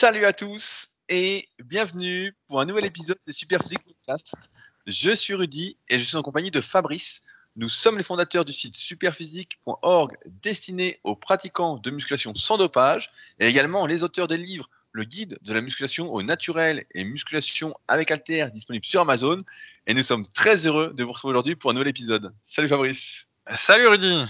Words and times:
Salut 0.00 0.24
à 0.24 0.32
tous 0.32 0.88
et 1.10 1.46
bienvenue 1.62 2.34
pour 2.48 2.58
un 2.58 2.64
nouvel 2.64 2.86
épisode 2.86 3.18
des 3.26 3.34
Superphysique 3.34 3.84
Podcast. 3.84 4.50
Je 4.86 5.10
suis 5.12 5.34
Rudy 5.34 5.76
et 5.90 5.98
je 5.98 6.04
suis 6.04 6.16
en 6.16 6.22
compagnie 6.22 6.50
de 6.50 6.62
Fabrice. 6.62 7.20
Nous 7.56 7.68
sommes 7.68 7.98
les 7.98 8.02
fondateurs 8.02 8.46
du 8.46 8.52
site 8.52 8.78
superphysique.org 8.78 10.16
destiné 10.42 11.00
aux 11.04 11.16
pratiquants 11.16 11.76
de 11.76 11.90
musculation 11.90 12.34
sans 12.34 12.56
dopage 12.56 13.10
et 13.40 13.46
également 13.46 13.84
les 13.84 14.02
auteurs 14.02 14.26
des 14.26 14.38
livres 14.38 14.70
Le 14.92 15.04
guide 15.04 15.38
de 15.42 15.52
la 15.52 15.60
musculation 15.60 16.10
au 16.10 16.22
naturel 16.22 16.86
et 16.94 17.04
musculation 17.04 17.74
avec 17.86 18.10
alter 18.10 18.46
disponible 18.54 18.86
sur 18.86 19.02
Amazon. 19.02 19.44
Et 19.86 19.92
nous 19.92 20.02
sommes 20.02 20.26
très 20.32 20.66
heureux 20.66 20.94
de 20.94 21.04
vous 21.04 21.12
retrouver 21.12 21.32
aujourd'hui 21.32 21.56
pour 21.56 21.72
un 21.72 21.74
nouvel 21.74 21.88
épisode. 21.88 22.32
Salut 22.40 22.68
Fabrice. 22.68 23.26
Salut 23.66 23.86
Rudy. 23.86 24.24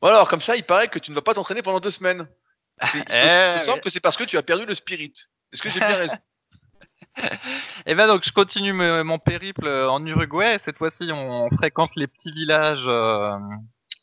Bon 0.00 0.06
alors 0.06 0.28
comme 0.28 0.40
ça, 0.40 0.54
il 0.54 0.62
paraît 0.62 0.86
que 0.86 1.00
tu 1.00 1.10
ne 1.10 1.16
vas 1.16 1.22
pas 1.22 1.34
t'entraîner 1.34 1.62
pendant 1.62 1.80
deux 1.80 1.90
semaines. 1.90 2.28
C'est- 2.82 2.98
Il 3.08 3.14
me 3.14 3.56
Eh, 3.60 3.64
semble 3.64 3.80
que 3.80 3.90
c'est 3.90 4.00
parce 4.00 4.16
que 4.16 4.24
tu 4.24 4.36
as 4.36 4.42
perdu 4.42 4.66
le 4.66 4.74
spirit. 4.74 5.12
Est-ce 5.52 5.62
que 5.62 5.70
j'ai 5.70 5.80
bien 5.80 5.96
raison? 5.96 6.16
Et 7.86 7.94
ben 7.94 8.06
donc 8.06 8.24
je 8.24 8.32
continue 8.32 8.72
mon 8.72 9.18
périple 9.18 9.66
euh, 9.66 9.90
en 9.90 10.04
Uruguay. 10.06 10.58
Cette 10.64 10.78
fois-ci, 10.78 11.10
on 11.12 11.48
fréquente 11.56 11.90
les 11.96 12.06
petits 12.06 12.30
villages 12.30 12.84
euh, 12.86 13.32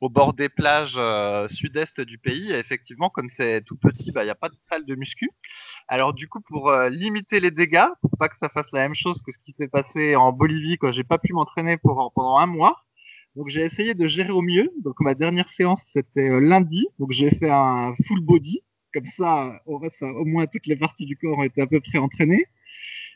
au 0.02 0.10
bord 0.10 0.34
des 0.34 0.50
plages 0.50 0.96
euh, 0.98 1.48
sud-est 1.48 2.02
du 2.02 2.18
pays. 2.18 2.52
Et 2.52 2.60
effectivement, 2.60 3.10
comme 3.10 3.30
c'est 3.38 3.64
tout 3.66 3.78
petit, 3.78 4.12
bah, 4.12 4.24
il 4.24 4.26
n'y 4.28 4.32
a 4.32 4.36
pas 4.36 4.50
de 4.50 4.56
salle 4.60 4.86
de 4.86 4.96
muscu. 4.96 5.30
Alors 5.88 6.14
du 6.14 6.28
coup, 6.28 6.42
pour 6.42 6.70
euh, 6.70 6.90
limiter 6.90 7.40
les 7.40 7.52
dégâts, 7.52 7.88
pour 8.02 8.12
pas 8.20 8.28
que 8.28 8.38
ça 8.38 8.50
fasse 8.50 8.72
la 8.74 8.82
même 8.82 8.96
chose 8.96 9.22
que 9.26 9.32
ce 9.32 9.40
qui 9.40 9.54
s'est 9.58 9.70
passé 9.70 10.16
en 10.16 10.34
Bolivie 10.34 10.78
quand 10.78 10.92
j'ai 10.92 11.04
pas 11.06 11.18
pu 11.18 11.32
m'entraîner 11.34 11.78
pendant 11.78 12.38
un 12.38 12.48
mois. 12.48 12.76
Donc 13.38 13.50
j'ai 13.50 13.64
essayé 13.64 13.94
de 13.94 14.08
gérer 14.08 14.32
au 14.32 14.42
mieux. 14.42 14.70
Donc 14.84 14.96
ma 15.00 15.14
dernière 15.14 15.48
séance 15.50 15.82
c'était 15.94 16.30
lundi. 16.42 16.88
Donc 17.00 17.12
j'ai 17.12 17.30
fait 17.30 17.50
un 17.52 17.94
full 18.08 18.20
body. 18.22 18.62
Comme 18.96 19.06
ça, 19.18 19.62
au, 19.66 19.78
reste, 19.78 20.02
au 20.02 20.24
moins 20.24 20.48
toutes 20.48 20.68
les 20.68 20.78
parties 20.78 21.06
du 21.06 21.18
corps 21.18 21.38
ont 21.38 21.44
été 21.44 21.62
à 21.62 21.68
peu 21.68 21.82
près 21.82 21.98
entraînées. 21.98 22.46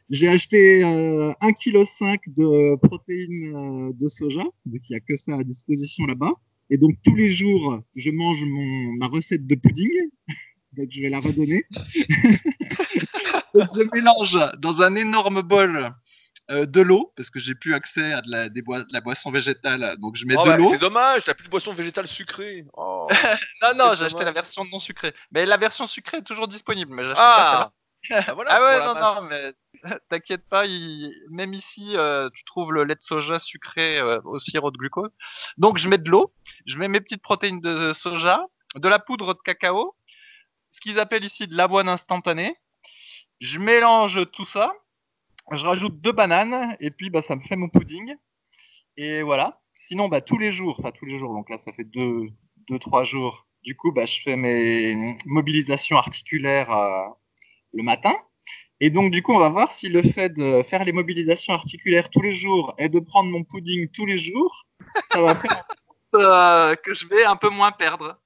J'ai 0.09 0.27
acheté 0.27 0.83
euh, 0.83 1.31
1,5 1.41 2.17
kg 2.17 2.33
de 2.35 2.75
protéines 2.85 3.55
euh, 3.55 3.93
de 3.93 4.09
soja, 4.09 4.43
donc 4.65 4.81
il 4.89 4.91
n'y 4.91 4.97
a 4.97 4.99
que 4.99 5.15
ça 5.15 5.37
à 5.37 5.43
disposition 5.45 6.05
là-bas. 6.05 6.33
Et 6.69 6.77
donc 6.77 6.95
tous 7.05 7.15
les 7.15 7.29
jours, 7.29 7.81
je 7.95 8.11
mange 8.11 8.43
mon, 8.43 8.91
ma 8.97 9.07
recette 9.07 9.47
de 9.47 9.55
pudding, 9.55 9.89
donc 10.77 10.89
je 10.91 11.01
vais 11.01 11.09
la 11.09 11.21
redonner. 11.21 11.63
Donc, 13.55 13.67
je 13.75 13.81
mélange 13.95 14.37
dans 14.59 14.79
un 14.81 14.95
énorme 14.95 15.41
bol 15.41 15.91
euh, 16.51 16.65
de 16.65 16.81
l'eau, 16.81 17.13
parce 17.15 17.29
que 17.29 17.39
j'ai 17.39 17.53
plus 17.55 17.73
accès 17.75 18.11
à 18.13 18.21
de 18.21 18.29
la, 18.31 18.49
des 18.49 18.61
boi- 18.61 18.83
de 18.83 18.91
la 18.93 19.01
boisson 19.01 19.29
végétale, 19.31 19.95
donc 19.99 20.15
je 20.15 20.25
mets 20.25 20.35
Oh, 20.37 20.43
de 20.43 20.49
bah, 20.49 20.57
l'eau. 20.57 20.69
C'est 20.69 20.79
dommage, 20.79 21.23
t'as 21.23 21.33
plus 21.33 21.45
de 21.45 21.49
boisson 21.51 21.73
végétale 21.73 22.07
sucrée. 22.07 22.65
Oh. 22.73 23.07
Non, 23.61 23.73
non, 23.75 23.93
j'ai 23.95 24.05
acheté 24.05 24.23
la 24.23 24.31
version 24.31 24.65
non 24.65 24.79
sucrée. 24.79 25.13
Mais 25.31 25.45
la 25.45 25.57
version 25.57 25.87
sucrée 25.87 26.17
est 26.17 26.23
toujours 26.23 26.47
disponible. 26.47 26.93
Mais 26.95 27.03
pas. 27.03 27.13
Ah, 27.17 27.71
Bah 28.09 28.33
voilà, 28.33 28.49
ah 28.53 28.63
ouais, 28.63 28.85
non, 28.85 28.93
masse. 28.93 29.21
non, 29.21 29.27
mais 29.29 29.53
t'inquiète 30.09 30.47
pas, 30.49 30.65
il- 30.65 31.13
même 31.29 31.53
ici, 31.53 31.95
euh, 31.95 32.29
tu 32.33 32.43
trouves 32.45 32.71
le 32.73 32.83
lait 32.83 32.95
de 32.95 33.01
soja 33.01 33.37
sucré 33.39 33.99
euh, 33.99 34.19
au 34.23 34.39
sirop 34.39 34.71
de 34.71 34.77
glucose. 34.77 35.11
Donc 35.57 35.77
je 35.77 35.87
mets 35.89 35.97
de 35.99 36.09
l'eau, 36.09 36.33
je 36.65 36.77
mets 36.77 36.87
mes 36.87 37.01
petites 37.01 37.21
protéines 37.21 37.61
de 37.61 37.93
soja, 37.93 38.41
de 38.75 38.87
la 38.89 38.99
poudre 38.99 39.33
de 39.33 39.39
cacao, 39.43 39.95
ce 40.71 40.79
qu'ils 40.81 40.99
appellent 40.99 41.25
ici 41.25 41.47
de 41.47 41.55
l'avoine 41.55 41.89
instantanée. 41.89 42.55
Je 43.39 43.57
mélange 43.59 44.19
tout 44.31 44.45
ça, 44.45 44.71
je 45.51 45.65
rajoute 45.65 45.99
deux 46.01 46.11
bananes, 46.11 46.75
et 46.79 46.91
puis 46.91 47.09
bah, 47.09 47.21
ça 47.21 47.35
me 47.35 47.41
fait 47.41 47.55
mon 47.55 47.69
pudding. 47.69 48.15
Et 48.97 49.21
voilà. 49.21 49.61
Sinon, 49.87 50.09
bah, 50.09 50.21
tous 50.21 50.37
les 50.37 50.51
jours, 50.51 50.75
enfin 50.79 50.91
tous 50.91 51.05
les 51.05 51.17
jours, 51.17 51.33
donc 51.33 51.49
là 51.49 51.57
ça 51.59 51.71
fait 51.73 51.83
deux, 51.83 52.27
deux 52.67 52.79
trois 52.79 53.03
jours, 53.03 53.47
du 53.63 53.75
coup, 53.75 53.91
bah, 53.91 54.05
je 54.05 54.21
fais 54.23 54.35
mes 54.35 55.17
mobilisations 55.25 55.97
articulaires 55.97 56.71
euh, 56.71 57.07
le 57.73 57.83
matin. 57.83 58.13
Et 58.81 58.89
donc, 58.89 59.11
du 59.11 59.21
coup, 59.21 59.33
on 59.33 59.39
va 59.39 59.49
voir 59.49 59.71
si 59.73 59.89
le 59.89 60.01
fait 60.01 60.29
de 60.29 60.63
faire 60.69 60.85
les 60.85 60.93
mobilisations 60.93 61.53
articulaires 61.53 62.09
tous 62.09 62.21
les 62.21 62.31
jours 62.31 62.73
et 62.77 62.87
de 62.87 62.99
prendre 62.99 63.29
mon 63.29 63.43
pudding 63.43 63.89
tous 63.91 64.05
les 64.05 64.17
jours, 64.17 64.65
ça 65.11 65.21
va 65.21 65.35
faire 65.35 65.65
euh, 66.15 66.75
que 66.75 66.93
je 66.93 67.05
vais 67.07 67.25
un 67.25 67.35
peu 67.35 67.49
moins 67.49 67.73
perdre. 67.73 68.17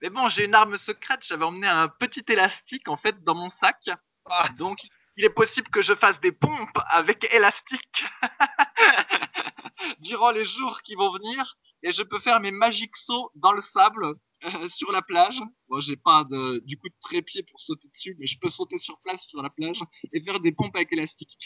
Mais 0.00 0.10
bon, 0.10 0.28
j'ai 0.28 0.44
une 0.44 0.54
arme 0.54 0.76
secrète. 0.76 1.20
J'avais 1.26 1.44
emmené 1.44 1.66
un 1.66 1.88
petit 1.88 2.24
élastique, 2.28 2.88
en 2.88 2.96
fait, 2.96 3.24
dans 3.24 3.34
mon 3.34 3.48
sac. 3.48 3.88
Ah. 4.26 4.48
Donc, 4.58 4.84
il 4.84 4.90
est 5.24 5.30
possible 5.30 5.68
que 5.68 5.82
je 5.82 5.94
fasse 5.94 6.20
des 6.20 6.32
pompes 6.32 6.78
avec 6.90 7.26
élastique 7.32 8.04
durant 10.00 10.30
les 10.30 10.44
jours 10.44 10.80
qui 10.82 10.94
vont 10.94 11.12
venir. 11.12 11.56
Et 11.82 11.92
je 11.92 12.02
peux 12.02 12.18
faire 12.18 12.40
mes 12.40 12.50
magiques 12.50 12.96
sauts 12.96 13.30
dans 13.36 13.52
le 13.52 13.62
sable 13.72 14.14
euh, 14.44 14.68
sur 14.68 14.92
la 14.92 15.02
plage. 15.02 15.38
Bon, 15.68 15.80
j'ai 15.80 15.96
pas 15.96 16.24
de, 16.24 16.62
du 16.66 16.76
coup 16.76 16.88
de 16.88 16.94
trépied 17.00 17.42
pour 17.44 17.60
sauter 17.60 17.88
dessus, 17.88 18.16
mais 18.18 18.26
je 18.26 18.38
peux 18.38 18.48
sauter 18.48 18.78
sur 18.78 18.98
place 19.00 19.22
sur 19.26 19.42
la 19.42 19.50
plage 19.50 19.78
et 20.12 20.20
faire 20.20 20.40
des 20.40 20.52
pompes 20.52 20.74
avec 20.74 20.92
élastique. 20.92 21.36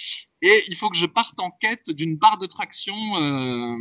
Et 0.43 0.65
il 0.69 0.77
faut 0.77 0.89
que 0.91 0.97
je 0.97 1.07
parte 1.07 1.39
en 1.39 1.51
quête 1.51 1.91
d'une 1.91 2.17
barre 2.17 2.39
de 2.39 2.47
traction. 2.47 2.95
euh, 3.17 3.77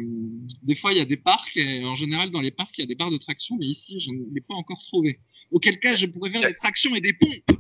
des 0.63 0.75
fois, 0.75 0.91
il 0.91 0.97
y 0.97 1.01
a 1.01 1.05
des 1.05 1.17
parcs, 1.17 1.55
et 1.55 1.85
en 1.85 1.95
général, 1.95 2.29
dans 2.31 2.41
les 2.41 2.51
parcs, 2.51 2.77
il 2.77 2.81
y 2.81 2.83
a 2.83 2.87
des 2.87 2.95
barres 2.95 3.11
de 3.11 3.17
traction, 3.17 3.55
mais 3.59 3.65
ici, 3.65 3.99
je 3.99 4.11
ne 4.11 4.33
l'ai 4.33 4.41
pas 4.41 4.55
encore 4.55 4.81
trouvé. 4.87 5.19
Auquel 5.51 5.79
cas, 5.79 5.95
je 5.95 6.05
pourrais 6.05 6.31
faire 6.31 6.47
des 6.47 6.53
tractions 6.53 6.93
et 6.95 7.01
des 7.01 7.13
pompes. 7.13 7.59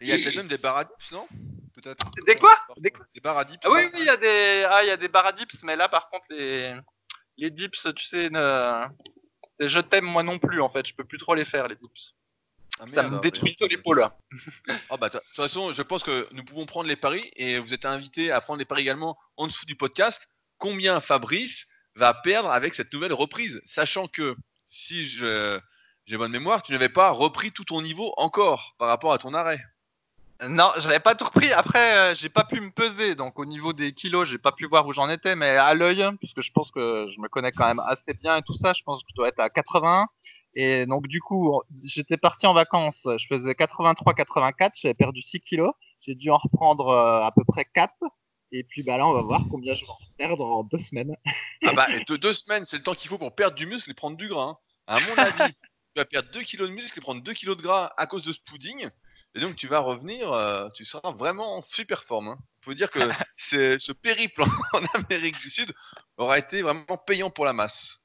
Il 0.00 0.08
y 0.08 0.12
a 0.12 0.16
peut-être 0.16 0.36
même 0.36 0.48
des 0.48 0.58
baradips, 0.58 1.12
non? 1.12 1.26
Peut-être. 1.74 2.10
Des 2.26 2.36
quoi? 2.36 2.56
Des 2.76 2.90
quoi? 2.90 3.06
Des 3.14 3.20
baradips. 3.20 3.60
Ah 3.64 3.70
oui, 3.70 3.80
oui, 3.92 4.00
il 4.00 4.06
y 4.06 4.08
a 4.08 4.16
des, 4.16 4.66
ah, 4.68 4.82
il 4.82 4.88
y 4.88 4.90
a 4.90 4.96
des 4.96 5.08
barres 5.08 5.26
à 5.26 5.32
dips, 5.32 5.62
mais 5.62 5.76
là, 5.76 5.88
par 5.88 6.08
contre, 6.10 6.26
les, 6.30 6.74
les 7.36 7.50
dips, 7.50 7.86
tu 7.96 8.04
sais, 8.04 8.30
ne... 8.30 8.84
c'est 9.58 9.68
je 9.68 9.78
t'aime 9.78 10.04
moi 10.04 10.22
non 10.22 10.38
plus, 10.38 10.60
en 10.60 10.68
fait. 10.68 10.86
Je 10.86 10.94
peux 10.94 11.04
plus 11.04 11.18
trop 11.18 11.34
les 11.34 11.44
faire, 11.44 11.68
les 11.68 11.76
dips. 11.76 12.14
Ah, 12.80 12.84
Ça 12.94 13.02
me 13.02 13.16
ah, 13.16 13.20
détruit 13.20 13.56
les 13.60 13.94
là. 13.96 14.16
Ah 14.90 14.96
bah, 14.96 15.08
de 15.08 15.18
toute 15.18 15.36
façon, 15.36 15.72
je 15.72 15.82
pense 15.82 16.02
que 16.02 16.28
nous 16.32 16.44
pouvons 16.44 16.66
prendre 16.66 16.88
les 16.88 16.96
paris 16.96 17.30
et 17.34 17.58
vous 17.58 17.74
êtes 17.74 17.84
invités 17.84 18.30
à 18.30 18.40
prendre 18.40 18.58
les 18.58 18.64
paris 18.64 18.82
également 18.82 19.18
en 19.36 19.46
dessous 19.46 19.66
du 19.66 19.74
podcast. 19.74 20.28
Combien 20.58 21.00
Fabrice 21.00 21.66
va 21.94 22.14
perdre 22.14 22.50
avec 22.50 22.74
cette 22.74 22.92
nouvelle 22.92 23.12
reprise? 23.12 23.60
Sachant 23.66 24.06
que, 24.06 24.36
si 24.68 25.02
je 25.02 25.60
j'ai 26.08 26.16
bonne 26.16 26.32
mémoire, 26.32 26.62
tu 26.62 26.72
n'avais 26.72 26.88
pas 26.88 27.10
repris 27.10 27.52
tout 27.52 27.64
ton 27.64 27.82
niveau 27.82 28.14
encore 28.16 28.74
par 28.78 28.88
rapport 28.88 29.12
à 29.12 29.18
ton 29.18 29.34
arrêt. 29.34 29.60
Non, 30.48 30.70
j'avais 30.78 31.00
pas 31.00 31.14
tout 31.14 31.26
repris. 31.26 31.52
Après, 31.52 31.98
euh, 31.98 32.14
j'ai 32.14 32.30
pas 32.30 32.44
pu 32.44 32.60
me 32.60 32.70
peser, 32.70 33.14
donc 33.14 33.38
au 33.38 33.44
niveau 33.44 33.74
des 33.74 33.92
kilos, 33.92 34.26
j'ai 34.26 34.38
pas 34.38 34.52
pu 34.52 34.66
voir 34.66 34.86
où 34.86 34.92
j'en 34.94 35.10
étais, 35.10 35.36
mais 35.36 35.50
à 35.50 35.74
l'œil, 35.74 36.08
puisque 36.18 36.40
je 36.40 36.50
pense 36.52 36.70
que 36.70 37.08
je 37.14 37.20
me 37.20 37.28
connais 37.28 37.52
quand 37.52 37.66
même 37.66 37.80
assez 37.80 38.14
bien 38.14 38.38
et 38.38 38.42
tout 38.42 38.54
ça, 38.54 38.72
je 38.72 38.82
pense 38.84 39.02
que 39.02 39.08
je 39.10 39.16
dois 39.16 39.28
être 39.28 39.40
à 39.40 39.50
80. 39.50 40.06
Et 40.54 40.86
donc 40.86 41.08
du 41.08 41.20
coup, 41.20 41.60
j'étais 41.84 42.16
parti 42.16 42.46
en 42.46 42.54
vacances, 42.54 43.00
je 43.04 43.26
faisais 43.28 43.52
83-84, 43.52 44.70
j'avais 44.80 44.94
perdu 44.94 45.20
6 45.20 45.40
kilos, 45.40 45.74
j'ai 46.00 46.14
dû 46.14 46.30
en 46.30 46.38
reprendre 46.38 46.88
euh, 46.88 47.26
à 47.26 47.32
peu 47.36 47.44
près 47.44 47.66
4. 47.66 47.92
Et 48.50 48.64
puis 48.64 48.82
bah 48.82 48.96
là, 48.96 49.06
on 49.06 49.12
va 49.12 49.20
voir 49.20 49.42
combien 49.50 49.74
je 49.74 49.82
vais 49.84 49.90
en 49.90 49.98
perdre 50.16 50.46
en 50.46 50.62
deux 50.62 50.78
semaines. 50.78 51.14
Ah 51.66 51.72
bah, 51.74 51.86
deux 52.08 52.32
semaines, 52.32 52.64
c'est 52.64 52.78
le 52.78 52.82
temps 52.82 52.94
qu'il 52.94 53.10
faut 53.10 53.18
pour 53.18 53.34
perdre 53.34 53.56
du 53.56 53.66
muscle 53.66 53.90
et 53.90 53.94
prendre 53.94 54.16
du 54.16 54.26
gras. 54.28 54.52
hein. 54.52 54.56
À 54.86 55.00
mon 55.00 55.14
avis, 55.16 55.54
vas 55.98 56.04
perdre 56.04 56.30
2 56.32 56.42
kilos 56.42 56.68
de 56.68 56.72
muscle 56.74 56.98
et 56.98 57.02
prendre 57.02 57.22
2 57.22 57.32
kilos 57.34 57.56
de 57.56 57.62
gras 57.62 57.92
à 57.96 58.06
cause 58.06 58.24
de 58.24 58.32
ce 58.32 58.40
pudding. 58.44 58.88
Et 59.34 59.40
donc, 59.40 59.56
tu 59.56 59.66
vas 59.66 59.80
revenir, 59.80 60.32
euh, 60.32 60.68
tu 60.74 60.84
seras 60.84 61.12
vraiment 61.12 61.56
en 61.58 61.62
super 61.62 62.02
forme. 62.02 62.28
hein. 62.28 62.38
faut 62.62 62.74
dire 62.74 62.90
que 62.90 62.98
c'est- 63.36 63.78
ce 63.78 63.92
périple 63.92 64.42
en 64.72 64.80
Amérique 65.00 65.38
du 65.40 65.50
Sud 65.50 65.72
aura 66.16 66.38
été 66.38 66.62
vraiment 66.62 66.96
payant 67.06 67.30
pour 67.30 67.44
la 67.44 67.52
masse. 67.52 67.98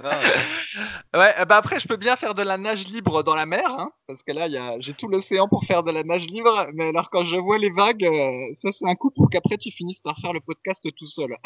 Là, 0.00 0.20
euh, 0.24 1.18
Ouais, 1.18 1.44
bah 1.44 1.56
après, 1.58 1.78
je 1.80 1.86
peux 1.86 1.96
bien 1.96 2.16
faire 2.16 2.34
de 2.34 2.42
la 2.42 2.56
nage 2.56 2.86
libre 2.86 3.22
dans 3.22 3.34
la 3.34 3.46
mer, 3.46 3.66
hein, 3.68 3.90
parce 4.06 4.22
que 4.22 4.32
là, 4.32 4.48
y 4.48 4.56
a, 4.56 4.80
j'ai 4.80 4.94
tout 4.94 5.06
l'océan 5.06 5.48
pour 5.48 5.64
faire 5.64 5.82
de 5.82 5.92
la 5.92 6.02
nage 6.02 6.24
libre. 6.26 6.66
Mais 6.72 6.88
alors, 6.88 7.10
quand 7.10 7.24
je 7.24 7.36
vois 7.36 7.58
les 7.58 7.70
vagues, 7.70 8.04
euh, 8.04 8.54
ça 8.62 8.70
c'est 8.78 8.88
un 8.88 8.94
coup 8.94 9.10
pour 9.10 9.28
qu'après 9.30 9.58
tu 9.58 9.70
finisses 9.70 10.00
par 10.00 10.16
faire 10.18 10.32
le 10.32 10.40
podcast 10.40 10.80
tout 10.96 11.06
seul. 11.06 11.36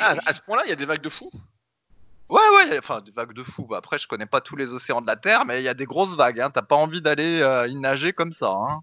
ah, 0.00 0.14
à 0.26 0.34
ce 0.34 0.40
point-là, 0.42 0.62
il 0.66 0.70
y 0.70 0.72
a 0.72 0.76
des 0.76 0.86
vagues 0.86 1.02
de 1.02 1.08
fou. 1.08 1.30
Ouais, 2.30 2.48
ouais, 2.56 2.78
enfin 2.78 3.00
des 3.00 3.10
vagues 3.10 3.34
de 3.34 3.42
fou. 3.42 3.66
Bah, 3.66 3.78
après, 3.78 3.98
je 3.98 4.06
connais 4.06 4.26
pas 4.26 4.40
tous 4.40 4.56
les 4.56 4.72
océans 4.72 5.00
de 5.02 5.06
la 5.06 5.16
Terre, 5.16 5.44
mais 5.44 5.60
il 5.60 5.64
y 5.64 5.68
a 5.68 5.74
des 5.74 5.84
grosses 5.84 6.16
vagues. 6.16 6.40
Hein. 6.40 6.50
T'as 6.50 6.62
pas 6.62 6.76
envie 6.76 7.02
d'aller 7.02 7.40
euh, 7.42 7.66
y 7.66 7.74
nager 7.74 8.12
comme 8.12 8.32
ça. 8.32 8.50
Hein. 8.50 8.80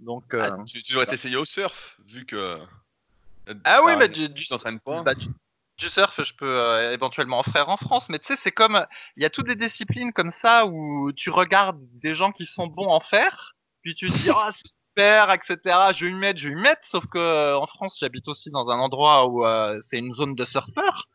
Donc, 0.00 0.34
euh, 0.34 0.50
Ah, 0.52 0.64
tu, 0.66 0.82
tu 0.82 0.92
devrais 0.92 1.06
t'essayer 1.06 1.36
au 1.36 1.44
surf, 1.44 1.98
vu 2.06 2.26
que. 2.26 2.58
ah 3.64 3.80
oui, 3.84 3.92
mais 3.96 4.08
du, 4.08 4.28
pas. 4.84 5.02
bah, 5.02 5.14
du, 5.14 5.28
du 5.78 5.88
surf, 5.90 6.22
je 6.22 6.32
peux 6.34 6.60
euh, 6.60 6.92
éventuellement 6.92 7.38
en 7.38 7.42
faire 7.42 7.68
en 7.68 7.76
France. 7.76 8.08
Mais 8.08 8.18
tu 8.18 8.26
sais, 8.34 8.40
c'est 8.42 8.52
comme 8.52 8.84
il 9.16 9.22
y 9.22 9.26
a 9.26 9.30
toutes 9.30 9.46
des 9.46 9.54
disciplines 9.54 10.12
comme 10.12 10.32
ça 10.42 10.66
où 10.66 11.12
tu 11.12 11.30
regardes 11.30 11.78
des 12.02 12.14
gens 12.14 12.32
qui 12.32 12.46
sont 12.46 12.66
bons 12.66 12.88
en 12.88 13.00
faire, 13.00 13.54
puis 13.82 13.94
tu 13.94 14.08
te 14.08 14.12
dis 14.12 14.30
oh 14.30 14.50
super, 14.96 15.30
etc. 15.32 15.58
Je 15.96 16.04
vais 16.06 16.10
y 16.10 16.14
mettre, 16.14 16.40
je 16.40 16.48
vais 16.48 16.54
y 16.54 16.56
mettre. 16.56 16.80
Sauf 16.84 17.06
que 17.06 17.18
euh, 17.18 17.58
en 17.58 17.66
France, 17.66 17.96
j'habite 18.00 18.26
aussi 18.28 18.50
dans 18.50 18.68
un 18.68 18.78
endroit 18.78 19.26
où 19.28 19.46
euh, 19.46 19.78
c'est 19.88 19.98
une 19.98 20.14
zone 20.14 20.34
de 20.34 20.44
surfeurs. 20.44 21.08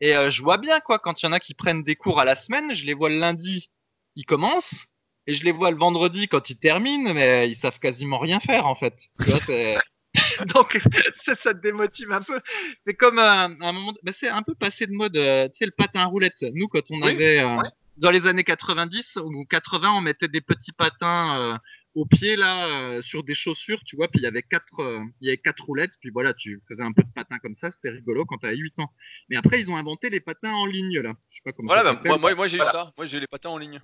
Et 0.00 0.14
euh, 0.16 0.30
je 0.30 0.42
vois 0.42 0.58
bien 0.58 0.80
quoi, 0.80 0.98
quand 0.98 1.22
il 1.22 1.26
y 1.26 1.28
en 1.28 1.32
a 1.32 1.40
qui 1.40 1.54
prennent 1.54 1.82
des 1.82 1.96
cours 1.96 2.20
à 2.20 2.24
la 2.24 2.34
semaine, 2.36 2.74
je 2.74 2.84
les 2.84 2.94
vois 2.94 3.08
le 3.08 3.18
lundi, 3.18 3.70
ils 4.14 4.26
commencent, 4.26 4.84
et 5.26 5.34
je 5.34 5.42
les 5.44 5.52
vois 5.52 5.70
le 5.70 5.76
vendredi 5.78 6.28
quand 6.28 6.50
ils 6.50 6.58
terminent, 6.58 7.12
mais 7.14 7.48
ils 7.50 7.56
savent 7.56 7.78
quasiment 7.78 8.18
rien 8.18 8.40
faire 8.40 8.66
en 8.66 8.74
fait. 8.74 8.94
Tu 9.22 9.30
vois, 9.30 9.40
c'est 9.46 9.76
Donc 10.54 10.78
ça, 11.24 11.34
ça 11.36 11.54
te 11.54 11.60
démotive 11.60 12.10
un 12.12 12.22
peu. 12.22 12.40
C'est 12.84 12.94
comme 12.94 13.18
un, 13.18 13.54
un 13.60 13.72
moment, 13.72 13.92
bah, 14.02 14.12
c'est 14.18 14.28
un 14.28 14.42
peu 14.42 14.54
passé 14.54 14.86
de 14.86 14.92
mode. 14.92 15.16
euh, 15.16 15.48
tu 15.48 15.54
sais 15.58 15.64
le 15.66 15.72
patin 15.76 16.00
à 16.00 16.04
roulettes. 16.06 16.42
Nous 16.54 16.68
quand 16.68 16.90
on 16.90 17.00
Oui, 17.02 17.10
avait 17.10 17.40
euh, 17.40 17.56
ouais. 17.56 17.68
dans 17.98 18.10
les 18.10 18.26
années 18.26 18.44
90 18.44 19.16
ou 19.16 19.44
80, 19.44 19.92
on 19.92 20.00
mettait 20.00 20.28
des 20.28 20.40
petits 20.40 20.72
patins 20.72 21.38
euh, 21.38 21.56
au 21.96 22.04
pied 22.04 22.36
là 22.36 22.68
euh, 22.68 23.02
sur 23.02 23.24
des 23.24 23.34
chaussures, 23.34 23.82
tu 23.84 23.96
vois, 23.96 24.06
puis 24.06 24.20
il 24.20 24.22
y 24.22 24.26
avait 24.26 24.42
quatre, 24.42 24.80
euh, 24.80 25.00
il 25.20 25.26
y 25.26 25.30
avait 25.30 25.38
quatre 25.38 25.64
roulettes, 25.64 25.94
puis 26.00 26.10
voilà, 26.10 26.34
tu 26.34 26.62
faisais 26.68 26.82
un 26.82 26.92
peu 26.92 27.02
de 27.02 27.08
patin 27.14 27.38
comme 27.38 27.54
ça, 27.54 27.70
c'était 27.70 27.88
rigolo 27.88 28.26
quand 28.26 28.36
tu 28.36 28.46
avais 28.46 28.56
8 28.56 28.78
ans. 28.80 28.90
Mais 29.30 29.36
après 29.36 29.60
ils 29.60 29.70
ont 29.70 29.76
inventé 29.76 30.10
les 30.10 30.20
patins 30.20 30.52
en 30.52 30.66
ligne 30.66 31.00
là. 31.00 31.14
Je 31.30 31.36
sais 31.36 31.42
pas 31.42 31.52
comment 31.52 31.68
Voilà, 31.68 31.84
ça 31.84 31.94
bah, 31.94 32.00
moi, 32.04 32.18
moi, 32.18 32.34
moi, 32.34 32.48
j'ai 32.48 32.58
eu 32.58 32.60
ça. 32.60 32.92
Moi 32.98 33.06
j'ai 33.06 33.16
eu 33.16 33.20
les 33.20 33.26
patins 33.26 33.48
en 33.48 33.58
ligne. 33.58 33.80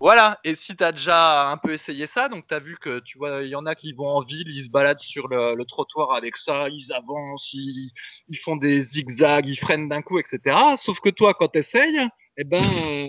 Voilà, 0.00 0.40
et 0.42 0.56
si 0.56 0.76
tu 0.76 0.82
as 0.82 0.90
déjà 0.90 1.50
un 1.50 1.56
peu 1.56 1.74
essayé 1.74 2.08
ça, 2.08 2.28
donc 2.28 2.48
tu 2.48 2.54
as 2.54 2.58
vu 2.58 2.76
que 2.80 2.98
tu 3.04 3.18
vois, 3.18 3.44
il 3.44 3.50
y 3.50 3.54
en 3.54 3.66
a 3.66 3.76
qui 3.76 3.92
vont 3.92 4.08
en 4.08 4.22
ville, 4.22 4.48
ils 4.48 4.64
se 4.64 4.70
baladent 4.70 4.98
sur 4.98 5.28
le, 5.28 5.54
le 5.54 5.64
trottoir 5.64 6.16
avec 6.16 6.36
ça, 6.36 6.68
ils 6.68 6.92
avancent, 6.92 7.50
ils, 7.52 7.92
ils 8.28 8.38
font 8.38 8.56
des 8.56 8.82
zigzags, 8.82 9.46
ils 9.46 9.54
freinent 9.54 9.88
d'un 9.88 10.02
coup, 10.02 10.18
etc. 10.18 10.56
Sauf 10.76 10.98
que 10.98 11.10
toi, 11.10 11.34
quand 11.34 11.46
tu 11.46 11.60
essayes, 11.60 12.08
eh 12.36 12.44
ben, 12.44 12.64
euh, 12.64 13.08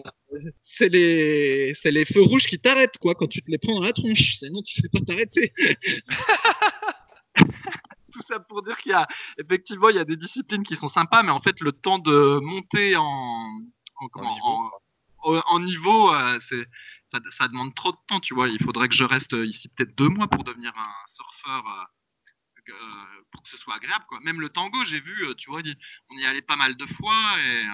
c'est 0.62 0.90
les, 0.90 1.74
c'est 1.82 1.92
les 1.92 2.06
feux 2.06 2.22
rouges 2.22 2.46
qui 2.46 2.60
t'arrêtent, 2.60 2.98
quoi, 3.00 3.16
quand 3.16 3.28
tu 3.28 3.42
te 3.42 3.50
les 3.52 3.58
prends 3.58 3.76
dans 3.76 3.82
la 3.84 3.94
tronche. 3.94 4.38
Sinon, 4.40 4.62
tu 4.64 4.82
ne 4.82 4.88
fais 4.88 5.00
pas 5.00 5.06
t'arrêter. 5.06 5.54
Tout 8.14 8.22
ça 8.28 8.40
pour 8.40 8.62
dire 8.64 8.78
qu'il 8.78 8.92
y 8.92 8.96
a, 8.96 9.08
effectivement, 9.40 9.90
il 9.90 9.96
y 9.96 10.00
a 10.00 10.06
des 10.06 10.18
disciplines 10.18 10.64
qui 10.64 10.76
sont 10.76 10.88
sympas, 10.88 11.24
mais 11.24 11.32
en 11.32 11.42
fait, 11.42 11.60
le 11.62 11.72
temps 11.72 11.98
de 12.00 12.40
monter 12.44 12.96
en, 12.96 13.04
en, 13.96 14.08
comment, 14.10 14.34
niveau, 14.34 14.46
en- 14.48 14.72
au- 15.24 15.42
en 15.48 15.60
niveau, 15.60 16.14
euh, 16.14 16.40
c'est, 16.48 16.64
ça, 17.12 17.20
ça 17.38 17.48
demande 17.48 17.74
trop 17.74 17.92
de 17.92 17.98
temps, 18.08 18.20
tu 18.20 18.36
vois. 18.36 18.50
Il 18.50 18.62
faudrait 18.64 18.88
que 18.88 18.96
je 18.96 19.04
reste 19.04 19.34
ici 19.34 19.68
peut-être 19.70 19.96
deux 19.98 20.10
mois 20.10 20.28
pour 20.28 20.44
devenir 20.44 20.72
un 20.78 20.94
surfeur, 21.08 21.64
euh, 21.68 21.86
euh, 22.70 23.22
pour 23.32 23.42
que 23.44 23.50
ce 23.50 23.58
soit 23.58 23.76
agréable, 23.76 24.06
quoi. 24.08 24.20
Même 24.22 24.40
le 24.42 24.50
tango, 24.50 24.84
j'ai 24.86 25.00
vu, 25.00 25.26
tu 25.38 25.50
vois, 25.50 25.62
on 26.12 26.18
y 26.18 26.26
allait 26.26 26.42
pas 26.44 26.56
mal 26.56 26.76
de 26.78 26.86
fois 26.86 27.16
et 27.40 27.66
euh, 27.66 27.72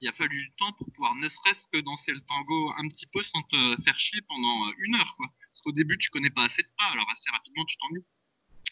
il 0.00 0.08
a 0.08 0.12
fallu 0.12 0.36
du 0.44 0.52
temps 0.56 0.72
pour 0.74 0.86
pouvoir 0.92 1.14
ne 1.16 1.28
serait-ce 1.28 1.64
que 1.72 1.78
danser 1.80 2.12
le 2.12 2.20
tango 2.20 2.72
un 2.78 2.88
petit 2.88 3.06
peu 3.06 3.22
sans 3.22 3.42
te 3.42 3.82
faire 3.82 3.98
chier 3.98 4.20
pendant 4.22 4.68
euh, 4.68 4.72
une 4.78 4.94
heure, 4.94 5.14
quoi. 5.16 5.26
Parce 5.52 5.62
qu'au 5.62 5.72
début, 5.72 5.98
tu 5.98 6.08
connais 6.10 6.30
pas 6.30 6.44
assez 6.44 6.62
de 6.62 6.68
pas, 6.78 6.86
alors 6.92 7.08
assez 7.10 7.30
rapidement, 7.30 7.64
tu 7.64 7.76
t'ennuies. 7.78 8.04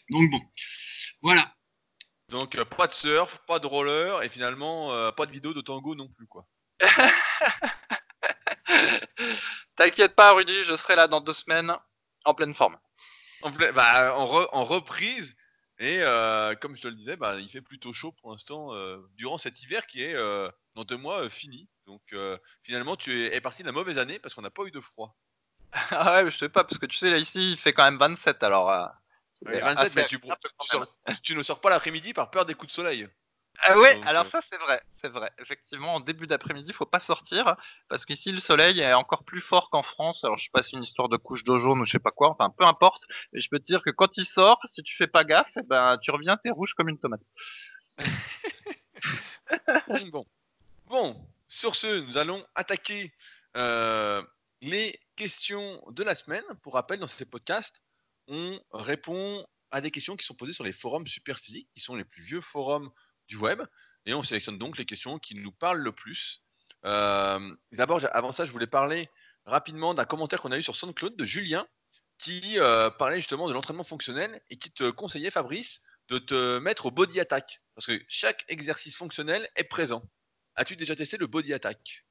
Donc 0.09 0.29
bon, 0.31 0.41
voilà. 1.21 1.53
Donc 2.29 2.55
euh, 2.55 2.65
pas 2.65 2.87
de 2.87 2.93
surf, 2.93 3.39
pas 3.47 3.59
de 3.59 3.67
roller 3.67 4.21
et 4.23 4.29
finalement 4.29 4.91
euh, 4.93 5.11
pas 5.11 5.25
de 5.25 5.31
vidéo 5.31 5.53
de 5.53 5.61
tango 5.61 5.95
non 5.95 6.07
plus 6.09 6.27
quoi. 6.27 6.45
T'inquiète 9.75 10.15
pas, 10.15 10.33
Rudy, 10.33 10.63
je 10.65 10.75
serai 10.75 10.95
là 10.95 11.07
dans 11.07 11.21
deux 11.21 11.33
semaines 11.33 11.73
en 12.25 12.33
pleine 12.33 12.53
forme. 12.55 12.77
En, 13.41 13.51
pla- 13.51 13.71
bah, 13.71 14.15
en, 14.17 14.25
re- 14.25 14.49
en 14.51 14.63
reprise 14.63 15.37
et 15.79 15.99
euh, 16.01 16.55
comme 16.55 16.75
je 16.75 16.81
te 16.81 16.87
le 16.87 16.95
disais, 16.95 17.15
bah, 17.15 17.39
il 17.39 17.47
fait 17.49 17.61
plutôt 17.61 17.93
chaud 17.93 18.11
pour 18.11 18.31
l'instant 18.31 18.73
euh, 18.73 18.97
durant 19.15 19.37
cet 19.37 19.61
hiver 19.61 19.85
qui 19.87 20.01
est 20.03 20.15
euh, 20.15 20.49
dans 20.77 20.85
deux 20.85 20.97
mois 20.97 21.23
euh, 21.23 21.29
fini. 21.29 21.67
Donc 21.87 22.01
euh, 22.13 22.37
finalement 22.63 22.95
tu 22.95 23.23
es, 23.23 23.35
es 23.35 23.41
parti 23.41 23.63
de 23.63 23.67
la 23.67 23.73
mauvaise 23.73 23.97
année 23.97 24.19
parce 24.19 24.35
qu'on 24.35 24.43
n'a 24.43 24.51
pas 24.51 24.63
eu 24.63 24.71
de 24.71 24.79
froid. 24.79 25.15
Ah 25.91 26.23
ouais, 26.23 26.31
je 26.31 26.37
sais 26.37 26.49
pas, 26.49 26.63
parce 26.63 26.79
que 26.79 26.85
tu 26.85 26.97
sais, 26.97 27.11
là, 27.11 27.17
ici, 27.17 27.51
il 27.53 27.57
fait 27.57 27.73
quand 27.73 27.83
même 27.83 27.97
27, 27.97 28.41
alors... 28.41 28.71
euh, 28.71 28.85
c'est 29.33 29.49
Ouais, 29.49 29.59
27 29.59 29.95
mais 29.95 30.07
tu, 30.07 30.17
sors- 30.61 30.87
ne 31.37 31.43
sors 31.43 31.61
pas 31.61 31.69
l'après-midi 31.69 32.13
par 32.13 32.31
peur 32.31 32.45
des 32.45 32.55
coups 32.55 32.71
de 32.71 32.73
soleil. 32.73 33.07
Ah 33.59 33.77
ouais, 33.77 33.95
Donc, 33.95 34.05
alors 34.05 34.25
euh, 34.25 34.29
ça 34.29 34.39
c'est 34.49 34.57
vrai, 34.57 34.81
c'est 35.01 35.09
vrai. 35.09 35.31
Effectivement, 35.39 35.95
en 35.95 35.99
début 35.99 36.27
d'après-midi, 36.27 36.71
faut 36.73 36.85
pas 36.85 36.99
sortir 36.99 37.55
parce 37.89 38.05
qu'ici 38.05 38.31
le 38.31 38.39
soleil 38.39 38.79
est 38.79 38.93
encore 38.93 39.23
plus 39.25 39.41
fort 39.41 39.69
qu'en 39.71 39.83
France. 39.83 40.23
Alors 40.23 40.37
je 40.37 40.43
sais 40.43 40.51
pas 40.53 40.61
si 40.61 40.71
c'est 40.71 40.77
une 40.77 40.83
histoire 40.83 41.09
de 41.09 41.17
couche 41.17 41.43
d'ozone 41.43 41.79
ou 41.79 41.85
je 41.85 41.91
sais 41.91 41.99
pas 41.99 42.11
quoi, 42.11 42.29
enfin 42.29 42.51
peu 42.55 42.65
importe. 42.65 43.03
Mais 43.33 43.41
je 43.41 43.49
peux 43.49 43.59
te 43.59 43.65
dire 43.65 43.81
que 43.81 43.89
quand 43.89 44.15
il 44.17 44.25
sort, 44.25 44.59
si 44.71 44.83
tu 44.83 44.95
fais 44.95 45.07
pas 45.07 45.23
gaffe, 45.23 45.51
eh 45.57 45.63
ben 45.63 45.97
tu 45.97 46.11
reviens, 46.11 46.37
t'es 46.37 46.51
rouge 46.51 46.73
comme 46.75 46.89
une 46.89 46.99
tomate. 46.99 47.21
bon. 50.11 50.25
Bon, 50.87 51.21
sur 51.49 51.75
ce, 51.75 51.99
nous 51.99 52.17
allons 52.17 52.45
attaquer 52.55 53.13
euh, 53.57 54.23
les 54.61 54.97
questions 55.17 55.83
de 55.89 56.01
la 56.01 56.15
semaine. 56.15 56.45
Pour 56.61 56.75
rappel, 56.75 57.01
dans 57.01 57.07
ces 57.07 57.25
podcasts, 57.25 57.83
on 58.27 58.57
répond 58.71 59.45
à 59.69 59.81
des 59.81 59.91
questions 59.91 60.15
qui 60.15 60.25
sont 60.25 60.33
posées 60.33 60.53
sur 60.53 60.63
les 60.63 60.71
forums 60.71 61.05
Superphysique, 61.05 61.67
qui 61.75 61.81
sont 61.81 61.97
les 61.97 62.05
plus 62.05 62.23
vieux 62.23 62.39
forums 62.39 62.89
du 63.27 63.35
web, 63.35 63.61
et 64.05 64.13
on 64.13 64.23
sélectionne 64.23 64.57
donc 64.57 64.77
les 64.77 64.85
questions 64.85 65.19
qui 65.19 65.35
nous 65.35 65.51
parlent 65.51 65.81
le 65.81 65.91
plus. 65.91 66.41
Euh, 66.85 67.53
D'abord, 67.73 67.99
avant 68.13 68.31
ça, 68.31 68.45
je 68.45 68.53
voulais 68.53 68.65
parler 68.65 69.09
rapidement 69.45 69.93
d'un 69.93 70.05
commentaire 70.05 70.39
qu'on 70.39 70.53
a 70.53 70.57
eu 70.57 70.63
sur 70.63 70.77
SoundCloud 70.77 71.17
de 71.17 71.25
Julien, 71.25 71.67
qui 72.17 72.59
euh, 72.59 72.89
parlait 72.91 73.17
justement 73.17 73.49
de 73.49 73.53
l'entraînement 73.53 73.83
fonctionnel 73.83 74.41
et 74.49 74.57
qui 74.57 74.71
te 74.71 74.89
conseillait, 74.89 75.31
Fabrice, 75.31 75.81
de 76.07 76.17
te 76.17 76.59
mettre 76.59 76.85
au 76.85 76.91
body 76.91 77.19
attack, 77.19 77.61
parce 77.75 77.87
que 77.87 78.01
chaque 78.07 78.45
exercice 78.47 78.95
fonctionnel 78.95 79.49
est 79.57 79.65
présent. 79.65 80.01
As-tu 80.57 80.75
déjà 80.75 80.95
testé 80.95 81.17
le 81.17 81.27
body 81.27 81.53
attack? 81.53 82.03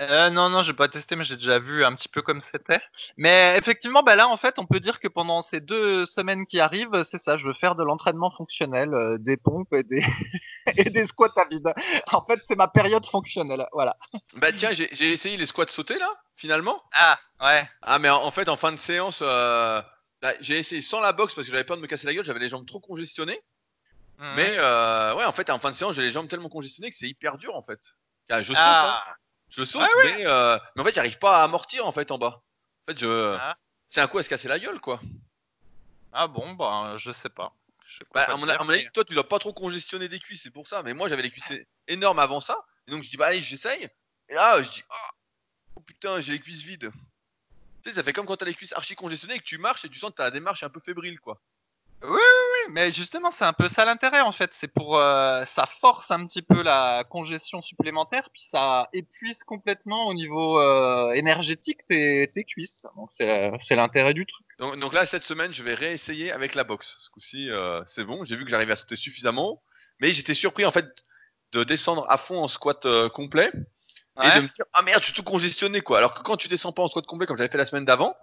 Euh, 0.00 0.30
non, 0.30 0.48
non, 0.48 0.62
j'ai 0.62 0.72
pas 0.72 0.88
testé, 0.88 1.14
mais 1.14 1.24
j'ai 1.24 1.36
déjà 1.36 1.58
vu 1.58 1.84
un 1.84 1.94
petit 1.94 2.08
peu 2.08 2.22
comme 2.22 2.40
c'était. 2.52 2.80
Mais 3.18 3.54
effectivement, 3.58 4.02
bah 4.02 4.16
là, 4.16 4.28
en 4.28 4.38
fait, 4.38 4.58
on 4.58 4.64
peut 4.64 4.80
dire 4.80 4.98
que 4.98 5.08
pendant 5.08 5.42
ces 5.42 5.60
deux 5.60 6.06
semaines 6.06 6.46
qui 6.46 6.58
arrivent, 6.58 7.02
c'est 7.02 7.18
ça, 7.18 7.36
je 7.36 7.44
veux 7.46 7.52
faire 7.52 7.74
de 7.74 7.84
l'entraînement 7.84 8.30
fonctionnel, 8.30 8.94
euh, 8.94 9.18
des 9.18 9.36
pompes 9.36 9.74
et 9.74 9.82
des, 9.82 10.02
et 10.78 10.88
des 10.88 11.06
squats 11.06 11.34
à 11.36 11.44
vide. 11.44 11.74
En 12.12 12.24
fait, 12.24 12.40
c'est 12.48 12.56
ma 12.56 12.68
période 12.68 13.04
fonctionnelle, 13.04 13.66
voilà. 13.72 13.96
Bah 14.36 14.52
tiens, 14.52 14.70
j'ai 14.72 15.12
essayé 15.12 15.36
les 15.36 15.46
squats 15.46 15.66
sautés 15.68 15.98
là, 15.98 16.10
finalement. 16.34 16.82
Ah, 16.92 17.18
ouais. 17.42 17.68
Ah 17.82 17.98
mais 17.98 18.08
en, 18.08 18.24
en 18.24 18.30
fait, 18.30 18.48
en 18.48 18.56
fin 18.56 18.72
de 18.72 18.78
séance, 18.78 19.20
euh, 19.22 19.82
bah, 20.22 20.32
j'ai 20.40 20.58
essayé 20.58 20.80
sans 20.80 21.00
la 21.00 21.12
boxe 21.12 21.34
parce 21.34 21.46
que 21.46 21.50
j'avais 21.52 21.64
peur 21.64 21.76
de 21.76 21.82
me 21.82 21.86
casser 21.86 22.06
la 22.06 22.14
gueule, 22.14 22.24
j'avais 22.24 22.40
les 22.40 22.48
jambes 22.48 22.66
trop 22.66 22.80
congestionnées. 22.80 23.40
Mhm. 24.20 24.34
Mais 24.36 24.54
euh, 24.58 25.14
ouais, 25.14 25.24
en 25.24 25.32
fait, 25.32 25.48
en 25.50 25.58
fin 25.58 25.70
de 25.70 25.76
séance, 25.76 25.96
j'ai 25.96 26.02
les 26.02 26.10
jambes 26.12 26.28
tellement 26.28 26.48
congestionnées 26.50 26.90
que 26.90 26.96
c'est 26.96 27.08
hyper 27.08 27.38
dur 27.38 27.56
en 27.56 27.62
fait. 27.62 27.80
Ah, 28.28 28.42
je 28.42 28.48
saute, 28.52 28.58
hein, 28.58 29.00
ah. 29.02 29.14
je 29.48 29.64
saute, 29.64 29.88
mais, 30.04 30.26
euh, 30.26 30.58
mais 30.76 30.82
en 30.82 30.84
fait, 30.84 30.94
j'arrive 30.94 31.18
pas 31.18 31.40
à 31.40 31.44
amortir 31.44 31.86
en 31.86 31.92
fait 31.92 32.10
en 32.12 32.18
bas. 32.18 32.42
En 32.86 32.92
fait, 32.92 32.98
je, 32.98 33.36
Ah. 33.40 33.56
c'est 33.88 34.00
un 34.00 34.06
coup 34.06 34.18
à 34.18 34.22
se 34.22 34.28
casser 34.28 34.46
la 34.46 34.58
gueule 34.58 34.78
quoi. 34.80 35.00
Ah 36.12 36.26
bon, 36.28 36.52
bah, 36.52 36.96
je 36.98 37.12
sais 37.12 37.28
pas. 37.30 37.52
Je 37.88 37.98
sais 37.98 38.04
Bah, 38.14 38.26
pas 38.26 38.32
à 38.32 38.36
mon, 38.36 38.42
te 38.42 38.46
dire, 38.52 38.60
à 38.60 38.64
mon 38.64 38.70
avis, 38.70 38.84
mais- 38.84 38.90
toi, 38.90 39.04
tu 39.04 39.14
dois 39.14 39.28
pas 39.28 39.38
trop 39.38 39.52
congestionner 39.52 40.08
des 40.08 40.18
cuisses, 40.20 40.42
c'est 40.42 40.50
pour 40.50 40.68
ça. 40.68 40.82
Mais 40.82 40.92
moi, 40.94 41.08
j'avais 41.08 41.22
les 41.22 41.30
cuisses 41.30 41.52
énormes 41.88 42.18
avant 42.20 42.40
ça. 42.40 42.56
Et 42.86 42.90
donc, 42.92 43.02
je 43.02 43.10
dis, 43.10 43.16
bah, 43.16 43.26
allez, 43.28 43.40
j'essaye. 43.40 43.88
Et 44.28 44.34
là, 44.34 44.62
je 44.62 44.70
dis, 44.70 44.84
oh, 44.90 45.08
oh, 45.76 45.80
putain, 45.80 46.20
j'ai 46.20 46.32
les 46.34 46.40
cuisses 46.40 46.62
vides. 46.62 46.90
Tu 47.82 47.88
sais, 47.90 47.96
ça 47.96 48.04
fait 48.04 48.12
comme 48.12 48.26
quand 48.26 48.36
t'as 48.36 48.44
les 48.44 48.54
cuisses 48.54 48.74
archi 48.74 48.94
congestionnées 48.94 49.36
et 49.36 49.38
que 49.38 49.44
tu 49.44 49.58
marches 49.58 49.84
et 49.84 49.88
tu 49.88 49.98
sens 49.98 50.10
que 50.10 50.16
ta 50.16 50.30
démarche 50.30 50.62
est 50.62 50.66
un 50.66 50.70
peu 50.70 50.80
fébrile, 50.84 51.18
quoi. 51.18 51.40
Oui, 52.02 52.18
mais 52.70 52.92
justement, 52.92 53.30
c'est 53.38 53.44
un 53.44 53.52
peu 53.52 53.68
ça 53.68 53.84
l'intérêt 53.84 54.20
en 54.20 54.32
fait. 54.32 54.50
C'est 54.60 54.68
pour 54.72 54.98
euh, 54.98 55.44
ça 55.54 55.68
force 55.80 56.10
un 56.10 56.26
petit 56.26 56.40
peu 56.40 56.62
la 56.62 57.04
congestion 57.04 57.60
supplémentaire, 57.60 58.30
puis 58.32 58.42
ça 58.50 58.88
épuise 58.94 59.42
complètement 59.44 60.06
au 60.06 60.14
niveau 60.14 60.58
euh, 60.60 61.12
énergétique 61.12 61.84
tes, 61.86 62.30
tes 62.32 62.44
cuisses. 62.44 62.86
Donc 62.96 63.10
c'est 63.18 63.50
c'est 63.68 63.76
l'intérêt 63.76 64.14
du 64.14 64.24
truc. 64.24 64.46
Donc, 64.58 64.78
donc 64.78 64.94
là, 64.94 65.04
cette 65.04 65.24
semaine, 65.24 65.52
je 65.52 65.62
vais 65.62 65.74
réessayer 65.74 66.32
avec 66.32 66.54
la 66.54 66.64
boxe. 66.64 66.96
Ce 67.00 67.10
coup-ci, 67.10 67.50
euh, 67.50 67.82
c'est 67.86 68.04
bon. 68.04 68.24
J'ai 68.24 68.36
vu 68.36 68.44
que 68.44 68.50
j'arrivais 68.50 68.72
à 68.72 68.76
sauter 68.76 68.96
suffisamment. 68.96 69.62
Mais 70.00 70.12
j'étais 70.12 70.32
surpris, 70.32 70.64
en 70.64 70.72
fait, 70.72 71.04
de 71.52 71.62
descendre 71.62 72.06
à 72.08 72.16
fond 72.16 72.42
en 72.42 72.48
squat 72.48 72.86
euh, 72.86 73.10
complet. 73.10 73.50
Et 73.54 74.26
Ouais. 74.26 74.34
de 74.36 74.40
me 74.40 74.48
dire, 74.48 74.64
ah 74.72 74.80
merde, 74.82 75.00
je 75.00 75.04
suis 75.06 75.14
tout 75.14 75.22
congestionné, 75.22 75.80
quoi. 75.82 75.98
Alors 75.98 76.14
que 76.14 76.22
quand 76.22 76.36
tu 76.38 76.48
descends 76.48 76.72
pas 76.72 76.82
en 76.82 76.88
squat 76.88 77.04
complet, 77.06 77.26
comme 77.26 77.36
j'avais 77.36 77.50
fait 77.50 77.58
la 77.58 77.66
semaine 77.66 77.84
d'avant, 77.84 78.16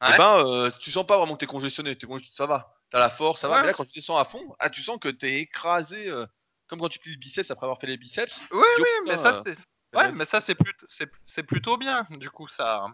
Ouais. 0.00 0.14
et 0.14 0.16
ben, 0.16 0.38
euh, 0.46 0.70
tu 0.80 0.90
sens 0.92 1.04
pas 1.06 1.18
vraiment 1.18 1.34
que 1.34 1.40
t'es 1.40 1.46
congestionné. 1.46 1.96
T'es 1.96 2.06
congest- 2.06 2.34
ça 2.36 2.46
va. 2.46 2.74
T'as 2.90 3.00
la 3.00 3.10
force, 3.10 3.40
ça 3.40 3.48
va. 3.48 3.56
Ouais. 3.56 3.60
Mais 3.62 3.66
là, 3.68 3.74
quand 3.74 3.84
tu 3.84 3.92
descends 3.92 4.16
à 4.16 4.24
fond, 4.24 4.54
ah, 4.58 4.70
tu 4.70 4.82
sens 4.82 4.98
que 4.98 5.08
t'es 5.08 5.40
écrasé, 5.40 6.08
euh, 6.08 6.26
comme 6.68 6.80
quand 6.80 6.88
tu 6.88 6.98
plies 6.98 7.12
le 7.12 7.18
biceps 7.18 7.50
après 7.50 7.66
avoir 7.66 7.78
fait 7.78 7.86
les 7.86 7.96
biceps. 7.96 8.40
Oui, 8.50 8.66
oui, 8.78 8.88
mais 9.06 9.16
ça 9.16 9.36
euh, 9.36 9.42
c'est 9.44 9.56
eh 9.92 9.96
ouais, 9.96 10.12
mais 10.12 10.24
ça 10.24 10.40
c'est 10.40 10.54
plutôt 10.54 10.86
c'est 11.26 11.42
plutôt 11.42 11.76
bien. 11.76 12.06
Du 12.10 12.30
coup 12.30 12.48
ça. 12.48 12.86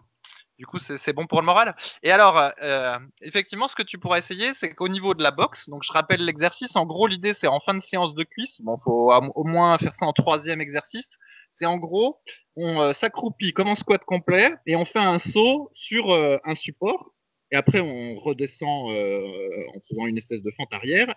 Du 0.57 0.65
coup, 0.65 0.79
c'est 0.79 1.13
bon 1.13 1.27
pour 1.27 1.39
le 1.39 1.45
moral. 1.45 1.75
Et 2.01 2.11
alors, 2.11 2.51
euh, 2.63 2.97
effectivement, 3.21 3.67
ce 3.67 3.75
que 3.75 3.83
tu 3.83 3.99
pourras 3.99 4.17
essayer, 4.17 4.53
c'est 4.59 4.73
qu'au 4.73 4.87
niveau 4.87 5.13
de 5.13 5.21
la 5.21 5.29
boxe, 5.29 5.69
donc 5.69 5.83
je 5.83 5.91
rappelle 5.91 6.25
l'exercice, 6.25 6.75
en 6.75 6.87
gros, 6.87 7.05
l'idée, 7.05 7.35
c'est 7.39 7.45
en 7.45 7.59
fin 7.59 7.75
de 7.75 7.83
séance 7.83 8.15
de 8.15 8.23
cuisse, 8.23 8.59
bon, 8.61 8.75
faut 8.75 9.13
au 9.13 9.43
moins 9.43 9.77
faire 9.77 9.93
ça 9.93 10.07
en 10.07 10.13
troisième 10.13 10.59
exercice, 10.59 11.05
c'est 11.53 11.67
en 11.67 11.77
gros, 11.77 12.19
on 12.55 12.81
euh, 12.81 12.93
s'accroupit 12.93 13.53
comme 13.53 13.67
en 13.67 13.75
squat 13.75 14.03
complet, 14.03 14.55
et 14.65 14.75
on 14.75 14.85
fait 14.85 14.97
un 14.97 15.19
saut 15.19 15.69
sur 15.75 16.11
euh, 16.11 16.39
un 16.43 16.55
support, 16.55 17.13
et 17.51 17.55
après, 17.55 17.79
on 17.79 18.15
redescend 18.15 18.91
euh, 18.91 19.21
en 19.73 19.79
faisant 19.87 20.07
une 20.07 20.17
espèce 20.17 20.41
de 20.41 20.51
fente 20.51 20.73
arrière, 20.73 21.13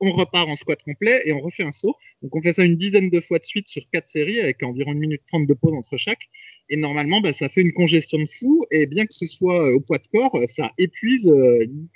on 0.00 0.10
repart 0.12 0.48
en 0.48 0.56
squat 0.56 0.82
complet, 0.82 1.22
et 1.24 1.32
on 1.32 1.40
refait 1.40 1.62
un 1.62 1.72
saut. 1.72 1.94
Donc, 2.22 2.34
on 2.34 2.42
fait 2.42 2.52
ça 2.52 2.64
une 2.64 2.76
dizaine 2.76 3.10
de 3.10 3.20
fois 3.20 3.38
de 3.38 3.44
suite 3.44 3.68
sur 3.68 3.82
quatre 3.92 4.08
séries, 4.08 4.40
avec 4.40 4.62
environ 4.62 4.92
une 4.92 4.98
minute 4.98 5.22
trente 5.28 5.46
de 5.46 5.54
pause 5.54 5.74
entre 5.74 5.96
chaque. 5.96 6.28
Et 6.68 6.76
normalement, 6.76 7.20
bah, 7.20 7.32
ça 7.32 7.48
fait 7.48 7.60
une 7.60 7.72
congestion 7.72 8.18
de 8.18 8.26
fou. 8.38 8.64
Et 8.70 8.86
bien 8.86 9.06
que 9.06 9.14
ce 9.14 9.26
soit 9.26 9.68
euh, 9.68 9.74
au 9.74 9.80
poids 9.80 9.98
de 9.98 10.08
corps, 10.08 10.34
euh, 10.36 10.46
ça 10.56 10.72
épuise 10.78 11.32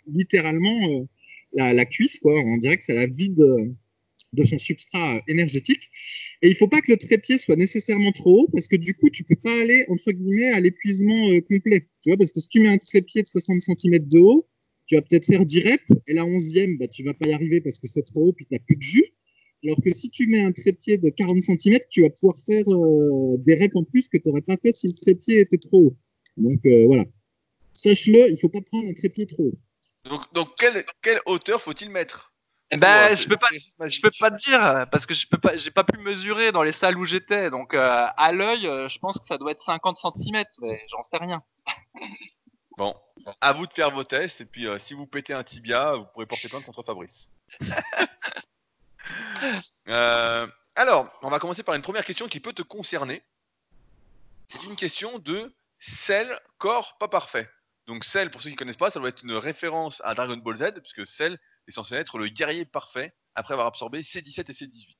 littéralement 0.06 1.06
la, 1.54 1.84
cuisse. 1.86 2.18
On 2.24 2.58
dirait 2.58 2.76
que 2.76 2.84
ça 2.84 2.94
la 2.94 3.06
vide 3.06 3.42
de 4.32 4.44
son 4.44 4.58
substrat 4.58 5.16
euh, 5.16 5.20
énergétique. 5.28 5.88
Et 6.42 6.48
il 6.48 6.56
faut 6.56 6.68
pas 6.68 6.80
que 6.80 6.92
le 6.92 6.98
trépied 6.98 7.38
soit 7.38 7.56
nécessairement 7.56 8.12
trop 8.12 8.42
haut 8.42 8.48
parce 8.52 8.68
que 8.68 8.76
du 8.76 8.94
coup, 8.94 9.10
tu 9.10 9.24
peux 9.24 9.36
pas 9.36 9.60
aller 9.60 9.84
entre 9.88 10.12
guillemets 10.12 10.50
à 10.50 10.60
l'épuisement 10.60 11.30
euh, 11.30 11.40
complet. 11.40 11.88
Tu 12.02 12.10
vois, 12.10 12.16
parce 12.16 12.32
que 12.32 12.40
si 12.40 12.48
tu 12.48 12.60
mets 12.60 12.68
un 12.68 12.78
trépied 12.78 13.22
de 13.22 13.28
60 13.28 13.60
cm 13.60 13.98
de 14.06 14.18
haut, 14.18 14.48
tu 14.86 14.96
vas 14.96 15.02
peut-être 15.02 15.26
faire 15.26 15.44
10 15.44 15.60
reps 15.60 15.84
et 16.06 16.14
la 16.14 16.24
11e, 16.24 16.78
bah, 16.78 16.88
tu 16.88 17.02
vas 17.04 17.14
pas 17.14 17.28
y 17.28 17.32
arriver 17.32 17.60
parce 17.60 17.78
que 17.78 17.86
c'est 17.86 18.02
trop 18.02 18.28
haut 18.28 18.32
puis 18.32 18.46
tu 18.46 18.54
n'as 18.54 18.60
plus 18.60 18.76
de 18.76 18.82
jus. 18.82 19.04
Alors 19.64 19.82
que 19.82 19.92
si 19.92 20.08
tu 20.10 20.28
mets 20.28 20.40
un 20.40 20.52
trépied 20.52 20.98
de 20.98 21.10
40 21.10 21.40
cm, 21.40 21.78
tu 21.90 22.02
vas 22.02 22.10
pouvoir 22.10 22.36
faire 22.46 22.64
euh, 22.68 23.36
des 23.38 23.54
reps 23.54 23.74
en 23.74 23.84
plus 23.84 24.08
que 24.08 24.16
tu 24.16 24.28
n'aurais 24.28 24.42
pas 24.42 24.56
fait 24.56 24.74
si 24.74 24.86
le 24.86 24.94
trépied 24.94 25.40
était 25.40 25.58
trop 25.58 25.78
haut. 25.78 25.96
Donc 26.36 26.60
voilà. 26.86 27.04
sache-le, 27.72 28.28
il 28.28 28.32
ne 28.32 28.36
faut 28.36 28.48
pas 28.48 28.60
prendre 28.60 28.88
un 28.88 28.92
trépied 28.92 29.26
trop 29.26 29.46
haut. 29.46 29.58
Donc, 30.08 30.32
donc 30.32 30.48
quelle, 30.58 30.84
quelle 31.02 31.18
hauteur 31.26 31.60
faut-il 31.60 31.90
mettre? 31.90 32.27
Ben, 32.76 33.16
je 33.16 33.26
peux 33.26 33.36
pas, 33.36 33.48
je 33.88 34.00
peux 34.00 34.10
pas 34.18 34.30
te 34.30 34.36
dire 34.36 34.86
parce 34.90 35.06
que 35.06 35.14
je 35.14 35.26
peux 35.26 35.38
pas, 35.38 35.56
j'ai 35.56 35.70
pas 35.70 35.84
pu 35.84 35.98
mesurer 35.98 36.52
dans 36.52 36.62
les 36.62 36.74
salles 36.74 36.98
où 36.98 37.06
j'étais. 37.06 37.50
Donc 37.50 37.74
euh, 37.74 38.06
à 38.16 38.32
l'œil, 38.32 38.66
euh, 38.66 38.88
je 38.88 38.98
pense 38.98 39.18
que 39.18 39.26
ça 39.26 39.38
doit 39.38 39.52
être 39.52 39.64
50 39.64 39.98
cm, 39.98 40.44
mais 40.60 40.84
j'en 40.90 41.02
sais 41.02 41.18
rien. 41.18 41.42
Bon, 42.76 42.94
à 43.40 43.52
vous 43.52 43.66
de 43.66 43.72
faire 43.72 43.90
vos 43.90 44.04
tests 44.04 44.40
et 44.40 44.44
puis 44.44 44.68
euh, 44.68 44.78
si 44.78 44.94
vous 44.94 45.04
pétez 45.04 45.34
un 45.34 45.42
tibia, 45.42 45.96
vous 45.96 46.04
pourrez 46.14 46.26
porter 46.26 46.48
plainte 46.48 46.64
contre 46.64 46.82
Fabrice. 46.82 47.32
Euh, 49.88 50.46
alors, 50.76 51.10
on 51.22 51.30
va 51.30 51.38
commencer 51.38 51.62
par 51.62 51.74
une 51.74 51.80
première 51.80 52.04
question 52.04 52.28
qui 52.28 52.40
peut 52.40 52.52
te 52.52 52.60
concerner. 52.60 53.22
C'est 54.48 54.62
une 54.64 54.76
question 54.76 55.18
de 55.18 55.50
sel, 55.78 56.38
corps 56.58 56.98
pas 56.98 57.08
parfait. 57.08 57.48
Donc 57.86 58.04
Cell, 58.04 58.30
pour 58.30 58.42
ceux 58.42 58.50
qui 58.50 58.54
ne 58.54 58.58
connaissent 58.58 58.76
pas, 58.76 58.90
ça 58.90 59.00
doit 59.00 59.08
être 59.08 59.22
une 59.22 59.32
référence 59.32 60.02
à 60.04 60.14
Dragon 60.14 60.36
Ball 60.36 60.56
Z, 60.58 60.72
puisque 60.82 61.06
Cell 61.06 61.38
est 61.68 61.72
censé 61.72 61.94
être 61.94 62.18
le 62.18 62.28
guerrier 62.28 62.64
parfait 62.64 63.14
après 63.34 63.54
avoir 63.54 63.68
absorbé 63.68 64.00
C17 64.00 64.40
et 64.40 64.52
C18. 64.52 64.96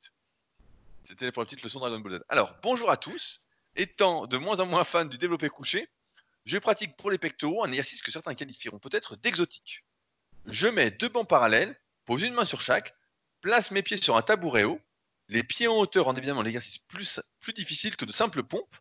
C'était 1.05 1.33
pour 1.33 1.43
la 1.43 1.47
petite 1.47 1.63
leçon 1.63 1.81
Dragon 1.81 1.99
Ball 1.99 2.19
Z. 2.19 2.25
Alors, 2.29 2.55
bonjour 2.63 2.91
à 2.91 2.97
tous. 2.97 3.43
Étant 3.75 4.27
de 4.27 4.37
moins 4.37 4.61
en 4.61 4.67
moins 4.67 4.85
fan 4.85 5.09
du 5.09 5.19
développé 5.19 5.49
couché, 5.49 5.89
je 6.45 6.59
pratique 6.59 6.97
pour 6.97 7.11
les 7.11 7.19
pectoraux 7.19 7.65
un 7.65 7.69
exercice 7.69 8.03
que 8.03 8.11
certains 8.11 8.35
qualifieront 8.35 8.79
peut-être 8.79 9.17
d'exotique. 9.17 9.85
Je 10.47 10.69
mets 10.69 10.91
deux 10.91 11.09
bancs 11.09 11.29
parallèles, 11.29 11.79
pose 12.05 12.23
une 12.23 12.35
main 12.35 12.45
sur 12.45 12.61
chaque, 12.61 12.95
place 13.41 13.71
mes 13.71 13.83
pieds 13.83 13.97
sur 13.97 14.17
un 14.17 14.23
tabouret 14.23 14.65
haut, 14.65 14.81
les 15.29 15.45
pieds 15.45 15.69
en 15.69 15.77
hauteur 15.77 16.07
rendent 16.07 16.19
évidemment 16.19 16.43
l'exercice 16.43 16.79
plus, 16.79 17.21
plus 17.41 17.53
difficile 17.53 17.97
que 17.97 18.05
de 18.05 18.13
simples 18.13 18.43
pompes, 18.43 18.77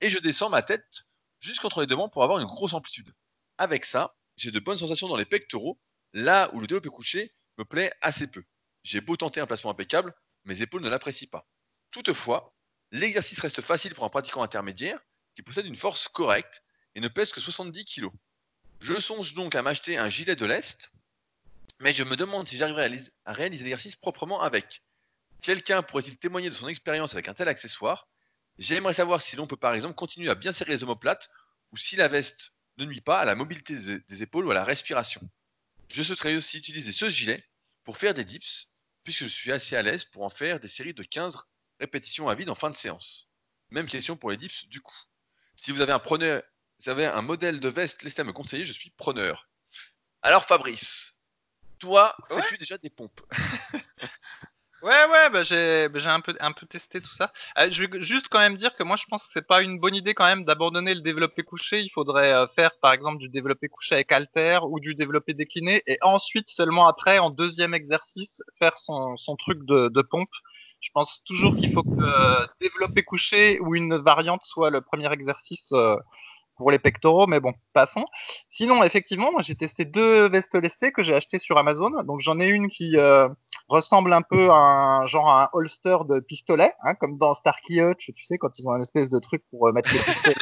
et 0.00 0.08
je 0.08 0.18
descends 0.18 0.48
ma 0.48 0.62
tête 0.62 1.04
jusqu'entre 1.40 1.80
les 1.80 1.86
deux 1.86 1.96
bancs 1.96 2.12
pour 2.12 2.24
avoir 2.24 2.38
une 2.38 2.46
grosse 2.46 2.72
amplitude. 2.72 3.12
Avec 3.58 3.84
ça, 3.84 4.16
j'ai 4.36 4.50
de 4.50 4.58
bonnes 4.58 4.78
sensations 4.78 5.08
dans 5.08 5.16
les 5.16 5.26
pectoraux, 5.26 5.78
là 6.12 6.50
où 6.54 6.60
le 6.60 6.66
développé 6.66 6.88
couché 6.88 7.34
me 7.58 7.64
plaît 7.64 7.92
assez 8.00 8.26
peu. 8.26 8.44
J'ai 8.82 9.00
beau 9.00 9.16
tenter 9.16 9.40
un 9.40 9.46
placement 9.46 9.70
impeccable, 9.70 10.14
mes 10.44 10.62
épaules 10.62 10.82
ne 10.82 10.88
l'apprécient 10.88 11.28
pas. 11.30 11.48
Toutefois, 11.90 12.54
l'exercice 12.92 13.40
reste 13.40 13.60
facile 13.60 13.94
pour 13.94 14.04
un 14.04 14.08
pratiquant 14.08 14.42
intermédiaire 14.42 15.00
qui 15.34 15.42
possède 15.42 15.66
une 15.66 15.76
force 15.76 16.08
correcte 16.08 16.62
et 16.94 17.00
ne 17.00 17.08
pèse 17.08 17.32
que 17.32 17.40
70 17.40 17.84
kg. 17.84 18.08
Je 18.80 18.98
songe 18.98 19.34
donc 19.34 19.54
à 19.54 19.62
m'acheter 19.62 19.98
un 19.98 20.08
gilet 20.08 20.36
de 20.36 20.46
l'Est, 20.46 20.90
mais 21.80 21.92
je 21.92 22.02
me 22.02 22.16
demande 22.16 22.48
si 22.48 22.56
j'arriverai 22.56 22.90
à 23.24 23.32
réaliser 23.32 23.64
l'exercice 23.64 23.96
proprement 23.96 24.40
avec. 24.40 24.82
Quelqu'un 25.42 25.82
pourrait-il 25.82 26.16
témoigner 26.18 26.50
de 26.50 26.54
son 26.54 26.68
expérience 26.68 27.14
avec 27.14 27.28
un 27.28 27.34
tel 27.34 27.48
accessoire? 27.48 28.08
J'aimerais 28.58 28.92
savoir 28.94 29.22
si 29.22 29.36
l'on 29.36 29.46
peut 29.46 29.56
par 29.56 29.74
exemple 29.74 29.94
continuer 29.94 30.28
à 30.30 30.34
bien 30.34 30.52
serrer 30.52 30.72
les 30.72 30.82
omoplates 30.82 31.30
ou 31.72 31.76
si 31.76 31.96
la 31.96 32.08
veste 32.08 32.52
ne 32.76 32.84
nuit 32.84 33.00
pas 33.00 33.20
à 33.20 33.24
la 33.24 33.34
mobilité 33.34 33.76
des 34.08 34.22
épaules 34.22 34.46
ou 34.46 34.50
à 34.50 34.54
la 34.54 34.64
respiration. 34.64 35.20
Je 35.92 36.02
souhaiterais 36.02 36.36
aussi 36.36 36.58
utiliser 36.58 36.92
ce 36.92 37.10
gilet 37.10 37.44
pour 37.84 37.98
faire 37.98 38.14
des 38.14 38.24
dips, 38.24 38.68
puisque 39.02 39.24
je 39.24 39.28
suis 39.28 39.52
assez 39.52 39.76
à 39.76 39.82
l'aise 39.82 40.04
pour 40.04 40.22
en 40.22 40.30
faire 40.30 40.60
des 40.60 40.68
séries 40.68 40.94
de 40.94 41.02
15 41.02 41.36
répétitions 41.80 42.28
à 42.28 42.34
vide 42.34 42.50
en 42.50 42.54
fin 42.54 42.70
de 42.70 42.76
séance. 42.76 43.28
Même 43.70 43.86
question 43.86 44.16
pour 44.16 44.30
les 44.30 44.36
dips 44.36 44.66
du 44.66 44.80
coup. 44.80 44.96
Si 45.56 45.72
vous 45.72 45.80
avez 45.80 45.92
un 45.92 45.98
preneur, 45.98 46.42
vous 46.78 46.88
avez 46.88 47.06
un 47.06 47.22
modèle 47.22 47.60
de 47.60 47.68
veste, 47.68 48.02
laissez 48.02 48.22
moi 48.22 48.32
me 48.32 48.36
conseiller, 48.36 48.64
je 48.64 48.72
suis 48.72 48.90
preneur. 48.90 49.48
Alors 50.22 50.46
Fabrice, 50.46 51.18
toi, 51.78 52.16
fais-tu 52.28 52.58
déjà 52.58 52.78
des 52.78 52.90
pompes? 52.90 53.20
Ouais, 54.82 55.04
ouais, 55.10 55.28
bah 55.30 55.42
j'ai 55.42 55.88
bah, 55.90 55.98
j'ai 55.98 56.08
un 56.08 56.20
peu 56.22 56.34
un 56.40 56.52
peu 56.52 56.64
testé 56.66 57.02
tout 57.02 57.12
ça. 57.12 57.30
Euh, 57.58 57.68
je 57.70 57.84
vais 57.84 58.02
juste 58.02 58.28
quand 58.30 58.38
même 58.38 58.56
dire 58.56 58.74
que 58.74 58.82
moi 58.82 58.96
je 58.96 59.04
pense 59.10 59.22
que 59.24 59.28
c'est 59.34 59.46
pas 59.46 59.60
une 59.62 59.78
bonne 59.78 59.94
idée 59.94 60.14
quand 60.14 60.24
même 60.24 60.46
d'abandonner 60.46 60.94
le 60.94 61.02
développé 61.02 61.42
couché. 61.42 61.80
Il 61.82 61.90
faudrait 61.90 62.32
euh, 62.32 62.46
faire 62.48 62.70
par 62.80 62.94
exemple 62.94 63.18
du 63.18 63.28
développé 63.28 63.68
couché 63.68 63.94
avec 63.96 64.10
halter 64.10 64.58
ou 64.64 64.80
du 64.80 64.94
développé 64.94 65.34
décliné 65.34 65.82
et 65.86 65.98
ensuite 66.00 66.48
seulement 66.48 66.86
après 66.88 67.18
en 67.18 67.28
deuxième 67.28 67.74
exercice 67.74 68.40
faire 68.58 68.78
son 68.78 69.18
son 69.18 69.36
truc 69.36 69.58
de, 69.66 69.88
de 69.88 70.00
pompe. 70.02 70.30
Je 70.80 70.88
pense 70.94 71.22
toujours 71.26 71.56
qu'il 71.56 71.68
faut 71.68 71.82
que 71.82 72.02
euh, 72.02 72.46
développé 72.58 73.02
couché 73.02 73.60
ou 73.60 73.74
une 73.74 73.98
variante 73.98 74.42
soit 74.44 74.70
le 74.70 74.80
premier 74.80 75.12
exercice 75.12 75.70
pour 76.60 76.70
les 76.70 76.78
pectoraux, 76.78 77.26
mais 77.26 77.40
bon, 77.40 77.54
passons. 77.72 78.04
Sinon, 78.50 78.82
effectivement, 78.82 79.30
j'ai 79.38 79.54
testé 79.54 79.86
deux 79.86 80.28
vestes 80.28 80.54
lestées 80.54 80.92
que 80.92 81.02
j'ai 81.02 81.14
achetées 81.14 81.38
sur 81.38 81.56
Amazon. 81.56 82.02
Donc 82.04 82.20
j'en 82.20 82.38
ai 82.38 82.48
une 82.48 82.68
qui 82.68 82.98
euh, 82.98 83.30
ressemble 83.68 84.12
un 84.12 84.20
peu 84.20 84.50
à 84.50 84.56
un 84.56 85.06
genre 85.06 85.30
à 85.30 85.44
un 85.44 85.48
holster 85.54 85.96
de 86.06 86.20
pistolet, 86.20 86.74
hein, 86.84 86.94
comme 86.96 87.16
dans 87.16 87.32
Starkey 87.32 87.80
Hutch, 87.80 88.10
tu 88.14 88.24
sais, 88.26 88.36
quand 88.36 88.58
ils 88.58 88.68
ont 88.68 88.72
un 88.72 88.82
espèce 88.82 89.08
de 89.08 89.18
truc 89.18 89.42
pour 89.48 89.68
euh, 89.68 89.72
mettre 89.72 89.90
les 89.94 90.00
pistolets. 90.00 90.36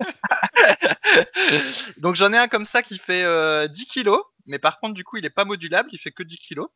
Donc 1.98 2.16
j'en 2.16 2.32
ai 2.32 2.36
un 2.36 2.48
comme 2.48 2.64
ça 2.64 2.82
qui 2.82 2.98
fait 2.98 3.20
10 3.20 3.24
euh, 3.24 3.68
kilos, 3.92 4.24
mais 4.46 4.58
par 4.58 4.80
contre 4.80 4.94
du 4.94 5.04
coup 5.04 5.18
il 5.18 5.24
est 5.24 5.30
pas 5.30 5.44
modulable, 5.44 5.88
il 5.92 6.00
fait 6.00 6.10
que 6.10 6.24
10 6.24 6.36
kilos. 6.38 6.68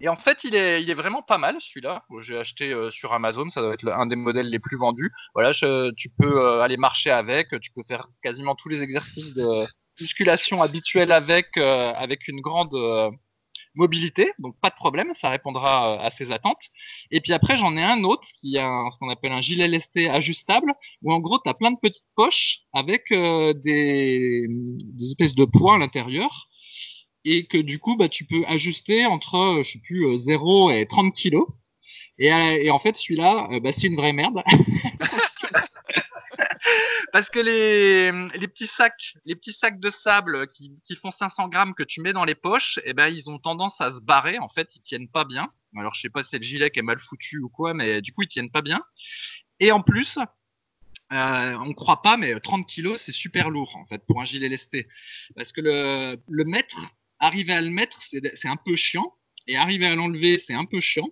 Et 0.00 0.08
en 0.08 0.16
fait, 0.16 0.38
il 0.44 0.54
est, 0.54 0.82
est 0.82 0.94
vraiment 0.94 1.22
pas 1.22 1.38
mal 1.38 1.56
celui-là. 1.60 2.04
J'ai 2.22 2.38
acheté 2.38 2.72
euh, 2.72 2.90
sur 2.90 3.12
Amazon, 3.12 3.50
ça 3.50 3.60
doit 3.60 3.74
être 3.74 3.86
un 3.86 4.06
des 4.06 4.16
modèles 4.16 4.48
les 4.48 4.58
plus 4.58 4.78
vendus. 4.78 5.12
Voilà, 5.34 5.52
tu 5.52 6.08
peux 6.18 6.38
euh, 6.38 6.62
aller 6.62 6.78
marcher 6.78 7.10
avec, 7.10 7.48
tu 7.60 7.70
peux 7.72 7.82
faire 7.86 8.06
quasiment 8.22 8.54
tous 8.54 8.70
les 8.70 8.80
exercices 8.80 9.34
de 9.34 9.66
musculation 10.00 10.62
habituels 10.62 11.12
avec, 11.12 11.48
euh, 11.58 11.92
avec 11.94 12.28
une 12.28 12.40
grande 12.40 12.74
mobilité, 13.74 14.32
donc 14.40 14.58
pas 14.60 14.70
de 14.70 14.74
problème, 14.74 15.12
ça 15.20 15.28
répondra 15.28 16.02
à 16.02 16.10
ses 16.12 16.32
attentes. 16.32 16.62
Et 17.12 17.20
puis 17.20 17.32
après, 17.32 17.56
j'en 17.56 17.76
ai 17.76 17.82
un 17.82 18.02
autre 18.02 18.26
qui 18.40 18.58
a 18.58 18.68
ce 18.90 18.98
qu'on 18.98 19.10
appelle 19.10 19.32
un 19.32 19.40
gilet 19.40 19.68
lesté 19.68 20.08
ajustable, 20.08 20.72
où 21.02 21.12
en 21.12 21.20
gros, 21.20 21.38
tu 21.38 21.48
as 21.48 21.54
plein 21.54 21.70
de 21.70 21.78
petites 21.80 22.04
poches 22.16 22.60
avec 22.72 23.10
des, 23.10 24.46
des 24.48 25.06
espèces 25.06 25.34
de 25.34 25.44
poids 25.44 25.74
à 25.74 25.78
l'intérieur 25.78 26.48
et 27.24 27.46
que 27.46 27.58
du 27.58 27.78
coup, 27.78 27.96
bah, 27.96 28.08
tu 28.08 28.24
peux 28.24 28.44
ajuster 28.46 29.06
entre, 29.06 29.34
euh, 29.34 29.62
je 29.62 29.72
sais 29.72 29.78
plus, 29.78 30.16
0 30.16 30.70
euh, 30.70 30.74
et 30.74 30.86
30 30.86 31.14
kilos. 31.14 31.46
Et, 32.18 32.32
euh, 32.32 32.58
et 32.62 32.70
en 32.70 32.78
fait, 32.78 32.96
celui-là, 32.96 33.48
bah, 33.60 33.72
c'est 33.72 33.86
une 33.86 33.96
vraie 33.96 34.12
merde. 34.12 34.42
Parce 37.12 37.28
que 37.28 37.40
les, 37.40 38.12
les, 38.38 38.46
petits 38.46 38.70
sacs, 38.76 39.14
les 39.24 39.34
petits 39.34 39.56
sacs 39.60 39.80
de 39.80 39.90
sable 39.90 40.46
qui, 40.48 40.80
qui 40.84 40.94
font 40.94 41.10
500 41.10 41.48
grammes 41.48 41.74
que 41.74 41.82
tu 41.82 42.00
mets 42.00 42.12
dans 42.12 42.24
les 42.24 42.36
poches, 42.36 42.78
eh 42.84 42.92
ben 42.92 43.08
ils 43.08 43.28
ont 43.28 43.40
tendance 43.40 43.80
à 43.80 43.92
se 43.92 44.00
barrer. 44.00 44.38
En 44.38 44.48
fait, 44.48 44.76
ils 44.76 44.80
tiennent 44.80 45.08
pas 45.08 45.24
bien. 45.24 45.50
Alors 45.76 45.92
je 45.94 46.02
sais 46.02 46.08
pas 46.08 46.22
si 46.22 46.28
c'est 46.30 46.38
le 46.38 46.44
gilet 46.44 46.70
qui 46.70 46.78
est 46.78 46.82
mal 46.82 47.00
foutu 47.00 47.38
ou 47.38 47.48
quoi, 47.48 47.74
mais 47.74 48.00
du 48.00 48.12
coup 48.12 48.22
ils 48.22 48.28
tiennent 48.28 48.50
pas 48.50 48.62
bien. 48.62 48.80
Et 49.58 49.72
en 49.72 49.82
plus, 49.82 50.18
on 51.10 51.74
croit 51.74 52.02
pas, 52.02 52.16
mais 52.16 52.38
30 52.38 52.66
kilos 52.66 53.00
c'est 53.04 53.12
super 53.12 53.50
lourd 53.50 53.74
en 53.76 53.86
fait 53.86 54.06
pour 54.06 54.20
un 54.20 54.24
gilet 54.24 54.48
lesté, 54.48 54.86
parce 55.34 55.50
que 55.52 55.60
le, 55.60 56.16
le 56.28 56.44
mètre 56.44 56.92
arriver 57.20 57.52
à 57.52 57.60
le 57.60 57.70
mettre, 57.70 58.02
c'est 58.10 58.48
un 58.48 58.56
peu 58.56 58.74
chiant. 58.76 59.14
Et 59.46 59.56
arriver 59.56 59.86
à 59.86 59.94
l'enlever, 59.94 60.42
c'est 60.46 60.54
un 60.54 60.64
peu 60.64 60.80
chiant. 60.80 61.08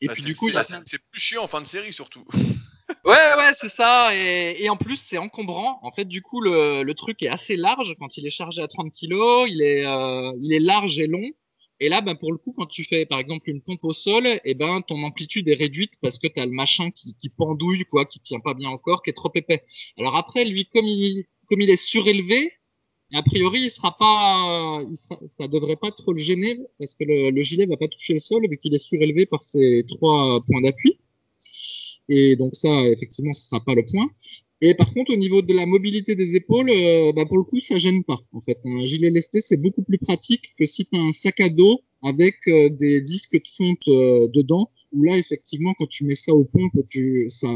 Et 0.00 0.06
bah, 0.06 0.14
puis 0.14 0.22
du 0.22 0.34
coup, 0.34 0.50
c'est 0.86 0.98
plus 1.10 1.20
chiant 1.20 1.44
en 1.44 1.48
fin 1.48 1.60
de 1.60 1.66
série 1.66 1.92
surtout. 1.92 2.24
ouais, 3.04 3.34
ouais, 3.36 3.52
c'est 3.60 3.72
ça. 3.72 4.14
Et, 4.14 4.68
en 4.68 4.76
plus, 4.76 5.02
c'est 5.08 5.18
encombrant. 5.18 5.78
En 5.82 5.92
fait, 5.92 6.04
du 6.04 6.22
coup, 6.22 6.40
le, 6.40 6.92
truc 6.92 7.22
est 7.22 7.28
assez 7.28 7.56
large 7.56 7.94
quand 7.98 8.16
il 8.16 8.26
est 8.26 8.30
chargé 8.30 8.62
à 8.62 8.68
30 8.68 8.92
kg. 8.92 9.48
Il 9.48 9.62
est, 9.62 9.86
euh, 9.86 10.32
il 10.40 10.52
est 10.52 10.60
large 10.60 10.98
et 10.98 11.06
long. 11.06 11.30
Et 11.80 11.88
là, 11.88 12.00
ben, 12.00 12.14
pour 12.14 12.32
le 12.32 12.38
coup, 12.38 12.52
quand 12.56 12.66
tu 12.66 12.84
fais 12.84 13.04
par 13.04 13.18
exemple 13.18 13.50
une 13.50 13.60
pompe 13.60 13.84
au 13.84 13.92
sol, 13.92 14.26
et 14.26 14.40
eh 14.44 14.54
ben, 14.54 14.80
ton 14.82 15.02
amplitude 15.02 15.48
est 15.48 15.54
réduite 15.54 15.92
parce 16.00 16.18
que 16.18 16.28
tu 16.28 16.40
as 16.40 16.46
le 16.46 16.52
machin 16.52 16.90
qui, 16.90 17.16
qui, 17.16 17.28
pendouille, 17.28 17.84
quoi, 17.84 18.04
qui 18.04 18.20
tient 18.20 18.40
pas 18.40 18.54
bien 18.54 18.70
encore, 18.70 19.02
qui 19.02 19.10
est 19.10 19.14
trop 19.14 19.32
épais. 19.34 19.64
Alors 19.98 20.16
après, 20.16 20.44
lui, 20.44 20.66
comme 20.66 20.86
il, 20.86 21.24
comme 21.48 21.60
il 21.60 21.70
est 21.70 21.82
surélevé, 21.82 22.52
a 23.14 23.22
priori, 23.22 23.70
pas, 23.98 24.80
il 24.88 24.96
sera, 24.96 25.18
ça 25.38 25.48
devrait 25.48 25.76
pas 25.76 25.90
trop 25.90 26.12
le 26.12 26.18
gêner 26.18 26.58
parce 26.78 26.94
que 26.94 27.04
le, 27.04 27.30
le 27.30 27.42
gilet 27.42 27.66
va 27.66 27.76
pas 27.76 27.88
toucher 27.88 28.14
le 28.14 28.18
sol 28.18 28.46
vu 28.48 28.58
qu'il 28.58 28.74
est 28.74 28.78
surélevé 28.78 29.26
par 29.26 29.42
ses 29.42 29.84
trois 29.88 30.42
points 30.46 30.60
d'appui. 30.60 30.98
Et 32.08 32.36
donc 32.36 32.54
ça, 32.54 32.86
effectivement, 32.88 33.32
ce 33.32 33.46
sera 33.46 33.64
pas 33.64 33.74
le 33.74 33.84
point. 33.86 34.10
Et 34.60 34.74
par 34.74 34.92
contre, 34.94 35.12
au 35.12 35.16
niveau 35.16 35.42
de 35.42 35.52
la 35.52 35.66
mobilité 35.66 36.14
des 36.14 36.34
épaules, 36.34 36.70
euh, 36.70 37.12
bah 37.12 37.26
pour 37.26 37.38
le 37.38 37.44
coup, 37.44 37.60
ça 37.60 37.78
gêne 37.78 38.04
pas. 38.04 38.18
En 38.32 38.40
fait, 38.40 38.58
un 38.64 38.84
gilet 38.86 39.10
lesté, 39.10 39.40
c'est 39.40 39.56
beaucoup 39.56 39.82
plus 39.82 39.98
pratique 39.98 40.54
que 40.58 40.64
si 40.64 40.86
tu 40.86 40.98
as 40.98 41.02
un 41.02 41.12
sac 41.12 41.40
à 41.40 41.48
dos 41.48 41.80
avec 42.02 42.36
euh, 42.48 42.68
des 42.68 43.00
disques 43.00 43.34
de 43.34 43.48
fonte 43.56 43.88
euh, 43.88 44.28
dedans. 44.28 44.70
Où 44.92 45.02
là, 45.02 45.18
effectivement, 45.18 45.74
quand 45.76 45.88
tu 45.88 46.04
mets 46.04 46.14
ça 46.14 46.32
aux 46.32 46.44
pompes, 46.44 46.78
tu, 46.88 47.26
ça, 47.30 47.48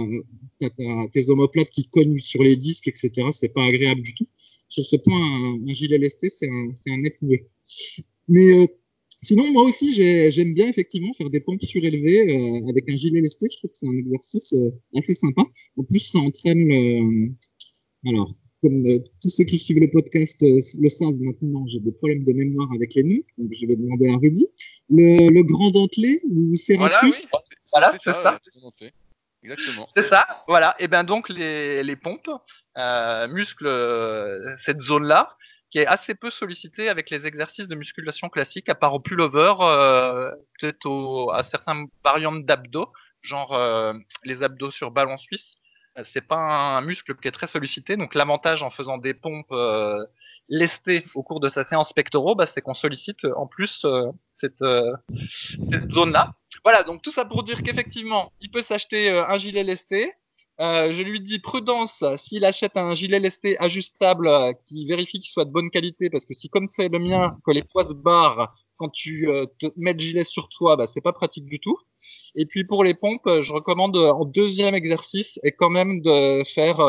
as 0.63 1.09
tes 1.13 1.31
omoplates 1.31 1.71
qui 1.71 1.89
cognent 1.89 2.19
sur 2.19 2.43
les 2.43 2.57
disques, 2.57 2.89
etc. 2.89 3.29
C'est 3.33 3.53
pas 3.55 3.65
agréable 3.65 4.03
du 4.03 4.15
tout 4.15 4.27
sur 4.69 4.85
ce 4.85 4.97
point, 4.97 5.19
un, 5.19 5.73
gilet 5.73 5.99
lesté, 5.99 6.29
c'est 6.29 6.49
un, 6.49 6.73
un 6.93 6.99
net 6.99 7.17
Mais 8.29 8.59
euh, 8.59 8.67
sinon, 9.23 9.51
moi 9.53 9.63
aussi, 9.63 9.95
j'aime 9.95 10.55
bien 10.55 10.69
effectivement 10.69 11.13
faire 11.15 11.31
des 11.31 11.41
pompes 11.41 11.63
surélevées 11.63 12.37
euh, 12.37 12.69
avec 12.69 12.89
un 12.89 12.97
gilet 12.97 13.21
lesté. 13.21 13.47
Je 13.51 13.59
trouve 13.59 13.71
que 13.71 13.79
c'est 13.79 13.89
un 13.89 13.97
exercice 13.97 14.53
euh, 14.53 14.71
assez 14.97 15.15
sympa. 15.15 15.43
En 15.77 15.85
plus, 15.85 16.01
ça 16.01 16.19
entraîne 16.19 17.35
Alors, 18.07 18.31
comme 18.61 18.85
tous 19.23 19.31
ceux 19.31 19.45
qui 19.45 19.59
suivent 19.59 19.81
le 19.81 19.91
podcast 19.91 20.37
le 20.43 20.89
savent 20.89 21.21
maintenant, 21.21 21.67
j'ai 21.67 21.81
des 21.81 21.93
problèmes 21.93 22.25
de 22.25 22.33
mémoire 22.33 22.69
avec 22.75 22.95
les 22.95 23.05
noms, 23.05 23.23
donc 23.39 23.53
je 23.53 23.67
vais 23.67 23.77
demander 23.77 24.09
à 24.09 24.17
Rudy. 24.17 24.47
Le, 24.91 25.31
le 25.31 25.43
grand 25.45 25.71
dentelé 25.71 26.21
ou 26.29 26.53
Voilà, 26.77 27.01
oui. 27.05 27.13
Voilà, 27.71 27.93
c'est 27.93 28.03
ça. 28.03 28.41
Exactement. 29.43 29.89
C'est 29.95 30.09
ça, 30.09 30.27
voilà. 30.49 30.75
Et 30.79 30.89
bien 30.89 31.05
donc 31.05 31.29
les, 31.29 31.83
les 31.85 31.97
pompes 31.97 32.29
euh, 32.77 33.27
euh, 33.63 34.57
cette 34.65 34.81
zone-là. 34.81 35.37
qui 35.71 35.79
est 35.79 35.87
assez 35.87 36.15
peu 36.15 36.31
sollicité 36.31 36.89
avec 36.89 37.11
les 37.11 37.27
exercices 37.27 37.69
de 37.69 37.75
musculation 37.77 38.29
classiques, 38.31 38.69
à 38.69 38.75
part 38.75 38.95
au 38.95 39.01
pullover, 39.01 39.55
euh, 39.61 40.31
peut-être 40.61 41.33
à 41.35 41.43
certains 41.45 41.85
variantes 42.05 42.45
d'abdos, 42.47 42.91
genre 43.23 43.55
euh, 43.55 43.93
les 44.25 44.43
abdos 44.43 44.71
sur 44.73 44.91
ballon 44.91 45.19
suisse. 45.19 45.57
C'est 46.13 46.27
pas 46.27 46.37
un 46.37 46.81
muscle 46.81 47.15
qui 47.17 47.27
est 47.29 47.33
très 47.33 47.49
sollicité, 47.49 47.97
donc 47.97 48.15
l'avantage 48.15 48.63
en 48.63 48.71
faisant 48.71 48.99
des 48.99 49.15
pompes 49.15 49.51
euh, 49.53 50.05
lestées 50.49 51.05
au 51.15 51.23
cours 51.25 51.41
de 51.41 51.49
sa 51.49 51.65
séance 51.65 51.93
pectoraux, 51.93 52.37
bah, 52.37 52.47
c'est 52.47 52.61
qu'on 52.63 52.75
sollicite 52.75 53.25
en 53.37 53.47
plus 53.49 53.85
cette, 54.41 54.65
cette 55.71 55.91
zone-là. 55.91 56.35
Voilà, 56.65 56.83
donc 56.83 57.03
tout 57.03 57.11
ça 57.11 57.25
pour 57.25 57.43
dire 57.43 57.63
qu'effectivement, 57.63 58.33
il 58.41 58.51
peut 58.51 58.63
s'acheter 58.63 59.11
un 59.11 59.39
gilet 59.39 59.65
lesté, 59.65 60.13
euh, 60.61 60.93
je 60.93 61.03
lui 61.03 61.21
dis 61.21 61.39
prudence 61.39 62.03
s'il 62.17 62.45
achète 62.45 62.77
un 62.77 62.93
gilet 62.93 63.21
lesté 63.21 63.57
ajustable 63.61 64.27
euh, 64.27 64.53
qui 64.67 64.87
vérifie 64.87 65.21
qu'il 65.21 65.31
soit 65.31 65.45
de 65.45 65.53
bonne 65.53 65.71
qualité 65.71 66.11
parce 66.11 66.27
que 66.27 66.35
si 66.35 66.49
comme 66.49 66.67
c'est 66.67 66.89
le 66.89 66.99
mien 66.99 67.37
que 67.47 67.53
les 67.53 67.63
poids 67.63 67.87
se 67.87 67.95
barrent 67.95 68.53
quand 68.77 68.89
tu 68.89 69.29
euh, 69.29 69.47
te 69.61 69.67
mets 69.77 69.93
le 69.93 70.01
gilet 70.01 70.25
sur 70.25 70.49
toi, 70.49 70.75
bah, 70.75 70.87
c'est 70.93 71.01
pas 71.01 71.13
pratique 71.13 71.47
du 71.47 71.61
tout. 71.61 71.79
Et 72.35 72.45
puis 72.45 72.65
pour 72.65 72.83
les 72.83 72.95
pompes, 72.95 73.29
je 73.41 73.53
recommande 73.53 73.97
en 73.97 74.25
deuxième 74.25 74.75
exercice 74.75 75.39
et 75.45 75.53
quand 75.53 75.71
même 75.71 76.01
de 76.01 76.43
faire 76.45 76.81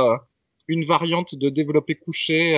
une 0.68 0.86
variante 0.86 1.36
de 1.36 1.50
développé 1.50 1.96
couché 1.96 2.56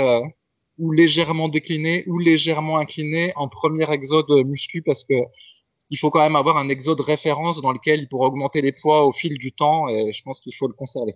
ou 0.82 0.92
légèrement 0.92 1.48
décliné 1.48 2.04
ou 2.08 2.18
légèrement 2.18 2.80
incliné 2.80 3.32
en 3.36 3.48
premier 3.48 3.90
exode 3.92 4.30
muscu 4.46 4.82
parce 4.82 5.04
que 5.04 5.14
il 5.92 6.00
faut 6.00 6.10
quand 6.10 6.22
même 6.22 6.36
avoir 6.36 6.58
un 6.58 6.70
exode 6.70 6.98
de 6.98 7.04
référence 7.04 7.62
dans 7.62 7.72
lequel 7.72 8.00
il 8.00 8.08
pourra 8.08 8.28
augmenter 8.28 8.62
les 8.62 8.72
poids 8.72 9.06
au 9.06 9.14
fil 9.14 9.38
du 9.38 9.52
temps 9.52 9.88
et 9.90 10.12
je 10.12 10.24
pense 10.24 10.40
qu'il 10.40 10.56
faut 10.56 10.68
le 10.68 10.74
conserver. 10.74 11.16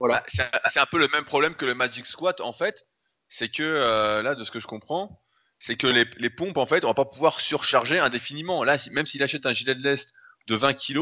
Voilà. 0.00 0.24
Bah, 0.36 0.60
c'est 0.68 0.80
un 0.80 0.86
peu 0.86 0.98
le 0.98 1.08
même 1.08 1.24
problème 1.24 1.54
que 1.54 1.64
le 1.64 1.74
Magic 1.74 2.04
Squat 2.04 2.40
en 2.40 2.52
fait. 2.52 2.84
C'est 3.28 3.48
que 3.48 3.62
euh, 3.62 4.22
là, 4.22 4.34
de 4.34 4.44
ce 4.44 4.50
que 4.50 4.60
je 4.60 4.66
comprends, 4.66 5.18
c'est 5.58 5.76
que 5.76 5.86
les, 5.86 6.30
pompes 6.30 6.58
en 6.58 6.66
fait, 6.66 6.84
on 6.84 6.88
va 6.88 6.94
pas 6.94 7.06
pouvoir 7.06 7.40
surcharger 7.40 7.98
indéfiniment. 7.98 8.64
Là, 8.64 8.76
même 8.92 9.06
s'il 9.06 9.22
achète 9.22 9.46
un 9.46 9.52
gilet 9.54 9.74
de 9.74 9.82
lest 9.82 10.12
de 10.46 10.56
20 10.56 10.74
kg, 10.74 10.98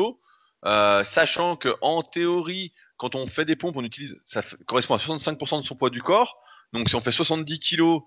euh, 0.67 1.03
sachant 1.03 1.57
que 1.57 1.75
en 1.81 2.03
théorie, 2.03 2.73
quand 2.97 3.17
on 3.17 3.27
fait 3.27 3.45
des 3.45 3.57
pompes, 3.57 3.77
on 3.77 3.83
utilise, 3.83 4.21
ça 4.25 4.43
correspond 4.67 4.95
à 4.95 4.99
65% 4.99 5.63
de 5.63 5.67
son 5.67 5.75
poids 5.75 5.91
du 5.91 6.01
corps. 6.01 6.39
Donc 6.73 6.89
si 6.89 6.97
on 6.97 7.01
fait 7.01 7.13
70 7.13 7.59
kg 7.61 8.01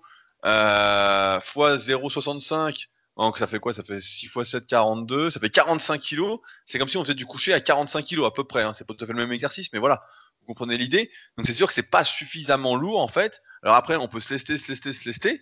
euh, 0.44 1.40
fois 1.40 1.76
0,65 1.76 2.88
donc 3.16 3.38
ça 3.38 3.46
fait 3.46 3.58
quoi? 3.58 3.72
Ça 3.72 3.82
fait 3.82 4.00
6 4.00 4.26
x 4.26 4.50
7, 4.50 4.66
42. 4.66 5.30
Ça 5.30 5.40
fait 5.40 5.48
45 5.48 5.98
kilos. 5.98 6.40
C'est 6.66 6.78
comme 6.78 6.88
si 6.88 6.98
on 6.98 7.02
faisait 7.02 7.14
du 7.14 7.24
coucher 7.24 7.54
à 7.54 7.60
45 7.60 8.02
kilos 8.02 8.26
à 8.26 8.30
peu 8.30 8.44
près. 8.44 8.62
Hein. 8.62 8.74
C'est 8.76 8.86
pas 8.86 8.94
tout 8.94 9.02
à 9.04 9.06
fait 9.06 9.14
le 9.14 9.18
même 9.18 9.32
exercice, 9.32 9.72
mais 9.72 9.78
voilà. 9.78 10.02
Vous 10.40 10.46
comprenez 10.46 10.76
l'idée? 10.76 11.10
Donc 11.36 11.46
c'est 11.46 11.54
sûr 11.54 11.66
que 11.66 11.72
c'est 11.72 11.90
pas 11.90 12.04
suffisamment 12.04 12.76
lourd 12.76 13.02
en 13.02 13.08
fait. 13.08 13.42
Alors 13.62 13.76
après, 13.76 13.96
on 13.96 14.06
peut 14.06 14.20
se 14.20 14.32
lester, 14.32 14.58
se 14.58 14.68
lester, 14.68 14.92
se 14.92 15.08
lester. 15.08 15.40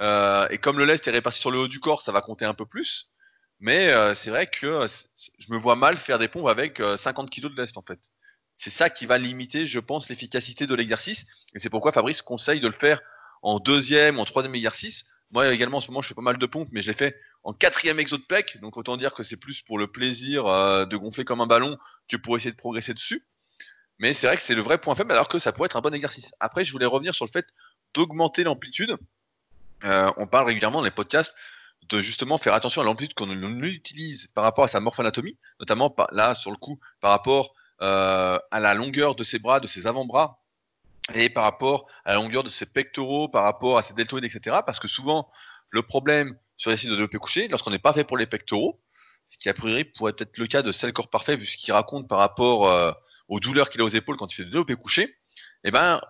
Euh, 0.00 0.46
et 0.50 0.58
comme 0.58 0.78
le 0.78 0.84
lest 0.84 1.06
est 1.08 1.10
réparti 1.10 1.40
sur 1.40 1.50
le 1.50 1.58
haut 1.58 1.68
du 1.68 1.80
corps, 1.80 2.02
ça 2.02 2.12
va 2.12 2.20
compter 2.20 2.44
un 2.44 2.54
peu 2.54 2.66
plus. 2.66 3.10
Mais 3.60 3.88
euh, 3.88 4.14
c'est 4.14 4.30
vrai 4.30 4.46
que 4.46 4.86
je 5.38 5.52
me 5.52 5.58
vois 5.58 5.76
mal 5.76 5.96
faire 5.96 6.18
des 6.18 6.28
pompes 6.28 6.48
avec 6.48 6.82
50 6.96 7.26
euh, 7.26 7.28
kilos 7.30 7.52
de 7.52 7.56
lest 7.56 7.78
en 7.78 7.82
fait. 7.82 8.00
C'est 8.56 8.70
ça 8.70 8.90
qui 8.90 9.06
va 9.06 9.18
limiter, 9.18 9.66
je 9.66 9.80
pense, 9.80 10.08
l'efficacité 10.08 10.66
de 10.66 10.74
l'exercice. 10.74 11.26
Et 11.54 11.58
c'est 11.58 11.70
pourquoi 11.70 11.92
Fabrice 11.92 12.22
conseille 12.22 12.60
de 12.60 12.68
le 12.68 12.74
faire 12.74 13.00
en 13.42 13.58
deuxième, 13.58 14.18
en 14.18 14.24
troisième 14.24 14.54
exercice 14.54 15.06
moi 15.34 15.52
également 15.52 15.78
en 15.78 15.80
ce 15.80 15.88
moment 15.88 16.00
je 16.00 16.08
fais 16.08 16.14
pas 16.14 16.22
mal 16.22 16.38
de 16.38 16.46
pompes, 16.46 16.68
mais 16.70 16.80
je 16.80 16.86
l'ai 16.86 16.96
fait 16.96 17.20
en 17.42 17.52
quatrième 17.52 17.98
exo 17.98 18.16
de 18.16 18.22
pec, 18.22 18.60
donc 18.60 18.76
autant 18.76 18.96
dire 18.96 19.12
que 19.14 19.22
c'est 19.22 19.36
plus 19.36 19.62
pour 19.62 19.78
le 19.78 19.88
plaisir 19.88 20.46
euh, 20.46 20.86
de 20.86 20.96
gonfler 20.96 21.24
comme 21.24 21.40
un 21.40 21.46
ballon 21.46 21.76
que 22.08 22.16
pour 22.16 22.36
essayer 22.36 22.52
de 22.52 22.56
progresser 22.56 22.94
dessus. 22.94 23.26
Mais 23.98 24.12
c'est 24.12 24.28
vrai 24.28 24.36
que 24.36 24.42
c'est 24.42 24.54
le 24.54 24.62
vrai 24.62 24.78
point 24.78 24.94
faible, 24.94 25.12
alors 25.12 25.28
que 25.28 25.38
ça 25.38 25.52
pourrait 25.52 25.66
être 25.66 25.76
un 25.76 25.80
bon 25.80 25.92
exercice. 25.92 26.34
Après, 26.40 26.64
je 26.64 26.72
voulais 26.72 26.86
revenir 26.86 27.14
sur 27.14 27.26
le 27.26 27.30
fait 27.30 27.46
d'augmenter 27.94 28.44
l'amplitude. 28.44 28.96
Euh, 29.84 30.10
on 30.16 30.26
parle 30.26 30.46
régulièrement 30.46 30.78
dans 30.78 30.84
les 30.84 30.90
podcasts 30.90 31.36
de 31.88 31.98
justement 32.00 32.38
faire 32.38 32.54
attention 32.54 32.80
à 32.80 32.84
l'amplitude 32.84 33.14
qu'on 33.14 33.30
utilise 33.62 34.28
par 34.28 34.44
rapport 34.44 34.64
à 34.64 34.68
sa 34.68 34.80
morphanatomie, 34.80 35.36
notamment 35.60 35.94
là 36.12 36.34
sur 36.34 36.50
le 36.50 36.56
coup 36.56 36.80
par 37.00 37.10
rapport 37.10 37.54
à 37.84 38.60
la 38.60 38.74
longueur 38.74 39.14
de 39.14 39.24
ses 39.24 39.38
bras, 39.38 39.60
de 39.60 39.66
ses 39.66 39.86
avant-bras, 39.86 40.40
et 41.12 41.28
par 41.28 41.44
rapport 41.44 41.88
à 42.04 42.14
la 42.14 42.16
longueur 42.16 42.42
de 42.42 42.48
ses 42.48 42.66
pectoraux, 42.66 43.28
par 43.28 43.44
rapport 43.44 43.76
à 43.76 43.82
ses 43.82 43.94
deltoïdes, 43.94 44.24
etc. 44.24 44.58
Parce 44.64 44.80
que 44.80 44.88
souvent, 44.88 45.30
le 45.70 45.82
problème 45.82 46.36
sur 46.56 46.70
les 46.70 46.76
sites 46.76 46.88
de 46.88 46.94
développé 46.94 47.18
couché, 47.18 47.48
lorsqu'on 47.48 47.70
n'est 47.70 47.78
pas 47.78 47.92
fait 47.92 48.04
pour 48.04 48.16
les 48.16 48.26
pectoraux, 48.26 48.80
ce 49.26 49.38
qui 49.38 49.48
a 49.48 49.54
priori 49.54 49.84
pourrait 49.84 50.14
être 50.18 50.38
le 50.38 50.46
cas 50.46 50.62
de 50.62 50.72
Cell 50.72 50.92
Corps 50.92 51.08
Parfait, 51.08 51.36
vu 51.36 51.46
ce 51.46 51.56
qu'il 51.56 51.72
raconte 51.72 52.08
par 52.08 52.18
rapport 52.18 52.68
euh, 52.68 52.92
aux 53.28 53.40
douleurs 53.40 53.70
qu'il 53.70 53.80
a 53.80 53.84
aux 53.84 53.88
épaules 53.88 54.16
quand 54.16 54.32
il 54.32 54.36
fait 54.36 54.44
du 54.44 54.50
développé 54.50 54.76
couché, 54.76 55.18
eh 55.64 55.70
ben, 55.70 56.00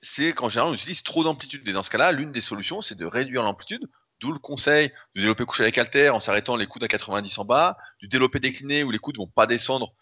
c'est 0.00 0.32
qu'en 0.32 0.48
général, 0.48 0.70
on 0.70 0.74
utilise 0.74 1.02
trop 1.02 1.24
d'amplitude. 1.24 1.66
Et 1.68 1.72
dans 1.72 1.82
ce 1.82 1.90
cas-là, 1.90 2.12
l'une 2.12 2.32
des 2.32 2.40
solutions, 2.40 2.80
c'est 2.80 2.96
de 2.96 3.06
réduire 3.06 3.42
l'amplitude, 3.42 3.88
d'où 4.20 4.32
le 4.32 4.38
conseil 4.38 4.92
du 5.14 5.22
développé 5.22 5.44
couché 5.44 5.62
avec 5.62 5.78
halter 5.78 6.10
en 6.10 6.20
s'arrêtant 6.20 6.56
les 6.56 6.66
coudes 6.66 6.84
à 6.84 6.88
90 6.88 7.38
en 7.38 7.44
bas, 7.44 7.76
du 8.00 8.08
développé 8.08 8.40
décliné 8.40 8.82
où 8.82 8.90
les 8.90 8.98
coudes 8.98 9.16
vont 9.16 9.26
pas 9.26 9.46
descendre 9.46 9.94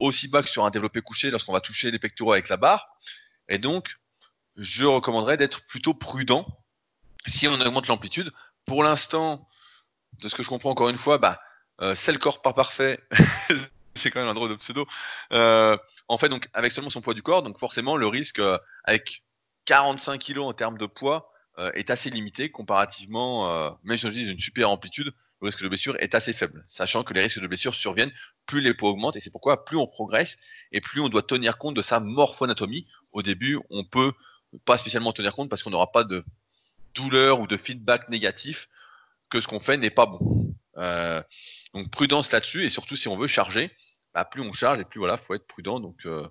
aussi 0.00 0.28
bas 0.28 0.42
que 0.42 0.48
sur 0.48 0.64
un 0.64 0.70
développé 0.70 1.00
couché 1.00 1.30
lorsqu'on 1.30 1.52
va 1.52 1.60
toucher 1.60 1.90
les 1.90 1.98
pectoraux 1.98 2.32
avec 2.32 2.48
la 2.48 2.56
barre. 2.56 2.88
Et 3.48 3.58
donc, 3.58 3.96
je 4.56 4.84
recommanderais 4.84 5.36
d'être 5.36 5.64
plutôt 5.66 5.94
prudent 5.94 6.46
si 7.26 7.48
on 7.48 7.60
augmente 7.60 7.86
l'amplitude. 7.88 8.32
Pour 8.66 8.82
l'instant, 8.82 9.48
de 10.20 10.28
ce 10.28 10.34
que 10.34 10.42
je 10.42 10.48
comprends 10.48 10.70
encore 10.70 10.88
une 10.88 10.98
fois, 10.98 11.18
bah, 11.18 11.40
euh, 11.80 11.94
c'est 11.94 12.12
le 12.12 12.18
corps 12.18 12.42
pas 12.42 12.52
parfait. 12.52 13.00
c'est 13.94 14.10
quand 14.10 14.20
même 14.20 14.28
un 14.28 14.34
drôle 14.34 14.50
de 14.50 14.56
pseudo. 14.56 14.86
Euh, 15.32 15.76
en 16.08 16.18
fait, 16.18 16.28
donc, 16.28 16.48
avec 16.52 16.72
seulement 16.72 16.90
son 16.90 17.00
poids 17.00 17.14
du 17.14 17.22
corps, 17.22 17.42
donc 17.42 17.58
forcément, 17.58 17.96
le 17.96 18.06
risque 18.06 18.38
euh, 18.38 18.58
avec 18.84 19.24
45 19.64 20.22
kg 20.22 20.38
en 20.38 20.52
termes 20.52 20.78
de 20.78 20.86
poids 20.86 21.32
est 21.74 21.90
assez 21.90 22.08
limité 22.08 22.52
comparativement, 22.52 23.76
même 23.82 23.98
si 23.98 24.06
on 24.06 24.10
utilise 24.10 24.28
une 24.28 24.38
super 24.38 24.70
amplitude, 24.70 25.12
le 25.40 25.46
risque 25.46 25.62
de 25.62 25.68
blessure 25.68 25.96
est 26.00 26.14
assez 26.14 26.32
faible, 26.32 26.64
sachant 26.66 27.04
que 27.04 27.14
les 27.14 27.22
risques 27.22 27.40
de 27.40 27.46
blessure 27.46 27.74
surviennent 27.74 28.12
plus 28.46 28.60
les 28.60 28.74
poids 28.74 28.90
augmentent, 28.90 29.16
et 29.16 29.20
c'est 29.20 29.30
pourquoi 29.30 29.64
plus 29.64 29.76
on 29.76 29.86
progresse, 29.86 30.36
et 30.72 30.80
plus 30.80 31.00
on 31.00 31.08
doit 31.08 31.22
tenir 31.22 31.58
compte 31.58 31.74
de 31.74 31.82
sa 31.82 32.00
morphoanatomie. 32.00 32.86
Au 33.12 33.22
début, 33.22 33.58
on 33.70 33.84
peut 33.84 34.12
pas 34.64 34.78
spécialement 34.78 35.12
tenir 35.12 35.34
compte 35.34 35.48
parce 35.48 35.62
qu'on 35.62 35.70
n'aura 35.70 35.92
pas 35.92 36.04
de 36.04 36.24
douleur 36.94 37.40
ou 37.40 37.46
de 37.46 37.56
feedback 37.56 38.08
négatif 38.08 38.68
que 39.30 39.40
ce 39.40 39.46
qu'on 39.46 39.60
fait 39.60 39.76
n'est 39.76 39.90
pas 39.90 40.06
bon. 40.06 40.54
Euh, 40.78 41.22
donc 41.74 41.90
prudence 41.90 42.30
là-dessus 42.32 42.64
et 42.64 42.68
surtout 42.68 42.96
si 42.96 43.08
on 43.08 43.16
veut 43.16 43.26
charger, 43.26 43.70
bah, 44.14 44.24
plus 44.24 44.42
on 44.42 44.52
charge 44.52 44.80
et 44.80 44.84
plus 44.84 44.98
voilà, 44.98 45.16
faut 45.16 45.34
être 45.34 45.46
prudent. 45.46 45.80
Donc, 45.80 46.06
euh, 46.06 46.26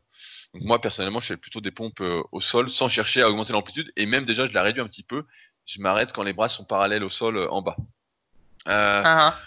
moi 0.53 0.81
personnellement, 0.81 1.19
je 1.19 1.27
fais 1.27 1.37
plutôt 1.37 1.61
des 1.61 1.71
pompes 1.71 2.01
euh, 2.01 2.23
au 2.31 2.41
sol 2.41 2.69
sans 2.69 2.89
chercher 2.89 3.21
à 3.21 3.29
augmenter 3.29 3.53
l'amplitude 3.53 3.91
et 3.95 4.05
même 4.05 4.25
déjà 4.25 4.47
je 4.47 4.53
la 4.53 4.63
réduis 4.63 4.81
un 4.81 4.87
petit 4.87 5.03
peu. 5.03 5.25
Je 5.65 5.81
m'arrête 5.81 6.13
quand 6.13 6.23
les 6.23 6.33
bras 6.33 6.49
sont 6.49 6.65
parallèles 6.65 7.03
au 7.03 7.09
sol 7.09 7.37
en 7.49 7.61
bas. 7.61 7.75
Ah, 8.67 9.01
ah. 9.05 9.39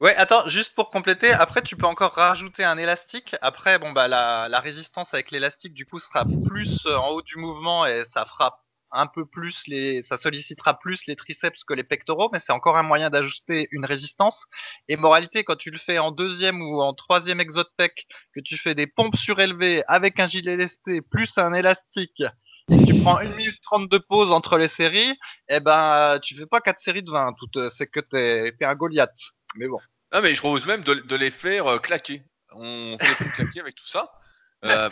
Ouais, 0.00 0.14
attends, 0.16 0.48
juste 0.48 0.74
pour 0.74 0.90
compléter, 0.90 1.32
après 1.32 1.62
tu 1.62 1.76
peux 1.76 1.86
encore 1.86 2.14
rajouter 2.14 2.64
un 2.64 2.78
élastique. 2.78 3.36
Après, 3.42 3.78
bon 3.78 3.92
bah 3.92 4.08
la, 4.08 4.48
la 4.48 4.60
résistance 4.60 5.12
avec 5.14 5.30
l'élastique 5.30 5.74
du 5.74 5.86
coup 5.86 6.00
sera 6.00 6.24
plus 6.46 6.86
euh, 6.86 6.96
en 6.96 7.08
haut 7.10 7.22
du 7.22 7.36
mouvement 7.36 7.86
et 7.86 8.04
ça 8.14 8.24
fera 8.26 8.60
un 8.92 9.06
peu 9.06 9.26
plus 9.26 9.62
les, 9.68 10.02
ça 10.04 10.16
sollicitera 10.16 10.78
plus 10.78 11.06
les 11.06 11.16
triceps 11.16 11.64
que 11.64 11.74
les 11.74 11.84
pectoraux, 11.84 12.30
mais 12.32 12.40
c'est 12.40 12.52
encore 12.52 12.76
un 12.78 12.82
moyen 12.82 13.10
d'ajuster 13.10 13.68
une 13.72 13.84
résistance. 13.86 14.40
Et 14.88 14.96
moralité, 14.96 15.44
quand 15.44 15.56
tu 15.56 15.70
le 15.70 15.78
fais 15.78 15.98
en 15.98 16.12
deuxième 16.12 16.62
ou 16.62 16.80
en 16.82 16.94
troisième 16.94 17.40
exode 17.40 17.68
pec, 17.76 18.06
que 18.34 18.40
tu 18.40 18.56
fais 18.56 18.74
des 18.74 18.86
pompes 18.88 19.16
surélevées 19.16 19.84
avec 19.88 20.20
un 20.20 20.26
gilet 20.28 20.56
lesté 20.56 21.02
plus 21.02 21.38
un 21.38 21.54
élastique, 21.54 22.22
tu 22.68 23.00
prends 23.02 23.20
une 23.20 23.34
minute 23.34 23.60
trente 23.62 23.90
de 23.90 23.98
pause 23.98 24.32
entre 24.32 24.58
les 24.58 24.68
séries, 24.68 25.18
eh 25.48 25.60
ben 25.60 26.18
tu 26.22 26.36
fais 26.36 26.46
pas 26.46 26.60
quatre 26.60 26.80
séries 26.80 27.02
de 27.02 27.10
20, 27.10 27.34
c'est 27.76 27.86
que 27.86 28.00
t'es 28.00 28.54
es 28.58 28.64
un 28.64 28.74
Goliath. 28.74 29.14
Mais 29.56 29.66
bon. 29.66 29.80
Ah, 30.12 30.20
mais 30.20 30.34
je 30.34 30.40
propose 30.40 30.66
même 30.66 30.82
de, 30.82 31.16
les 31.16 31.30
faire 31.30 31.66
euh, 31.66 31.78
claquer. 31.78 32.22
On 32.52 32.96
fait 32.98 33.08
les 33.08 33.30
claquer 33.30 33.60
avec 33.60 33.76
tout 33.76 33.86
ça. 33.86 34.10
Euh, 34.64 34.90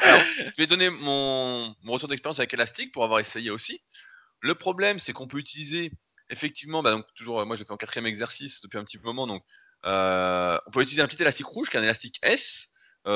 je 0.57 0.63
vais 0.63 0.67
donner 0.67 0.91
mon, 0.91 1.75
retour 1.87 2.09
d'expérience 2.09 2.39
avec 2.39 2.55
Elastic 2.55 2.93
pour 2.93 3.05
avoir 3.05 3.21
essayé 3.21 3.51
aussi. 3.51 3.83
Le 4.41 4.55
problème, 4.55 4.99
c'est 4.99 5.13
qu'on 5.13 5.27
peut 5.27 5.39
utiliser 5.39 5.93
effectivement, 6.31 6.83
bah, 6.83 6.93
donc 6.93 7.07
toujours, 7.17 7.45
moi 7.47 7.57
j'ai 7.57 7.65
fait 7.65 7.73
en 7.73 7.77
quatrième 7.77 8.07
exercice 8.07 8.61
depuis 8.61 8.79
un 8.79 8.85
petit 8.85 8.99
moment, 8.99 9.27
donc 9.27 9.43
euh, 9.87 10.59
on 10.67 10.71
peut 10.71 10.83
utiliser 10.83 11.03
un 11.03 11.09
petit 11.09 11.21
élastique 11.21 11.47
rouge 11.47 11.69
qui 11.71 11.77
est 11.77 11.81
un 11.81 11.85
élastique 11.85 12.19
S 12.23 12.69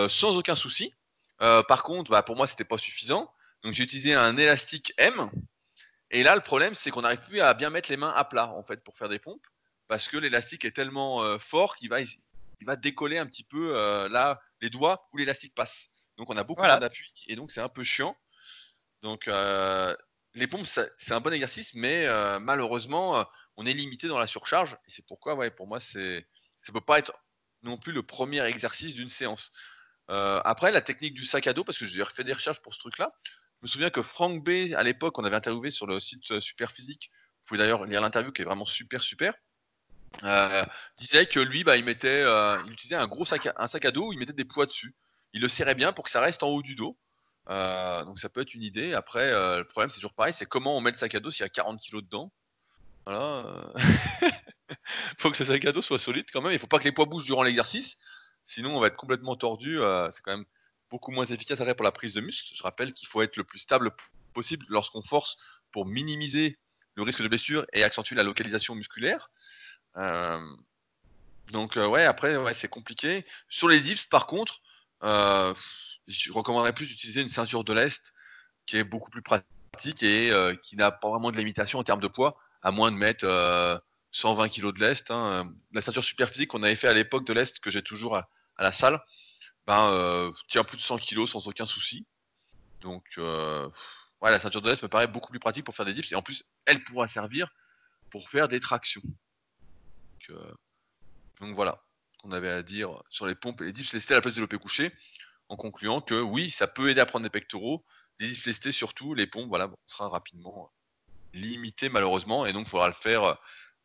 sans 0.09 0.37
aucun 0.39 0.57
souci. 0.57 0.95
par 1.39 1.83
contre, 1.83 2.11
bah, 2.11 2.23
pour 2.23 2.37
moi 2.37 2.47
c'était 2.47 2.65
pas 2.65 2.79
suffisant, 2.79 3.33
donc 3.63 3.75
j'ai 3.75 3.85
utilisé 3.85 4.15
un 4.15 4.37
élastique 4.37 4.93
M. 4.97 5.31
Et 6.11 6.23
là, 6.23 6.35
le 6.35 6.43
problème, 6.43 6.75
c'est 6.75 6.91
qu'on 6.91 7.03
n'arrive 7.03 7.21
plus 7.21 7.41
à 7.41 7.55
bien 7.55 7.71
mettre 7.71 7.91
les 7.91 7.97
mains 7.97 8.13
à 8.15 8.25
plat 8.25 8.49
en 8.51 8.63
fait 8.63 8.83
pour 8.85 8.97
faire 8.97 9.09
des 9.09 9.19
pompes 9.19 9.47
parce 9.89 10.09
que 10.09 10.17
l'élastique 10.17 10.65
est 10.65 10.71
tellement 10.73 11.23
euh, 11.23 11.39
fort 11.39 11.77
qu'il 11.77 11.91
va, 11.91 12.01
il 12.01 12.67
va 12.67 12.77
décoller 12.77 13.19
un 13.19 13.27
petit 13.27 13.45
peu 13.45 13.77
euh, 13.77 14.09
là 14.09 14.41
les 14.63 14.71
doigts 14.71 15.07
où 15.13 15.19
l'élastique 15.19 15.55
passe. 15.55 15.91
Donc 16.17 16.31
on 16.31 16.37
a 16.39 16.45
beaucoup 16.45 16.63
d'appui 16.63 17.13
et 17.27 17.37
donc 17.37 17.51
c'est 17.51 17.61
un 17.61 17.69
peu 17.69 17.83
chiant. 17.83 18.17
Donc 19.03 19.29
euh, 19.29 19.95
les 20.33 20.47
pompes 20.47 20.67
c'est 20.67 21.13
un 21.13 21.21
bon 21.21 21.33
exercice, 21.35 21.75
mais 21.75 22.07
malheureusement 22.39 23.27
on 23.57 23.67
est 23.67 23.75
limité 23.75 24.09
dans 24.09 24.19
la 24.19 24.27
surcharge 24.27 24.79
et 24.87 24.91
c'est 24.91 25.05
pourquoi 25.07 25.35
ouais 25.35 25.51
pour 25.51 25.67
moi 25.67 25.79
c'est 25.79 26.27
ça 26.63 26.73
peut 26.73 26.81
pas 26.81 26.99
être 26.99 27.13
non 27.63 27.77
plus 27.77 27.93
le 27.93 28.03
premier 28.03 28.43
exercice 28.47 28.95
d'une 28.95 29.11
séance. 29.11 29.53
après 30.09 30.73
la 30.73 30.81
technique 30.81 31.13
du 31.13 31.27
sac 31.27 31.47
à 31.47 31.53
dos 31.53 31.65
parce 31.65 31.77
que 31.77 31.85
j'ai 31.85 32.03
refait 32.03 32.25
des 32.25 32.33
recherches 32.33 32.61
pour 32.63 32.73
ce 32.73 32.79
truc 32.79 32.97
là. 32.97 33.13
Je 33.25 33.42
me 33.63 33.69
souviens 33.69 33.91
que 33.91 34.03
Frank 34.03 34.43
B 34.43 34.75
à 34.77 34.83
l'époque 34.83 35.19
on 35.19 35.25
avait 35.25 35.37
interviewé 35.37 35.71
sur 35.71 35.87
le 35.87 36.01
site 36.01 36.41
Superphysique 36.41 37.11
pouvez 37.47 37.59
d'ailleurs 37.59 37.87
lire 37.87 38.01
l'interview 38.01 38.33
qui 38.33 38.43
est 38.43 38.45
vraiment 38.45 38.67
super, 38.67 39.03
super. 39.03 39.35
Euh, 40.25 40.65
disait 40.99 41.27
que 41.27 41.41
lui, 41.41 41.65
bah, 41.65 41.77
il 41.77 41.85
mettait, 41.85 42.23
euh, 42.23 42.61
il 42.67 42.73
utilisait 42.73 42.97
un 42.97 43.07
gros 43.07 43.25
sac, 43.25 43.47
à, 43.47 43.55
un 43.57 43.67
sac 43.67 43.85
à 43.85 43.91
dos 43.91 44.09
où 44.09 44.13
il 44.13 44.19
mettait 44.19 44.33
des 44.33 44.45
poids 44.45 44.67
dessus. 44.67 44.95
Il 45.33 45.41
le 45.41 45.49
serrait 45.49 45.75
bien 45.75 45.93
pour 45.93 46.05
que 46.05 46.11
ça 46.11 46.21
reste 46.21 46.43
en 46.43 46.49
haut 46.49 46.63
du 46.63 46.75
dos. 46.75 46.97
Euh, 47.51 48.05
donc 48.05 48.19
ça 48.19 48.29
peut 48.29 48.43
être 48.43 48.55
une 48.55 48.63
idée. 48.63 48.95
Après, 48.95 49.31
le 49.31 49.65
problème 49.65 49.91
c'est 49.91 49.97
toujours 49.97 50.15
pareil, 50.15 50.35
c'est 50.35 50.47
comment 50.47 50.77
on 50.77 50.81
met 50.81 50.91
le 50.91 50.97
sac 50.97 51.15
à 51.15 51.21
dos 51.21 51.31
s'il 51.31 51.43
y 51.43 51.47
a 51.47 51.49
40 51.49 51.81
kg 51.81 52.03
dedans. 52.03 52.33
Voilà. 53.07 53.73
faut 55.19 55.31
que 55.31 55.39
le 55.39 55.45
sac 55.45 55.65
à 55.65 55.73
dos 55.73 55.83
soit 55.83 55.99
solide 55.99 56.27
quand 56.33 56.43
même. 56.43 56.53
Il 56.53 56.59
faut 56.59 56.67
pas 56.67 56.79
que 56.79 56.85
les 56.85 56.93
poids 56.93 57.07
bougent 57.07 57.25
durant 57.25 57.43
l'exercice, 57.43 57.99
sinon 58.47 58.77
on 58.77 58.81
va 58.81 58.89
être 58.89 58.97
complètement 58.97 59.35
tordu. 59.35 59.79
c'est 60.13 60.23
quand 60.23 60.37
même 60.37 60.47
beaucoup 60.93 61.11
moins 61.11 61.25
efficace 61.25 61.59
après 61.59 61.75
pour 61.75 61.85
la 61.85 61.91
prise 61.91 62.13
de 62.13 62.21
muscle. 62.21 62.55
Je 62.55 62.63
rappelle 62.63 62.93
qu'il 62.93 63.09
faut 63.09 63.23
être 63.23 63.37
le 63.37 63.45
plus 63.45 63.59
stable 63.59 63.91
possible 64.35 64.67
lorsqu'on 64.69 65.03
force 65.03 65.37
pour 65.73 65.87
minimiser 65.87 66.59
le 66.97 67.03
risque 67.03 67.23
de 67.23 67.29
blessure 67.29 67.67
et 67.73 67.83
accentuer 67.83 68.15
la 68.15 68.23
localisation 68.23 68.75
musculaire. 68.75 69.31
Euh, 69.97 70.39
donc 71.51 71.79
euh, 71.79 71.87
ouais, 71.87 72.05
après 72.05 72.37
ouais, 72.37 72.53
c'est 72.53 72.69
compliqué. 72.69 73.25
Sur 73.49 73.69
les 73.69 73.81
dips, 73.81 74.05
par 74.05 74.27
contre, 74.27 74.61
euh, 75.03 75.55
je 76.07 76.31
recommanderais 76.31 76.75
plus 76.75 76.87
d'utiliser 76.87 77.23
une 77.23 77.31
ceinture 77.31 77.65
de 77.65 77.73
l'est 77.73 78.13
qui 78.67 78.77
est 78.77 78.85
beaucoup 78.85 79.11
plus 79.11 79.23
pratique 79.23 80.03
et 80.03 80.31
qui 80.63 80.77
n'a 80.77 80.93
pas 80.93 81.09
vraiment 81.09 81.33
de 81.33 81.39
limitation 81.39 81.79
en 81.79 81.85
termes 81.85 82.03
de 82.03 82.09
poids, 82.09 82.37
à 82.61 82.71
moins 82.71 82.93
de 82.93 82.97
mettre 82.97 83.25
120 84.11 84.49
kg 84.51 84.75
de 84.75 84.81
l'est. 84.81 85.11
Hein. 85.11 85.51
La 85.73 85.81
ceinture 85.81 86.05
super 86.05 86.29
physique 86.29 86.51
qu'on 86.51 86.63
avait 86.63 86.77
fait 86.77 86.89
à 86.89 86.93
l'époque 86.93 87.27
de 87.27 87.33
l'est 87.33 87.59
que 87.59 87.71
j'ai 87.71 87.83
toujours 87.83 88.17
à, 88.17 88.29
la 88.59 88.71
salle, 88.71 89.01
ben 89.67 90.33
tient 90.49 90.65
plus 90.65 90.77
de 90.77 90.83
100 90.83 90.99
kg 90.99 91.27
sans 91.27 91.47
aucun 91.49 91.67
souci. 91.67 92.07
Donc 92.81 93.05
ouais, 93.17 94.31
la 94.31 94.39
ceinture 94.39 94.63
de 94.63 94.71
l'est 94.71 94.83
me 94.83 94.89
paraît 94.89 95.07
beaucoup 95.07 95.31
plus 95.31 95.41
pratique 95.41 95.65
pour 95.65 95.77
faire 95.77 95.87
des 95.87 95.95
dips 95.95 96.13
et 96.13 96.15
en 96.15 96.23
plus 96.23 96.45
elle 96.67 96.83
pourra 96.85 97.09
servir 97.09 97.49
pour 98.11 98.29
faire 98.29 98.49
des 98.49 98.61
tractions. 98.61 99.03
Euh, 100.31 100.55
donc, 101.41 101.55
voilà 101.55 101.83
qu'on 102.23 102.31
avait 102.31 102.51
à 102.51 102.63
dire 102.63 103.03
sur 103.11 103.27
les 103.27 103.35
pompes 103.35 103.61
et 103.63 103.65
les 103.65 103.73
dips 103.73 103.93
lestés 103.93 104.15
à 104.15 104.19
la 104.19 104.21
place 104.21 104.35
du 104.35 104.41
développé 104.41 104.57
couché, 104.59 104.93
en 105.49 105.57
concluant 105.57 106.01
que 106.01 106.21
oui, 106.21 106.51
ça 106.51 106.69
peut 106.69 106.89
aider 106.89 107.01
à 107.01 107.07
prendre 107.07 107.25
des 107.25 107.31
pectoraux, 107.31 107.85
les 108.21 108.29
dips 108.29 108.45
lestés 108.45 108.71
surtout, 108.71 109.15
les 109.15 109.27
pompes, 109.27 109.49
voilà, 109.49 109.69
sera 109.89 110.09
rapidement 110.09 110.71
limité 111.33 111.89
malheureusement, 111.89 112.47
et 112.47 112.53
donc 112.53 112.67
il 112.69 112.71
faudra 112.71 112.87
le 112.87 112.93
faire 112.93 113.25
euh, 113.25 113.35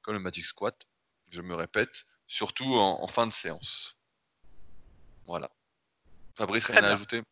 comme 0.01 0.13
le 0.13 0.19
Magic 0.19 0.45
Squat, 0.45 0.87
je 1.31 1.41
me 1.41 1.55
répète, 1.55 2.05
surtout 2.27 2.75
en, 2.75 3.07
fin 3.07 3.25
de 3.25 3.33
séance. 3.33 3.97
Voilà. 5.25 5.49
Fabrice, 6.38 6.67
rien 6.67 6.84
à 6.84 6.93
ajouter 6.93 7.23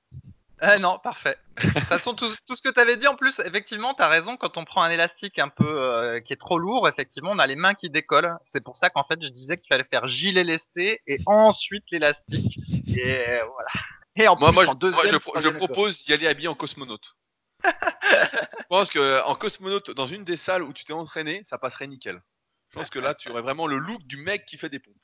eh 0.61 0.79
non, 0.79 0.99
parfait. 0.99 1.37
De 1.61 1.69
toute 1.69 1.79
façon, 1.83 2.15
tout, 2.15 2.29
ce 2.29 2.61
que 2.61 2.69
tu 2.69 2.79
avais 2.79 2.95
dit 2.95 3.07
en 3.07 3.15
plus, 3.15 3.37
effectivement, 3.43 3.93
tu 3.93 4.01
as 4.01 4.07
raison. 4.07 4.37
Quand 4.37 4.57
on 4.57 4.63
prend 4.63 4.83
un 4.83 4.89
élastique 4.89 5.37
un 5.37 5.49
peu 5.49 5.67
euh, 5.67 6.21
qui 6.21 6.33
est 6.33 6.37
trop 6.37 6.57
lourd, 6.57 6.87
effectivement, 6.87 7.31
on 7.31 7.39
a 7.39 7.47
les 7.47 7.55
mains 7.55 7.73
qui 7.73 7.89
décollent. 7.89 8.37
C'est 8.45 8.63
pour 8.63 8.77
ça 8.77 8.89
qu'en 8.89 9.03
fait, 9.03 9.21
je 9.21 9.27
disais 9.27 9.57
qu'il 9.57 9.67
fallait 9.67 9.83
faire 9.83 10.07
gilet 10.07 10.43
lesté 10.43 11.01
et 11.07 11.19
ensuite 11.25 11.83
l'élastique. 11.91 12.57
Et 12.87 13.39
voilà. 13.53 13.69
Et 14.15 14.27
en 14.29 14.37
moi, 14.37 14.53
moi, 14.53 14.63
je, 14.63 15.49
propose 15.49 16.03
d'y 16.03 16.13
aller 16.13 16.27
habillé 16.27 16.47
en 16.47 16.55
cosmonaute. 16.55 17.15
je 17.63 18.63
pense 18.69 18.91
qu'en 18.91 19.35
cosmonaute, 19.35 19.91
dans 19.91 20.07
une 20.07 20.23
des 20.23 20.37
salles 20.37 20.63
où 20.63 20.71
tu 20.71 20.85
t'es 20.85 20.93
entraîné, 20.93 21.41
ça 21.43 21.57
passerait 21.57 21.87
nickel. 21.87 22.21
Je 22.69 22.79
pense 22.79 22.89
que 22.89 22.99
là, 22.99 23.13
tu 23.13 23.29
aurais 23.29 23.41
vraiment 23.41 23.67
le 23.67 23.77
look 23.77 24.01
du 24.03 24.17
mec 24.17 24.45
qui 24.45 24.57
fait 24.57 24.69
des 24.69 24.79
pompes. 24.79 24.95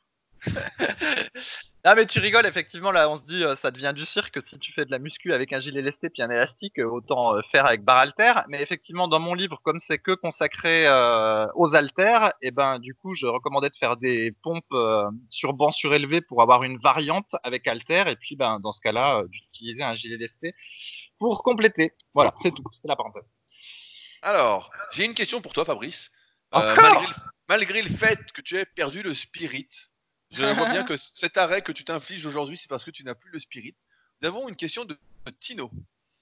ah 1.84 1.96
mais 1.96 2.06
tu 2.06 2.20
rigoles 2.20 2.46
effectivement 2.46 2.92
là 2.92 3.10
on 3.10 3.18
se 3.18 3.24
dit 3.24 3.44
euh, 3.44 3.56
ça 3.56 3.72
devient 3.72 3.94
du 3.96 4.06
cirque 4.06 4.40
si 4.48 4.60
tu 4.60 4.72
fais 4.72 4.86
de 4.86 4.92
la 4.92 5.00
muscu 5.00 5.34
avec 5.34 5.52
un 5.52 5.60
gilet 5.60 5.82
lesté 5.82 6.12
puis 6.12 6.22
un 6.22 6.30
élastique 6.30 6.78
euh, 6.78 6.86
autant 6.86 7.36
euh, 7.36 7.42
faire 7.52 7.66
avec 7.66 7.84
barre 7.84 7.98
alter. 7.98 8.34
Mais 8.50 8.62
effectivement 8.62 9.08
dans 9.08 9.20
mon 9.20 9.34
livre 9.34 9.60
comme 9.64 9.80
c'est 9.80 9.98
que 9.98 10.12
consacré 10.12 10.88
aux 11.56 11.74
haltères 11.74 12.34
et 12.42 12.48
eh 12.48 12.52
ben 12.52 12.78
du 12.78 12.94
coup 12.94 13.16
je 13.16 13.26
recommandais 13.26 13.70
de 13.70 13.76
faire 13.76 13.98
des 13.98 14.32
pompes 14.44 14.76
sur 15.30 15.54
banc 15.54 15.72
surélevé 15.72 16.22
pour 16.22 16.42
avoir 16.42 16.64
une 16.64 16.78
variante 16.78 17.36
avec 17.44 17.66
halter 17.68 18.04
et 18.08 18.16
puis 18.16 18.36
ben 18.36 18.60
dans 18.60 18.72
ce 18.72 18.82
cas-là 18.82 19.24
d'utiliser 19.28 19.82
un 19.82 19.94
gilet 19.94 20.18
lesté 20.18 20.54
pour 21.18 21.42
compléter. 21.42 21.94
Voilà 22.14 22.34
c'est 22.44 22.52
tout. 22.52 22.64
C'est 22.72 22.88
la 22.88 22.96
parenthèse. 22.96 23.26
Alors 24.22 24.70
j'ai 24.92 25.06
une 25.06 25.16
question 25.16 25.42
pour 25.42 25.54
toi 25.54 25.66
Fabrice. 25.66 26.12
Malgré 26.54 27.08
malgré 27.50 27.82
le 27.82 27.90
fait 27.90 28.32
que 28.34 28.42
tu 28.42 28.58
aies 28.58 28.66
perdu 28.66 29.02
le 29.02 29.14
spirit 29.14 29.68
je 30.32 30.44
vois 30.44 30.70
bien 30.70 30.84
que 30.88 30.98
cet 30.98 31.38
arrêt 31.38 31.62
que 31.62 31.72
tu 31.72 31.84
t'infliges 31.84 32.26
aujourd'hui, 32.26 32.58
c'est 32.58 32.70
parce 32.70 32.84
que 32.84 32.92
tu 32.92 33.04
n'as 33.04 33.16
plus 33.16 33.32
le 33.32 33.40
spirit. 33.40 33.76
Nous 34.22 34.28
avons 34.28 34.48
une 34.50 34.56
question 34.56 34.86
de 34.86 34.98
Tino. 35.40 35.72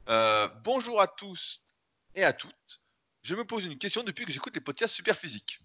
Euh, 0.10 0.48
bonjour 0.64 1.02
à 1.02 1.08
tous 1.08 1.62
et 2.16 2.24
à 2.24 2.34
toutes. 2.34 2.82
Je 3.22 3.36
me 3.36 3.46
pose 3.46 3.66
une 3.66 3.78
question 3.78 4.04
depuis 4.04 4.26
que 4.26 4.32
j'écoute 4.32 4.56
les 4.56 4.62
podcasts 4.62 4.96
super 4.96 5.16
physiques. 5.16 5.60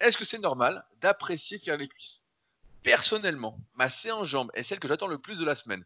Est-ce 0.00 0.16
que 0.16 0.24
c'est 0.24 0.38
normal 0.38 0.84
d'apprécier 1.00 1.58
faire 1.58 1.76
les 1.76 1.88
cuisses? 1.88 2.24
Personnellement, 2.82 3.58
ma 3.74 3.90
séance 3.90 4.26
jambes 4.28 4.50
est 4.54 4.62
celle 4.62 4.80
que 4.80 4.88
j'attends 4.88 5.06
le 5.06 5.18
plus 5.18 5.38
de 5.38 5.44
la 5.44 5.54
semaine. 5.54 5.84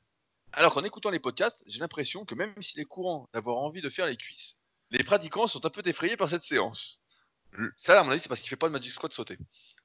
Alors 0.53 0.73
qu'en 0.73 0.85
écoutant 0.85 1.11
les 1.11 1.19
podcasts, 1.19 1.63
j'ai 1.67 1.81
l'impression 1.81 2.25
que 2.25 2.35
même 2.35 2.55
s'il 2.63 2.81
est 2.81 2.85
courant 2.85 3.29
d'avoir 3.35 3.59
envie 3.59 3.83
de 3.83 3.91
faire 3.91 4.07
les 4.07 4.17
cuisses, 4.17 4.57
les 4.91 5.05
pratiquants 5.05 5.47
sont 5.47 5.67
un 5.67 5.71
peu 5.71 5.83
effrayés 5.85 6.17
par 6.17 6.31
cette 6.31 6.43
séance. 6.43 7.03
Ça, 7.79 8.01
à 8.01 8.05
mon 8.05 8.11
avis, 8.11 8.21
c'est 8.21 8.29
parce 8.29 8.41
qu'il 8.41 8.49
fait 8.49 8.57
pas 8.57 8.69
de 8.69 8.73
Magic 8.73 8.93
Squat 8.93 9.13
sauter. 9.13 9.39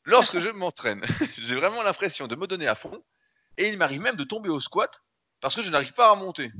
Lorsque 0.06 0.40
je 0.40 0.50
m'entraîne, 0.50 1.06
j'ai 1.38 1.56
vraiment 1.56 1.84
l'impression 1.84 2.28
de 2.28 2.36
me 2.36 2.48
donner 2.48 2.68
à 2.68 2.76
fond 2.76 3.04
et 3.58 3.68
il 3.68 3.78
m'arrive 3.78 4.02
même 4.02 4.16
de 4.16 4.24
tomber 4.24 4.50
au 4.50 4.60
squat 4.60 5.02
parce 5.42 5.56
que 5.56 5.62
je 5.62 5.70
n'arrive 5.70 5.94
pas 5.94 6.08
à 6.08 6.12
remonter. 6.12 6.52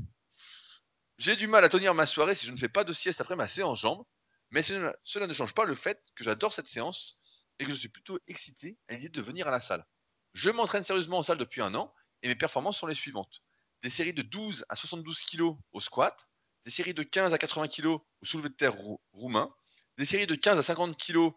J'ai 1.18 1.34
du 1.34 1.48
mal 1.48 1.64
à 1.64 1.68
tenir 1.68 1.92
ma 1.94 2.06
soirée 2.06 2.34
si 2.34 2.46
je 2.46 2.52
ne 2.52 2.56
fais 2.56 2.68
pas 2.68 2.84
de 2.84 2.92
sieste 2.92 3.20
après 3.20 3.34
ma 3.34 3.48
séance 3.48 3.80
jambes, 3.80 4.04
mais 4.50 4.62
cela, 4.62 4.94
ne 5.26 5.32
change 5.32 5.54
pas 5.54 5.64
le 5.64 5.74
fait 5.74 6.02
que 6.14 6.22
j'adore 6.22 6.52
cette 6.52 6.68
séance 6.68 7.18
et 7.58 7.64
que 7.64 7.70
je 7.70 7.78
suis 7.78 7.88
plutôt 7.88 8.18
excité 8.28 8.78
à 8.88 8.94
l'idée 8.94 9.08
de 9.08 9.22
venir 9.22 9.48
à 9.48 9.50
la 9.50 9.60
salle. 9.60 9.86
Je 10.34 10.50
m'entraîne 10.50 10.84
sérieusement 10.84 11.18
en 11.18 11.22
salle 11.22 11.38
depuis 11.38 11.62
un 11.62 11.74
an 11.74 11.92
et 12.22 12.28
mes 12.28 12.36
performances 12.36 12.78
sont 12.78 12.86
les 12.86 12.94
suivantes. 12.94 13.42
Des 13.82 13.90
séries 13.90 14.12
de 14.12 14.22
12 14.22 14.64
à 14.68 14.76
72 14.76 15.20
kg 15.22 15.56
au 15.72 15.80
squat, 15.80 16.28
des 16.64 16.70
séries 16.70 16.94
de 16.94 17.02
15 17.02 17.34
à 17.34 17.38
80 17.38 17.68
kg 17.68 17.86
au 17.86 18.04
soulevé 18.22 18.50
de 18.50 18.54
terre 18.54 18.76
roumain, 19.12 19.52
des 19.98 20.04
séries 20.04 20.28
de 20.28 20.36
15 20.36 20.58
à 20.58 20.62
50 20.62 20.96
kg 20.96 21.32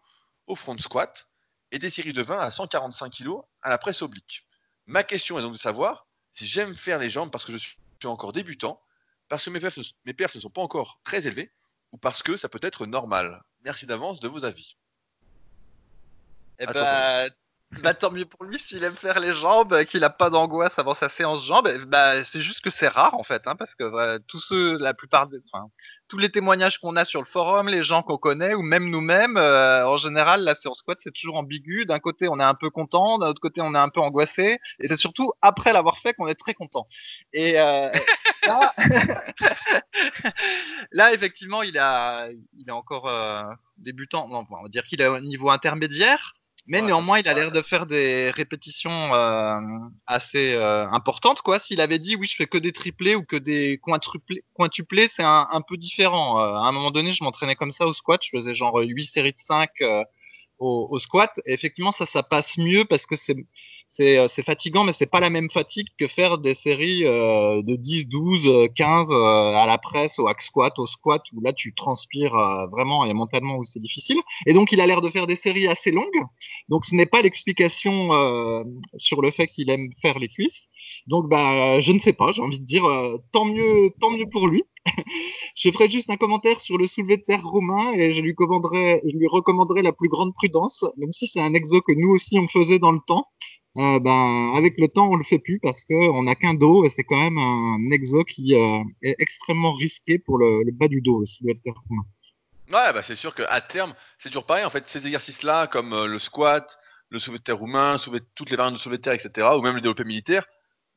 au 0.46 0.54
front 0.54 0.78
squat, 0.78 1.28
et 1.72 1.78
des 1.78 1.90
séries 1.90 2.12
de 2.12 2.22
20 2.22 2.38
à 2.38 2.50
145 2.50 3.12
kg 3.12 3.38
à 3.62 3.70
la 3.70 3.78
presse 3.78 4.02
oblique. 4.02 4.46
Ma 4.86 5.02
question 5.02 5.38
est 5.38 5.42
donc 5.42 5.52
de 5.52 5.58
savoir 5.58 6.06
si 6.32 6.46
j'aime 6.46 6.74
faire 6.74 6.98
les 6.98 7.10
jambes 7.10 7.30
parce 7.30 7.44
que 7.44 7.52
je 7.52 7.58
suis 7.58 7.76
encore 8.04 8.32
débutant, 8.32 8.80
parce 9.28 9.44
que 9.44 9.50
mes 9.50 9.60
perfs, 9.60 9.78
mes 10.04 10.14
ne 10.14 10.40
sont 10.40 10.50
pas 10.50 10.60
encore 10.60 11.00
très 11.02 11.26
élevés, 11.26 11.50
ou 11.92 11.98
parce 11.98 12.22
que 12.22 12.36
ça 12.36 12.48
peut 12.48 12.60
être 12.62 12.86
normal. 12.86 13.42
Merci 13.64 13.86
d'avance 13.86 14.20
de 14.20 14.28
vos 14.28 14.44
avis. 14.44 14.76
Eh 16.58 16.66
ben, 16.66 17.30
bah, 17.82 17.94
tant 17.94 18.10
mieux 18.10 18.26
pour 18.26 18.44
lui 18.44 18.58
s'il 18.60 18.82
aime 18.84 18.96
faire 18.96 19.20
les 19.20 19.34
jambes, 19.34 19.84
qu'il 19.84 20.00
n'a 20.00 20.10
pas 20.10 20.30
d'angoisse 20.30 20.78
avant 20.78 20.94
sa 20.94 21.08
séance 21.10 21.44
jambes. 21.44 21.68
Bah, 21.86 22.24
c'est 22.24 22.40
juste 22.40 22.60
que 22.60 22.70
c'est 22.70 22.88
rare 22.88 23.14
en 23.14 23.24
fait, 23.24 23.42
hein, 23.46 23.56
parce 23.56 23.74
que 23.74 24.18
tous 24.28 24.40
ceux, 24.40 24.78
la 24.78 24.94
plupart, 24.94 25.28
tous 26.08 26.18
les 26.18 26.30
témoignages 26.30 26.78
qu'on 26.78 26.96
a 26.96 27.04
sur 27.04 27.20
le 27.20 27.26
forum, 27.26 27.68
les 27.68 27.82
gens 27.82 28.02
qu'on 28.02 28.18
connaît 28.18 28.54
ou 28.54 28.62
même 28.62 28.90
nous-mêmes, 28.90 29.36
euh, 29.36 29.86
en 29.86 29.96
général, 29.96 30.42
la 30.42 30.54
séance 30.54 30.78
squat 30.78 30.98
c'est 31.02 31.12
toujours 31.12 31.36
ambigu. 31.36 31.84
D'un 31.84 31.98
côté, 31.98 32.28
on 32.28 32.38
est 32.38 32.44
un 32.44 32.54
peu 32.54 32.70
content, 32.70 33.18
d'un 33.18 33.28
autre 33.28 33.40
côté, 33.40 33.60
on 33.60 33.74
est 33.74 33.78
un 33.78 33.88
peu 33.88 34.00
angoissé, 34.00 34.58
et 34.78 34.88
c'est 34.88 34.96
surtout 34.96 35.32
après 35.42 35.72
l'avoir 35.72 35.98
fait 35.98 36.14
qu'on 36.14 36.28
est 36.28 36.34
très 36.34 36.54
content. 36.54 36.86
Et 37.32 37.58
euh, 37.58 37.90
là, 38.46 38.74
là, 40.92 41.12
effectivement, 41.12 41.62
il 41.62 41.78
a, 41.78 42.28
il 42.56 42.68
est 42.68 42.72
encore 42.72 43.08
euh, 43.08 43.42
débutant. 43.78 44.28
on 44.30 44.62
va 44.62 44.68
dire 44.68 44.84
qu'il 44.84 45.00
est 45.00 45.08
au 45.08 45.20
niveau 45.20 45.50
intermédiaire. 45.50 46.34
Mais 46.68 46.82
néanmoins, 46.82 47.20
il 47.20 47.28
a 47.28 47.34
l'air 47.34 47.52
de 47.52 47.62
faire 47.62 47.86
des 47.86 48.30
répétitions 48.30 49.14
euh, 49.14 49.60
assez 50.06 50.52
euh, 50.54 50.88
importantes, 50.90 51.40
quoi. 51.40 51.60
S'il 51.60 51.80
avait 51.80 52.00
dit 52.00 52.16
oui, 52.16 52.26
je 52.26 52.34
fais 52.34 52.46
que 52.46 52.58
des 52.58 52.72
triplés 52.72 53.14
ou 53.14 53.24
que 53.24 53.36
des 53.36 53.80
quintuplés, 54.56 55.08
c'est 55.14 55.22
un, 55.22 55.46
un, 55.52 55.60
peu 55.62 55.76
différent. 55.76 56.40
Euh, 56.40 56.54
à 56.54 56.66
un 56.66 56.72
moment 56.72 56.90
donné, 56.90 57.12
je 57.12 57.22
m'entraînais 57.22 57.54
comme 57.54 57.70
ça 57.70 57.86
au 57.86 57.94
squat, 57.94 58.20
je 58.24 58.36
faisais 58.36 58.54
genre 58.54 58.78
8 58.78 59.04
séries 59.06 59.32
de 59.32 59.38
5 59.38 59.70
au, 60.58 60.88
au, 60.90 60.98
squat. 60.98 61.30
Et 61.46 61.52
effectivement, 61.52 61.92
ça, 61.92 62.06
ça 62.06 62.24
passe 62.24 62.58
mieux 62.58 62.84
parce 62.84 63.06
que 63.06 63.14
c'est 63.14 63.36
c'est 63.88 64.44
fatigant, 64.44 64.84
mais 64.84 64.92
c'est 64.92 65.06
pas 65.06 65.20
la 65.20 65.30
même 65.30 65.50
fatigue 65.50 65.86
que 65.98 66.06
faire 66.06 66.38
des 66.38 66.54
séries 66.54 67.04
euh, 67.04 67.62
de 67.62 67.76
10, 67.76 68.08
12, 68.08 68.68
15 68.74 69.10
à 69.10 69.64
la 69.66 69.78
presse, 69.78 70.18
au 70.18 70.28
hack 70.28 70.42
squat, 70.42 70.78
au 70.78 70.86
squat, 70.86 71.22
où 71.32 71.40
là 71.40 71.52
tu 71.52 71.74
transpires 71.74 72.34
euh, 72.34 72.66
vraiment 72.66 73.04
et 73.04 73.14
mentalement 73.14 73.56
où 73.56 73.64
c'est 73.64 73.80
difficile. 73.80 74.18
Et 74.46 74.52
donc 74.52 74.72
il 74.72 74.80
a 74.80 74.86
l'air 74.86 75.00
de 75.00 75.08
faire 75.08 75.26
des 75.26 75.36
séries 75.36 75.66
assez 75.66 75.90
longues. 75.90 76.04
Donc 76.68 76.84
ce 76.84 76.94
n'est 76.94 77.06
pas 77.06 77.22
l'explication 77.22 78.12
euh, 78.12 78.64
sur 78.98 79.22
le 79.22 79.30
fait 79.30 79.46
qu'il 79.46 79.70
aime 79.70 79.88
faire 80.02 80.18
les 80.18 80.28
cuisses. 80.28 80.64
Donc 81.06 81.28
bah 81.28 81.80
je 81.80 81.92
ne 81.92 81.98
sais 81.98 82.12
pas, 82.12 82.32
j'ai 82.32 82.42
envie 82.42 82.60
de 82.60 82.66
dire 82.66 82.84
tant 83.32 83.44
mieux, 83.44 83.90
tant 84.00 84.10
mieux 84.10 84.28
pour 84.30 84.46
lui. 84.46 84.62
je 85.56 85.70
ferai 85.70 85.88
juste 85.88 86.10
un 86.10 86.16
commentaire 86.16 86.60
sur 86.60 86.78
le 86.78 86.86
soulevé 86.86 87.16
de 87.16 87.22
terre 87.22 87.42
romain 87.44 87.92
et 87.94 88.12
je 88.12 88.20
lui, 88.20 88.34
je 88.38 89.16
lui 89.16 89.26
recommanderai 89.26 89.82
la 89.82 89.92
plus 89.92 90.08
grande 90.08 90.32
prudence, 90.34 90.84
même 90.96 91.12
si 91.12 91.28
c'est 91.28 91.40
un 91.40 91.54
exo 91.54 91.80
que 91.80 91.92
nous 91.92 92.10
aussi 92.10 92.38
on 92.38 92.46
faisait 92.46 92.78
dans 92.78 92.92
le 92.92 93.00
temps. 93.06 93.26
Euh, 93.78 93.98
ben, 93.98 94.54
avec 94.56 94.78
le 94.78 94.88
temps, 94.88 95.10
on 95.10 95.16
le 95.16 95.24
fait 95.24 95.38
plus 95.38 95.58
parce 95.60 95.84
qu'on 95.84 96.22
n'a 96.22 96.34
qu'un 96.34 96.54
dos 96.54 96.86
et 96.86 96.88
c'est 96.88 97.04
quand 97.04 97.20
même 97.20 97.36
un 97.36 97.90
exo 97.90 98.24
qui 98.24 98.54
euh, 98.54 98.82
est 99.02 99.16
extrêmement 99.18 99.74
risqué 99.74 100.18
pour 100.18 100.38
le, 100.38 100.64
bas 100.72 100.88
du 100.88 101.02
dos, 101.02 101.24
le 101.42 101.54
romain. 101.88 102.04
Ouais, 102.72 102.92
bah 102.92 103.02
c'est 103.02 103.14
sûr 103.14 103.34
qu'à 103.34 103.60
terme, 103.60 103.94
c'est 104.18 104.30
toujours 104.30 104.46
pareil. 104.46 104.64
En 104.64 104.70
fait, 104.70 104.88
ces 104.88 105.06
exercices-là, 105.06 105.66
comme 105.66 105.92
euh, 105.92 106.06
le 106.06 106.18
squat, 106.18 106.78
le 107.10 107.18
soulevé 107.18 107.38
de 107.38 107.44
terre 107.44 107.58
roumain, 107.58 107.96
toutes 108.34 108.50
les 108.50 108.56
variantes 108.56 108.74
de 108.74 108.78
soulevé 108.78 108.96
de 108.96 109.02
terre, 109.02 109.12
etc., 109.12 109.48
ou 109.56 109.60
même 109.60 109.74
le 109.74 109.82
développé 109.82 110.04
militaire, 110.04 110.46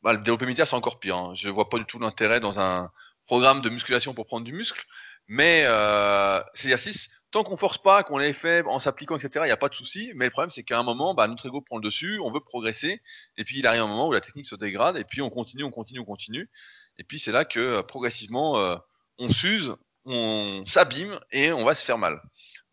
bah, 0.02 0.14
le 0.14 0.20
développé 0.20 0.46
militaire, 0.46 0.68
c'est 0.68 0.78
encore 0.78 1.00
pire. 1.00 1.18
Hein. 1.18 1.32
Je 1.36 1.50
vois 1.50 1.70
pas 1.70 1.80
du 1.80 1.86
tout 1.86 2.00
l'intérêt 2.00 2.40
dans 2.40 2.60
un 2.60 2.90
programme 3.26 3.62
de 3.62 3.70
musculation 3.70 4.14
pour 4.14 4.26
prendre 4.26 4.46
du 4.46 4.54
muscle. 4.54 4.86
Mais 5.28 5.66
ces 6.56 6.68
exercices, 6.68 7.19
tant 7.32 7.44
qu'on 7.44 7.58
force 7.58 7.78
pas, 7.78 8.04
qu'on 8.04 8.18
les 8.18 8.34
fait 8.34 8.64
en 8.66 8.80
s'appliquant, 8.80 9.16
etc., 9.16 9.32
il 9.44 9.48
n'y 9.48 9.52
a 9.52 9.58
pas 9.58 9.70
de 9.70 9.76
souci. 9.76 10.12
Mais 10.16 10.26
le 10.26 10.32
problème, 10.32 10.50
c'est 10.50 10.64
qu'à 10.64 10.80
un 10.80 10.84
moment, 10.84 11.14
bah, 11.14 11.28
notre 11.28 11.48
ego 11.48 11.62
prend 11.62 11.78
le 11.78 11.84
dessus, 11.84 12.20
on 12.24 12.32
veut 12.32 12.40
progresser, 12.40 13.02
et 13.38 13.44
puis 13.44 13.60
il 13.60 13.68
arrive 13.68 13.82
un 13.82 13.88
moment 13.88 14.08
où 14.08 14.14
la 14.14 14.22
technique 14.22 14.48
se 14.48 14.56
dégrade, 14.56 14.98
et 14.98 15.04
puis 15.04 15.22
on 15.22 15.30
continue, 15.30 15.64
on 15.64 15.72
continue, 15.72 16.00
on 16.00 16.06
continue. 16.06 16.50
Et 16.98 17.04
puis 17.04 17.20
c'est 17.20 17.32
là 17.32 17.46
que 17.46 17.60
euh, 17.60 17.84
progressivement, 17.84 18.58
euh, 18.58 18.76
on 19.18 19.30
s'use, 19.30 19.76
on 20.06 20.64
s'abîme, 20.66 21.20
et 21.32 21.52
on 21.52 21.66
va 21.66 21.76
se 21.76 21.86
faire 21.86 21.98
mal. 21.98 22.22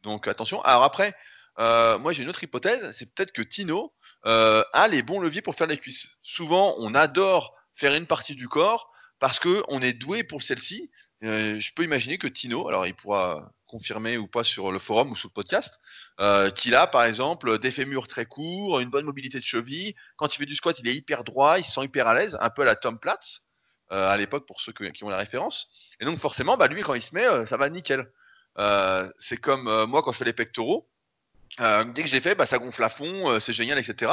Donc 0.03 0.29
attention. 0.29 0.63
Alors 0.63 0.85
après, 0.85 1.15
euh, 1.59 1.99
moi 1.99 2.13
j'ai 2.13 2.23
une 2.23 2.29
autre 2.29 2.43
hypothèse, 2.43 2.91
c'est 2.93 3.13
peut-être 3.13 3.33
que 3.33 3.43
Tino 3.43 3.93
euh, 4.27 4.63
a 4.73 4.89
les 4.89 5.03
bons 5.03 5.21
leviers 5.21 5.43
pour 5.43 5.55
faire 5.55 5.67
les 5.67 5.79
cuisses. 5.79 6.09
Souvent, 6.23 6.75
on 6.79 6.95
adore 6.95 7.55
faire 7.75 7.95
une 7.95 8.07
partie 8.07 8.35
du 8.35 8.49
corps 8.49 8.93
parce 9.19 9.39
que 9.39 9.63
on 9.69 9.81
est 9.81 9.95
doué 9.95 10.23
pour 10.23 10.43
celle-ci. 10.43 10.91
Euh, 11.25 11.59
je 11.59 11.73
peux 11.75 11.85
imaginer 11.85 12.19
que 12.19 12.27
Tino, 12.27 12.69
alors 12.69 12.87
il 12.87 12.95
pourra 12.95 13.53
confirmer 13.77 14.17
ou 14.17 14.27
pas 14.27 14.45
sur 14.45 14.73
le 14.73 14.79
forum 14.79 15.11
ou 15.11 15.17
sur 15.17 15.29
le 15.29 15.33
podcast, 15.33 15.81
euh, 16.21 16.51
qu'il 16.51 16.75
a 16.75 16.87
par 16.87 17.05
exemple 17.05 17.59
des 17.59 17.71
fémurs 17.71 18.09
très 18.09 18.27
courts, 18.27 18.81
une 18.81 18.91
bonne 18.91 19.05
mobilité 19.05 19.39
de 19.39 19.45
cheville. 19.45 19.95
Quand 20.17 20.35
il 20.35 20.39
fait 20.39 20.47
du 20.47 20.57
squat, 20.57 20.79
il 20.81 20.89
est 20.89 20.95
hyper 20.95 21.25
droit, 21.25 21.59
il 21.59 21.65
se 21.65 21.73
sent 21.73 21.85
hyper 21.85 22.07
à 22.07 22.15
l'aise, 22.15 22.39
un 22.41 22.51
peu 22.51 22.63
à 22.63 22.65
la 22.65 22.77
Tom 22.77 22.99
Platz 22.99 23.47
euh, 23.93 24.09
à 24.09 24.17
l'époque 24.17 24.47
pour 24.47 24.61
ceux 24.61 24.73
qui 24.73 25.05
ont 25.05 25.09
la 25.09 25.17
référence. 25.19 25.69
Et 26.01 26.05
donc 26.05 26.19
forcément, 26.19 26.57
bah, 26.57 26.67
lui 26.67 26.83
quand 26.83 26.95
il 26.95 27.03
se 27.03 27.15
met, 27.15 27.27
euh, 27.27 27.47
ça 27.47 27.57
va 27.57 27.69
nickel. 27.69 28.11
Euh, 28.59 29.09
c'est 29.19 29.37
comme 29.37 29.85
moi 29.85 30.03
quand 30.03 30.13
je 30.13 30.19
fais 30.19 30.25
les 30.25 30.33
pectoraux. 30.33 30.89
Dès 31.59 32.03
que 32.03 32.09
j'ai 32.09 32.21
fait, 32.21 32.35
bah, 32.35 32.47
ça 32.47 32.59
gonfle 32.59 32.83
à 32.83 32.89
fond, 32.89 33.39
c'est 33.41 33.53
génial, 33.53 33.79
etc. 33.79 34.13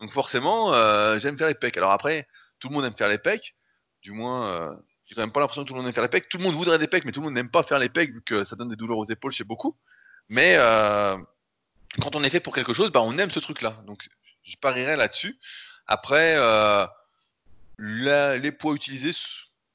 Donc 0.00 0.10
forcément, 0.10 0.72
j'aime 1.18 1.38
faire 1.38 1.48
les 1.48 1.54
pecs. 1.54 1.76
Alors 1.76 1.92
après, 1.92 2.28
tout 2.58 2.68
le 2.68 2.74
monde 2.74 2.84
aime 2.84 2.96
faire 2.96 3.08
les 3.08 3.18
pecs. 3.18 3.56
Du 4.02 4.12
moins, 4.12 4.78
j'ai 5.06 5.14
quand 5.14 5.22
même 5.22 5.32
pas 5.32 5.40
l'impression 5.40 5.62
que 5.62 5.68
tout 5.68 5.74
le 5.74 5.80
monde 5.80 5.88
aime 5.88 5.94
faire 5.94 6.02
les 6.02 6.08
pecs. 6.08 6.28
Tout 6.28 6.38
le 6.38 6.44
monde 6.44 6.54
voudrait 6.54 6.78
des 6.78 6.88
pecs, 6.88 7.04
mais 7.04 7.12
tout 7.12 7.20
le 7.20 7.26
monde 7.26 7.34
n'aime 7.34 7.50
pas 7.50 7.62
faire 7.62 7.78
les 7.78 7.88
pecs 7.88 8.12
vu 8.12 8.22
que 8.22 8.44
ça 8.44 8.56
donne 8.56 8.68
des 8.68 8.76
douleurs 8.76 8.98
aux 8.98 9.04
épaules 9.04 9.30
chez 9.30 9.44
beaucoup. 9.44 9.76
Mais 10.28 10.56
euh, 10.56 11.16
quand 12.00 12.16
on 12.16 12.24
est 12.24 12.30
fait 12.30 12.40
pour 12.40 12.54
quelque 12.54 12.72
chose, 12.72 12.90
bah, 12.90 13.02
on 13.02 13.16
aime 13.18 13.30
ce 13.30 13.38
truc-là. 13.38 13.78
Donc 13.86 14.08
je 14.42 14.56
parierais 14.56 14.96
là-dessus. 14.96 15.38
Après, 15.86 16.34
euh, 16.36 16.86
les 17.78 18.52
poids 18.52 18.74
utilisés 18.74 19.12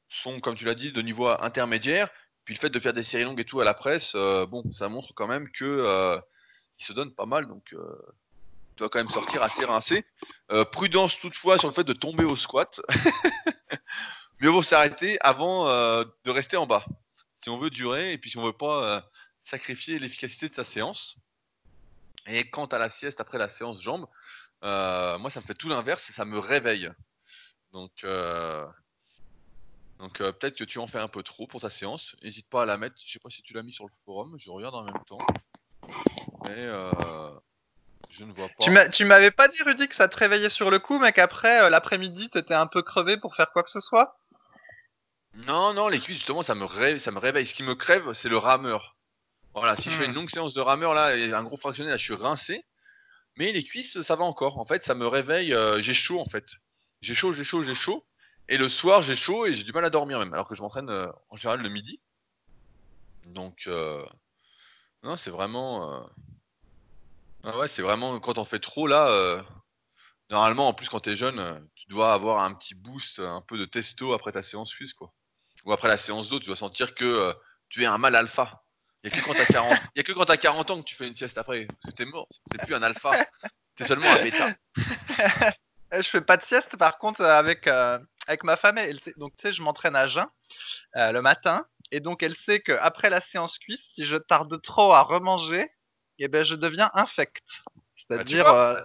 sont, 0.09 0.41
comme 0.41 0.55
tu 0.55 0.65
l'as 0.65 0.75
dit, 0.75 0.91
de 0.91 1.01
niveau 1.01 1.27
intermédiaire. 1.27 2.09
Puis 2.43 2.55
le 2.55 2.59
fait 2.59 2.69
de 2.69 2.79
faire 2.79 2.93
des 2.93 3.03
séries 3.03 3.23
longues 3.23 3.39
et 3.39 3.45
tout 3.45 3.61
à 3.61 3.63
la 3.63 3.73
presse, 3.73 4.13
euh, 4.15 4.45
bon, 4.45 4.63
ça 4.73 4.89
montre 4.89 5.13
quand 5.13 5.27
même 5.27 5.49
que 5.51 6.19
il 6.77 6.83
se 6.83 6.91
donne 6.91 7.13
pas 7.13 7.25
mal. 7.25 7.47
Donc 7.47 7.73
dois 8.75 8.89
quand 8.89 8.99
même 8.99 9.09
sortir 9.09 9.43
assez 9.43 9.63
rincé. 9.63 10.03
Prudence 10.73 11.17
toutefois 11.19 11.57
sur 11.57 11.69
le 11.69 11.73
fait 11.73 11.85
de 11.85 11.93
tomber 11.93 12.25
au 12.25 12.35
squat. 12.35 12.81
Mieux 14.41 14.49
vaut 14.49 14.63
s'arrêter 14.63 15.19
avant 15.21 15.69
euh, 15.69 16.03
de 16.25 16.31
rester 16.31 16.57
en 16.57 16.65
bas. 16.65 16.83
Si 17.43 17.49
on 17.49 17.59
veut 17.59 17.69
durer 17.69 18.11
et 18.11 18.17
puis 18.17 18.31
si 18.31 18.37
on 18.39 18.43
veut 18.43 18.57
pas 18.57 18.83
euh, 18.83 19.01
sacrifier 19.43 19.99
l'efficacité 19.99 20.49
de 20.49 20.53
sa 20.53 20.63
séance. 20.63 21.19
Et 22.25 22.49
quant 22.49 22.65
à 22.65 22.79
la 22.79 22.89
sieste 22.89 23.21
après 23.21 23.37
la 23.37 23.49
séance 23.49 23.79
jambes, 23.79 24.07
euh, 24.63 25.19
moi 25.19 25.29
ça 25.29 25.41
me 25.41 25.45
fait 25.45 25.53
tout 25.53 25.69
l'inverse, 25.69 26.09
ça 26.11 26.25
me 26.25 26.39
réveille. 26.39 26.89
Donc, 27.71 28.03
donc 29.99 30.17
peut-être 30.17 30.57
que 30.57 30.63
tu 30.63 30.79
en 30.79 30.87
fais 30.87 30.99
un 30.99 31.07
peu 31.07 31.21
trop 31.21 31.45
pour 31.45 31.61
ta 31.61 31.69
séance. 31.69 32.15
N'hésite 32.23 32.49
pas 32.49 32.63
à 32.63 32.65
la 32.65 32.77
mettre. 32.77 32.95
Je 33.05 33.11
sais 33.11 33.19
pas 33.19 33.29
si 33.29 33.43
tu 33.43 33.53
l'as 33.53 33.63
mis 33.63 33.73
sur 33.73 33.85
le 33.85 33.93
forum, 34.05 34.35
je 34.39 34.49
regarde 34.49 34.75
en 34.75 34.83
même 34.83 35.03
temps. 35.07 35.19
Mais 36.47 36.67
je 38.09 38.25
ne 38.25 38.33
vois 38.33 38.49
pas. 38.49 38.65
Tu 38.65 38.91
tu 38.91 39.05
m'avais 39.05 39.31
pas 39.31 39.47
dit, 39.47 39.61
Rudy, 39.61 39.87
que 39.87 39.95
ça 39.95 40.07
te 40.07 40.17
réveillait 40.17 40.49
sur 40.49 40.71
le 40.71 40.79
coup, 40.79 40.97
mais 40.99 41.13
qu'après, 41.13 41.69
l'après-midi, 41.69 42.29
t'étais 42.29 42.55
un 42.55 42.67
peu 42.67 42.81
crevé 42.81 43.17
pour 43.17 43.35
faire 43.35 43.51
quoi 43.51 43.63
que 43.63 43.69
ce 43.69 43.79
soit? 43.79 44.17
Non, 45.33 45.73
non, 45.73 45.87
les 45.87 45.99
cuisses, 45.99 46.17
justement, 46.17 46.41
ça 46.43 46.55
me, 46.55 46.65
ré- 46.65 46.99
ça 46.99 47.11
me 47.11 47.19
réveille. 47.19 47.45
Ce 47.45 47.53
qui 47.53 47.63
me 47.63 47.75
crève, 47.75 48.13
c'est 48.13 48.29
le 48.29 48.37
rameur. 48.37 48.97
Voilà, 49.53 49.75
si 49.75 49.89
je 49.89 49.95
fais 49.95 50.05
Hmm. 50.05 50.09
une 50.09 50.15
longue 50.15 50.29
séance 50.29 50.53
de 50.53 50.61
rameur, 50.61 50.93
là, 50.93 51.15
et 51.15 51.33
un 51.33 51.43
gros 51.43 51.57
fractionné, 51.57 51.89
là, 51.91 51.97
je 51.97 52.03
suis 52.03 52.13
rincé. 52.15 52.65
Mais 53.37 53.51
les 53.53 53.63
cuisses, 53.63 54.01
ça 54.01 54.15
va 54.15 54.25
encore. 54.25 54.59
En 54.59 54.65
fait, 54.65 54.83
ça 54.83 54.95
me 54.95 55.07
réveille. 55.07 55.53
euh, 55.53 55.81
j'ai 55.81 55.93
chaud, 55.93 56.19
en 56.19 56.27
fait. 56.29 56.45
J'ai 57.01 57.15
chaud, 57.15 57.33
j'ai 57.33 57.43
chaud, 57.43 57.63
j'ai 57.63 57.75
chaud. 57.75 58.05
Et 58.49 58.57
le 58.57 58.69
soir, 58.69 59.01
j'ai 59.01 59.15
chaud 59.15 59.45
et 59.45 59.53
j'ai 59.53 59.63
du 59.63 59.73
mal 59.73 59.85
à 59.85 59.89
dormir, 59.89 60.19
même. 60.19 60.33
Alors 60.33 60.47
que 60.47 60.55
je 60.55 60.61
m'entraîne 60.61 60.89
euh, 60.89 61.07
en 61.29 61.37
général 61.37 61.61
le 61.61 61.69
midi. 61.69 62.01
Donc, 63.25 63.63
euh, 63.67 64.05
non, 65.03 65.15
c'est 65.17 65.31
vraiment. 65.31 66.05
ah 67.43 67.57
ouais, 67.57 67.67
c'est 67.67 67.81
vraiment. 67.81 68.19
Quand 68.19 68.37
on 68.37 68.45
fait 68.45 68.59
trop, 68.59 68.87
là. 68.87 69.43
Normalement, 70.29 70.67
en 70.69 70.73
plus, 70.73 70.89
quand 70.89 71.01
t'es 71.01 71.15
jeune, 71.15 71.67
tu 71.75 71.87
dois 71.89 72.13
avoir 72.13 72.43
un 72.43 72.53
petit 72.55 72.75
boost, 72.75 73.19
un 73.19 73.41
peu 73.41 73.57
de 73.57 73.65
testo 73.65 74.13
après 74.13 74.31
ta 74.31 74.43
séance 74.43 74.73
cuisse, 74.73 74.93
quoi. 74.93 75.13
Ou 75.65 75.73
après 75.73 75.87
la 75.87 75.97
séance 75.97 76.29
d'eau, 76.29 76.39
tu 76.39 76.47
dois 76.47 76.55
sentir 76.55 76.95
que 76.95 77.05
euh, 77.05 77.33
tu 77.69 77.83
es 77.83 77.85
un 77.85 77.97
mâle 77.97 78.15
alpha. 78.15 78.63
Il 79.03 79.11
n'y 79.11 79.17
a 79.17 79.21
que 79.21 79.25
quand 79.25 79.33
t'as 79.33 79.45
40... 79.45 79.79
y 79.95 79.99
a 79.99 80.03
que 80.03 80.11
quand 80.11 80.25
t'as 80.25 80.37
40 80.37 80.71
ans 80.71 80.79
que 80.79 80.85
tu 80.85 80.95
fais 80.95 81.07
une 81.07 81.15
sieste 81.15 81.37
après. 81.37 81.65
Parce 81.65 81.93
que 81.93 81.97
t'es 81.97 82.05
mort. 82.05 82.27
T'es 82.51 82.59
plus 82.59 82.75
un 82.75 82.83
alpha. 82.83 83.25
T'es 83.75 83.85
seulement 83.85 84.11
un 84.11 84.23
bêta. 84.23 84.49
Je 85.91 86.07
fais 86.07 86.21
pas 86.21 86.37
de 86.37 86.45
sieste, 86.45 86.77
par 86.77 86.97
contre, 86.97 87.21
euh, 87.21 87.37
avec, 87.37 87.67
euh, 87.67 87.99
avec 88.27 88.43
ma 88.43 88.55
femme. 88.55 88.77
Elle 88.77 88.99
donc, 89.17 89.35
tu 89.37 89.47
sais, 89.47 89.51
je 89.51 89.61
m'entraîne 89.61 89.95
à 89.95 90.07
jeun 90.07 90.27
euh, 90.95 91.11
le 91.11 91.21
matin. 91.21 91.65
Et 91.91 91.99
donc, 91.99 92.23
elle 92.23 92.35
sait 92.45 92.61
qu'après 92.61 93.09
la 93.09 93.19
séance 93.19 93.57
cuisse, 93.59 93.83
si 93.93 94.05
je 94.05 94.15
tarde 94.15 94.61
trop 94.61 94.93
à 94.93 95.01
remanger, 95.01 95.67
eh 96.19 96.29
ben, 96.29 96.45
je 96.45 96.55
deviens 96.55 96.89
infect. 96.93 97.43
C'est-à-dire 97.97 98.45
vois 98.45 98.77
euh, 98.77 98.83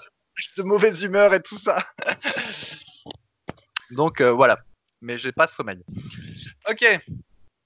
de 0.57 0.63
mauvaise 0.65 1.01
humeur 1.03 1.33
et 1.33 1.43
tout 1.43 1.59
ça. 1.59 1.87
donc, 3.91 4.21
voilà. 4.21 4.59
Mais 5.01 5.19
j'ai 5.19 5.31
pas 5.31 5.47
sommeil. 5.47 5.85
Ok. 6.69 6.85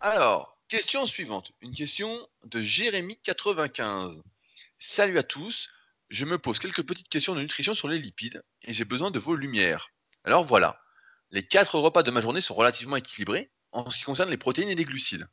Alors, 0.01 0.59
question 0.69 1.07
suivante. 1.07 1.53
Une 1.63 1.73
question 1.73 2.29
de 2.45 2.61
Jérémy95. 2.61 4.21
Salut 4.79 5.17
à 5.17 5.23
tous. 5.23 5.71
Je 6.11 6.27
me 6.27 6.37
pose 6.37 6.59
quelques 6.59 6.83
petites 6.83 7.09
questions 7.09 7.35
de 7.35 7.41
nutrition 7.41 7.75
sur 7.75 7.89
les 7.89 7.99
lipides 7.99 8.43
et 8.61 8.75
j'ai 8.75 8.85
besoin 8.85 9.11
de 9.11 9.19
vos 9.19 9.35
lumières. 9.35 9.89
Alors 10.25 10.45
voilà. 10.45 10.83
Les 11.31 11.43
quatre 11.43 11.79
repas 11.79 12.03
de 12.03 12.11
ma 12.11 12.21
journée 12.21 12.43
sont 12.43 12.53
relativement 12.53 12.97
équilibrés 12.97 13.51
en 13.73 13.89
ce 13.89 13.97
qui 13.97 14.05
concerne 14.05 14.29
les 14.29 14.37
protéines 14.37 14.69
et 14.69 14.75
les 14.75 14.85
glucides. 14.85 15.27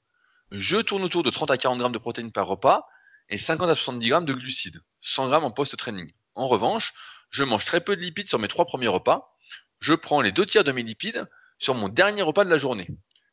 Je 0.51 0.77
tourne 0.77 1.03
autour 1.03 1.23
de 1.23 1.29
30 1.29 1.51
à 1.51 1.57
40 1.57 1.79
grammes 1.79 1.91
de 1.91 1.97
protéines 1.97 2.31
par 2.31 2.47
repas 2.47 2.87
et 3.27 3.37
50 3.37 3.69
à 3.69 3.75
70 3.75 4.07
grammes 4.07 4.25
de 4.25 4.33
glucides, 4.33 4.79
100 5.01 5.27
grammes 5.27 5.43
en 5.43 5.51
post-training. 5.51 6.13
En 6.35 6.47
revanche, 6.47 6.93
je 7.31 7.43
mange 7.43 7.65
très 7.65 7.81
peu 7.81 7.97
de 7.97 8.01
lipides 8.01 8.29
sur 8.29 8.39
mes 8.39 8.47
trois 8.47 8.65
premiers 8.65 8.87
repas. 8.87 9.35
Je 9.81 9.93
prends 9.93 10.21
les 10.21 10.31
deux 10.31 10.45
tiers 10.45 10.63
de 10.63 10.71
mes 10.71 10.83
lipides 10.83 11.27
sur 11.59 11.73
mon 11.73 11.89
dernier 11.89 12.21
repas 12.21 12.45
de 12.45 12.49
la 12.49 12.57
journée. 12.57 12.87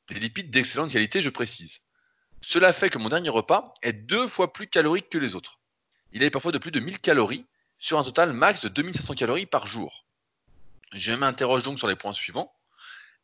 Des 0.09 0.21
lipides 0.21 0.51
d'excellente 0.51 0.93
qualité, 0.93 1.23
je 1.23 1.31
précise. 1.31 1.81
Cela 2.43 2.73
fait 2.75 2.91
que 2.91 2.99
mon 2.99 3.09
dernier 3.09 3.31
repas 3.31 3.73
est 3.83 3.95
deux 3.95 4.29
fois 4.29 4.53
plus 4.53 4.67
calorique 4.67 5.09
que 5.09 5.19
les 5.19 5.35
autres. 5.35 5.61
Il 6.13 6.23
est 6.23 6.31
parfois 6.31 6.53
de 6.53 6.59
plus 6.59 6.71
de 6.71 6.81
1000 6.81 7.01
calories 7.01 7.47
sur 7.79 7.99
un 7.99 8.05
total 8.05 8.33
max 8.33 8.61
de 8.61 8.69
2500 8.69 9.15
calories 9.15 9.47
par 9.47 9.67
jour. 9.67 10.05
Je 10.93 11.13
m'interroge 11.13 11.63
donc 11.63 11.79
sur 11.79 11.89
les 11.89 11.97
points 11.97 12.13
suivants. 12.13 12.55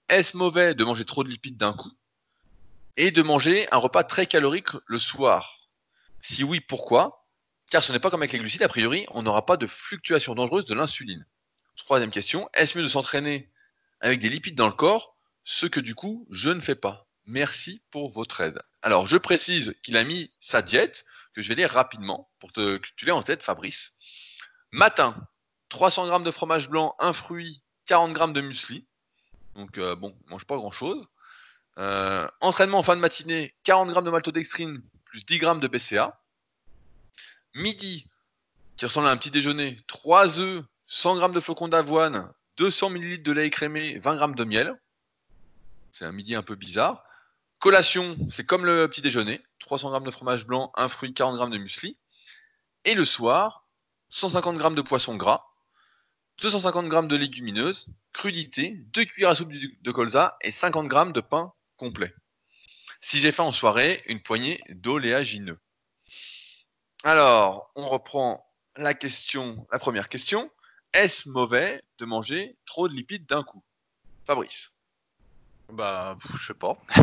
Est-ce 0.09 0.37
mauvais 0.37 0.75
de 0.75 0.83
manger 0.85 1.05
trop 1.05 1.23
de 1.23 1.29
lipides 1.29 1.57
d'un 1.57 1.73
coup 1.73 1.93
et 2.97 3.11
de 3.11 3.23
manger 3.23 3.69
un 3.73 3.77
repas 3.77 4.03
très 4.03 4.27
calorique 4.27 4.71
le 4.87 4.99
soir? 4.99 5.69
Si 6.23 6.43
oui, 6.43 6.61
pourquoi? 6.61 7.27
Car 7.71 7.83
ce 7.83 7.93
n'est 7.93 8.01
pas 8.01 8.11
comme 8.11 8.23
avec 8.23 8.33
les 8.33 8.39
glucides, 8.39 8.63
a 8.63 8.69
priori, 8.69 9.07
on 9.11 9.23
n'aura 9.23 9.47
pas 9.47 9.57
de 9.57 9.67
fluctuation 9.67 10.35
dangereuse 10.35 10.65
de 10.65 10.75
l'insuline. 10.75 11.27
Troisième 11.77 12.11
question, 12.11 12.49
est-ce 12.55 12.77
mieux 12.77 12.85
de 12.85 12.89
s'entraîner 12.89 13.51
avec 14.01 14.19
des 14.19 14.29
lipides 14.29 14.57
dans 14.57 14.67
le 14.67 14.73
corps, 14.73 15.17
ce 15.51 15.67
que 15.67 15.81
du 15.81 15.97
coup 15.97 16.29
je 16.31 16.49
ne 16.49 16.61
fais 16.61 16.77
pas 16.77 17.09
Merci 17.27 17.83
pour 17.91 18.09
votre 18.09 18.41
aide. 18.41 18.63
Alors 18.83 19.07
je 19.07 19.17
précise 19.17 19.77
qu'il 19.83 19.97
a 19.97 20.05
mis 20.05 20.33
sa 20.41 20.63
diète, 20.63 21.05
que 21.35 21.43
je 21.43 21.49
vais 21.49 21.57
lire 21.57 21.71
rapidement 21.71 22.31
pour 22.39 22.53
que 22.53 22.81
tu 22.97 23.05
l'aies 23.05 23.13
en 23.13 23.23
tête, 23.23 23.43
Fabrice. 23.43 23.93
Matin, 24.73 25.15
300 25.69 26.07
grammes 26.07 26.25
de 26.25 26.31
fromage 26.31 26.69
blanc, 26.69 26.97
un 26.99 27.13
fruit, 27.13 27.63
40 27.87 28.13
grammes 28.13 28.33
de 28.33 28.41
muesli. 28.41 28.87
Donc 29.55 29.77
euh, 29.79 29.95
bon, 29.95 30.17
mange 30.29 30.45
pas 30.45 30.57
grand 30.57 30.71
chose. 30.71 31.07
Euh, 31.79 32.29
entraînement 32.41 32.79
en 32.79 32.83
fin 32.83 32.97
de 32.97 33.01
matinée, 33.01 33.55
40 33.65 33.91
grammes 33.91 34.05
de 34.05 34.11
maltodextrine 34.11 34.83
plus 35.05 35.25
10 35.25 35.39
grammes 35.39 35.61
de 35.61 35.69
BCA. 35.69 36.21
Midi, 37.55 38.07
qui 38.77 38.87
ressemble 38.87 39.09
à 39.09 39.11
un 39.11 39.17
petit 39.17 39.33
déjeuner, 39.33 39.79
3 39.89 40.41
œufs, 40.41 40.65
100 40.87 41.17
grammes 41.17 41.35
de 41.35 41.41
flocons 41.41 41.69
d'avoine, 41.69 42.33
200 42.57 42.91
ml 42.91 43.23
de 43.23 43.33
lait 43.33 43.47
écrémé, 43.47 43.99
20 43.99 44.15
grammes 44.15 44.35
de 44.37 44.45
miel. 44.45 44.77
C'est 45.93 46.05
un 46.05 46.13
midi 46.13 46.35
un 46.35 46.43
peu 46.43 46.55
bizarre. 46.55 47.05
Collation, 47.59 48.17
c'est 48.31 48.47
comme 48.47 48.65
le 48.65 48.89
petit 48.89 49.03
déjeuner, 49.03 49.43
300 49.59 49.91
grammes 49.91 50.05
de 50.05 50.11
fromage 50.11 50.47
blanc, 50.47 50.73
un 50.77 50.89
fruit, 50.89 51.13
40 51.13 51.37
grammes 51.37 51.51
de 51.51 51.59
muesli. 51.59 51.99
Et 52.85 52.95
le 52.95 53.05
soir, 53.05 53.67
150 54.09 54.57
grammes 54.57 54.75
de 54.75 54.83
poisson 54.83 55.17
gras, 55.17 55.45
250 56.41 56.89
grammes 56.89 57.09
de 57.09 57.17
légumineuses, 57.17 57.89
crudité, 58.13 58.71
2 58.93 59.05
cuillères 59.05 59.31
à 59.31 59.35
soupe 59.35 59.53
de 59.53 59.91
colza 59.91 60.39
et 60.41 60.51
50 60.51 60.89
grammes 60.89 61.13
de 61.13 61.21
pain 61.21 61.53
complet. 61.77 62.15
Si 63.03 63.19
j'ai 63.19 63.33
faim 63.33 63.45
en 63.45 63.53
soirée, 63.53 64.03
une 64.07 64.23
poignée 64.23 64.63
d'oléagineux. 64.71 65.59
Alors, 67.05 67.71
on 67.75 67.87
reprend 67.87 68.47
la 68.77 68.95
question, 68.95 69.67
la 69.73 69.79
première 69.79 70.09
question. 70.09 70.51
Est-ce 70.93 71.29
mauvais 71.29 71.83
de 71.99 72.05
manger 72.05 72.57
trop 72.67 72.89
de 72.89 72.95
lipides 72.95 73.27
d'un 73.27 73.43
coup? 73.43 73.63
Fabrice. 74.27 74.77
Bah, 75.73 76.17
je 76.39 76.47
sais 76.47 76.55
pas. 76.55 76.77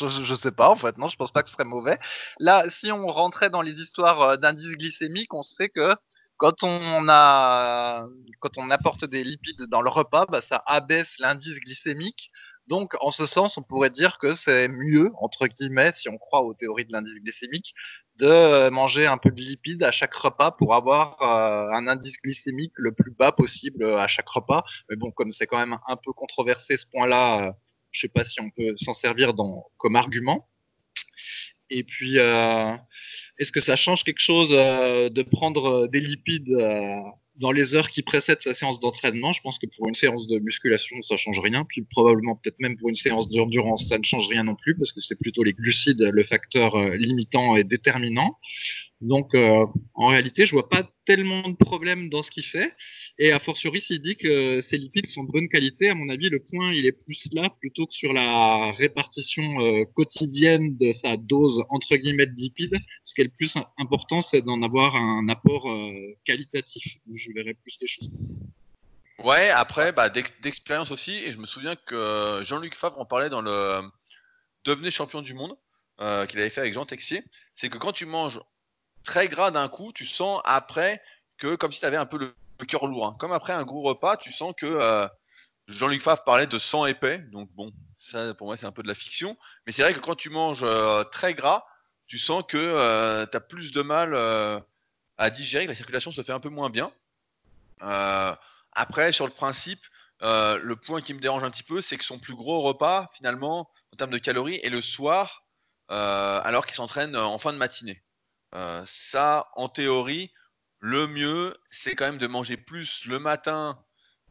je, 0.00 0.34
sais 0.34 0.50
pas 0.50 0.70
en 0.70 0.76
fait. 0.76 0.98
Non, 0.98 1.08
je 1.08 1.16
pense 1.16 1.30
pas 1.30 1.42
que 1.42 1.48
ce 1.48 1.54
serait 1.54 1.64
mauvais. 1.64 1.98
Là, 2.38 2.64
si 2.80 2.90
on 2.90 3.06
rentrait 3.06 3.50
dans 3.50 3.62
les 3.62 3.72
histoires 3.72 4.20
euh, 4.22 4.36
d'indices 4.36 4.76
glycémiques, 4.76 5.32
on 5.34 5.42
sait 5.42 5.68
que 5.68 5.94
quand 6.36 6.62
on 6.64 7.08
a, 7.08 8.06
quand 8.40 8.58
on 8.58 8.70
apporte 8.70 9.04
des 9.04 9.22
lipides 9.24 9.62
dans 9.68 9.80
le 9.80 9.90
repas, 9.90 10.26
bah, 10.26 10.40
ça 10.40 10.62
abaisse 10.66 11.12
l'indice 11.18 11.58
glycémique. 11.60 12.30
Donc, 12.68 12.94
en 13.00 13.10
ce 13.10 13.26
sens, 13.26 13.58
on 13.58 13.62
pourrait 13.62 13.90
dire 13.90 14.18
que 14.18 14.34
c'est 14.34 14.68
mieux, 14.68 15.10
entre 15.20 15.46
guillemets, 15.46 15.92
si 15.96 16.08
on 16.08 16.18
croit 16.18 16.42
aux 16.42 16.54
théories 16.54 16.84
de 16.84 16.92
l'indice 16.92 17.20
glycémique, 17.22 17.74
de 18.16 18.68
manger 18.68 19.06
un 19.06 19.18
peu 19.18 19.30
de 19.30 19.40
lipides 19.40 19.82
à 19.82 19.90
chaque 19.90 20.14
repas 20.14 20.52
pour 20.52 20.74
avoir 20.74 21.20
euh, 21.22 21.70
un 21.72 21.86
indice 21.88 22.16
glycémique 22.22 22.72
le 22.76 22.92
plus 22.92 23.10
bas 23.10 23.32
possible 23.32 23.84
à 23.84 24.06
chaque 24.06 24.28
repas. 24.28 24.64
Mais 24.88 24.96
bon, 24.96 25.10
comme 25.10 25.32
c'est 25.32 25.46
quand 25.46 25.58
même 25.58 25.78
un 25.88 25.96
peu 25.96 26.12
controversé 26.12 26.76
ce 26.76 26.86
point-là, 26.86 27.48
euh, 27.48 27.52
je 27.90 28.00
sais 28.00 28.08
pas 28.08 28.24
si 28.24 28.40
on 28.40 28.50
peut 28.50 28.74
s'en 28.76 28.94
servir 28.94 29.32
comme 29.78 29.96
argument. 29.96 30.48
Et 31.70 31.84
puis, 31.84 32.18
euh, 32.18 32.76
est-ce 33.38 33.50
que 33.50 33.60
ça 33.60 33.76
change 33.76 34.04
quelque 34.04 34.20
chose 34.20 34.50
euh, 34.52 35.08
de 35.08 35.22
prendre 35.22 35.84
euh, 35.84 35.88
des 35.88 36.00
lipides 36.00 36.50
euh, 36.50 36.96
dans 37.36 37.52
les 37.52 37.74
heures 37.74 37.88
qui 37.90 38.02
précèdent 38.02 38.42
sa 38.42 38.54
séance 38.54 38.78
d'entraînement, 38.80 39.32
je 39.32 39.40
pense 39.42 39.58
que 39.58 39.66
pour 39.66 39.88
une 39.88 39.94
séance 39.94 40.26
de 40.26 40.38
musculation, 40.38 41.02
ça 41.02 41.16
change 41.16 41.38
rien. 41.38 41.64
Puis 41.64 41.82
probablement, 41.82 42.36
peut-être 42.36 42.60
même 42.60 42.76
pour 42.76 42.88
une 42.88 42.94
séance 42.94 43.28
d'endurance, 43.28 43.88
ça 43.88 43.98
ne 43.98 44.04
change 44.04 44.28
rien 44.28 44.44
non 44.44 44.54
plus, 44.54 44.76
parce 44.76 44.92
que 44.92 45.00
c'est 45.00 45.18
plutôt 45.18 45.42
les 45.42 45.52
glucides 45.52 46.00
le 46.00 46.24
facteur 46.24 46.78
limitant 46.90 47.56
et 47.56 47.64
déterminant. 47.64 48.38
Donc, 49.02 49.34
euh, 49.34 49.66
en 49.94 50.06
réalité, 50.06 50.46
je 50.46 50.52
vois 50.52 50.68
pas 50.68 50.88
tellement 51.06 51.48
de 51.48 51.56
problèmes 51.56 52.08
dans 52.08 52.22
ce 52.22 52.30
qu'il 52.30 52.44
fait. 52.44 52.72
Et 53.18 53.32
a 53.32 53.40
fortiori, 53.40 53.80
s'il 53.80 54.00
dit 54.00 54.14
que 54.14 54.60
ces 54.60 54.78
lipides 54.78 55.08
sont 55.08 55.24
de 55.24 55.32
bonne 55.32 55.48
qualité, 55.48 55.90
à 55.90 55.96
mon 55.96 56.08
avis, 56.08 56.30
le 56.30 56.38
point, 56.38 56.72
il 56.72 56.86
est 56.86 56.92
plus 56.92 57.28
là 57.32 57.50
plutôt 57.58 57.86
que 57.86 57.94
sur 57.94 58.12
la 58.12 58.70
répartition 58.70 59.42
euh, 59.60 59.84
quotidienne 59.96 60.76
de 60.76 60.92
sa 60.92 61.16
dose, 61.16 61.64
entre 61.68 61.96
guillemets, 61.96 62.26
de 62.26 62.36
lipides. 62.36 62.78
Ce 63.02 63.14
qui 63.14 63.22
est 63.22 63.24
le 63.24 63.30
plus 63.30 63.52
important, 63.76 64.20
c'est 64.20 64.40
d'en 64.40 64.62
avoir 64.62 64.94
un 64.94 65.28
apport 65.28 65.68
euh, 65.68 65.92
qualitatif. 66.24 66.98
Je 67.12 67.30
verrais 67.34 67.54
plus 67.54 67.76
les 67.80 67.88
choses 67.88 68.08
comme 68.08 68.22
ça. 68.22 68.34
Ouais, 69.24 69.50
après, 69.50 69.90
bah, 69.90 70.10
d'expérience 70.10 70.92
aussi, 70.92 71.12
et 71.12 71.32
je 71.32 71.40
me 71.40 71.46
souviens 71.46 71.74
que 71.74 72.40
Jean-Luc 72.44 72.76
Favre 72.76 73.00
en 73.00 73.04
parlait 73.04 73.30
dans 73.30 73.42
le 73.42 73.80
Devenez 74.64 74.92
champion 74.92 75.22
du 75.22 75.34
monde, 75.34 75.56
qu'il 75.98 76.38
avait 76.38 76.50
fait 76.50 76.60
avec 76.60 76.72
Jean 76.72 76.86
Texier, 76.86 77.22
c'est 77.56 77.68
que 77.68 77.78
quand 77.78 77.92
tu 77.92 78.06
manges 78.06 78.40
très 79.02 79.28
gras 79.28 79.50
d'un 79.50 79.68
coup, 79.68 79.92
tu 79.92 80.06
sens 80.06 80.40
après 80.44 81.02
que 81.38 81.56
comme 81.56 81.72
si 81.72 81.80
tu 81.80 81.86
avais 81.86 81.96
un 81.96 82.06
peu 82.06 82.18
le, 82.18 82.34
cœur 82.66 82.86
lourd. 82.86 83.06
Hein. 83.06 83.16
Comme 83.18 83.32
après 83.32 83.52
un 83.52 83.64
gros 83.64 83.82
repas, 83.82 84.16
tu 84.16 84.32
sens 84.32 84.54
que 84.56 84.66
euh, 84.66 85.08
Jean-Luc 85.66 86.00
Favre 86.00 86.22
parlait 86.22 86.46
de 86.46 86.58
sang 86.58 86.86
épais. 86.86 87.18
Donc 87.32 87.50
bon, 87.54 87.72
ça 87.98 88.34
pour 88.34 88.46
moi 88.46 88.56
c'est 88.56 88.66
un 88.66 88.72
peu 88.72 88.84
de 88.84 88.88
la 88.88 88.94
fiction. 88.94 89.36
Mais 89.66 89.72
c'est 89.72 89.82
vrai 89.82 89.94
que 89.94 89.98
quand 89.98 90.14
tu 90.14 90.30
manges 90.30 90.62
euh, 90.62 91.02
très 91.04 91.34
gras, 91.34 91.66
tu 92.06 92.18
sens 92.18 92.44
que 92.46 92.56
euh, 92.56 93.26
tu 93.26 93.36
as 93.36 93.40
plus 93.40 93.72
de 93.72 93.82
mal 93.82 94.14
à 95.18 95.30
digérer, 95.30 95.64
que 95.64 95.70
la 95.70 95.76
circulation 95.76 96.12
se 96.12 96.22
fait 96.22 96.32
un 96.32 96.40
peu 96.40 96.50
moins 96.50 96.70
bien. 96.70 96.92
après, 97.80 99.10
sur 99.10 99.26
le 99.26 99.32
principe, 99.32 99.84
le 100.20 100.74
point 100.74 101.00
qui 101.00 101.14
me 101.14 101.20
dérange 101.20 101.42
un 101.42 101.50
petit 101.50 101.64
peu, 101.64 101.80
c'est 101.80 101.96
que 101.96 102.04
son 102.04 102.18
plus 102.20 102.34
gros 102.34 102.60
repas, 102.60 103.08
finalement, 103.14 103.68
en 103.92 103.96
termes 103.96 104.10
de 104.12 104.18
calories, 104.18 104.60
est 104.62 104.70
le 104.70 104.80
soir, 104.80 105.44
alors 105.88 106.66
qu'il 106.66 106.76
s'entraîne 106.76 107.16
en 107.16 107.38
fin 107.38 107.52
de 107.52 107.58
matinée. 107.58 108.02
Euh, 108.54 108.82
ça, 108.86 109.50
en 109.54 109.68
théorie, 109.68 110.32
le 110.80 111.06
mieux, 111.06 111.56
c'est 111.70 111.94
quand 111.94 112.04
même 112.06 112.18
de 112.18 112.26
manger 112.26 112.56
plus 112.56 113.06
le 113.06 113.18
matin 113.18 113.82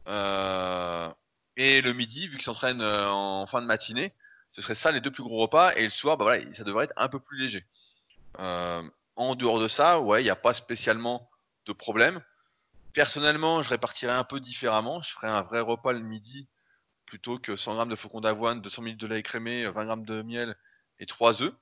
euh, 0.06 1.10
et 1.56 1.82
le 1.82 1.92
midi, 1.92 2.28
vu 2.28 2.36
qu'il 2.36 2.44
s'entraîne 2.44 2.80
euh, 2.80 3.08
en 3.08 3.46
fin 3.46 3.60
de 3.60 3.66
matinée. 3.66 4.14
Ce 4.52 4.62
serait 4.62 4.74
ça 4.74 4.92
les 4.92 5.00
deux 5.00 5.10
plus 5.10 5.22
gros 5.22 5.40
repas. 5.40 5.72
Et 5.74 5.84
le 5.84 5.90
soir, 5.90 6.16
bah 6.16 6.24
voilà, 6.24 6.54
ça 6.54 6.64
devrait 6.64 6.84
être 6.84 6.94
un 6.96 7.08
peu 7.08 7.20
plus 7.20 7.38
léger. 7.38 7.66
en 8.38 9.34
dehors 9.34 9.60
de 9.60 9.68
ça, 9.68 10.00
ouais, 10.00 10.20
il 10.22 10.24
n'y 10.24 10.30
a 10.30 10.36
pas 10.36 10.54
spécialement 10.54 11.30
de 11.66 11.72
problème. 11.72 12.22
Personnellement, 12.92 13.62
je 13.62 13.70
répartirais 13.70 14.14
un 14.14 14.24
peu 14.24 14.40
différemment. 14.40 15.00
Je 15.02 15.12
ferais 15.12 15.28
un 15.28 15.42
vrai 15.42 15.60
repas 15.60 15.92
le 15.92 16.00
midi 16.00 16.48
plutôt 17.06 17.38
que 17.38 17.56
100 17.56 17.74
grammes 17.74 17.88
de 17.88 17.96
flocons 17.96 18.20
d'avoine, 18.20 18.60
200 18.60 18.82
ml 18.82 18.96
de 18.96 19.06
lait 19.06 19.20
écrémé, 19.20 19.66
20 19.66 19.84
grammes 19.84 20.04
de 20.04 20.22
miel 20.22 20.56
et 20.98 21.06
3 21.06 21.42
œufs. 21.42 21.54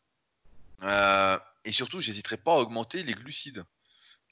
Et 1.64 1.72
surtout, 1.72 2.00
j'hésiterai 2.00 2.36
pas 2.36 2.54
à 2.54 2.58
augmenter 2.58 3.02
les 3.02 3.14
glucides. 3.14 3.64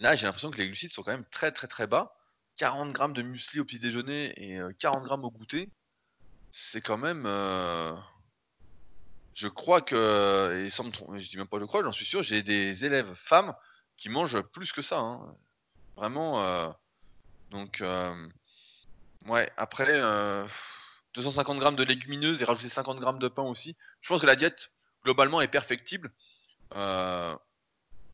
Là, 0.01 0.17
j'ai 0.17 0.27
l'impression 0.27 0.51
que 0.51 0.59
les 0.59 0.67
glucides 0.67 0.93
sont 0.93 1.03
quand 1.03 1.13
même 1.13 1.29
très 1.31 1.53
très 1.53 1.67
très 1.67 1.87
bas. 1.87 2.15
40 2.57 2.93
grammes 2.93 3.13
de 3.13 3.23
muesli 3.23 3.61
au 3.61 3.65
petit 3.65 3.79
déjeuner 3.79 4.33
et 4.37 4.61
40 4.79 5.03
euh, 5.03 5.07
grammes 5.07 5.25
au 5.25 5.31
goûter, 5.31 5.71
c'est 6.51 6.81
quand 6.81 6.97
même. 6.97 7.25
Euh, 7.27 7.95
je 9.35 9.49
crois 9.49 9.81
que, 9.81 10.65
et 10.67 10.71
sans 10.71 10.85
me 10.85 10.91
tromper, 10.91 11.21
je 11.21 11.31
dis 11.31 11.37
même 11.37 11.47
pas 11.47 11.59
je 11.59 11.65
crois, 11.65 11.85
j'en 11.85 11.93
suis 11.93 12.05
sûr, 12.05 12.23
j'ai 12.23 12.43
des 12.43 12.85
élèves 12.85 13.15
femmes 13.15 13.55
qui 13.97 14.09
mangent 14.09 14.41
plus 14.43 14.73
que 14.73 14.83
ça. 14.83 14.99
Hein. 14.99 15.37
Vraiment. 15.97 16.43
Euh, 16.45 16.71
donc, 17.51 17.83
ouais, 19.27 19.53
après, 19.57 20.01
250 21.15 21.59
grammes 21.59 21.77
de 21.77 21.85
légumineuses 21.85 22.43
et 22.43 22.45
rajouter 22.45 22.69
50 22.69 23.01
grammes 23.01 23.19
de 23.19 23.29
pain 23.29 23.43
aussi. 23.43 23.77
Je 24.01 24.09
pense 24.09 24.21
que 24.21 24.27
la 24.27 24.37
diète, 24.37 24.73
globalement, 25.05 25.41
est 25.41 25.49
perfectible. 25.49 26.13
Euh, 26.75 27.37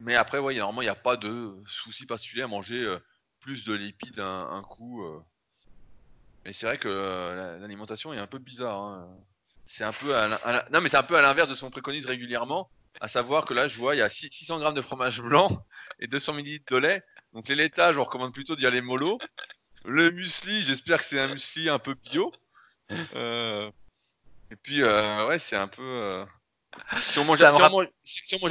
mais 0.01 0.15
après, 0.15 0.39
ouais, 0.39 0.55
normalement, 0.55 0.83
il 0.83 0.87
n'y 0.87 0.91
a 0.91 0.95
pas 0.95 1.17
de 1.17 1.57
souci 1.67 2.07
particulier 2.07 2.43
à 2.43 2.47
manger 2.47 2.85
euh, 2.85 2.99
plus 3.41 3.65
de 3.65 3.75
lipides 3.75 4.21
un, 4.21 4.63
coup. 4.63 5.05
Euh. 5.05 5.21
Mais 6.45 6.53
c'est 6.53 6.67
vrai 6.67 6.79
que 6.79 7.59
l'alimentation 7.61 8.13
est 8.13 8.19
un 8.19 8.27
peu 8.27 8.39
bizarre. 8.39 8.81
Hein. 8.81 9.17
C'est 9.67 9.85
un 9.85 9.93
peu 9.93 10.15
à, 10.17 10.29
non, 10.71 10.81
mais 10.81 10.89
c'est 10.89 10.97
un 10.97 11.03
peu 11.03 11.17
à 11.17 11.23
l'inverse 11.23 11.49
de 11.49 11.55
ce 11.55 11.65
qu'on 11.65 11.71
préconise 11.71 12.07
régulièrement. 12.07 12.71
À 13.01 13.09
savoir 13.09 13.45
que 13.45 13.55
là, 13.55 13.67
je 13.67 13.79
vois, 13.79 13.97
il 13.97 13.99
y 13.99 14.03
a 14.03 14.09
600 14.09 14.59
grammes 14.61 14.75
de 14.75 14.81
fromage 14.81 15.21
blanc 15.21 15.65
et 15.99 16.07
200 16.07 16.35
ml 16.39 16.61
de 16.71 16.77
lait. 16.77 17.03
Donc 17.33 17.49
les 17.49 17.55
laitages, 17.55 17.99
on 17.99 18.05
recommande 18.05 18.33
plutôt 18.33 18.57
d'y 18.57 18.67
aller 18.67 18.83
mollo. 18.83 19.19
Le 19.85 20.11
muesli, 20.11 20.63
j'espère 20.63 20.99
que 20.99 21.05
c'est 21.05 21.21
un 21.21 21.29
muesli 21.29 21.69
un 21.69 21.79
peu 21.79 21.95
bio. 21.95 22.33
Et 22.91 24.57
puis, 24.63 24.85
ouais, 24.85 25.39
c'est 25.39 25.57
un 25.57 25.69
peu. 25.69 26.25
Si 27.09 27.19
on, 27.19 27.25
mange, 27.25 27.39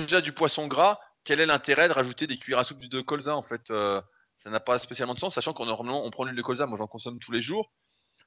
déjà 0.01 0.21
du 0.21 0.31
poisson 0.31 0.67
gras, 0.67 0.99
quel 1.23 1.39
est 1.39 1.45
l'intérêt 1.45 1.87
de 1.87 1.93
rajouter 1.93 2.27
des 2.27 2.37
cuillères 2.37 2.59
à 2.59 2.63
soupe 2.63 2.79
de 2.79 3.01
colza 3.01 3.35
en 3.35 3.43
fait 3.43 3.71
euh, 3.71 4.01
Ça 4.37 4.49
n'a 4.49 4.59
pas 4.59 4.79
spécialement 4.79 5.13
de 5.13 5.19
sens, 5.19 5.35
sachant 5.35 5.53
qu'on 5.53 5.65
normalement 5.65 6.05
on 6.05 6.11
prend 6.11 6.23
l'huile 6.23 6.35
de 6.35 6.41
colza, 6.41 6.65
moi 6.65 6.77
j'en 6.77 6.87
consomme 6.87 7.19
tous 7.19 7.31
les 7.31 7.41
jours. 7.41 7.71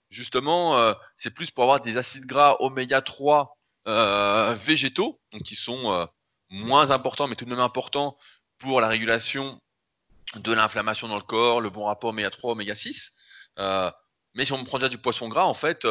Justement, 0.09 0.77
euh, 0.77 0.93
c'est 1.17 1.31
plus 1.31 1.51
pour 1.51 1.65
avoir 1.65 1.81
des 1.81 1.97
acides 1.97 2.27
gras 2.27 2.57
oméga 2.61 3.03
3 3.03 3.57
euh, 3.89 4.55
végétaux, 4.55 5.21
donc 5.33 5.43
qui 5.43 5.57
sont 5.57 6.09
moins 6.49 6.91
importants, 6.91 7.27
mais 7.27 7.35
tout 7.35 7.45
de 7.45 7.51
même 7.51 7.61
importants 7.61 8.17
pour 8.59 8.81
la 8.81 8.89
régulation 8.89 9.61
de 10.35 10.53
l'inflammation 10.53 11.09
dans 11.09 11.17
le 11.17 11.23
corps, 11.23 11.61
le 11.61 11.71
bon 11.71 11.85
rapport 11.85 12.11
oméga 12.11 12.31
3, 12.31 12.53
oméga 12.53 12.75
6. 12.75 13.13
mais 14.35 14.45
si 14.45 14.53
on 14.53 14.63
prend 14.65 14.79
déjà 14.79 14.89
du 14.89 14.99
poisson 14.99 15.29
gras, 15.29 15.45
en 15.45 15.55
fait, 15.55 15.87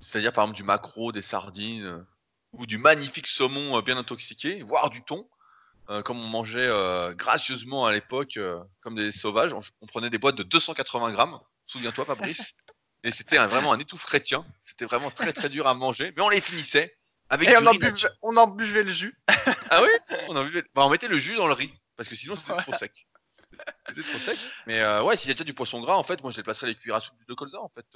c'est-à-dire 0.00 0.32
par 0.32 0.44
exemple 0.44 0.56
du 0.56 0.62
maquereau, 0.62 1.10
des 1.10 1.22
sardines, 1.22 2.04
ou 2.52 2.66
du 2.66 2.78
magnifique 2.78 3.26
saumon 3.26 3.76
euh, 3.76 3.82
bien 3.82 3.96
intoxiqué, 3.96 4.62
voire 4.62 4.90
du 4.90 5.02
thon, 5.02 5.28
euh, 5.88 6.02
comme 6.02 6.18
on 6.18 6.28
mangeait 6.28 6.66
euh, 6.66 7.14
gracieusement 7.14 7.86
à 7.86 7.92
l'époque, 7.92 8.38
comme 8.80 8.96
des 8.96 9.12
sauvages. 9.12 9.52
On, 9.52 9.86
prenait 9.86 10.10
des 10.10 10.18
boîtes 10.18 10.36
de 10.36 10.42
280 10.42 11.12
grammes, 11.12 11.38
souviens-toi 11.66 12.04
Fabrice. 12.04 12.52
Et 13.04 13.12
c'était 13.12 13.36
vraiment 13.36 13.72
un 13.72 13.78
étouffe 13.78 14.04
chrétien. 14.04 14.44
C'était 14.64 14.84
vraiment 14.84 15.10
très 15.10 15.32
très 15.32 15.48
dur 15.48 15.66
à 15.66 15.74
manger, 15.74 16.12
mais 16.16 16.22
on 16.22 16.28
les 16.28 16.40
finissait 16.40 16.96
avec 17.28 17.48
Et 17.48 17.56
on, 17.56 17.66
en 17.66 17.72
buvait, 17.72 17.92
on 18.22 18.36
en 18.36 18.46
buvait 18.46 18.82
le 18.84 18.92
jus. 18.92 19.16
ah 19.70 19.82
oui? 19.82 19.88
On, 20.28 20.36
en 20.36 20.44
buvait... 20.44 20.64
Bah, 20.74 20.86
on 20.86 20.90
mettait 20.90 21.08
le 21.08 21.18
jus 21.18 21.36
dans 21.36 21.46
le 21.46 21.52
riz, 21.52 21.72
parce 21.96 22.08
que 22.08 22.14
sinon 22.14 22.34
c'était 22.34 22.56
trop 22.56 22.72
sec. 22.72 23.06
C'était 23.88 24.08
trop 24.08 24.18
sec. 24.18 24.38
Mais 24.66 24.84
ouais, 25.00 25.16
s'il 25.16 25.36
y 25.36 25.40
a 25.40 25.44
du 25.44 25.54
poisson 25.54 25.80
gras, 25.80 25.96
en 25.96 26.04
fait, 26.04 26.22
moi 26.22 26.30
je 26.30 26.36
déplacerais 26.36 26.68
les 26.68 26.74
cuillères 26.74 26.96
à 26.96 27.00
soupe 27.00 27.16
de 27.28 27.34
colza, 27.34 27.60
en 27.60 27.68
fait. 27.68 27.86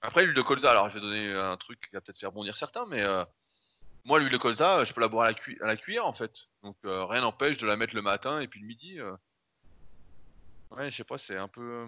Après, 0.00 0.24
l'huile 0.24 0.34
de 0.34 0.42
colza, 0.42 0.70
alors 0.70 0.90
je 0.90 0.94
vais 0.94 1.00
donner 1.00 1.32
un 1.32 1.56
truc 1.56 1.80
qui 1.80 1.94
va 1.94 2.00
peut-être 2.00 2.18
faire 2.18 2.32
bondir 2.32 2.56
certains, 2.56 2.86
mais 2.86 3.04
moi, 4.04 4.18
l'huile 4.18 4.32
de 4.32 4.36
colza, 4.36 4.84
je 4.84 4.92
peux 4.92 5.00
la 5.00 5.08
boire 5.08 5.26
à 5.26 5.30
la, 5.30 5.36
à 5.62 5.66
la 5.66 5.76
cuillère 5.76 6.06
en 6.06 6.12
fait. 6.12 6.48
Donc 6.62 6.76
euh, 6.84 7.04
rien 7.04 7.20
n'empêche 7.20 7.58
de 7.58 7.66
la 7.66 7.76
mettre 7.76 7.94
le 7.94 8.02
matin 8.02 8.40
et 8.40 8.48
puis 8.48 8.60
le 8.60 8.66
midi. 8.66 9.00
Euh. 9.00 9.12
Ouais, 10.70 10.90
je 10.90 10.96
sais 10.96 11.04
pas, 11.04 11.18
c'est 11.18 11.36
un 11.36 11.48
peu. 11.48 11.60
Euh, 11.60 11.86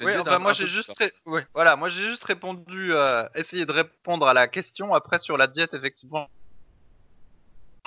oui, 0.00 0.16
enfin, 0.18 0.38
moi 0.38 0.52
j'ai 0.52 0.66
juste, 0.66 0.92
voilà, 1.54 1.76
moi 1.76 1.88
j'ai 1.88 2.02
juste 2.08 2.24
répondu, 2.24 2.92
essayer 3.34 3.64
de 3.64 3.72
répondre 3.72 4.26
à 4.26 4.34
la 4.34 4.48
question. 4.48 4.92
Après 4.92 5.18
sur 5.18 5.36
la 5.36 5.46
diète, 5.46 5.72
effectivement, 5.72 6.28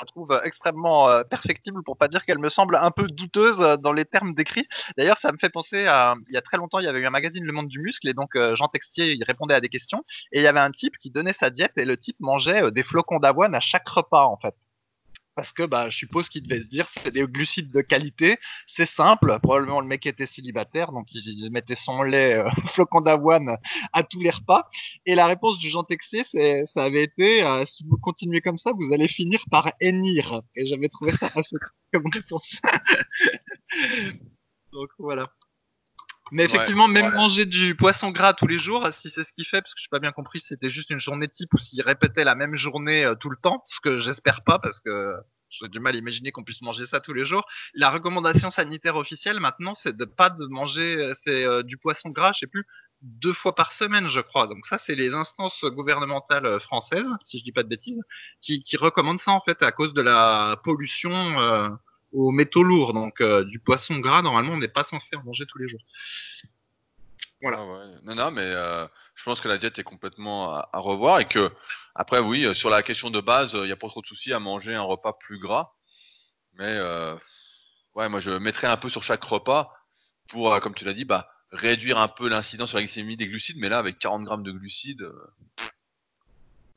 trouve 0.06 0.39
extrêmement 0.43 1.10
euh, 1.10 1.24
perfectible 1.24 1.84
pour 1.84 1.97
pas 1.97 2.08
dire 2.08 2.26
qu'elle 2.26 2.39
me 2.39 2.50
semble 2.50 2.76
un 2.76 2.91
peu 2.91 3.08
douteuse 3.08 3.60
euh, 3.60 3.78
dans 3.78 3.93
les 3.93 4.06
termes 4.06 4.34
décrits. 4.34 4.68
D'ailleurs, 4.97 5.20
ça 5.22 5.32
me 5.32 5.38
fait 5.38 5.50
penser 5.50 5.86
à 5.86 6.16
il 6.30 6.34
y 6.34 6.38
a 6.38 6.41
très 6.41 6.58
longtemps, 6.58 6.80
il 6.80 6.86
y 6.86 6.88
avait 6.88 7.00
eu 7.00 7.06
un 7.06 7.12
magazine 7.12 7.43
Le 7.43 7.54
Monde 7.54 7.68
du 7.68 7.80
Muscle 7.80 8.08
et 8.08 8.14
donc 8.14 8.36
euh, 8.36 8.56
Jean 8.56 8.68
Textier 8.68 9.14
il 9.14 9.24
répondait 9.24 9.54
à 9.54 9.62
des 9.62 9.70
questions 9.70 10.04
et 10.32 10.39
il 10.39 10.43
y 10.43 10.47
avait 10.47 10.60
un 10.60 10.72
type 10.72 10.97
qui 10.97 11.12
donnait 11.12 11.36
sa 11.39 11.50
diète 11.50 11.74
et 11.78 11.86
le 11.86 11.97
type 11.97 12.18
mangeait 12.20 12.72
des 12.72 12.84
flocons 12.84 13.20
d'avoine 13.20 13.56
à 13.56 13.60
chaque 13.60 13.88
repas 13.88 14.26
en 14.26 14.38
fait. 14.38 14.56
Parce 15.40 15.54
que 15.54 15.64
bah, 15.64 15.90
je 15.90 15.98
suppose 15.98 16.28
qu'il 16.28 16.44
devait 16.44 16.60
se 16.60 16.68
dire 16.68 16.90
c'est 17.02 17.12
des 17.12 17.24
glucides 17.24 17.72
de 17.72 17.80
qualité, 17.80 18.38
c'est 18.68 18.90
simple. 18.90 19.40
Probablement 19.42 19.80
le 19.80 19.88
mec 19.88 20.06
était 20.06 20.26
célibataire, 20.26 20.92
donc 20.92 21.08
il, 21.14 21.50
mettait 21.50 21.76
son 21.76 22.04
lait 22.04 22.34
euh, 22.34 22.50
flocon 22.74 23.00
d'avoine 23.00 23.56
à 23.94 24.04
tous 24.04 24.20
les 24.20 24.32
repas. 24.32 24.70
Et 25.06 25.16
la 25.16 25.28
réponse 25.28 25.58
du 25.58 25.70
Jean 25.70 25.86
Texier, 25.86 26.26
ça 26.74 26.84
avait 26.84 27.04
été 27.04 27.42
euh, 27.42 27.66
si 27.66 27.88
vous 27.88 27.96
continuez 27.96 28.42
comme 28.42 28.58
ça, 28.58 28.74
vous 28.74 28.92
allez 28.92 29.08
finir 29.08 29.42
par 29.50 29.72
hennir. 29.80 30.42
Et 30.58 30.66
j'avais 30.66 30.90
trouvé 30.90 31.14
ça 31.14 31.28
assez 31.34 31.56
comme 31.94 32.08
réponse. 32.12 32.60
donc 34.74 34.90
voilà. 34.98 35.32
Mais 36.32 36.44
effectivement, 36.44 36.88
même 36.88 37.14
manger 37.14 37.46
du 37.46 37.76
poisson 37.76 38.12
gras 38.12 38.34
tous 38.34 38.48
les 38.48 38.60
jours, 38.60 38.88
si 39.02 39.10
c'est 39.10 39.24
ce 39.24 39.32
qu'il 39.32 39.46
fait, 39.46 39.62
parce 39.62 39.74
que 39.74 39.80
je 39.80 39.86
n'ai 39.86 39.90
pas 39.92 40.00
bien 40.00 40.12
compris 40.12 40.40
si 40.40 40.48
c'était 40.48 40.70
juste 40.70 40.90
une 40.90 41.00
journée 41.00 41.28
type 41.28 41.54
ou 41.54 41.58
s'il 41.58 41.82
répétait 41.82 42.24
la 42.24 42.36
même 42.36 42.56
journée 42.56 43.06
euh, 43.06 43.16
tout 43.16 43.30
le 43.30 43.38
temps, 43.38 43.64
ce 43.68 43.80
que 43.82 44.00
j'espère 44.00 44.44
pas, 44.44 44.60
parce 44.60 44.80
que 44.80 45.14
j'ai 45.50 45.68
du 45.68 45.80
mal 45.80 45.96
à 45.96 45.98
imaginer 45.98 46.32
qu'on 46.32 46.44
puisse 46.44 46.62
manger 46.62 46.86
ça 46.86 47.00
tous 47.00 47.14
les 47.14 47.26
jours. 47.26 47.48
La 47.74 47.90
recommandation 47.90 48.52
sanitaire 48.52 48.96
officielle 48.96 49.40
maintenant, 49.40 49.74
c'est 49.76 49.96
de 49.96 50.06
pas 50.06 50.30
de 50.30 50.46
manger 50.46 50.96
euh, 50.98 51.14
c'est 51.24 51.44
euh, 51.46 51.64
du 51.64 51.78
poisson 51.78 52.10
gras, 52.10 52.32
je 52.34 52.40
sais 52.40 52.48
plus, 52.48 52.66
deux 53.02 53.34
fois 53.34 53.56
par 53.56 53.74
semaine, 53.74 54.08
je 54.08 54.20
crois. 54.20 54.48
Donc 54.48 54.66
ça, 54.68 54.78
c'est 54.78 54.96
les 54.96 55.14
instances 55.14 55.64
gouvernementales 55.64 56.60
françaises, 56.60 57.08
si 57.24 57.40
je 57.40 57.44
dis 57.44 57.52
pas 57.52 57.64
de 57.64 57.70
bêtises, 57.70 58.02
qui, 58.42 58.64
qui 58.64 58.78
recommandent 58.78 59.22
ça 59.22 59.32
en 59.32 59.42
fait 59.42 59.64
à 59.64 59.72
cause 59.72 59.94
de 59.94 60.02
la 60.02 60.60
pollution 60.64 61.80
aux 62.12 62.32
métaux 62.32 62.64
lourds. 62.64 62.93
Donc 62.93 63.22
euh, 63.22 63.43
du 63.43 63.60
poisson 63.60 63.97
gras, 63.99 64.22
normalement, 64.22 64.53
on 64.53 64.57
n'est 64.57 64.68
pas 64.68 64.84
censé 64.84 65.16
en 65.16 65.24
manger 65.24 65.45
tous 65.47 65.57
les 65.57 65.68
jours. 65.68 65.82
Voilà. 67.41 67.60
Ah 67.60 67.99
non, 68.03 68.16
non, 68.16 68.32
mais 68.32 68.43
euh, 68.43 68.86
je 69.16 69.24
pense 69.24 69.39
que 69.39 69.47
la 69.47 69.57
diète 69.57 69.80
est 69.80 69.84
complètement 69.84 70.53
à, 70.53 70.70
revoir 70.74 71.20
et 71.20 71.28
que, 71.28 71.51
après, 71.95 72.20
oui, 72.20 72.45
euh, 72.45 72.53
sur 72.53 72.70
la 72.70 72.84
question 72.84 73.10
de 73.10 73.22
base, 73.22 73.53
il 73.53 73.64
n'y 73.64 73.72
a 73.72 73.78
pas 73.78 73.88
trop 73.88 74.01
de 74.01 74.07
soucis 74.07 74.34
à 74.34 74.39
manger 74.39 74.76
un 74.76 74.82
repas 74.82 75.14
plus 75.14 75.39
gras. 75.39 75.74
Mais 76.55 76.78
ouais, 77.95 78.10
moi, 78.10 78.20
je 78.20 78.32
mettrais 78.32 78.68
un 78.68 78.76
peu 78.76 78.89
sur 78.89 79.03
chaque 79.03 79.24
repas 79.24 79.74
pour, 80.28 80.60
comme 80.60 80.76
tu 80.76 80.84
l'as 80.84 80.93
dit, 80.93 81.05
bah, 81.05 81.30
réduire 81.51 81.97
un 81.97 82.10
peu 82.10 82.28
l'incidence 82.28 82.70
sur 82.70 82.78
la 82.78 82.84
glycémie 82.84 83.16
des 83.16 83.28
glucides. 83.28 83.57
Mais 83.60 83.70
là, 83.70 83.78
avec 83.78 83.97
40 83.99 84.24
grammes 84.26 84.43
de 84.43 84.51
glucides, 84.51 85.10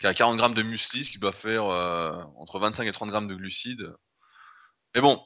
a 0.04 0.14
40 0.14 0.36
grammes 0.36 0.54
de 0.54 0.62
muesli, 0.62 1.04
ce 1.04 1.10
qui 1.10 1.18
doit 1.18 1.32
faire 1.32 1.64
entre 1.64 2.60
25 2.60 2.86
et 2.86 2.92
30 2.92 3.10
grammes 3.10 3.28
de 3.28 3.34
glucides. 3.34 3.92
Mais 4.94 5.00
bon, 5.00 5.24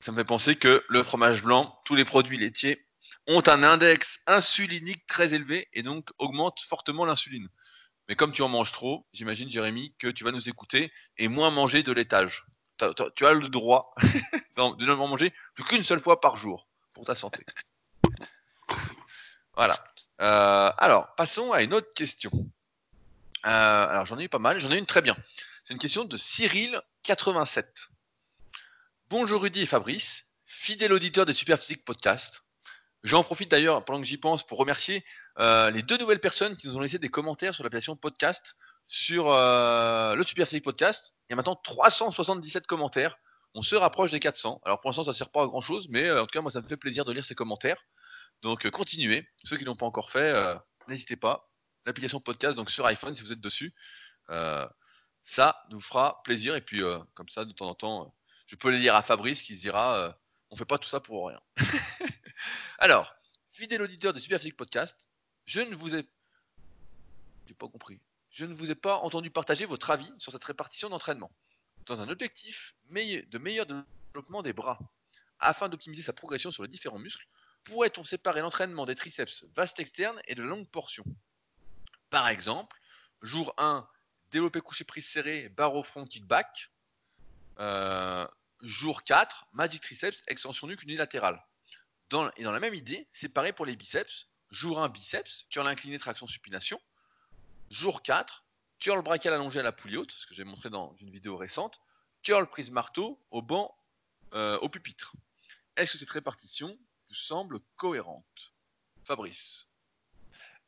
ça 0.00 0.12
me 0.12 0.18
fait 0.18 0.24
penser 0.24 0.56
que 0.56 0.84
le 0.88 1.02
fromage 1.02 1.42
blanc, 1.42 1.80
tous 1.84 1.94
les 1.94 2.04
produits 2.04 2.38
laitiers 2.38 2.78
ont 3.26 3.42
un 3.46 3.62
index 3.62 4.20
insulinique 4.26 5.06
très 5.06 5.34
élevé 5.34 5.68
et 5.72 5.82
donc 5.82 6.10
augmentent 6.18 6.60
fortement 6.60 7.04
l'insuline. 7.04 7.48
Mais 8.08 8.14
comme 8.14 8.32
tu 8.32 8.42
en 8.42 8.48
manges 8.48 8.72
trop, 8.72 9.04
j'imagine, 9.12 9.50
Jérémy, 9.50 9.94
que 9.98 10.08
tu 10.08 10.24
vas 10.24 10.30
nous 10.30 10.48
écouter 10.48 10.92
et 11.18 11.28
moins 11.28 11.50
manger 11.50 11.82
de 11.82 11.92
laitage. 11.92 12.44
Tu 13.16 13.26
as 13.26 13.32
le 13.32 13.48
droit 13.48 13.94
de 14.56 14.84
ne 14.84 14.94
manger 14.94 15.32
plus 15.54 15.64
qu'une 15.64 15.84
seule 15.84 16.00
fois 16.00 16.20
par 16.20 16.36
jour 16.36 16.68
pour 16.92 17.04
ta 17.04 17.14
santé. 17.14 17.44
Voilà. 19.54 19.82
Euh, 20.20 20.70
alors, 20.78 21.14
passons 21.16 21.52
à 21.52 21.62
une 21.62 21.74
autre 21.74 21.92
question. 21.94 22.30
Euh, 23.46 23.88
alors, 23.88 24.06
j'en 24.06 24.18
ai 24.18 24.24
eu 24.24 24.28
pas 24.28 24.38
mal. 24.38 24.60
J'en 24.60 24.70
ai 24.70 24.78
une 24.78 24.86
très 24.86 25.02
bien. 25.02 25.16
C'est 25.64 25.72
une 25.72 25.80
question 25.80 26.04
de 26.04 26.16
Cyril87. 26.16 27.88
Bonjour 29.08 29.42
Rudy 29.42 29.60
et 29.60 29.66
Fabrice, 29.66 30.32
fidèle 30.46 30.92
auditeur 30.92 31.26
des 31.26 31.32
Superphysique 31.32 31.84
Podcast. 31.84 32.42
J'en 33.04 33.22
profite 33.22 33.48
d'ailleurs, 33.48 33.84
pendant 33.84 34.00
que 34.00 34.04
j'y 34.04 34.18
pense, 34.18 34.44
pour 34.44 34.58
remercier 34.58 35.04
euh, 35.38 35.70
les 35.70 35.82
deux 35.82 35.96
nouvelles 35.96 36.18
personnes 36.18 36.56
qui 36.56 36.66
nous 36.66 36.76
ont 36.76 36.80
laissé 36.80 36.98
des 36.98 37.08
commentaires 37.08 37.54
sur 37.54 37.62
l'application 37.62 37.94
podcast 37.94 38.56
sur 38.88 39.30
euh, 39.30 40.16
le 40.16 40.24
Superphysique 40.24 40.64
Podcast. 40.64 41.14
Il 41.20 41.32
y 41.32 41.34
a 41.34 41.36
maintenant 41.36 41.54
377 41.54 42.66
commentaires. 42.66 43.16
On 43.54 43.62
se 43.62 43.76
rapproche 43.76 44.10
des 44.10 44.18
400. 44.18 44.60
Alors 44.64 44.80
pour 44.80 44.90
l'instant, 44.90 45.04
ça 45.04 45.12
ne 45.12 45.16
sert 45.16 45.30
pas 45.30 45.44
à 45.44 45.46
grand 45.46 45.60
chose, 45.60 45.86
mais 45.88 46.08
euh, 46.08 46.22
en 46.22 46.26
tout 46.26 46.32
cas, 46.32 46.40
moi, 46.40 46.50
ça 46.50 46.60
me 46.60 46.66
fait 46.66 46.76
plaisir 46.76 47.04
de 47.04 47.12
lire 47.12 47.24
ces 47.24 47.36
commentaires. 47.36 47.80
Donc 48.42 48.68
continuez. 48.70 49.24
Ceux 49.44 49.56
qui 49.56 49.64
n'ont 49.64 49.76
pas 49.76 49.86
encore 49.86 50.10
fait, 50.10 50.34
n'hésitez 50.88 51.14
pas. 51.14 51.48
L'application 51.84 52.18
podcast, 52.18 52.56
donc 52.56 52.72
sur 52.72 52.84
iPhone, 52.86 53.14
si 53.14 53.22
vous 53.22 53.32
êtes 53.32 53.40
dessus, 53.40 53.72
ça 54.28 55.62
nous 55.70 55.80
fera 55.80 56.22
plaisir. 56.24 56.56
Et 56.56 56.60
puis, 56.60 56.82
comme 57.14 57.28
ça, 57.28 57.44
de 57.44 57.52
temps 57.52 57.68
en 57.68 57.74
temps, 57.74 58.15
je 58.46 58.56
peux 58.56 58.70
le 58.70 58.78
dire 58.78 58.94
à 58.94 59.02
Fabrice 59.02 59.42
qui 59.42 59.56
se 59.56 59.60
dira 59.60 59.96
euh, 59.98 60.12
on 60.50 60.56
fait 60.56 60.64
pas 60.64 60.78
tout 60.78 60.88
ça 60.88 61.00
pour 61.00 61.28
rien. 61.28 61.40
Alors, 62.78 63.14
fidèle 63.52 63.82
auditeur 63.82 64.12
de 64.12 64.20
Superphysique 64.20 64.56
Podcast, 64.56 65.08
je 65.44 65.60
ne 65.60 65.74
vous 65.74 65.94
ai. 65.94 66.06
Pas 67.58 67.68
compris. 67.68 67.98
Je 68.30 68.44
ne 68.44 68.52
vous 68.52 68.70
ai 68.70 68.74
pas 68.74 68.96
entendu 68.98 69.30
partager 69.30 69.64
votre 69.64 69.90
avis 69.90 70.12
sur 70.18 70.30
cette 70.30 70.44
répartition 70.44 70.90
d'entraînement. 70.90 71.30
Dans 71.86 72.02
un 72.02 72.08
objectif 72.10 72.74
de 72.90 73.38
meilleur 73.38 73.64
développement 73.64 74.42
des 74.42 74.52
bras, 74.52 74.78
afin 75.38 75.70
d'optimiser 75.70 76.02
sa 76.02 76.12
progression 76.12 76.50
sur 76.50 76.62
les 76.62 76.68
différents 76.68 76.98
muscles, 76.98 77.26
pourrait-on 77.64 78.04
séparer 78.04 78.42
l'entraînement 78.42 78.84
des 78.84 78.94
triceps 78.94 79.46
vaste 79.54 79.80
externe 79.80 80.20
et 80.26 80.34
de 80.34 80.42
longues 80.42 80.68
portions? 80.68 81.04
Par 82.10 82.28
exemple, 82.28 82.78
jour 83.22 83.54
1, 83.56 83.88
développé 84.30 84.60
couché 84.60 84.84
prise 84.84 85.08
serré, 85.08 85.48
barre 85.48 85.74
au 85.74 85.82
front, 85.82 86.04
kickback. 86.04 86.70
Euh, 87.58 88.26
jour 88.62 89.04
4, 89.04 89.46
Magic 89.52 89.82
Triceps, 89.82 90.22
extension 90.26 90.66
nuque 90.66 90.82
unilatérale. 90.82 91.42
Et 92.36 92.44
dans 92.44 92.52
la 92.52 92.60
même 92.60 92.74
idée, 92.74 93.08
c'est 93.14 93.28
pareil 93.28 93.52
pour 93.52 93.66
les 93.66 93.76
biceps. 93.76 94.28
Jour 94.50 94.80
1, 94.80 94.88
biceps, 94.88 95.46
curl 95.50 95.66
incliné, 95.66 95.98
traction 95.98 96.26
supination. 96.26 96.80
Jour 97.70 98.02
4, 98.02 98.44
curl 98.78 99.02
brachial 99.02 99.34
allongé 99.34 99.58
à 99.60 99.62
la 99.62 99.72
poulie 99.72 99.96
haute, 99.96 100.12
ce 100.12 100.26
que 100.26 100.34
j'ai 100.34 100.44
montré 100.44 100.70
dans 100.70 100.94
une 101.00 101.10
vidéo 101.10 101.36
récente. 101.36 101.80
Curl 102.22 102.48
prise 102.48 102.70
marteau 102.70 103.20
au 103.30 103.42
banc, 103.42 103.76
euh, 104.34 104.58
au 104.58 104.68
pupitre. 104.68 105.14
Est-ce 105.76 105.92
que 105.92 105.98
cette 105.98 106.10
répartition 106.10 106.78
vous 107.08 107.14
semble 107.14 107.60
cohérente? 107.76 108.54
Fabrice 109.04 109.66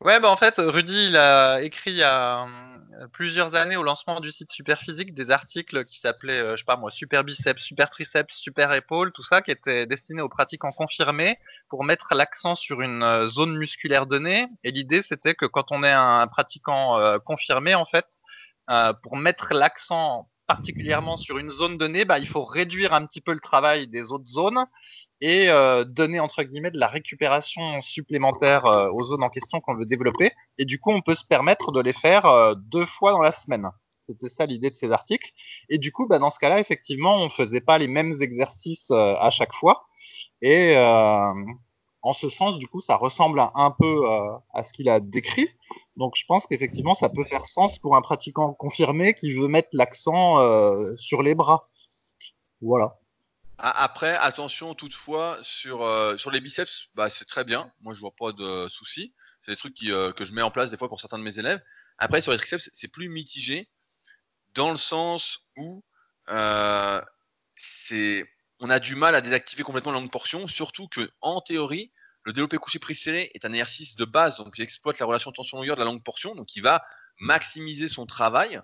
Ouais, 0.01 0.21
bah 0.21 0.31
en 0.31 0.37
fait, 0.37 0.55
Rudy, 0.59 1.07
il 1.09 1.17
a 1.17 1.61
écrit 1.61 1.91
il 1.91 1.97
y 1.97 2.03
a 2.05 2.45
euh, 2.45 3.09
plusieurs 3.13 3.57
années 3.57 3.77
au 3.77 3.83
lancement 3.83 4.21
du 4.21 4.31
site 4.31 4.53
Superphysique 4.53 5.13
des 5.13 5.31
articles 5.31 5.85
qui 5.87 5.99
s'appelaient, 5.99 6.39
euh, 6.41 6.53
je 6.53 6.59
sais 6.59 6.65
pas 6.65 6.77
moi, 6.77 6.93
Super 6.93 7.25
Biceps, 7.25 7.61
Super 7.61 7.91
Triceps, 7.91 8.33
Super 8.37 8.73
Épaule, 8.75 9.13
tout 9.13 9.25
ça, 9.25 9.43
qui 9.43 9.51
étaient 9.51 9.87
destinés 9.87 10.23
aux 10.23 10.29
pratiquants 10.29 10.71
confirmés 10.71 11.37
pour 11.69 11.83
mettre 11.83 12.15
l'accent 12.15 12.55
sur 12.55 12.81
une 12.81 13.03
euh, 13.03 13.27
zone 13.27 13.57
musculaire 13.57 14.07
donnée. 14.07 14.47
Et 14.63 14.71
l'idée, 14.71 15.03
c'était 15.03 15.35
que 15.35 15.47
quand 15.47 15.73
on 15.73 15.83
est 15.83 15.91
un 15.93 16.29
pratiquant 16.29 16.99
confirmé, 17.25 17.75
en 17.75 17.85
fait, 17.85 18.07
pour 19.03 19.17
mettre 19.17 19.55
l'accent 19.55 20.29
particulièrement 20.49 21.19
sur 21.19 21.39
une 21.39 21.51
zone 21.51 21.77
donnée, 21.77 22.07
bah, 22.07 22.19
il 22.19 22.27
faut 22.27 22.45
réduire 22.45 22.95
un 22.95 23.07
petit 23.07 23.21
peu 23.21 23.33
le 23.33 23.41
travail 23.41 23.87
des 23.87 24.11
autres 24.11 24.25
zones 24.25 24.65
et 25.21 25.51
euh, 25.51 25.85
donner 25.85 26.21
entre 26.21 26.43
guillemets 26.43 26.71
de 26.71 26.79
la 26.79 26.89
récupération 26.89 27.83
supplémentaire 27.83 28.65
euh, 28.65 28.89
aux 28.91 29.05
zones 29.05 29.23
en 29.23 29.29
question 29.29 29.61
qu'on 29.61 29.77
veut 29.77 29.85
développer. 29.85 30.33
Et 30.57 30.65
du 30.65 30.81
coup, 30.81 30.91
on 30.91 31.03
peut 31.03 31.15
se 31.15 31.25
permettre 31.25 31.71
de 31.71 31.81
les 31.81 31.93
faire 31.93 32.25
euh, 32.25 32.55
deux 32.57 32.87
fois 32.87 33.13
dans 33.13 33.21
la 33.21 33.33
semaine. 33.33 33.69
C'était 34.01 34.31
ça 34.31 34.47
l'idée 34.47 34.71
de 34.71 34.77
ces 34.77 34.91
articles. 34.91 35.31
Et 35.69 35.77
du 35.77 35.93
coup, 35.93 36.09
bah, 36.09 36.19
dans 36.19 36.31
ce 36.31 36.39
cas-là, 36.39 36.61
effectivement, 36.61 37.23
on 37.23 37.29
faisait 37.29 37.61
pas 37.61 37.77
les 37.77 37.89
mêmes 37.89 38.17
exercices 38.23 38.91
à 38.91 39.31
chaque 39.31 39.53
fois. 39.53 39.85
Et 40.41 40.75
en 42.03 42.15
ce 42.15 42.29
sens, 42.29 42.59
du 42.59 42.69
coup, 42.69 42.81
ça 42.81 42.97
ressemble 42.97 43.41
un 43.55 43.75
peu 43.79 44.07
à 44.55 44.65
ce 44.65 44.73
qu'il 44.73 44.89
a 44.89 45.01
décrit. 45.01 45.49
Donc 45.99 46.15
je 46.17 46.25
pense 46.27 46.47
qu'effectivement, 46.47 46.95
ça 46.95 47.09
peut 47.09 47.25
faire 47.25 47.47
sens 47.47 47.81
pour 47.81 47.97
un 47.97 48.03
pratiquant 48.03 48.55
confirmé 48.55 49.15
qui 49.15 49.33
veut 49.33 49.49
mettre 49.49 49.69
l'accent 49.73 50.39
euh, 50.39 50.95
sur 50.95 51.23
les 51.23 51.35
bras. 51.35 51.65
Voilà. 52.61 52.99
Après, 53.59 54.17
attention 54.17 54.75
toutefois 54.75 55.39
sur, 55.43 55.83
euh, 55.83 56.17
sur 56.17 56.31
les 56.31 56.41
biceps, 56.41 56.91
bah, 56.95 57.11
c'est 57.11 57.25
très 57.25 57.43
bien. 57.43 57.73
Moi, 57.81 57.95
je 57.95 58.01
vois 58.01 58.15
pas 58.17 58.31
de 58.31 58.69
soucis. 58.69 59.13
C'est 59.41 59.51
des 59.51 59.57
trucs 59.57 59.83
euh, 59.83 60.13
que 60.13 60.25
je 60.25 60.33
mets 60.33 60.43
en 60.43 60.53
place 60.53 60.71
des 60.71 60.77
fois 60.77 60.89
pour 60.89 61.01
certains 61.01 61.19
de 61.19 61.25
mes 61.25 61.41
élèves. 61.41 61.61
Après, 61.99 62.21
sur 62.21 62.31
les 62.31 62.39
triceps, 62.39 62.71
c'est 62.73 62.87
plus 62.87 63.09
mitigé 63.09 63.69
dans 64.55 64.71
le 64.71 64.77
sens 64.77 65.41
où 65.57 65.83
c'est 67.57 68.25
on 68.61 68.71
a 68.71 68.81
du 68.81 68.95
mal 68.95 69.15
à 69.15 69.21
désactiver 69.21 69.63
complètement 69.63 69.93
la 69.93 70.01
longue 70.01 70.11
portion, 70.11 70.49
surtout 70.49 70.89
que 70.89 71.11
en 71.21 71.41
théorie, 71.41 71.93
le 72.25 72.33
développé 72.33 72.59
couché 72.59 72.79
prise 72.79 73.01
serré 73.01 73.31
est 73.35 73.45
un 73.45 73.53
exercice 73.53 73.97
de 73.97 74.05
base, 74.05 74.37
donc 74.37 74.59
il 74.59 74.63
exploite 74.63 74.99
la 74.99 75.07
relation 75.07 75.33
tension-longueur 75.33 75.77
de 75.77 75.81
la 75.81 75.87
longue 75.87 76.03
portion, 76.03 76.35
donc 76.35 76.57
il 76.57 76.63
va 76.63 76.85
maximiser 77.21 77.89
son 77.89 78.07
travail. 78.07 78.61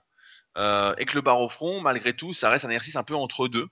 Euh, 0.56 0.94
et 0.98 1.04
que 1.04 1.14
le 1.14 1.20
bar 1.20 1.40
au 1.40 1.48
front, 1.48 1.80
malgré 1.80 2.14
tout, 2.14 2.32
ça 2.32 2.48
reste 2.48 2.64
un 2.64 2.68
exercice 2.68 2.96
un 2.96 3.02
peu 3.02 3.16
entre 3.16 3.48
deux, 3.48 3.66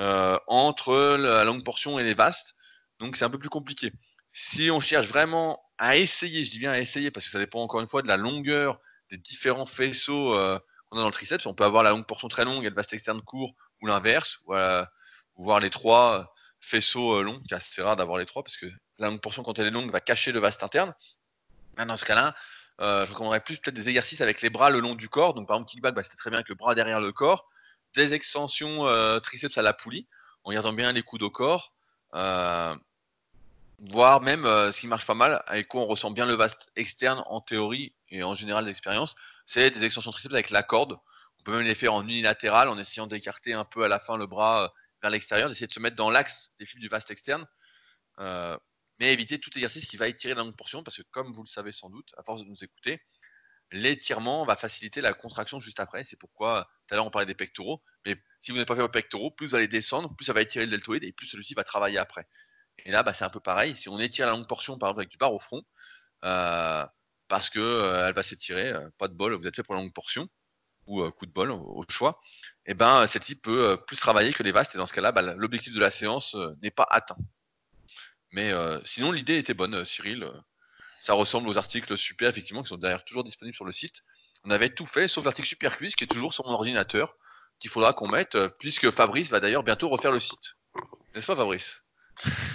euh, 0.00 0.36
entre 0.48 1.16
la 1.16 1.44
longue 1.44 1.64
portion 1.64 1.98
et 1.98 2.02
les 2.02 2.14
vastes. 2.14 2.54
Donc 2.98 3.16
c'est 3.16 3.24
un 3.24 3.30
peu 3.30 3.38
plus 3.38 3.48
compliqué. 3.48 3.92
Si 4.32 4.70
on 4.70 4.80
cherche 4.80 5.06
vraiment 5.06 5.62
à 5.78 5.96
essayer, 5.96 6.44
je 6.44 6.50
dis 6.50 6.58
bien 6.58 6.72
à 6.72 6.80
essayer 6.80 7.10
parce 7.10 7.26
que 7.26 7.32
ça 7.32 7.38
dépend 7.38 7.60
encore 7.62 7.80
une 7.80 7.88
fois 7.88 8.02
de 8.02 8.08
la 8.08 8.16
longueur 8.16 8.80
des 9.10 9.18
différents 9.18 9.66
faisceaux 9.66 10.34
euh, 10.34 10.58
qu'on 10.88 10.98
a 10.98 11.00
dans 11.00 11.06
le 11.06 11.12
triceps. 11.12 11.46
On 11.46 11.54
peut 11.54 11.64
avoir 11.64 11.82
la 11.82 11.90
longue 11.90 12.06
portion 12.06 12.28
très 12.28 12.44
longue 12.44 12.64
et 12.64 12.70
le 12.70 12.74
vaste 12.74 12.92
externe 12.92 13.22
court 13.22 13.54
ou 13.80 13.86
l'inverse, 13.86 14.40
voir 15.36 15.60
les 15.60 15.70
trois 15.70 16.34
faisceaux 16.60 17.22
longs. 17.22 17.40
C'est 17.48 17.54
assez 17.54 17.82
rare 17.82 17.96
d'avoir 17.96 18.18
les 18.18 18.26
trois 18.26 18.42
parce 18.42 18.56
que 18.56 18.66
la 18.98 19.08
longue 19.08 19.20
portion, 19.20 19.42
quand 19.42 19.58
elle 19.58 19.66
est 19.66 19.70
longue, 19.70 19.90
va 19.90 20.00
cacher 20.00 20.32
le 20.32 20.40
vaste 20.40 20.62
interne. 20.62 20.94
dans 21.76 21.96
ce 21.96 22.04
cas-là, 22.04 22.34
euh, 22.80 23.04
je 23.04 23.12
recommanderais 23.12 23.40
plus 23.40 23.58
peut-être 23.58 23.74
des 23.74 23.88
exercices 23.88 24.20
avec 24.20 24.42
les 24.42 24.50
bras 24.50 24.70
le 24.70 24.80
long 24.80 24.94
du 24.94 25.08
corps. 25.08 25.34
Donc, 25.34 25.46
par 25.48 25.56
exemple, 25.56 25.70
kickback, 25.70 25.94
bah, 25.94 26.02
c'était 26.02 26.16
très 26.16 26.30
bien 26.30 26.38
avec 26.38 26.48
le 26.48 26.54
bras 26.54 26.74
derrière 26.74 27.00
le 27.00 27.12
corps. 27.12 27.48
des 27.94 28.14
extensions 28.14 28.86
euh, 28.86 29.20
triceps 29.20 29.56
à 29.56 29.62
la 29.62 29.72
poulie, 29.72 30.06
en 30.44 30.52
gardant 30.52 30.72
bien 30.72 30.92
les 30.92 31.02
coudes 31.02 31.22
au 31.22 31.30
corps, 31.30 31.72
euh, 32.14 32.74
voire 33.90 34.20
même 34.20 34.44
euh, 34.44 34.70
qui 34.70 34.86
marche 34.86 35.06
pas 35.06 35.14
mal, 35.14 35.42
avec 35.46 35.68
quoi 35.68 35.82
on 35.82 35.86
ressent 35.86 36.10
bien 36.10 36.26
le 36.26 36.34
vaste 36.34 36.70
externe 36.76 37.22
en 37.26 37.40
théorie 37.40 37.94
et 38.10 38.22
en 38.22 38.34
général 38.34 38.64
d'expérience, 38.64 39.14
c'est 39.46 39.70
des 39.70 39.84
extensions 39.84 40.10
triceps 40.10 40.34
avec 40.34 40.50
la 40.50 40.62
corde. 40.62 40.98
On 41.40 41.42
peut 41.44 41.52
même 41.52 41.66
les 41.66 41.74
faire 41.74 41.94
en 41.94 42.02
unilatéral 42.02 42.68
en 42.68 42.78
essayant 42.78 43.06
d'écarter 43.06 43.54
un 43.54 43.64
peu 43.64 43.84
à 43.84 43.88
la 43.88 43.98
fin 43.98 44.16
le 44.16 44.26
bras 44.26 44.64
euh, 44.64 44.68
vers 45.06 45.12
l'extérieur, 45.12 45.48
d'essayer 45.48 45.66
de 45.66 45.72
se 45.72 45.80
mettre 45.80 45.96
dans 45.96 46.10
l'axe 46.10 46.52
des 46.58 46.66
fils 46.66 46.80
du 46.80 46.88
vaste 46.88 47.10
externe. 47.10 47.46
Euh, 48.18 48.56
mais 48.98 49.12
éviter 49.12 49.38
tout 49.38 49.50
exercice 49.56 49.86
qui 49.86 49.96
va 49.96 50.08
étirer 50.08 50.34
la 50.34 50.42
longue 50.42 50.56
portion 50.56 50.82
parce 50.82 50.96
que 50.96 51.02
comme 51.10 51.32
vous 51.32 51.42
le 51.42 51.48
savez 51.48 51.70
sans 51.70 51.90
doute, 51.90 52.08
à 52.16 52.22
force 52.22 52.42
de 52.42 52.48
nous 52.48 52.64
écouter, 52.64 53.00
l'étirement 53.70 54.44
va 54.46 54.56
faciliter 54.56 55.00
la 55.00 55.12
contraction 55.12 55.60
juste 55.60 55.80
après. 55.80 56.04
C'est 56.04 56.18
pourquoi 56.18 56.68
tout 56.86 56.94
à 56.94 56.96
l'heure 56.96 57.06
on 57.06 57.10
parlait 57.10 57.26
des 57.26 57.34
pectoraux. 57.34 57.82
Mais 58.06 58.16
si 58.40 58.50
vous 58.50 58.56
n'avez 58.56 58.66
pas 58.66 58.74
fait 58.74 58.82
vos 58.82 58.88
pectoraux, 58.88 59.30
plus 59.30 59.48
vous 59.48 59.54
allez 59.54 59.68
descendre, 59.68 60.14
plus 60.16 60.24
ça 60.24 60.32
va 60.32 60.40
étirer 60.42 60.64
le 60.64 60.70
deltoïde 60.70 61.04
et 61.04 61.12
plus 61.12 61.26
celui-ci 61.26 61.54
va 61.54 61.64
travailler 61.64 61.98
après. 61.98 62.26
Et 62.78 62.90
là, 62.90 63.02
bah, 63.02 63.12
c'est 63.12 63.24
un 63.24 63.30
peu 63.30 63.40
pareil. 63.40 63.76
Si 63.76 63.88
on 63.88 63.98
étire 63.98 64.26
la 64.26 64.32
longue 64.32 64.48
portion, 64.48 64.78
par 64.78 64.90
exemple 64.90 65.00
avec 65.00 65.10
du 65.10 65.18
bar 65.18 65.32
au 65.34 65.40
front, 65.40 65.62
euh, 66.24 66.86
parce 67.28 67.50
que 67.50 67.58
euh, 67.58 68.12
va 68.12 68.22
s'étirer, 68.22 68.72
euh, 68.72 68.88
pas 68.98 69.08
de 69.08 69.14
bol, 69.14 69.34
vous 69.34 69.46
êtes 69.46 69.56
fait 69.56 69.62
pour 69.62 69.74
la 69.74 69.80
longue 69.80 69.92
portion 69.92 70.28
ou 70.86 71.02
euh, 71.02 71.10
coup 71.10 71.26
de 71.26 71.32
bol 71.32 71.50
au, 71.50 71.58
au 71.58 71.84
choix. 71.88 72.20
Et 72.66 72.74
ben 72.74 73.06
cette 73.06 73.22
type 73.22 73.42
peut 73.42 73.70
euh, 73.70 73.76
plus 73.76 73.96
travailler 73.96 74.32
que 74.32 74.42
les 74.42 74.52
vastes 74.52 74.74
et 74.74 74.78
dans 74.78 74.86
ce 74.86 74.92
cas-là, 74.92 75.12
bah, 75.12 75.22
l'objectif 75.22 75.74
de 75.74 75.80
la 75.80 75.90
séance 75.90 76.34
euh, 76.34 76.52
n'est 76.62 76.70
pas 76.70 76.86
atteint. 76.90 77.16
Mais 78.32 78.52
sinon, 78.84 79.12
l'idée 79.12 79.38
était 79.38 79.54
bonne, 79.54 79.82
Cyril. 79.86 80.30
ça 81.00 81.14
ressemble 81.14 81.48
aux 81.48 81.56
articles 81.56 81.96
super, 81.96 82.28
effectivement, 82.28 82.62
qui 82.62 82.68
sont 82.68 82.76
d'ailleurs 82.76 83.04
toujours 83.04 83.24
disponibles 83.24 83.54
sur 83.54 83.64
le 83.64 83.72
site. 83.72 84.02
On 84.44 84.50
avait 84.50 84.68
tout 84.68 84.84
fait, 84.84 85.08
sauf 85.08 85.24
l'article 85.24 85.48
Super 85.48 85.78
Quiz, 85.78 85.94
qui 85.94 86.04
est 86.04 86.08
toujours 86.08 86.34
sur 86.34 86.44
mon 86.44 86.52
ordinateur, 86.52 87.14
qu'il 87.60 87.70
faudra 87.70 87.94
qu'on 87.94 88.08
mette, 88.08 88.36
puisque 88.58 88.90
Fabrice 88.90 89.30
va 89.30 89.40
d'ailleurs 89.40 89.62
bientôt 89.62 89.88
refaire 89.88 90.12
le 90.12 90.20
site. 90.20 90.56
N'est-ce 91.14 91.26
pas, 91.26 91.36
Fabrice? 91.36 91.82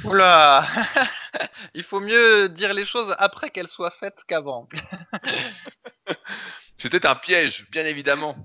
Oula 0.03 0.67
Il 1.73 1.83
faut 1.83 1.99
mieux 1.99 2.49
dire 2.49 2.73
les 2.73 2.85
choses 2.85 3.13
après 3.17 3.49
qu'elles 3.49 3.67
soient 3.67 3.93
faites 3.99 4.19
qu'avant. 4.27 4.67
C'était 6.81 7.05
un 7.05 7.15
piège, 7.15 7.69
bien 7.69 7.85
évidemment. 7.85 8.35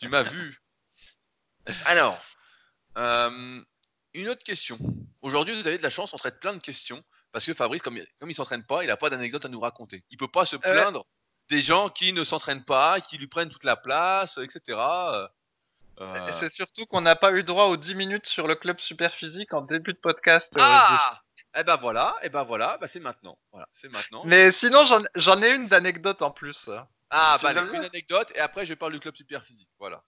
Tu 0.00 0.08
m'as 0.08 0.22
vu. 0.24 0.60
Alors, 1.84 2.20
euh, 2.96 3.62
une 4.14 4.28
autre 4.28 4.42
question. 4.42 4.78
Aujourd'hui, 5.22 5.54
vous 5.60 5.66
avez 5.68 5.78
de 5.78 5.82
la 5.82 5.90
chance, 5.90 6.12
on 6.14 6.16
traite 6.16 6.40
plein 6.40 6.54
de 6.54 6.60
questions, 6.62 7.02
parce 7.32 7.44
que 7.46 7.54
Fabrice, 7.54 7.82
comme, 7.82 7.98
comme 8.18 8.30
il 8.30 8.34
s'entraîne 8.34 8.64
pas, 8.64 8.82
il 8.82 8.88
n'a 8.88 8.96
pas 8.96 9.10
d'anecdote 9.10 9.44
à 9.44 9.48
nous 9.48 9.60
raconter. 9.60 10.02
Il 10.10 10.16
peut 10.18 10.26
pas 10.28 10.44
se 10.46 10.56
plaindre 10.72 11.06
des 11.50 11.60
gens 11.62 11.88
qui 11.88 12.12
ne 12.12 12.24
s'entraînent 12.24 12.64
pas, 12.64 13.00
qui 13.00 13.16
lui 13.16 13.26
prennent 13.28 13.48
toute 13.50 13.64
la 13.64 13.76
place, 13.76 14.38
etc. 14.38 14.78
Euh, 16.00 16.28
Et 16.28 16.32
C'est 16.40 16.52
surtout 16.52 16.86
qu'on 16.86 17.00
n'a 17.00 17.16
pas 17.16 17.32
eu 17.32 17.42
droit 17.44 17.64
aux 17.66 17.76
10 17.76 17.94
minutes 17.94 18.26
sur 18.26 18.46
le 18.48 18.54
club 18.56 18.78
super 18.80 19.14
physique 19.14 19.52
en 19.54 19.60
début 19.62 19.92
de 19.92 19.98
podcast. 19.98 20.48
euh, 20.56 20.60
Ah 20.62 21.22
Eh 21.54 21.62
ben 21.64 21.76
voilà, 21.76 22.14
eh 22.22 22.28
ben 22.28 22.42
voilà, 22.42 22.76
bah 22.80 22.86
c'est 22.86 23.00
maintenant. 23.00 23.38
Voilà, 23.52 23.68
c'est 23.72 23.88
maintenant. 23.88 24.22
Mais 24.24 24.52
sinon, 24.52 24.84
j'en- 24.84 25.04
j'en 25.14 25.42
ai 25.42 25.50
une 25.52 25.66
d'anecdote 25.66 26.22
en 26.22 26.30
plus. 26.30 26.68
Ah 27.10 27.38
bah 27.42 27.52
une 27.52 27.84
anecdote 27.84 28.32
et 28.34 28.40
après 28.40 28.66
je 28.66 28.74
parle 28.74 28.92
du 28.92 29.00
club 29.00 29.16
super 29.16 29.42
physique. 29.42 29.70
Voilà. 29.78 30.02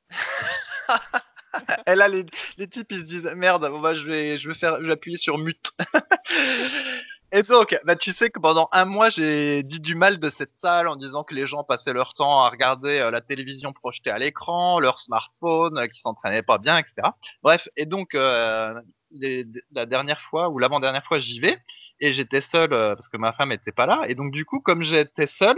Et 1.86 1.96
là, 1.96 2.06
les, 2.06 2.24
les 2.58 2.68
types, 2.68 2.92
ils 2.92 3.00
se 3.00 3.04
disent 3.06 3.28
merde, 3.34 3.68
bon, 3.68 3.80
bah, 3.80 3.92
je 3.92 4.06
vais, 4.06 4.36
je 4.38 4.48
vais 4.48 4.54
faire, 4.54 4.80
je 4.80 4.86
vais 4.86 4.92
appuyer 4.92 5.16
sur 5.16 5.36
mute. 5.36 5.72
Et 7.32 7.42
donc, 7.42 7.78
bah, 7.84 7.94
tu 7.94 8.12
sais 8.12 8.28
que 8.30 8.40
pendant 8.40 8.68
un 8.72 8.84
mois, 8.84 9.08
j'ai 9.08 9.62
dit 9.62 9.78
du 9.78 9.94
mal 9.94 10.18
de 10.18 10.28
cette 10.30 10.50
salle 10.60 10.88
en 10.88 10.96
disant 10.96 11.22
que 11.22 11.34
les 11.34 11.46
gens 11.46 11.62
passaient 11.62 11.92
leur 11.92 12.12
temps 12.14 12.40
à 12.42 12.48
regarder 12.50 12.98
euh, 12.98 13.10
la 13.12 13.20
télévision 13.20 13.72
projetée 13.72 14.10
à 14.10 14.18
l'écran, 14.18 14.80
leur 14.80 14.98
smartphone, 14.98 15.78
euh, 15.78 15.86
qui 15.86 16.00
s'entraînaient 16.00 16.42
pas 16.42 16.58
bien, 16.58 16.76
etc. 16.76 16.94
Bref, 17.42 17.68
et 17.76 17.86
donc, 17.86 18.14
euh, 18.14 18.80
les- 19.12 19.46
la 19.72 19.86
dernière 19.86 20.20
fois 20.20 20.48
ou 20.48 20.58
l'avant-dernière 20.58 21.04
fois, 21.04 21.20
j'y 21.20 21.38
vais 21.38 21.58
et 22.00 22.12
j'étais 22.12 22.40
seul 22.40 22.72
euh, 22.72 22.94
parce 22.96 23.08
que 23.08 23.16
ma 23.16 23.32
femme 23.32 23.52
était 23.52 23.72
pas 23.72 23.86
là. 23.86 24.02
Et 24.08 24.16
donc, 24.16 24.32
du 24.32 24.44
coup, 24.44 24.60
comme 24.60 24.82
j'étais 24.82 25.28
seul, 25.28 25.56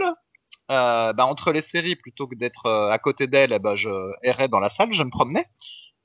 euh, 0.73 1.13
bah, 1.13 1.25
entre 1.25 1.51
les 1.51 1.61
séries, 1.61 1.95
plutôt 1.95 2.27
que 2.27 2.35
d'être 2.35 2.65
euh, 2.65 2.89
à 2.89 2.97
côté 2.99 3.27
d'elle, 3.27 3.53
eh 3.53 3.59
ben, 3.59 3.75
je 3.75 3.89
errais 4.23 4.47
dans 4.47 4.59
la 4.59 4.69
salle, 4.69 4.91
je 4.93 5.03
me 5.03 5.09
promenais. 5.09 5.45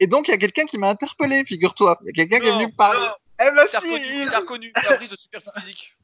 Et 0.01 0.07
donc, 0.07 0.29
il 0.29 0.31
y 0.31 0.35
a 0.35 0.39
quelqu'un 0.39 0.65
qui 0.67 0.79
m'a 0.79 0.89
interpellé, 0.89 1.45
figure-toi. 1.45 1.99
Il 2.03 2.07
y 2.07 2.11
a 2.11 2.13
quelqu'un 2.13 2.39
qui 2.41 2.47
est 2.47 2.53
Non, 2.53 2.59
venu 2.59 2.71
me 2.71 2.77
parler. 2.77 3.01
non, 3.01 3.13
Eh 3.41 3.51
ben, 3.51 3.67
T'as 3.71 3.81
si, 3.81 3.87
reconnu, 3.87 4.05
il- 4.05 4.29
reconnu, 4.29 4.73
Fabrice 4.85 5.11
de 5.11 5.17
super 5.17 5.41
physique. 5.57 5.95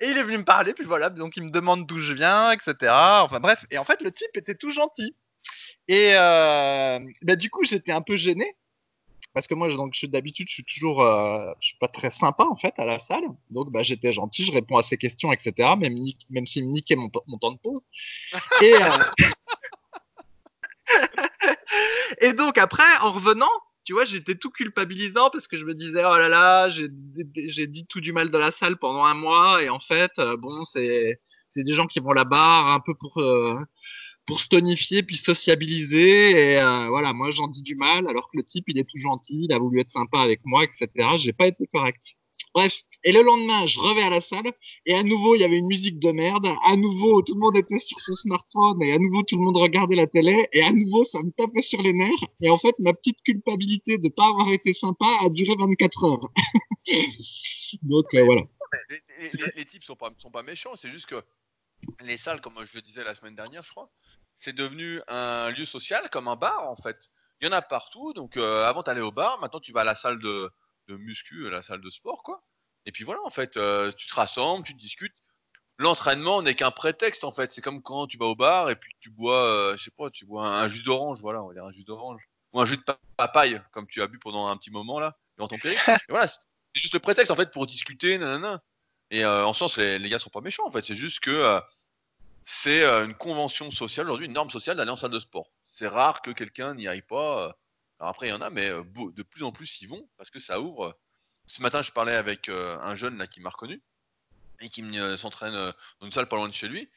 Et 0.00 0.08
il 0.10 0.16
est 0.16 0.22
venu 0.22 0.38
me 0.38 0.44
parler, 0.44 0.72
puis 0.72 0.84
voilà, 0.86 1.10
donc 1.10 1.36
il 1.36 1.42
me 1.42 1.50
demande 1.50 1.86
d'où 1.86 1.98
je 1.98 2.14
viens, 2.14 2.50
etc. 2.52 2.74
Enfin 3.22 3.40
bref, 3.40 3.62
et 3.70 3.76
en 3.76 3.84
fait, 3.84 4.00
le 4.00 4.10
type 4.10 4.34
était 4.34 4.54
tout 4.54 4.70
gentil. 4.70 5.14
Et 5.88 6.12
euh, 6.14 6.98
bah, 7.22 7.36
du 7.36 7.50
coup, 7.50 7.62
j'étais 7.64 7.92
un 7.92 8.00
peu 8.00 8.16
gêné. 8.16 8.56
Parce 9.34 9.46
que 9.46 9.54
moi, 9.54 9.70
je- 9.70 9.76
donc, 9.76 9.94
je 9.94 10.06
d'habitude, 10.06 10.48
je 10.48 10.54
suis 10.54 10.64
toujours, 10.64 11.02
euh, 11.02 11.52
je 11.60 11.68
suis 11.68 11.76
pas 11.78 11.88
très 11.88 12.10
sympa 12.10 12.44
en 12.44 12.56
fait 12.56 12.74
à 12.78 12.84
la 12.84 13.00
salle. 13.06 13.24
Donc, 13.50 13.70
bah, 13.70 13.82
j'étais 13.82 14.12
gentil, 14.12 14.44
je 14.44 14.52
réponds 14.52 14.76
à 14.76 14.82
ses 14.82 14.98
questions, 14.98 15.32
etc. 15.32 15.74
Même, 15.78 15.94
même 16.30 16.46
s'il 16.46 16.64
me 16.66 16.70
niquait 16.72 16.96
mon, 16.96 17.10
mon 17.26 17.38
temps 17.38 17.52
de 17.52 17.58
pause. 17.58 17.86
Et, 18.62 18.74
euh, 18.74 18.88
et 22.20 22.32
donc 22.32 22.58
après, 22.58 22.82
en 23.00 23.12
revenant, 23.12 23.48
tu 23.84 23.94
vois, 23.94 24.04
j'étais 24.04 24.34
tout 24.36 24.50
culpabilisant 24.50 25.30
parce 25.30 25.48
que 25.48 25.56
je 25.56 25.64
me 25.64 25.74
disais, 25.74 26.04
oh 26.04 26.16
là 26.16 26.28
là, 26.28 26.68
j'ai 26.68 26.88
j'ai 27.48 27.66
dit 27.66 27.86
tout 27.86 28.00
du 28.00 28.12
mal 28.12 28.30
de 28.30 28.38
la 28.38 28.52
salle 28.52 28.76
pendant 28.76 29.04
un 29.04 29.14
mois 29.14 29.62
et 29.62 29.68
en 29.68 29.80
fait, 29.80 30.12
euh, 30.18 30.36
bon, 30.36 30.64
c'est 30.66 31.18
c'est 31.50 31.62
des 31.62 31.74
gens 31.74 31.86
qui 31.86 32.00
vont 32.00 32.12
là-bas 32.12 32.72
un 32.74 32.80
peu 32.80 32.94
pour 32.94 33.18
euh, 33.20 33.58
pour 34.26 34.40
se 34.40 34.48
tonifier 34.48 35.02
puis 35.02 35.16
sociabiliser 35.16 36.30
et 36.30 36.58
euh, 36.58 36.88
voilà, 36.88 37.12
moi 37.12 37.30
j'en 37.30 37.48
dis 37.48 37.62
du 37.62 37.74
mal 37.74 38.06
alors 38.08 38.30
que 38.30 38.36
le 38.36 38.44
type 38.44 38.64
il 38.68 38.78
est 38.78 38.84
tout 38.84 38.98
gentil, 38.98 39.46
il 39.48 39.52
a 39.52 39.58
voulu 39.58 39.80
être 39.80 39.90
sympa 39.90 40.20
avec 40.20 40.40
moi, 40.44 40.64
etc. 40.64 40.88
J'ai 41.18 41.32
pas 41.32 41.46
été 41.48 41.66
correct. 41.66 42.00
Bref, 42.54 42.74
et 43.04 43.12
le 43.12 43.22
lendemain, 43.22 43.66
je 43.66 43.78
revais 43.78 44.02
à 44.02 44.10
la 44.10 44.20
salle 44.20 44.52
et 44.86 44.94
à 44.94 45.02
nouveau 45.02 45.34
il 45.34 45.40
y 45.40 45.44
avait 45.44 45.58
une 45.58 45.66
musique 45.68 45.98
de 46.00 46.10
merde, 46.12 46.46
à 46.66 46.76
nouveau 46.76 47.22
tout 47.22 47.34
le 47.34 47.40
monde 47.40 47.56
était 47.56 47.78
sur 47.78 47.98
son 48.00 48.14
smartphone 48.14 48.82
et 48.82 48.92
à 48.92 48.98
nouveau 48.98 49.22
tout 49.22 49.36
le 49.36 49.42
monde 49.42 49.56
regardait 49.56 49.96
la 49.96 50.06
télé 50.06 50.46
et 50.52 50.62
à 50.62 50.72
nouveau 50.72 51.04
ça 51.04 51.22
me 51.22 51.30
tapait 51.30 51.62
sur 51.62 51.80
les 51.82 51.92
nerfs 51.92 52.24
et 52.40 52.50
en 52.50 52.58
fait 52.58 52.74
ma 52.78 52.92
petite 52.94 53.22
culpabilité 53.22 53.98
de 53.98 54.08
pas 54.08 54.28
avoir 54.28 54.50
été 54.52 54.72
sympa 54.74 55.06
a 55.24 55.28
duré 55.30 55.54
24 55.58 56.04
heures. 56.04 56.28
Donc 57.82 58.06
euh, 58.14 58.24
voilà. 58.24 58.42
Les, 58.88 59.28
les- 59.56 59.64
types 59.66 59.84
sont 59.84 59.96
pas, 59.96 60.10
sont 60.18 60.30
pas 60.30 60.42
méchants, 60.42 60.72
c'est 60.76 60.88
juste 60.88 61.06
que 61.06 61.22
les 62.00 62.16
salles, 62.16 62.40
comme 62.40 62.64
je 62.64 62.72
le 62.74 62.82
disais 62.82 63.04
la 63.04 63.14
semaine 63.14 63.34
dernière, 63.34 63.62
je 63.62 63.70
crois, 63.70 63.90
c'est 64.38 64.52
devenu 64.54 65.00
un 65.08 65.50
lieu 65.50 65.64
social 65.64 66.08
comme 66.10 66.28
un 66.28 66.36
bar 66.36 66.68
en 66.68 66.76
fait. 66.76 67.10
Il 67.40 67.46
y 67.46 67.48
en 67.48 67.52
a 67.52 67.62
partout, 67.62 68.12
donc 68.12 68.36
euh, 68.36 68.64
avant 68.64 68.82
t'allais 68.82 69.00
au 69.00 69.12
bar, 69.12 69.38
maintenant 69.40 69.60
tu 69.60 69.72
vas 69.72 69.80
à 69.82 69.84
la 69.84 69.94
salle 69.94 70.18
de, 70.20 70.50
de 70.88 70.96
muscu, 70.96 71.46
à 71.48 71.50
la 71.50 71.62
salle 71.62 71.80
de 71.80 71.90
sport, 71.90 72.22
quoi. 72.22 72.42
Et 72.86 72.92
puis 72.92 73.04
voilà, 73.04 73.20
en 73.24 73.30
fait, 73.30 73.56
euh, 73.56 73.92
tu 73.92 74.08
te 74.08 74.14
rassembles, 74.14 74.64
tu 74.66 74.74
discutes. 74.74 75.14
L'entraînement 75.78 76.42
n'est 76.42 76.54
qu'un 76.54 76.70
prétexte 76.70 77.24
en 77.24 77.32
fait. 77.32 77.52
C'est 77.52 77.62
comme 77.62 77.82
quand 77.82 78.06
tu 78.06 78.18
vas 78.18 78.26
au 78.26 78.36
bar 78.36 78.70
et 78.70 78.76
puis 78.76 78.92
tu 79.00 79.10
bois, 79.10 79.44
euh, 79.44 79.76
je 79.76 79.84
sais 79.84 79.90
pas, 79.90 80.10
tu 80.10 80.24
bois 80.26 80.46
un, 80.46 80.62
un 80.64 80.68
jus 80.68 80.82
d'orange, 80.82 81.20
voilà, 81.20 81.42
on 81.42 81.48
va 81.48 81.54
dire 81.54 81.64
un 81.64 81.72
jus 81.72 81.84
d'orange 81.84 82.22
ou 82.52 82.60
un 82.60 82.66
jus 82.66 82.76
de 82.76 82.82
pa- 82.82 82.98
papaye, 83.16 83.60
comme 83.72 83.86
tu 83.86 84.02
as 84.02 84.06
bu 84.06 84.18
pendant 84.18 84.46
un 84.48 84.56
petit 84.56 84.70
moment 84.70 85.00
là, 85.00 85.16
dans 85.38 85.48
ton 85.48 85.58
périple. 85.58 85.82
Et 86.08 86.10
voilà, 86.10 86.28
c'est 86.28 86.40
juste 86.74 86.94
le 86.94 87.00
prétexte 87.00 87.30
en 87.30 87.36
fait 87.36 87.50
pour 87.52 87.66
discuter, 87.66 88.18
nanana. 88.18 88.62
Et 89.12 89.26
euh, 89.26 89.44
en 89.44 89.52
sens, 89.52 89.76
les, 89.76 89.98
les 89.98 90.08
gars 90.08 90.18
sont 90.18 90.30
pas 90.30 90.40
méchants 90.40 90.66
en 90.66 90.70
fait. 90.70 90.84
C'est 90.86 90.94
juste 90.94 91.20
que 91.20 91.30
euh, 91.30 91.60
c'est 92.46 92.82
euh, 92.82 93.04
une 93.04 93.14
convention 93.14 93.70
sociale 93.70 94.06
aujourd'hui, 94.06 94.26
une 94.26 94.32
norme 94.32 94.50
sociale 94.50 94.76
d'aller 94.76 94.90
en 94.90 94.96
salle 94.96 95.10
de 95.10 95.20
sport. 95.20 95.52
C'est 95.68 95.86
rare 95.86 96.22
que 96.22 96.30
quelqu'un 96.30 96.74
n'y 96.74 96.88
aille 96.88 97.02
pas. 97.02 97.44
euh. 97.44 97.52
Alors 98.00 98.10
après, 98.10 98.28
il 98.28 98.30
y 98.30 98.32
en 98.32 98.40
a, 98.40 98.48
mais 98.48 98.70
de 98.70 99.22
plus 99.22 99.44
en 99.44 99.52
plus 99.52 99.82
y 99.82 99.86
vont 99.86 100.08
parce 100.16 100.30
que 100.30 100.40
ça 100.40 100.60
ouvre. 100.60 100.98
Ce 101.46 101.60
matin, 101.60 101.82
je 101.82 101.92
parlais 101.92 102.14
avec 102.14 102.48
un 102.48 102.94
jeune 102.96 103.16
là 103.18 103.28
qui 103.28 103.40
m'a 103.40 103.50
reconnu 103.50 103.80
et 104.60 104.70
qui 104.70 104.82
s'entraîne 105.18 105.52
dans 105.54 106.06
une 106.06 106.10
salle 106.10 106.26
pas 106.26 106.34
loin 106.36 106.48
de 106.48 106.54
chez 106.54 106.66
lui. 106.66 106.88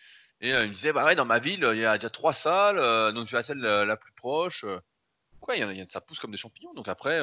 Et 0.41 0.49
il 0.49 0.55
me 0.55 0.73
disait, 0.73 0.93
bah 0.93 1.05
ouais, 1.05 1.15
dans 1.15 1.25
ma 1.25 1.37
ville, 1.37 1.67
il 1.73 1.79
y 1.79 1.85
a 1.85 1.97
déjà 1.99 2.09
trois 2.09 2.33
salles, 2.33 3.13
donc 3.13 3.27
je 3.27 3.33
vais 3.33 3.37
à 3.37 3.43
celle 3.43 3.59
la 3.59 3.97
plus 3.97 4.13
proche. 4.13 4.65
Quoi, 5.41 5.57
il 5.57 5.61
y 5.61 5.63
en 5.63 5.69
a, 5.69 5.87
ça 5.89 6.01
pousse 6.01 6.19
comme 6.19 6.31
des 6.31 6.37
champignons. 6.37 6.73
Donc 6.73 6.87
après, 6.87 7.21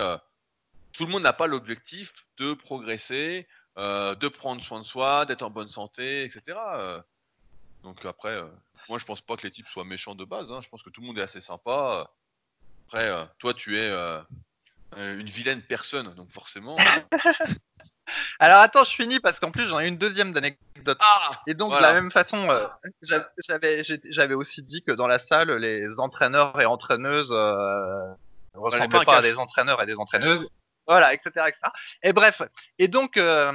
tout 0.93 1.05
le 1.05 1.11
monde 1.11 1.24
n'a 1.24 1.32
pas 1.32 1.49
l'objectif 1.49 2.12
de 2.36 2.53
progresser, 2.55 3.49
euh, 3.78 4.14
de 4.14 4.28
prendre 4.28 4.62
soin 4.62 4.80
de 4.80 4.86
soi, 4.86 5.24
d'être 5.26 5.42
en 5.42 5.50
bonne 5.50 5.70
santé, 5.70 6.24
etc. 6.24 6.42
euh. 6.76 7.00
Donc 7.82 8.04
après, 8.04 8.36
euh, 8.36 8.46
moi 8.88 8.98
je 8.98 9.04
pense 9.04 9.20
pas 9.20 9.36
que 9.36 9.42
les 9.42 9.50
types 9.50 9.68
soient 9.68 9.84
méchants 9.84 10.14
de 10.14 10.24
base. 10.24 10.52
hein. 10.52 10.60
Je 10.62 10.68
pense 10.68 10.82
que 10.82 10.90
tout 10.90 11.00
le 11.00 11.06
monde 11.08 11.18
est 11.18 11.22
assez 11.22 11.40
sympa. 11.40 12.08
Après, 12.86 13.10
toi 13.38 13.54
tu 13.54 13.76
es 13.78 13.90
une 14.96 15.26
vilaine 15.26 15.62
personne, 15.62 16.14
donc 16.14 16.30
forcément. 16.30 16.76
Alors 18.40 18.58
attends, 18.58 18.84
je 18.84 18.90
finis 18.94 19.20
parce 19.20 19.38
qu'en 19.40 19.50
plus 19.50 19.66
j'en 19.68 19.78
ai 19.80 19.86
une 19.88 19.96
deuxième 19.96 20.32
d'anecdote. 20.32 20.98
Ah 21.00 21.40
Et 21.46 21.54
donc 21.54 21.70
Voilà. 21.70 21.88
de 21.88 21.94
la 21.94 22.00
même 22.00 22.10
façon, 22.10 22.50
euh, 22.50 22.66
j'av- 23.00 23.28
j'avais 24.10 24.34
aussi 24.34 24.62
dit 24.62 24.82
que 24.82 24.92
dans 24.92 25.06
la 25.06 25.18
salle, 25.18 25.50
les 25.52 25.98
entraîneurs 25.98 26.60
et 26.60 26.66
entraîneuses 26.66 27.30
euh, 27.32 28.12
ressemblaient 28.54 28.98
pas 28.98 29.04
pas 29.04 29.18
à 29.18 29.22
des 29.22 29.36
entraîneurs 29.36 29.80
et 29.82 29.86
des 29.86 29.94
entraîneuses. 29.94 30.46
Voilà, 30.86 31.14
etc., 31.14 31.30
etc. 31.48 31.58
Et 32.02 32.12
bref, 32.12 32.42
et 32.78 32.88
donc 32.88 33.16
euh, 33.16 33.52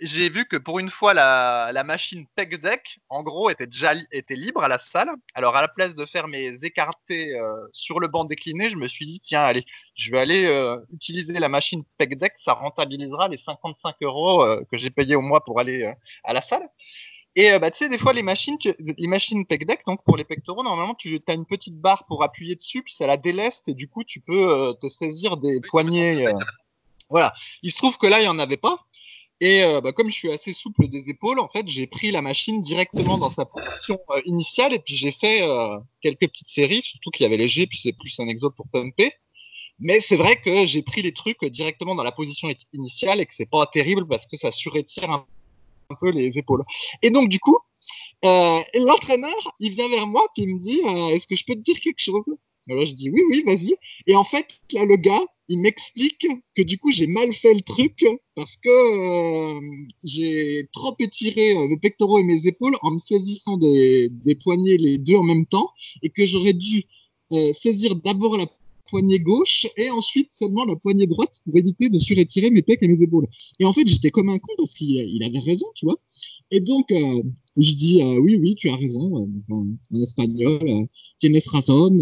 j'ai 0.00 0.28
vu 0.28 0.44
que 0.46 0.56
pour 0.56 0.80
une 0.80 0.90
fois, 0.90 1.14
la, 1.14 1.70
la 1.72 1.84
machine 1.84 2.26
Tech 2.36 2.48
Deck, 2.48 2.98
en 3.08 3.22
gros, 3.22 3.48
était 3.48 3.66
déjà 3.66 3.94
était 4.10 4.34
libre 4.34 4.62
à 4.64 4.68
la 4.68 4.78
salle. 4.92 5.10
Alors, 5.34 5.56
à 5.56 5.62
la 5.62 5.68
place 5.68 5.94
de 5.94 6.04
faire 6.04 6.26
mes 6.26 6.54
écartés 6.62 7.34
euh, 7.36 7.54
sur 7.72 8.00
le 8.00 8.08
banc 8.08 8.24
décliné, 8.24 8.70
je 8.70 8.76
me 8.76 8.88
suis 8.88 9.06
dit, 9.06 9.20
tiens, 9.20 9.42
allez, 9.42 9.64
je 9.94 10.10
vais 10.10 10.18
aller 10.18 10.46
euh, 10.46 10.78
utiliser 10.92 11.32
la 11.34 11.48
machine 11.48 11.84
Tech 11.98 12.10
Deck, 12.10 12.32
ça 12.44 12.54
rentabilisera 12.54 13.28
les 13.28 13.38
55 13.38 13.94
euros 14.02 14.44
que 14.70 14.76
j'ai 14.76 14.90
payé 14.90 15.14
au 15.14 15.22
mois 15.22 15.44
pour 15.44 15.60
aller 15.60 15.92
à 16.24 16.32
la 16.32 16.42
salle. 16.42 16.68
Et 17.36 17.58
bah, 17.58 17.70
tu 17.70 17.78
sais, 17.78 17.88
des 17.88 17.98
fois, 17.98 18.12
les 18.12 18.22
machines, 18.22 18.58
les 18.78 19.06
machines 19.08 19.44
Pec 19.46 19.66
Deck, 19.66 19.80
donc 19.86 20.04
pour 20.04 20.16
les 20.16 20.24
pectoraux, 20.24 20.62
normalement, 20.62 20.94
tu 20.94 21.20
as 21.26 21.32
une 21.32 21.46
petite 21.46 21.80
barre 21.80 22.04
pour 22.06 22.22
appuyer 22.22 22.54
dessus, 22.54 22.82
puis 22.82 22.94
ça 22.94 23.06
la 23.06 23.16
déleste, 23.16 23.68
et 23.68 23.74
du 23.74 23.88
coup, 23.88 24.04
tu 24.04 24.20
peux 24.20 24.74
te 24.80 24.88
saisir 24.88 25.36
des 25.36 25.60
poignets. 25.68 26.26
Voilà. 27.14 27.32
Il 27.62 27.70
se 27.70 27.76
trouve 27.76 27.96
que 27.96 28.08
là, 28.08 28.18
il 28.18 28.22
n'y 28.22 28.28
en 28.28 28.40
avait 28.40 28.56
pas. 28.56 28.76
Et 29.40 29.62
euh, 29.62 29.80
bah, 29.80 29.92
comme 29.92 30.10
je 30.10 30.16
suis 30.16 30.32
assez 30.32 30.52
souple 30.52 30.88
des 30.88 31.08
épaules, 31.08 31.38
en 31.38 31.48
fait, 31.48 31.68
j'ai 31.68 31.86
pris 31.86 32.10
la 32.10 32.22
machine 32.22 32.60
directement 32.60 33.18
dans 33.18 33.30
sa 33.30 33.44
position 33.44 34.00
euh, 34.10 34.20
initiale 34.24 34.72
et 34.74 34.80
puis 34.80 34.96
j'ai 34.96 35.12
fait 35.12 35.40
euh, 35.42 35.78
quelques 36.00 36.26
petites 36.26 36.48
séries, 36.48 36.82
surtout 36.82 37.10
qu'il 37.12 37.22
y 37.22 37.26
avait 37.26 37.36
léger, 37.36 37.68
puis 37.68 37.78
c'est 37.80 37.92
plus 37.92 38.18
un 38.18 38.26
exo 38.26 38.50
pour 38.50 38.66
pumper. 38.66 39.12
Mais 39.78 40.00
c'est 40.00 40.16
vrai 40.16 40.40
que 40.40 40.66
j'ai 40.66 40.82
pris 40.82 41.02
les 41.02 41.12
trucs 41.14 41.44
directement 41.44 41.94
dans 41.94 42.02
la 42.02 42.10
position 42.10 42.48
initiale 42.72 43.20
et 43.20 43.26
que 43.26 43.34
c'est 43.36 43.48
pas 43.48 43.64
terrible 43.66 44.08
parce 44.08 44.26
que 44.26 44.36
ça 44.36 44.50
surétire 44.50 45.08
un, 45.08 45.24
peu 46.00 46.10
les 46.10 46.36
épaules. 46.36 46.64
Et 47.02 47.10
donc 47.10 47.28
du 47.28 47.38
coup, 47.38 47.58
l'entraîneur, 48.24 49.40
il 49.60 49.72
vient 49.72 49.88
vers 49.88 50.08
moi 50.08 50.26
puis 50.34 50.44
il 50.44 50.56
me 50.56 50.58
dit, 50.58 50.80
est-ce 51.14 51.28
que 51.28 51.36
je 51.36 51.44
peux 51.46 51.54
te 51.54 51.60
dire 51.60 51.78
quelque 51.80 52.00
chose? 52.00 52.24
Alors 52.68 52.86
je 52.86 52.92
dis 52.92 53.08
oui, 53.10 53.22
oui, 53.30 53.44
vas-y. 53.46 53.76
Et 54.08 54.16
en 54.16 54.24
fait, 54.24 54.48
là, 54.72 54.84
le 54.84 54.96
gars, 54.96 55.22
il 55.48 55.60
m'explique 55.60 56.26
que 56.54 56.62
du 56.62 56.78
coup 56.78 56.90
j'ai 56.90 57.06
mal 57.06 57.32
fait 57.34 57.54
le 57.54 57.60
truc 57.60 58.04
parce 58.34 58.56
que 58.62 59.58
euh, 59.58 59.60
j'ai 60.02 60.68
trop 60.72 60.94
étiré 60.98 61.56
euh, 61.56 61.68
le 61.68 61.78
pectoraux 61.78 62.18
et 62.18 62.22
mes 62.22 62.46
épaules 62.46 62.74
en 62.82 62.92
me 62.92 62.98
saisissant 63.00 63.56
des, 63.58 64.08
des, 64.10 64.34
poignets 64.34 64.76
les 64.76 64.98
deux 64.98 65.16
en 65.16 65.22
même 65.22 65.46
temps 65.46 65.70
et 66.02 66.10
que 66.10 66.24
j'aurais 66.24 66.54
dû 66.54 66.84
euh, 67.32 67.52
saisir 67.54 67.94
d'abord 67.96 68.36
la 68.38 68.46
poignée 68.88 69.20
gauche 69.20 69.66
et 69.76 69.90
ensuite 69.90 70.28
seulement 70.32 70.64
la 70.64 70.76
poignée 70.76 71.06
droite 71.06 71.40
pour 71.44 71.56
éviter 71.56 71.88
de 71.88 71.98
surétirer 71.98 72.50
mes 72.50 72.62
pecs 72.62 72.82
et 72.82 72.88
mes 72.88 73.02
épaules. 73.02 73.26
Et 73.60 73.66
en 73.66 73.72
fait 73.72 73.86
j'étais 73.86 74.10
comme 74.10 74.30
un 74.30 74.38
con 74.38 74.52
parce 74.56 74.74
qu'il 74.74 74.92
il 74.92 75.22
avait 75.22 75.38
raison, 75.40 75.66
tu 75.74 75.84
vois. 75.84 75.98
Et 76.50 76.60
donc 76.60 76.92
je 77.56 77.72
dis 77.72 78.02
euh, 78.02 78.18
oui, 78.18 78.36
oui, 78.36 78.54
tu 78.56 78.68
as 78.68 78.76
raison, 78.76 79.28
euh, 79.50 79.54
en, 79.54 80.00
espagnol, 80.00 80.60
euh, 80.62 80.86
tienes 81.18 81.40
razón. 81.46 81.96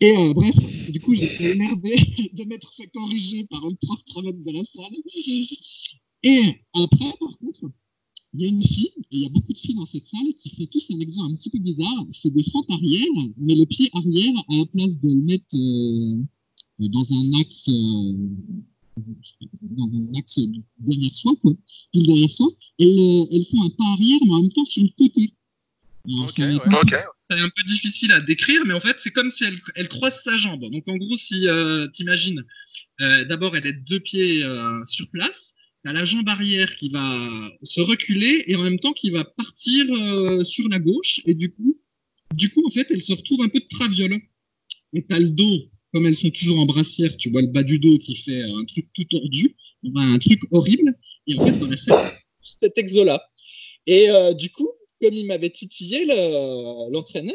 Et 0.00 0.32
bref, 0.32 0.54
du 0.90 1.00
coup, 1.00 1.14
j'étais 1.14 1.52
énervé 1.52 1.96
de 2.34 2.44
m'être 2.44 2.72
fait 2.74 2.88
corriger 2.88 3.44
par 3.50 3.64
un 3.64 3.74
prof 3.74 3.98
crevette 4.06 4.42
de 4.44 4.52
la 4.52 4.64
salle. 4.64 4.96
Et 6.22 6.42
après, 6.74 7.14
par 7.18 7.38
contre, 7.38 7.70
il 8.34 8.40
y 8.40 8.44
a 8.44 8.48
une 8.48 8.62
fille, 8.62 8.92
et 8.96 9.16
il 9.16 9.22
y 9.22 9.26
a 9.26 9.30
beaucoup 9.30 9.52
de 9.52 9.58
filles 9.58 9.74
dans 9.74 9.86
cette 9.86 10.06
salle, 10.06 10.32
qui 10.34 10.50
fait 10.50 10.66
tous 10.66 10.86
un 10.90 11.00
exemple 11.00 11.32
un 11.32 11.36
petit 11.36 11.50
peu 11.50 11.58
bizarre. 11.58 12.06
C'est 12.12 12.30
des 12.32 12.44
fentes 12.44 12.70
arrière, 12.70 13.08
mais 13.38 13.56
le 13.56 13.66
pied 13.66 13.88
arrière, 13.92 14.34
à 14.50 14.56
la 14.56 14.66
place 14.66 15.00
de 15.00 15.08
le 15.08 15.22
mettre 15.22 15.56
dans 16.78 17.12
un 17.12 17.40
axe 17.40 17.68
dans 19.62 19.84
un 19.84 20.18
axe 20.18 20.38
derrière 20.78 21.14
soi, 21.14 21.32
quoi, 21.40 21.52
pile 21.92 22.06
derrière 22.06 22.32
soi, 22.32 22.48
elles, 22.78 22.88
euh, 22.88 23.24
elles 23.32 23.46
font 23.50 23.64
un 23.64 23.70
pas 23.70 23.84
arrière, 23.92 24.18
mais 24.26 24.34
en 24.34 24.42
même 24.42 24.52
temps 24.52 24.64
sur 24.64 24.82
le 24.82 24.90
côté. 24.96 25.32
C'est 27.30 27.40
un 27.40 27.50
peu 27.50 27.62
difficile 27.64 28.12
à 28.12 28.20
décrire, 28.20 28.62
mais 28.64 28.72
en 28.72 28.80
fait, 28.80 28.96
c'est 29.02 29.10
comme 29.10 29.30
si 29.30 29.44
elle, 29.44 29.58
elle 29.74 29.88
croise 29.88 30.14
sa 30.24 30.38
jambe. 30.38 30.62
Donc, 30.70 30.84
en 30.86 30.96
gros, 30.96 31.16
si 31.18 31.46
euh, 31.46 31.86
tu 31.94 32.02
imagines, 32.02 32.42
euh, 33.02 33.24
d'abord, 33.26 33.54
elle 33.56 33.66
est 33.66 33.74
deux 33.74 34.00
pieds 34.00 34.42
euh, 34.42 34.84
sur 34.86 35.08
place, 35.10 35.52
tu 35.84 35.90
as 35.90 35.92
la 35.92 36.04
jambe 36.04 36.28
arrière 36.28 36.74
qui 36.76 36.88
va 36.88 37.50
se 37.62 37.80
reculer 37.80 38.44
et 38.46 38.56
en 38.56 38.62
même 38.62 38.78
temps 38.78 38.92
qui 38.92 39.10
va 39.10 39.24
partir 39.24 39.84
euh, 39.90 40.44
sur 40.44 40.68
la 40.68 40.78
gauche. 40.78 41.20
Et 41.26 41.34
du 41.34 41.52
coup, 41.52 41.78
du 42.34 42.48
coup, 42.50 42.66
en 42.66 42.70
fait, 42.70 42.86
elle 42.90 43.02
se 43.02 43.12
retrouve 43.12 43.42
un 43.42 43.48
peu 43.48 43.60
de 43.60 43.68
traviole. 43.68 44.20
Et 44.94 45.04
tu 45.04 45.14
as 45.14 45.20
le 45.20 45.28
dos 45.28 45.70
comme 45.92 46.06
elles 46.06 46.16
sont 46.16 46.30
toujours 46.30 46.58
en 46.58 46.66
brassière, 46.66 47.16
tu 47.16 47.30
vois 47.30 47.42
le 47.42 47.48
bas 47.48 47.62
du 47.62 47.78
dos 47.78 47.98
qui 47.98 48.16
fait 48.16 48.42
un 48.42 48.64
truc 48.66 48.88
tout 48.94 49.04
tordu, 49.04 49.56
un 49.94 50.18
truc 50.18 50.40
horrible. 50.50 50.94
Et 51.26 51.38
en 51.38 51.46
fait, 51.46 51.58
dans 51.58 51.68
la 51.68 51.76
scène, 51.76 52.10
cet 52.42 52.76
exo-là. 52.78 53.22
Et 53.86 54.10
euh, 54.10 54.34
du 54.34 54.50
coup, 54.50 54.70
comme 55.00 55.14
il 55.14 55.26
m'avait 55.26 55.50
titillé 55.50 56.04
l'entraîneur, 56.90 57.34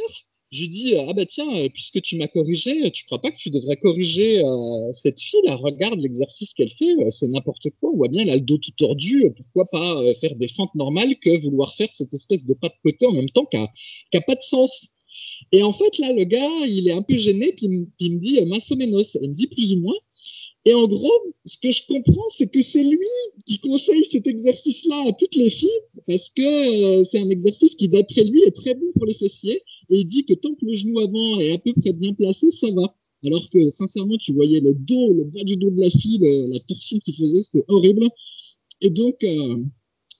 je 0.54 0.62
lui 0.62 0.70
dis 0.70 0.95
ah 0.95 1.14
bah 1.14 1.26
tiens, 1.26 1.68
puisque 1.74 2.01
tu 2.01 2.16
m'as 2.16 2.28
corrigé, 2.28 2.91
tu 2.91 3.06
crois 3.06 3.20
pas 3.20 3.32
que 3.32 3.38
tu 3.38 3.49
devrais 3.49 3.76
corriger 3.76 4.39
euh, 4.39 4.93
cette 4.93 5.20
fille 5.20 5.41
là 5.45 5.56
Regarde 5.56 5.99
l'exercice 5.99 6.54
qu'elle 6.54 6.70
fait, 6.70 6.91
euh, 6.99 7.10
c'est 7.10 7.28
n'importe 7.28 7.68
quoi. 7.80 7.89
On 7.91 7.97
voit 7.97 8.08
bien, 8.08 8.22
elle 8.22 8.30
a 8.30 8.36
le 8.36 8.41
dos 8.41 8.60
tout 8.60 8.72
tordu. 8.78 9.26
Pourquoi 9.36 9.66
pas 9.66 9.99
euh, 9.99 10.14
faire 10.22 10.36
des 10.36 10.47
fentes 10.47 10.76
normales 10.76 11.16
que 11.20 11.41
vouloir 11.43 11.76
faire 11.76 11.88
cette 11.97 12.14
espèce 12.14 12.45
de 12.45 12.54
pas 12.54 12.70
de 12.70 12.76
côté 12.84 13.08
en 13.08 13.14
même 13.14 13.30
temps 13.30 13.45
qui 13.45 13.58
n'a 13.58 14.22
pas 14.22 14.36
de 14.36 14.41
sens. 14.41 14.86
Et 15.54 15.62
en 15.62 15.72
fait, 15.72 15.97
là, 15.99 16.12
le 16.12 16.24
gars, 16.24 16.66
il 16.68 16.88
est 16.88 16.93
un 16.93 17.04
peu 17.04 17.16
gêné, 17.16 17.54
puis, 17.54 17.70
il 17.99 18.14
me 18.14 18.20
dit 18.20 18.41
más 18.45 18.72
o 18.72 18.76
menos, 18.76 19.16
il 19.22 19.30
me 19.30 19.36
dit 19.36 19.47
plus 19.47 19.72
ou 19.74 19.78
moins. 19.82 19.95
Et 20.66 20.74
en 20.74 20.88
gros, 20.88 21.12
ce 21.45 21.58
que 21.62 21.70
je 21.70 21.82
comprends, 21.88 22.30
c'est 22.38 22.49
que 22.51 22.62
c'est 22.64 22.84
lui 22.84 23.14
qui 23.45 23.60
conseille 23.60 24.08
cet 24.12 24.26
exercice-là 24.26 25.10
à 25.10 25.12
toutes 25.14 25.36
les 25.36 25.51
filles, 25.51 25.70
parce 26.08 26.28
que 26.36 27.01
euh, 27.01 27.06
c'est 27.12 27.20
un 27.20 27.30
exercice 27.30 27.76
qui, 27.76 27.88
d'après 27.88 28.24
lui, 28.24 28.41
est 28.41 28.56
très 28.56 28.74
bon 28.74 28.91
pour 28.95 29.06
les 29.06 29.14
fessiers. 29.14 29.62
Et 29.91 29.97
il 29.97 30.06
dit 30.06 30.26
que 30.26 30.34
tant 30.34 30.56
que 30.56 30.66
le 30.66 30.74
genou 30.74 30.99
avant 30.99 31.39
est 31.39 31.54
à 31.54 31.60
peu 31.60 31.74
près 31.80 31.93
bien 31.93 32.14
placé, 32.14 32.47
ça 32.60 32.72
va. 32.74 32.95
Alors 33.24 33.47
que, 33.51 33.70
sincèrement, 33.72 34.18
tu 34.18 34.34
voyais 34.34 34.60
le 34.60 34.74
dos, 34.74 35.14
le 35.14 35.26
bas 35.26 35.43
du 35.43 35.56
dos 35.56 35.70
de 35.70 35.82
la 35.82 35.89
fille, 35.91 36.20
la 36.20 36.60
torsion 36.62 36.97
qu'il 36.99 37.16
faisait, 37.16 37.43
c'était 37.43 37.66
horrible. 37.68 38.08
Et 38.82 38.89
donc, 38.89 39.24
euh, 39.24 39.56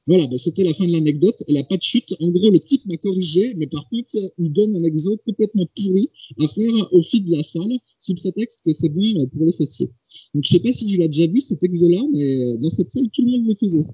voilà, 0.06 0.28
ben 0.28 0.38
c'était 0.38 0.64
la 0.64 0.74
fin 0.74 0.86
de 0.86 0.92
l'anecdote. 0.92 1.42
Elle 1.48 1.56
n'a 1.56 1.64
pas 1.64 1.78
de 1.78 1.82
chute. 1.82 2.14
En 2.20 2.28
gros, 2.28 2.50
le 2.50 2.60
type 2.60 2.86
m'a 2.86 2.98
corrigé, 2.98 3.54
mais 3.56 3.68
par 3.68 3.88
contre, 3.88 4.16
il 4.38 4.52
donne 4.52 4.76
un 4.76 4.84
exo 4.84 5.18
complètement 5.26 5.66
pourri 5.76 6.10
à 6.40 6.48
faire 6.48 6.94
au 6.94 7.02
fil 7.04 7.24
de 7.26 7.38
la 7.38 7.44
salle, 7.44 7.80
sous 8.00 8.16
prétexte 8.16 8.62
que 8.66 8.74
c'est 8.74 8.90
bon 8.90 9.28
pour 9.28 9.46
les 9.46 9.54
fessiers. 9.54 9.90
Donc, 10.34 10.44
je 10.44 10.50
sais 10.50 10.60
pas 10.60 10.74
si 10.74 10.86
tu 10.86 10.98
l'as 10.98 11.08
déjà 11.08 11.28
vu, 11.28 11.40
cet 11.40 11.64
exo-là, 11.64 12.02
mais 12.12 12.58
dans 12.58 12.70
cette 12.70 12.92
salle, 12.92 13.10
tout 13.14 13.24
le 13.24 13.32
monde 13.32 13.48
le 13.48 13.56
faisait. 13.56 13.86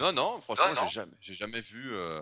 Non, 0.00 0.12
non, 0.12 0.40
franchement, 0.40 0.74
j'ai 0.86 0.92
jamais, 0.92 1.12
j'ai 1.20 1.34
jamais 1.34 1.60
vu 1.60 1.94
euh, 1.94 2.20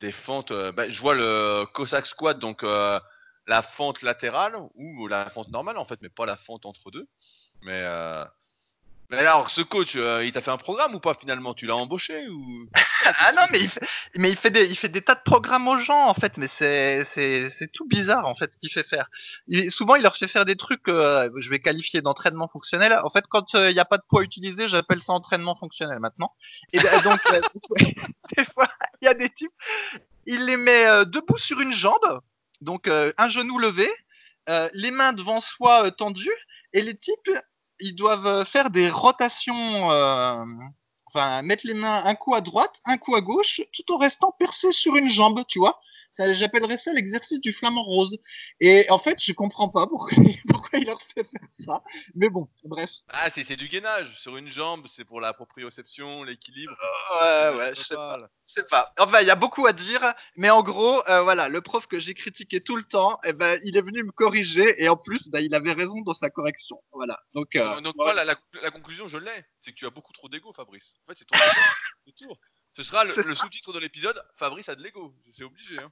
des 0.00 0.12
fentes. 0.12 0.50
Euh, 0.50 0.72
ben, 0.72 0.90
je 0.90 1.00
vois 1.00 1.14
le 1.14 1.64
Cossack 1.72 2.06
Squat, 2.06 2.38
donc 2.38 2.64
euh, 2.64 2.98
la 3.46 3.62
fente 3.62 4.02
latérale 4.02 4.56
ou 4.74 5.06
la 5.06 5.28
fente 5.30 5.50
normale, 5.50 5.78
en 5.78 5.84
fait, 5.84 6.00
mais 6.02 6.08
pas 6.08 6.26
la 6.26 6.36
fente 6.36 6.66
entre 6.66 6.90
deux. 6.90 7.06
Mais 7.62 7.84
mais 9.12 9.18
alors, 9.18 9.50
ce 9.50 9.60
coach, 9.60 9.94
euh, 9.96 10.24
il 10.24 10.32
t'a 10.32 10.40
fait 10.40 10.50
un 10.50 10.56
programme 10.56 10.94
ou 10.94 10.98
pas 10.98 11.12
finalement? 11.12 11.52
Tu 11.52 11.66
l'as 11.66 11.76
embauché 11.76 12.26
ou 12.28 12.66
Ah 13.04 13.32
non, 13.32 13.42
mais 13.50 13.60
il, 13.60 14.36
fait, 14.38 14.50
des, 14.50 15.02
tas 15.02 15.14
de 15.16 15.20
programmes 15.22 15.68
aux 15.68 15.76
gens 15.76 16.06
en 16.06 16.14
fait, 16.14 16.38
mais 16.38 16.48
c'est, 16.58 17.52
tout 17.74 17.86
bizarre 17.86 18.26
en 18.26 18.34
fait 18.34 18.50
ce 18.54 18.58
qu'il 18.58 18.70
fait 18.70 18.84
faire. 18.84 19.10
Souvent, 19.68 19.96
il 19.96 20.02
leur 20.02 20.16
fait 20.16 20.28
faire 20.28 20.46
des 20.46 20.56
trucs, 20.56 20.88
euh, 20.88 21.28
je 21.38 21.50
vais 21.50 21.58
qualifier 21.58 22.00
d'entraînement 22.00 22.48
fonctionnel. 22.48 22.98
En 23.04 23.10
fait, 23.10 23.26
quand 23.28 23.54
euh, 23.54 23.70
il 23.70 23.74
n'y 23.74 23.80
a 23.80 23.84
pas 23.84 23.98
de 23.98 24.04
poids 24.08 24.22
utilisé, 24.22 24.66
j'appelle 24.66 25.02
ça 25.02 25.12
entraînement 25.12 25.56
fonctionnel 25.56 25.98
maintenant. 25.98 26.32
Et 26.72 26.78
donc, 26.78 27.20
des 28.36 28.44
fois, 28.54 28.70
il 29.02 29.04
y 29.04 29.08
a 29.08 29.14
des 29.14 29.28
types, 29.28 29.52
il 30.24 30.46
les 30.46 30.56
met 30.56 31.04
debout 31.04 31.36
sur 31.36 31.60
une 31.60 31.74
jambe, 31.74 32.22
donc 32.62 32.88
un 32.88 33.28
genou 33.28 33.58
levé, 33.58 33.90
les 34.72 34.90
mains 34.90 35.12
devant 35.12 35.40
soi 35.42 35.90
tendues, 35.90 36.30
et 36.72 36.80
les 36.80 36.96
types 36.96 37.30
ils 37.82 37.94
doivent 37.94 38.26
euh, 38.26 38.44
faire 38.44 38.70
des 38.70 38.88
rotations, 38.90 39.90
euh, 39.90 40.44
enfin 41.06 41.42
mettre 41.42 41.66
les 41.66 41.74
mains 41.74 42.02
un 42.04 42.14
coup 42.14 42.34
à 42.34 42.40
droite, 42.40 42.80
un 42.86 42.96
coup 42.98 43.14
à 43.16 43.20
gauche, 43.20 43.60
tout 43.74 43.92
en 43.92 43.98
restant 43.98 44.32
percé 44.38 44.72
sur 44.72 44.96
une 44.96 45.08
jambe, 45.10 45.44
tu 45.48 45.58
vois. 45.58 45.80
J'appellerais 46.18 46.78
ça 46.78 46.92
l'exercice 46.92 47.40
du 47.40 47.52
flamant 47.52 47.82
rose. 47.82 48.18
Et 48.60 48.86
en 48.90 48.98
fait, 48.98 49.22
je 49.22 49.32
comprends 49.32 49.68
pas 49.68 49.86
pourquoi, 49.86 50.10
pourquoi 50.48 50.78
il 50.78 50.86
leur 50.86 51.00
fait 51.14 51.24
faire 51.24 51.48
ça. 51.66 51.82
Mais 52.14 52.28
bon, 52.28 52.48
bref. 52.64 52.90
Ah, 53.08 53.30
c'est 53.30 53.56
du 53.56 53.68
gainage. 53.68 54.20
Sur 54.20 54.36
une 54.36 54.48
jambe, 54.48 54.86
c'est 54.88 55.04
pour 55.04 55.20
la 55.20 55.32
proprioception, 55.32 56.22
l'équilibre. 56.24 56.76
ouais, 57.20 57.56
ouais, 57.56 57.74
je 57.74 57.82
sais 57.82 57.94
pas. 57.94 58.18
Je 58.46 58.52
sais 58.52 58.66
pas. 58.68 58.92
Enfin, 58.98 59.20
il 59.20 59.26
y 59.26 59.30
a 59.30 59.36
beaucoup 59.36 59.66
à 59.66 59.72
dire. 59.72 60.14
Mais 60.36 60.50
en 60.50 60.62
gros, 60.62 61.06
euh, 61.08 61.22
voilà, 61.22 61.48
le 61.48 61.60
prof 61.62 61.86
que 61.86 61.98
j'ai 61.98 62.14
critiqué 62.14 62.62
tout 62.62 62.76
le 62.76 62.84
temps, 62.84 63.18
eh 63.24 63.32
ben, 63.32 63.58
il 63.64 63.76
est 63.76 63.82
venu 63.82 64.02
me 64.02 64.12
corriger. 64.12 64.82
Et 64.82 64.88
en 64.88 64.96
plus, 64.96 65.28
ben, 65.28 65.40
il 65.40 65.54
avait 65.54 65.72
raison 65.72 66.00
dans 66.02 66.14
sa 66.14 66.30
correction. 66.30 66.82
Voilà. 66.92 67.18
Donc, 67.34 67.56
euh, 67.56 67.80
Donc, 67.80 67.94
voilà. 67.96 68.24
la, 68.24 68.34
la, 68.62 68.70
conclusion, 68.70 69.08
je 69.08 69.18
l'ai. 69.18 69.44
C'est 69.62 69.70
que 69.72 69.76
tu 69.76 69.86
as 69.86 69.90
beaucoup 69.90 70.12
trop 70.12 70.28
d'ego, 70.28 70.52
Fabrice. 70.52 70.94
En 71.04 71.10
fait, 71.10 71.18
c'est 71.18 71.24
ton 71.24 71.36
tour. 72.16 72.38
Ce 72.74 72.82
sera 72.82 73.04
le, 73.04 73.34
sous-titre 73.34 73.72
de 73.72 73.78
l'épisode 73.78 74.24
Fabrice 74.36 74.68
a 74.68 74.74
de 74.74 74.82
l'ego. 74.82 75.14
C'est 75.28 75.44
obligé. 75.44 75.78
Hein. 75.78 75.90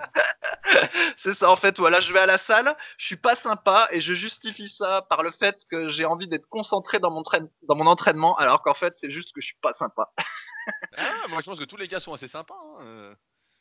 c'est 1.22 1.36
ça, 1.38 1.50
en 1.50 1.56
fait. 1.56 1.78
Voilà, 1.78 2.00
je 2.00 2.12
vais 2.12 2.20
à 2.20 2.26
la 2.26 2.38
salle, 2.38 2.74
je 2.96 3.06
suis 3.06 3.16
pas 3.16 3.36
sympa 3.36 3.88
et 3.90 4.00
je 4.00 4.14
justifie 4.14 4.68
ça 4.70 5.02
par 5.10 5.22
le 5.22 5.30
fait 5.30 5.58
que 5.70 5.88
j'ai 5.88 6.06
envie 6.06 6.26
d'être 6.26 6.48
concentré 6.48 6.98
dans 6.98 7.10
mon, 7.10 7.22
dans 7.62 7.74
mon 7.74 7.86
entraînement, 7.86 8.34
alors 8.36 8.62
qu'en 8.62 8.74
fait, 8.74 8.94
c'est 8.96 9.10
juste 9.10 9.32
que 9.34 9.42
je 9.42 9.46
suis 9.48 9.58
pas 9.60 9.74
sympa. 9.74 10.10
ah, 10.96 11.28
moi, 11.28 11.40
je 11.42 11.50
pense 11.50 11.58
que 11.58 11.64
tous 11.64 11.76
les 11.76 11.88
gars 11.88 12.00
sont 12.00 12.14
assez 12.14 12.28
sympas. 12.28 12.58
Hein. 12.80 13.14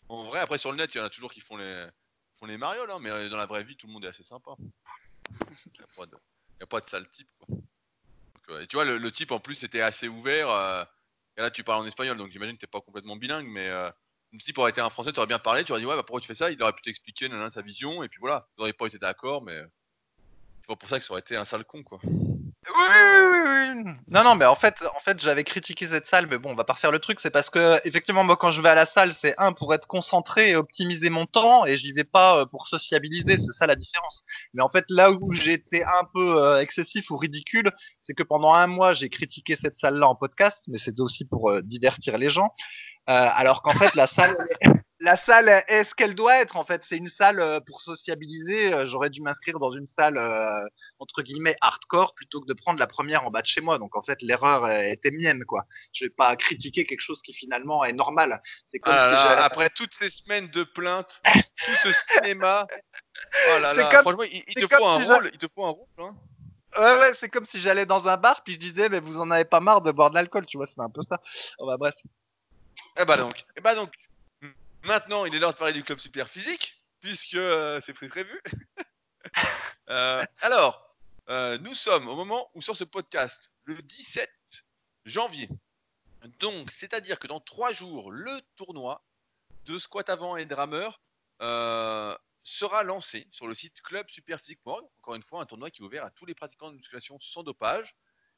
En 0.08 0.24
vrai, 0.24 0.40
après, 0.40 0.58
sur 0.58 0.72
le 0.72 0.78
net, 0.78 0.94
il 0.96 0.98
y 0.98 1.02
en 1.02 1.06
a 1.06 1.10
toujours 1.10 1.32
qui 1.32 1.42
font 1.42 1.58
les, 1.58 1.88
font 2.40 2.46
les 2.46 2.58
marioles, 2.58 2.90
hein, 2.90 3.00
mais 3.02 3.10
euh, 3.10 3.30
dans 3.30 3.38
la 3.38 3.46
vraie 3.46 3.64
vie, 3.64 3.76
tout 3.76 3.88
le 3.88 3.94
monde 3.94 4.06
est 4.06 4.10
assez 4.10 4.24
sympa. 4.24 4.52
Il 4.60 5.48
n'y 5.78 5.84
a, 5.84 6.64
a, 6.64 6.66
pas 6.66 6.80
de 6.80 6.88
sale 6.88 7.08
type. 7.12 7.30
Quoi. 7.38 7.58
Euh, 8.50 8.66
tu 8.68 8.78
vois, 8.78 8.86
le, 8.86 9.12
type 9.12 9.32
en 9.32 9.40
plus 9.40 9.64
était 9.64 9.82
assez 9.82 10.08
ouvert. 10.08 10.50
Euh, 10.50 10.84
Et 11.40 11.42
là, 11.42 11.50
tu 11.50 11.64
parles 11.64 11.84
en 11.84 11.88
espagnol, 11.88 12.18
donc 12.18 12.32
j'imagine 12.32 12.56
que 12.56 12.60
tu 12.60 12.66
n'es 12.66 12.70
pas 12.70 12.82
complètement 12.82 13.16
bilingue, 13.16 13.48
mais 13.48 13.70
euh, 13.70 13.90
si 14.40 14.52
pour 14.52 14.68
été 14.68 14.82
un 14.82 14.90
français, 14.90 15.14
tu 15.14 15.20
aurais 15.20 15.28
bien 15.28 15.40
parlé, 15.40 15.64
tu 15.64 15.72
aurais 15.72 15.80
dit, 15.80 15.88
ouais, 15.88 15.96
bah, 15.96 16.04
pourquoi 16.04 16.20
tu 16.20 16.28
fais 16.28 16.36
ça? 16.36 16.52
Il 16.52 16.62
aurait 16.62 16.74
pu 16.74 16.82
t'expliquer 16.82 17.30
sa 17.50 17.62
vision, 17.62 18.04
et 18.04 18.10
puis 18.10 18.20
voilà, 18.20 18.46
vous 18.58 18.64
n'auriez 18.64 18.74
pas 18.74 18.88
été 18.88 19.00
d'accord, 19.00 19.42
mais 19.42 19.58
c'est 20.60 20.68
pas 20.68 20.76
pour 20.76 20.90
ça 20.90 21.00
que 21.00 21.06
ça 21.06 21.14
aurait 21.14 21.22
été 21.22 21.38
un 21.38 21.46
sale 21.46 21.64
con, 21.64 21.82
quoi. 21.82 22.02
Oui, 22.76 22.86
oui, 23.32 23.40
oui. 23.46 23.92
Non, 24.08 24.24
non, 24.24 24.36
mais 24.36 24.46
en 24.46 24.56
fait, 24.56 24.76
en 24.96 25.00
fait, 25.02 25.20
j'avais 25.20 25.44
critiqué 25.44 25.88
cette 25.88 26.08
salle, 26.08 26.28
mais 26.28 26.38
bon, 26.38 26.52
on 26.52 26.56
va 26.56 26.64
pas 26.64 26.74
refaire 26.74 26.92
le 26.92 27.00
truc. 27.00 27.20
C'est 27.20 27.30
parce 27.30 27.50
que, 27.50 27.80
effectivement, 27.86 28.24
moi, 28.24 28.38
quand 28.38 28.52
je 28.52 28.62
vais 28.62 28.70
à 28.70 28.76
la 28.76 28.86
salle, 28.86 29.14
c'est 29.22 29.36
un 29.38 29.54
pour 29.54 29.74
être 29.74 29.88
concentré 29.88 30.50
et 30.50 30.56
optimiser 30.56 31.10
mon 31.10 31.26
temps, 31.26 31.66
et 31.66 31.78
j'y 31.78 31.92
vais 31.94 32.04
pas 32.04 32.38
euh, 32.40 32.46
pour 32.46 32.68
sociabiliser. 32.68 33.38
C'est 33.38 33.58
ça 33.58 33.68
la 33.68 33.76
différence. 33.76 34.22
Mais 34.54 34.62
en 34.62 34.70
fait, 34.70 34.86
là 34.90 35.12
où 35.12 35.32
j'étais 35.34 35.84
un 35.84 36.08
peu 36.14 36.44
euh, 36.44 36.60
excessif 36.60 37.10
ou 37.12 37.18
ridicule, 37.18 37.72
c'est 38.04 38.14
que 38.14 38.24
pendant 38.24 38.54
un 38.54 38.68
mois, 38.68 38.94
j'ai 38.94 39.10
critiqué 39.10 39.56
cette 39.56 39.78
salle-là 39.78 40.08
en 40.08 40.16
podcast, 40.16 40.58
mais 40.68 40.78
c'était 40.78 41.02
aussi 41.02 41.26
pour 41.26 41.50
euh, 41.50 41.62
divertir 41.62 42.18
les 42.18 42.30
gens. 42.30 42.54
Alors 43.08 43.64
qu'en 43.64 43.72
fait, 43.72 43.96
la 43.96 44.06
salle, 44.06 44.38
la 45.00 45.16
salle 45.18 45.48
est 45.68 45.84
ce 45.86 45.96
qu'elle 45.96 46.14
doit 46.14 46.38
être. 46.38 46.56
En 46.58 46.66
fait, 46.66 46.82
c'est 46.90 46.98
une 46.98 47.10
salle 47.10 47.40
euh, 47.40 47.60
pour 47.60 47.82
sociabiliser. 47.82 48.74
Euh, 48.74 48.88
J'aurais 48.88 49.10
dû 49.10 49.22
m'inscrire 49.22 49.60
dans 49.60 49.72
une 49.72 49.86
salle 49.86 50.18
euh, 50.18 50.68
entre 51.00 51.22
guillemets 51.22 51.56
hardcore 51.62 52.14
plutôt 52.16 52.42
que 52.42 52.48
de 52.48 52.54
prendre 52.54 52.80
la 52.80 52.88
première 52.88 53.26
en 53.26 53.32
bas 53.32 53.42
de 53.42 53.48
chez 53.48 53.62
moi. 53.62 53.78
Donc 53.80 53.96
en 53.96 54.04
fait, 54.04 54.22
l'erreur 54.22 54.70
était 54.70 55.12
mienne, 55.12 55.46
quoi. 55.46 55.66
Je 55.94 56.06
vais 56.06 56.10
pas 56.10 56.36
critiquer 56.36 56.86
quelque 56.86 57.02
chose 57.02 57.22
qui 57.22 57.34
finalement 57.34 57.86
est 57.86 57.94
normal. 57.94 58.42
C'est 58.72 58.80
comme 58.80 58.94
Ah 58.96 59.06
si 59.08 59.36
là, 59.36 59.44
après 59.44 59.70
toutes 59.70 59.96
ces 59.96 60.10
semaines 60.10 60.50
de 60.50 60.64
plaintes, 60.64 61.22
tout 61.66 61.76
ce 61.84 61.92
cinéma, 61.94 62.68
oh 63.52 63.60
là 63.60 63.72
C'est 63.72 63.78
là, 63.78 63.90
comme- 63.92 64.02
franchement, 64.02 64.24
il, 64.24 64.44
te 64.54 64.66
comme 64.66 65.02
si 65.02 65.12
rôle, 65.12 65.30
il 65.34 65.40
te 65.40 65.48
faut 65.54 65.66
un 65.66 65.70
rôle, 65.70 65.88
hein. 66.00 66.16
Ouais, 66.78 67.00
ouais, 67.00 67.14
c'est 67.20 67.30
comme 67.30 67.48
si 67.48 67.60
j'allais 67.60 67.88
dans 67.88 68.08
un 68.08 68.16
bar 68.16 68.44
puis 68.44 68.54
je 68.54 68.60
disais, 68.60 68.90
mais 68.90 69.00
vous 69.00 69.20
en 69.20 69.32
avez 69.32 69.44
pas 69.44 69.60
marre 69.60 69.82
de 69.82 69.92
boire 69.92 70.12
de 70.12 70.16
l'alcool, 70.16 70.46
tu 70.46 70.58
vois, 70.58 70.68
c'est 70.68 70.80
un 70.80 70.90
peu 70.90 71.02
ça. 71.02 71.20
Oh, 71.58 71.66
bah, 71.66 71.78
bref. 71.78 71.96
Eh 73.02 73.06
bah 73.06 73.18
donc, 73.18 73.44
eh 73.58 73.62
bah 73.62 73.74
donc, 73.74 73.92
maintenant 74.84 75.26
il 75.26 75.36
est 75.36 75.40
l'heure 75.40 75.54
de 75.54 75.58
parler 75.58 75.74
du 75.74 75.84
club 75.84 76.00
super 76.00 76.30
physique, 76.30 76.76
puisque 77.00 77.36
euh, 77.36 77.80
c'est 77.82 77.94
pré- 77.94 78.10
prévu. 78.10 78.42
Euh, 79.90 80.24
alors, 80.42 80.96
euh, 81.30 81.58
nous 81.58 81.74
sommes 81.74 82.08
au 82.08 82.16
moment 82.16 82.50
où 82.54 82.62
sort 82.62 82.78
ce 82.78 82.84
podcast, 82.84 83.52
le 83.64 83.82
17 83.82 84.32
janvier. 85.06 85.50
Donc, 86.40 86.72
c'est-à-dire 86.72 87.18
que 87.18 87.26
dans 87.28 87.40
trois 87.40 87.72
jours, 87.74 88.12
le 88.12 88.40
tournoi 88.56 89.04
de 89.66 89.78
squat 89.80 90.08
avant 90.10 90.38
et 90.38 90.46
de 90.46 90.54
rameur 90.54 91.02
euh, 91.42 92.16
sera 92.44 92.84
lancé 92.84 93.28
sur 93.32 93.48
le 93.48 93.56
site 93.56 93.82
clubsuperphysique.org. 93.82 94.86
Encore 95.00 95.16
une 95.16 95.24
fois, 95.24 95.42
un 95.42 95.46
tournoi 95.46 95.72
qui 95.72 95.82
est 95.82 95.86
ouvert 95.86 96.06
à 96.06 96.12
tous 96.12 96.26
les 96.26 96.36
pratiquants 96.36 96.70
de 96.70 96.76
musculation 96.78 97.20
sans 97.20 97.42
dopage 97.44 97.96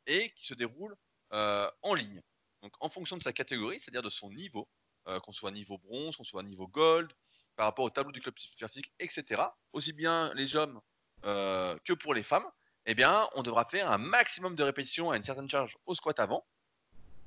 et 0.07 0.31
qui 0.31 0.45
se 0.45 0.53
déroule 0.53 0.95
en 1.31 1.93
ligne. 1.93 2.21
Donc, 2.61 2.73
en 2.79 2.89
fonction 2.89 3.17
de 3.17 3.23
sa 3.23 3.33
catégorie, 3.33 3.79
c'est-à-dire 3.79 4.03
de 4.03 4.09
son 4.09 4.31
niveau, 4.31 4.69
euh, 5.07 5.19
qu'on 5.19 5.31
soit 5.31 5.51
niveau 5.51 5.77
bronze, 5.77 6.15
qu'on 6.15 6.23
soit 6.23 6.43
niveau 6.43 6.67
gold, 6.67 7.11
par 7.55 7.65
rapport 7.65 7.85
au 7.85 7.89
tableau 7.89 8.11
du 8.11 8.21
club 8.21 8.37
superphysique, 8.37 8.91
etc. 8.99 9.41
Aussi 9.73 9.93
bien 9.93 10.33
les 10.35 10.55
hommes 10.55 10.79
euh, 11.25 11.77
que 11.85 11.93
pour 11.93 12.13
les 12.13 12.23
femmes, 12.23 12.45
eh 12.85 12.95
bien, 12.95 13.27
on 13.35 13.43
devra 13.43 13.65
faire 13.65 13.91
un 13.91 13.97
maximum 13.97 14.55
de 14.55 14.63
répétitions 14.63 15.11
à 15.11 15.17
une 15.17 15.23
certaine 15.23 15.49
charge 15.49 15.77
au 15.85 15.93
squat 15.93 16.19
avant. 16.19 16.45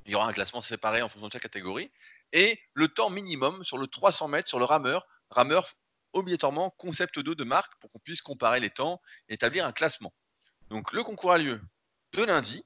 Il 0.06 0.12
y 0.12 0.14
aura 0.14 0.26
un 0.26 0.32
classement 0.32 0.60
séparé 0.60 1.02
en 1.02 1.08
fonction 1.08 1.28
de 1.28 1.32
chaque 1.32 1.42
catégorie. 1.42 1.90
Et 2.32 2.60
le 2.74 2.88
temps 2.88 3.10
minimum 3.10 3.62
sur 3.64 3.78
le 3.78 3.86
300 3.86 4.28
mètres 4.28 4.48
sur 4.48 4.58
le 4.58 4.64
rameur. 4.64 5.06
Rameur, 5.30 5.72
obligatoirement, 6.12 6.70
concept 6.70 7.18
2 7.18 7.34
de 7.34 7.44
marque 7.44 7.72
pour 7.80 7.90
qu'on 7.90 8.00
puisse 8.00 8.20
comparer 8.20 8.60
les 8.60 8.70
temps 8.70 9.00
et 9.28 9.34
établir 9.34 9.64
un 9.64 9.72
classement. 9.72 10.12
Donc, 10.70 10.92
le 10.92 11.02
concours 11.04 11.32
a 11.32 11.38
lieu 11.38 11.60
de 12.12 12.24
lundi 12.24 12.64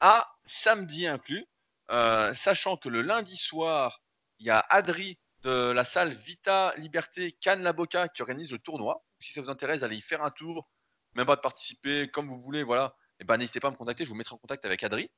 à 0.00 0.36
samedi 0.46 1.06
inclus, 1.06 1.46
euh, 1.90 2.32
sachant 2.34 2.76
que 2.76 2.88
le 2.88 3.02
lundi 3.02 3.36
soir, 3.36 4.00
il 4.44 4.48
y 4.48 4.50
a 4.50 4.58
Adri 4.68 5.16
de 5.42 5.70
la 5.70 5.86
salle 5.86 6.12
Vita 6.12 6.74
Liberté 6.76 7.32
Cannes 7.32 7.62
La 7.62 7.72
Boca 7.72 8.08
qui 8.08 8.20
organise 8.20 8.52
le 8.52 8.58
tournoi. 8.58 9.02
Si 9.18 9.32
ça 9.32 9.40
vous 9.40 9.48
intéresse, 9.48 9.82
allez 9.82 9.96
y 9.96 10.02
faire 10.02 10.22
un 10.22 10.30
tour, 10.30 10.68
même 11.14 11.24
pas 11.24 11.36
de 11.36 11.40
participer, 11.40 12.10
comme 12.10 12.28
vous 12.28 12.38
voulez, 12.38 12.62
voilà. 12.62 12.94
Et 13.20 13.24
ben 13.24 13.38
n'hésitez 13.38 13.58
pas 13.58 13.68
à 13.68 13.70
me 13.70 13.76
contacter, 13.76 14.04
je 14.04 14.10
vous 14.10 14.16
mettrai 14.16 14.34
en 14.34 14.38
contact 14.38 14.66
avec 14.66 14.82
Adri. 14.82 15.10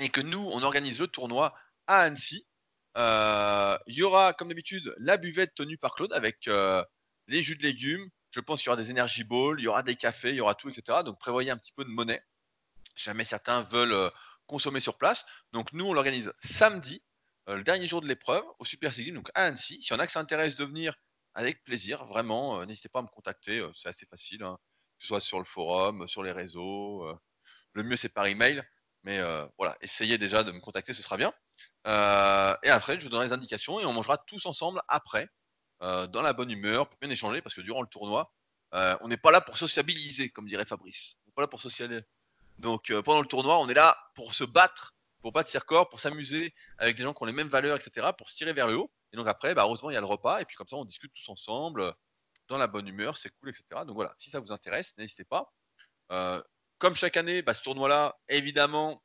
Et 0.00 0.10
que 0.10 0.20
nous, 0.20 0.50
on 0.52 0.62
organise 0.62 1.00
le 1.00 1.06
tournoi 1.06 1.54
à 1.86 2.00
Annecy. 2.00 2.46
Euh, 2.98 3.78
Il 3.86 3.94
y 3.94 4.02
aura, 4.02 4.34
comme 4.34 4.48
d'habitude, 4.48 4.94
la 4.98 5.16
buvette 5.16 5.54
tenue 5.54 5.78
par 5.78 5.94
Claude 5.94 6.12
avec 6.12 6.46
euh, 6.46 6.84
les 7.28 7.42
jus 7.42 7.56
de 7.56 7.62
légumes. 7.62 8.06
Je 8.32 8.40
pense 8.40 8.60
qu'il 8.60 8.66
y 8.66 8.68
aura 8.68 8.82
des 8.82 8.90
energy 8.90 9.24
balls, 9.24 9.60
il 9.60 9.64
y 9.64 9.68
aura 9.68 9.82
des 9.82 9.96
cafés, 9.96 10.30
il 10.30 10.36
y 10.36 10.40
aura 10.42 10.54
tout, 10.54 10.68
etc. 10.68 10.98
Donc 11.06 11.18
prévoyez 11.18 11.50
un 11.50 11.56
petit 11.56 11.72
peu 11.72 11.84
de 11.84 11.90
monnaie. 11.90 12.22
Jamais 12.96 13.24
certains 13.24 13.62
veulent 13.62 13.94
euh, 13.94 14.10
consommer 14.46 14.80
sur 14.80 14.98
place. 14.98 15.24
Donc 15.54 15.72
nous, 15.72 15.86
on 15.86 15.94
l'organise 15.94 16.34
samedi, 16.40 17.02
euh, 17.48 17.56
le 17.56 17.64
dernier 17.64 17.86
jour 17.86 18.00
de 18.00 18.06
l'épreuve, 18.06 18.44
au 18.58 18.64
Super 18.64 18.94
City, 18.94 19.12
donc 19.12 19.28
à 19.34 19.46
Annecy. 19.46 19.82
S'il 19.82 19.94
y 19.94 19.96
en 19.96 20.00
a 20.00 20.06
qui 20.06 20.12
s'intéressent 20.12 20.58
de 20.58 20.64
venir, 20.64 20.94
avec 21.34 21.64
plaisir, 21.64 22.04
vraiment, 22.06 22.60
euh, 22.60 22.66
n'hésitez 22.66 22.88
pas 22.88 23.00
à 23.00 23.02
me 23.02 23.08
contacter, 23.08 23.58
euh, 23.58 23.72
c'est 23.74 23.88
assez 23.88 24.06
facile, 24.06 24.42
hein, 24.42 24.58
que 24.98 25.02
ce 25.04 25.08
soit 25.08 25.20
sur 25.20 25.38
le 25.38 25.44
forum, 25.44 26.06
sur 26.08 26.22
les 26.22 26.32
réseaux. 26.32 27.04
le 27.72 27.82
mieux, 27.82 27.96
c'est 27.96 28.08
par 28.08 28.26
email. 28.26 28.62
Mais 29.04 29.20
voilà, 29.58 29.76
essayez 29.80 30.16
déjà 30.16 30.44
de 30.44 30.52
me 30.52 30.60
contacter, 30.60 30.92
ce 30.92 31.02
sera 31.02 31.16
bien. 31.16 31.32
Et 31.86 32.70
après, 32.70 33.00
je 33.00 33.04
vous 33.04 33.10
donnerai 33.10 33.26
les 33.26 33.32
indications 33.32 33.80
et 33.80 33.84
on 33.84 33.92
mangera 33.92 34.16
tous 34.16 34.46
ensemble 34.46 34.80
après, 34.86 35.28
dans 35.80 36.22
la 36.22 36.32
bonne 36.32 36.52
humeur, 36.52 36.88
pour 36.88 37.00
bien 37.00 37.10
échanger, 37.10 37.42
parce 37.42 37.54
que 37.54 37.62
durant 37.62 37.82
le 37.82 37.88
tournoi, 37.88 38.32
on 38.72 39.08
n'est 39.08 39.16
pas 39.16 39.32
là 39.32 39.40
pour 39.40 39.58
sociabiliser, 39.58 40.30
comme 40.30 40.46
dirait 40.46 40.66
Fabrice. 40.66 41.16
On 41.24 41.30
n'est 41.30 41.34
pas 41.34 41.42
là 41.42 41.48
pour 41.48 41.60
socialiser. 41.60 42.04
Donc 42.58 42.92
pendant 43.04 43.22
le 43.22 43.26
tournoi, 43.26 43.58
on 43.58 43.68
est 43.68 43.74
là 43.74 43.98
pour 44.14 44.34
se 44.34 44.44
battre, 44.44 44.94
pour 45.22 45.32
battre 45.32 45.48
ses 45.48 45.58
records, 45.58 45.88
pour 45.88 46.00
s'amuser 46.00 46.52
avec 46.78 46.96
des 46.96 47.02
gens 47.02 47.14
qui 47.14 47.22
ont 47.22 47.26
les 47.26 47.32
mêmes 47.32 47.48
valeurs, 47.48 47.76
etc., 47.76 48.08
pour 48.16 48.28
se 48.28 48.36
tirer 48.36 48.52
vers 48.52 48.66
le 48.66 48.76
haut. 48.76 48.90
Et 49.12 49.16
donc 49.16 49.28
après, 49.28 49.54
bah, 49.54 49.62
heureusement, 49.62 49.90
il 49.90 49.94
y 49.94 49.96
a 49.96 50.00
le 50.00 50.06
repas, 50.06 50.40
et 50.40 50.44
puis 50.44 50.56
comme 50.56 50.68
ça, 50.68 50.76
on 50.76 50.84
discute 50.84 51.12
tous 51.14 51.28
ensemble, 51.30 51.94
dans 52.48 52.58
la 52.58 52.66
bonne 52.66 52.86
humeur, 52.86 53.16
c'est 53.16 53.30
cool, 53.40 53.50
etc. 53.50 53.64
Donc 53.86 53.94
voilà, 53.94 54.14
si 54.18 54.30
ça 54.30 54.40
vous 54.40 54.52
intéresse, 54.52 54.96
n'hésitez 54.98 55.24
pas. 55.24 55.52
Euh, 56.10 56.42
comme 56.78 56.96
chaque 56.96 57.16
année, 57.16 57.42
bah, 57.42 57.54
ce 57.54 57.62
tournoi-là, 57.62 58.18
évidemment, 58.28 59.02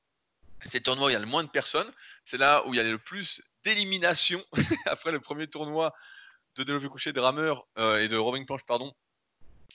c'est 0.61 0.79
le 0.79 0.83
tournoi 0.83 1.07
où 1.07 1.09
il 1.09 1.13
y 1.13 1.15
a 1.15 1.19
le 1.19 1.27
moins 1.27 1.43
de 1.43 1.49
personnes. 1.49 1.91
C'est 2.25 2.37
là 2.37 2.65
où 2.65 2.73
il 2.73 2.77
y 2.77 2.79
a 2.79 2.83
le 2.83 2.97
plus 2.97 3.41
d'éliminations 3.63 4.43
après 4.85 5.11
le 5.11 5.19
premier 5.19 5.47
tournoi 5.47 5.93
de 6.55 6.63
développé 6.63 6.87
couché 6.87 7.13
de 7.13 7.19
rameur 7.19 7.67
euh, 7.77 7.99
et 7.99 8.07
de 8.07 8.17
rowing 8.17 8.45
planche, 8.45 8.65
pardon. 8.65 8.93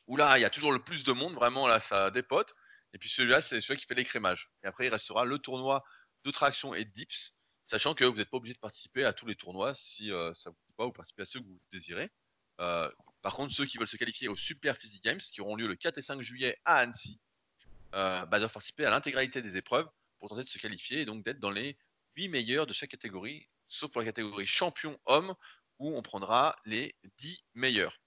Où 0.08 0.16
là, 0.16 0.36
il 0.36 0.40
y 0.40 0.44
a 0.44 0.50
toujours 0.50 0.72
le 0.72 0.82
plus 0.82 1.04
de 1.04 1.12
monde, 1.12 1.34
vraiment, 1.34 1.68
là, 1.68 1.78
ça 1.78 2.10
dépote. 2.10 2.54
Et 2.92 2.98
puis 2.98 3.08
celui-là, 3.08 3.40
c'est 3.40 3.60
celui 3.60 3.78
qui 3.78 3.86
fait 3.86 3.94
l'écrémage. 3.94 4.50
Et 4.64 4.66
après, 4.66 4.86
il 4.86 4.90
restera 4.90 5.24
le 5.24 5.38
tournoi 5.38 5.84
de 6.24 6.30
traction 6.30 6.74
et 6.74 6.84
de 6.84 6.90
dips, 6.90 7.34
sachant 7.66 7.94
que 7.94 8.04
vous 8.04 8.16
n'êtes 8.16 8.30
pas 8.30 8.36
obligé 8.36 8.54
de 8.54 8.58
participer 8.58 9.04
à 9.04 9.12
tous 9.12 9.26
les 9.26 9.34
tournois 9.34 9.74
si 9.74 10.10
euh, 10.10 10.32
ça 10.34 10.50
vous 10.50 10.56
dit 10.66 10.74
pas 10.76 10.86
ou 10.86 10.92
participer 10.92 11.22
à 11.22 11.26
ceux 11.26 11.40
que 11.40 11.46
vous 11.46 11.60
désirez. 11.70 12.10
Euh, 12.60 12.90
par 13.22 13.34
contre, 13.34 13.52
ceux 13.54 13.64
qui 13.64 13.78
veulent 13.78 13.88
se 13.88 13.96
qualifier 13.96 14.28
au 14.28 14.36
Super 14.36 14.76
Physique 14.76 15.02
Games, 15.02 15.18
qui 15.18 15.40
auront 15.40 15.56
lieu 15.56 15.66
le 15.66 15.76
4 15.76 15.98
et 15.98 16.02
5 16.02 16.20
juillet 16.20 16.58
à 16.64 16.76
Annecy, 16.78 17.18
euh, 17.94 18.24
bah, 18.26 18.38
doivent 18.38 18.52
participer 18.52 18.84
à 18.84 18.90
l'intégralité 18.90 19.42
des 19.42 19.56
épreuves 19.56 19.88
pour 20.18 20.28
tenter 20.28 20.44
de 20.44 20.48
se 20.48 20.58
qualifier 20.58 21.00
et 21.00 21.04
donc 21.04 21.24
d'être 21.24 21.40
dans 21.40 21.50
les 21.50 21.76
8 22.16 22.28
meilleurs 22.28 22.66
de 22.66 22.72
chaque 22.72 22.90
catégorie, 22.90 23.48
sauf 23.68 23.90
pour 23.90 24.00
la 24.00 24.06
catégorie 24.06 24.46
champion 24.46 24.98
homme, 25.06 25.34
où 25.78 25.96
on 25.96 26.02
prendra 26.02 26.56
les 26.64 26.94
10 27.18 27.42
meilleurs. 27.54 27.98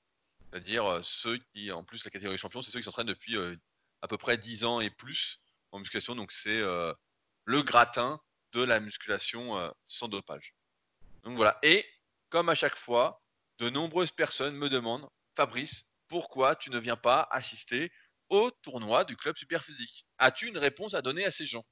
C'est-à-dire 0.51 1.01
ceux 1.03 1.37
qui, 1.53 1.71
en 1.71 1.83
plus, 1.83 2.05
la 2.05 2.11
catégorie 2.11 2.37
champion, 2.37 2.61
c'est 2.61 2.71
ceux 2.71 2.79
qui 2.79 2.85
s'entraînent 2.85 3.07
depuis 3.07 3.35
à 4.01 4.07
peu 4.07 4.17
près 4.17 4.37
10 4.37 4.63
ans 4.63 4.79
et 4.79 4.89
plus 4.89 5.41
en 5.71 5.79
musculation. 5.79 6.15
Donc 6.15 6.31
c'est 6.31 6.61
le 7.45 7.61
gratin 7.61 8.19
de 8.53 8.63
la 8.63 8.79
musculation 8.79 9.57
euh, 9.57 9.69
sans 9.87 10.07
dopage. 10.07 10.53
Donc 11.23 11.37
voilà. 11.37 11.57
Et 11.63 11.85
comme 12.29 12.49
à 12.49 12.55
chaque 12.55 12.75
fois, 12.75 13.21
de 13.59 13.69
nombreuses 13.69 14.11
personnes 14.11 14.55
me 14.55 14.69
demandent, 14.69 15.07
Fabrice, 15.35 15.85
pourquoi 16.07 16.55
tu 16.55 16.69
ne 16.69 16.79
viens 16.79 16.97
pas 16.97 17.27
assister 17.31 17.91
au 18.29 18.51
tournoi 18.61 19.03
du 19.03 19.15
club 19.15 19.37
super 19.37 19.63
physique 19.63 20.05
As-tu 20.17 20.47
une 20.47 20.57
réponse 20.57 20.93
à 20.93 21.01
donner 21.01 21.25
à 21.25 21.31
ces 21.31 21.45
gens? 21.45 21.65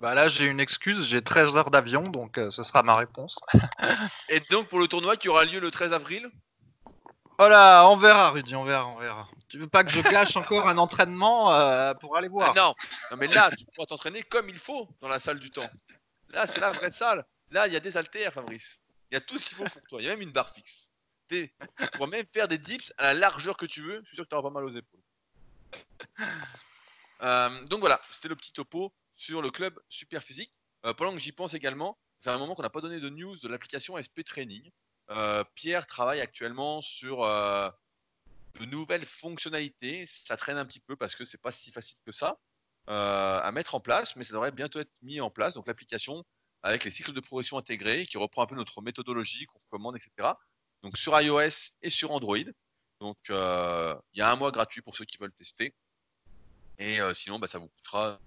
Bah 0.00 0.14
là, 0.14 0.28
j'ai 0.28 0.44
une 0.44 0.60
excuse, 0.60 1.06
j'ai 1.08 1.22
13 1.22 1.56
heures 1.56 1.70
d'avion, 1.70 2.02
donc 2.02 2.38
euh, 2.38 2.50
ce 2.50 2.62
sera 2.62 2.82
ma 2.82 2.96
réponse. 2.96 3.38
Et 4.28 4.40
donc 4.50 4.68
pour 4.68 4.78
le 4.78 4.88
tournoi 4.88 5.16
qui 5.16 5.28
aura 5.28 5.44
lieu 5.44 5.60
le 5.60 5.70
13 5.70 5.92
avril? 5.92 6.28
Oh 7.38 7.48
là, 7.48 7.88
on 7.88 7.96
verra, 7.96 8.30
Rudy, 8.30 8.54
on 8.54 8.64
verra, 8.64 8.86
on 8.86 8.98
verra. 8.98 9.28
Tu 9.54 9.60
veux 9.60 9.68
pas 9.68 9.84
que 9.84 9.90
je 9.92 10.00
gâche 10.00 10.34
encore 10.36 10.66
un 10.66 10.78
entraînement 10.78 11.52
euh, 11.54 11.94
pour 11.94 12.16
aller 12.16 12.26
Ah 12.26 12.30
voir? 12.32 12.54
non, 12.56 12.74
non, 13.12 13.16
mais 13.16 13.28
là, 13.28 13.52
tu 13.56 13.64
pourras 13.66 13.86
t'entraîner 13.86 14.24
comme 14.24 14.48
il 14.48 14.58
faut 14.58 14.88
dans 15.00 15.06
la 15.06 15.20
salle 15.20 15.38
du 15.38 15.48
temps. 15.52 15.70
Là, 16.30 16.48
c'est 16.48 16.58
la 16.58 16.72
vraie 16.72 16.90
salle. 16.90 17.24
Là, 17.52 17.68
il 17.68 17.72
y 17.72 17.76
a 17.76 17.80
des 17.80 17.96
haltères, 17.96 18.32
Fabrice. 18.32 18.80
Il 19.12 19.14
y 19.14 19.16
a 19.16 19.20
tout 19.20 19.38
ce 19.38 19.46
qu'il 19.46 19.56
faut 19.56 19.62
pour 19.68 19.80
toi. 19.82 20.02
Il 20.02 20.06
y 20.06 20.08
a 20.08 20.10
même 20.10 20.22
une 20.22 20.32
barre 20.32 20.52
fixe. 20.52 20.90
T'es- 21.28 21.54
Tu 21.78 21.86
pourras 21.92 22.08
même 22.10 22.26
faire 22.34 22.48
des 22.48 22.58
dips 22.58 22.92
à 22.98 23.04
la 23.04 23.14
largeur 23.14 23.56
que 23.56 23.66
tu 23.66 23.80
veux. 23.80 24.00
Je 24.02 24.08
suis 24.08 24.16
sûr 24.16 24.24
que 24.24 24.28
tu 24.30 24.34
auras 24.34 24.42
pas 24.42 24.52
mal 24.52 24.64
aux 24.64 24.70
épaules. 24.76 25.00
Euh, 27.22 27.64
donc 27.66 27.78
voilà, 27.78 28.00
c'était 28.10 28.26
le 28.28 28.34
petit 28.34 28.52
topo 28.52 28.92
sur 29.14 29.40
le 29.40 29.50
club 29.50 29.78
Super 29.88 30.24
Physique. 30.24 30.52
Euh, 30.84 30.94
pendant 30.94 31.12
que 31.12 31.20
j'y 31.20 31.30
pense 31.30 31.54
également, 31.54 31.96
c'est 32.22 32.30
un 32.30 32.38
moment 32.38 32.56
qu'on 32.56 32.62
n'a 32.62 32.70
pas 32.70 32.80
donné 32.80 32.98
de 32.98 33.08
news 33.08 33.36
de 33.36 33.46
l'application 33.46 33.96
SP 34.02 34.24
Training. 34.24 34.68
Euh, 35.10 35.44
Pierre 35.54 35.86
travaille 35.86 36.20
actuellement 36.20 36.82
sur 36.82 37.22
de 38.60 38.64
nouvelles 38.66 39.06
fonctionnalités. 39.06 40.04
Ça 40.06 40.36
traîne 40.36 40.56
un 40.56 40.66
petit 40.66 40.80
peu 40.80 40.96
parce 40.96 41.16
que 41.16 41.24
c'est 41.24 41.40
pas 41.40 41.52
si 41.52 41.70
facile 41.72 41.96
que 42.06 42.12
ça 42.12 42.38
euh, 42.88 43.40
à 43.40 43.50
mettre 43.52 43.74
en 43.74 43.80
place, 43.80 44.14
mais 44.16 44.24
ça 44.24 44.34
devrait 44.34 44.52
bientôt 44.52 44.80
être 44.80 44.92
mis 45.02 45.20
en 45.20 45.30
place. 45.30 45.54
Donc 45.54 45.66
l'application 45.66 46.24
avec 46.62 46.84
les 46.84 46.90
cycles 46.90 47.12
de 47.12 47.20
progression 47.20 47.58
intégrés, 47.58 48.06
qui 48.06 48.16
reprend 48.16 48.42
un 48.42 48.46
peu 48.46 48.54
notre 48.54 48.80
méthodologie 48.82 49.46
qu'on 49.46 49.58
recommande, 49.58 49.96
etc. 49.96 50.32
Donc 50.82 50.96
sur 50.96 51.18
iOS 51.20 51.72
et 51.82 51.90
sur 51.90 52.10
Android. 52.10 52.38
Donc 53.00 53.18
il 53.28 53.34
y 54.14 54.22
a 54.22 54.30
un 54.30 54.36
mois 54.36 54.50
gratuit 54.50 54.82
pour 54.82 54.96
ceux 54.96 55.04
qui 55.04 55.18
veulent 55.18 55.32
tester. 55.32 55.74
Et 56.78 56.98
sinon, 57.14 57.38
bah, 57.38 57.46
ça 57.46 57.58
vous 57.58 57.68
coûtera 57.68 58.18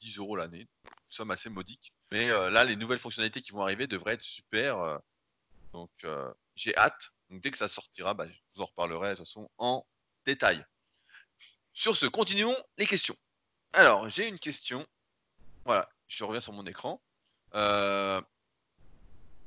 10 0.00 0.18
euros 0.18 0.36
l'année, 0.36 0.68
somme 1.08 1.30
assez 1.30 1.48
modique. 1.48 1.92
Mais 2.10 2.28
là, 2.28 2.64
les 2.64 2.76
nouvelles 2.76 2.98
fonctionnalités 2.98 3.42
qui 3.42 3.52
vont 3.52 3.62
arriver 3.62 3.86
devraient 3.86 4.14
être 4.14 4.24
super. 4.24 5.00
donc 5.72 5.90
j'ai 6.56 6.76
hâte. 6.76 7.13
Dès 7.30 7.50
que 7.50 7.56
ça 7.56 7.68
sortira, 7.68 8.14
bah, 8.14 8.28
je 8.28 8.34
vous 8.54 8.62
en 8.62 8.66
reparlerai 8.66 9.16
de 9.16 9.24
en 9.58 9.86
détail. 10.26 10.64
Sur 11.72 11.96
ce, 11.96 12.06
continuons 12.06 12.56
les 12.78 12.86
questions. 12.86 13.16
Alors, 13.72 14.08
j'ai 14.08 14.28
une 14.28 14.38
question. 14.38 14.86
Voilà, 15.64 15.88
je 16.06 16.22
reviens 16.24 16.40
sur 16.40 16.52
mon 16.52 16.66
écran. 16.66 17.02
Euh, 17.54 18.22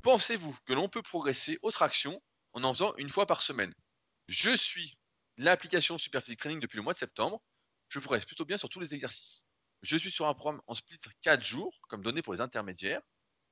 pensez-vous 0.02 0.56
que 0.66 0.72
l'on 0.72 0.88
peut 0.88 1.02
progresser 1.02 1.58
aux 1.62 1.70
tractions 1.70 2.22
en 2.52 2.64
en 2.64 2.74
faisant 2.74 2.94
une 2.96 3.10
fois 3.10 3.26
par 3.26 3.42
semaine? 3.42 3.74
Je 4.26 4.54
suis 4.54 4.98
l'application 5.38 5.96
Superphysique 5.96 6.40
Training 6.40 6.60
depuis 6.60 6.76
le 6.76 6.82
mois 6.82 6.92
de 6.92 6.98
septembre. 6.98 7.40
Je 7.88 7.98
progresse 8.00 8.26
plutôt 8.26 8.44
bien 8.44 8.58
sur 8.58 8.68
tous 8.68 8.80
les 8.80 8.94
exercices. 8.94 9.46
Je 9.82 9.96
suis 9.96 10.10
sur 10.10 10.26
un 10.26 10.34
programme 10.34 10.60
en 10.66 10.74
split 10.74 10.98
4 11.22 11.42
jours, 11.44 11.74
comme 11.88 12.02
donné 12.02 12.20
pour 12.20 12.34
les 12.34 12.40
intermédiaires, 12.40 13.00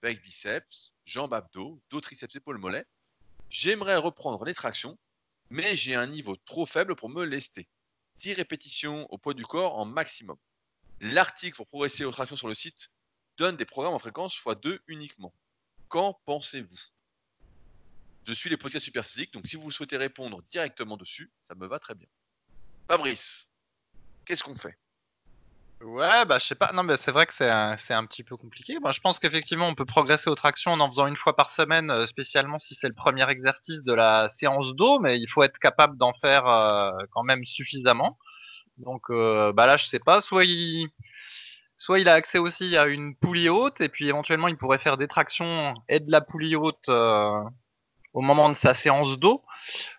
avec 0.02 0.22
biceps, 0.22 0.92
jambes 1.04 1.32
abdos, 1.32 1.80
dos 1.90 2.00
triceps, 2.00 2.36
épaules 2.36 2.58
mollets. 2.58 2.86
J'aimerais 3.50 3.96
reprendre 3.96 4.44
les 4.44 4.54
tractions, 4.54 4.98
mais 5.50 5.76
j'ai 5.76 5.94
un 5.94 6.06
niveau 6.06 6.36
trop 6.36 6.66
faible 6.66 6.96
pour 6.96 7.08
me 7.08 7.24
lester. 7.24 7.68
10 8.18 8.34
répétitions 8.34 9.06
au 9.12 9.18
poids 9.18 9.34
du 9.34 9.44
corps 9.44 9.78
en 9.78 9.84
maximum. 9.84 10.36
L'article 11.00 11.56
pour 11.56 11.66
progresser 11.66 12.04
aux 12.04 12.10
tractions 12.10 12.36
sur 12.36 12.48
le 12.48 12.54
site 12.54 12.90
donne 13.36 13.56
des 13.56 13.66
programmes 13.66 13.94
en 13.94 13.98
fréquence 13.98 14.36
x2 14.36 14.78
uniquement. 14.88 15.32
Qu'en 15.88 16.14
pensez-vous? 16.24 16.78
Je 18.26 18.32
suis 18.32 18.50
les 18.50 18.56
podcasts 18.56 18.84
Superphysique, 18.84 19.32
donc 19.32 19.46
si 19.46 19.56
vous 19.56 19.70
souhaitez 19.70 19.96
répondre 19.96 20.42
directement 20.50 20.96
dessus, 20.96 21.30
ça 21.48 21.54
me 21.54 21.66
va 21.66 21.78
très 21.78 21.94
bien. 21.94 22.08
Fabrice, 22.88 23.48
qu'est-ce 24.24 24.42
qu'on 24.42 24.56
fait? 24.56 24.76
Ouais, 25.82 26.24
bah 26.24 26.38
je 26.38 26.46
sais 26.46 26.54
pas. 26.54 26.72
Non, 26.72 26.82
mais 26.82 26.96
c'est 26.96 27.10
vrai 27.10 27.26
que 27.26 27.34
c'est 27.34 27.50
un, 27.50 27.76
un 27.90 28.06
petit 28.06 28.24
peu 28.24 28.36
compliqué. 28.36 28.78
Moi, 28.80 28.92
je 28.92 29.00
pense 29.00 29.18
qu'effectivement, 29.18 29.68
on 29.68 29.74
peut 29.74 29.84
progresser 29.84 30.30
aux 30.30 30.34
tractions 30.34 30.72
en 30.72 30.80
en 30.80 30.88
faisant 30.90 31.06
une 31.06 31.16
fois 31.16 31.36
par 31.36 31.50
semaine, 31.50 31.90
euh, 31.90 32.06
spécialement 32.06 32.58
si 32.58 32.74
c'est 32.74 32.88
le 32.88 32.94
premier 32.94 33.28
exercice 33.28 33.82
de 33.84 33.92
la 33.92 34.30
séance 34.30 34.74
d'eau, 34.74 34.98
mais 35.00 35.18
il 35.18 35.28
faut 35.28 35.42
être 35.42 35.58
capable 35.58 35.98
d'en 35.98 36.14
faire 36.14 36.46
euh, 36.46 36.90
quand 37.12 37.22
même 37.24 37.44
suffisamment. 37.44 38.18
Donc, 38.78 39.02
euh, 39.10 39.52
bah 39.52 39.66
là, 39.66 39.76
je 39.78 39.86
sais 39.86 40.00
pas. 40.00 40.20
Soit 40.22 40.44
il, 40.46 40.88
soit 41.76 42.00
il 42.00 42.08
a 42.08 42.14
accès 42.14 42.38
aussi 42.38 42.76
à 42.76 42.86
une 42.86 43.16
poulie 43.16 43.48
haute, 43.50 43.80
et 43.80 43.88
puis 43.90 44.08
éventuellement, 44.08 44.48
il 44.48 44.58
pourrait 44.58 44.78
faire 44.78 44.96
des 44.98 45.08
tractions 45.08 45.74
et 45.88 46.00
de 46.00 46.10
la 46.10 46.20
poulie 46.22 46.56
haute 46.56 46.88
au 46.88 48.20
moment 48.20 48.48
de 48.48 48.54
sa 48.56 48.74
séance 48.74 49.18
d'eau. 49.18 49.42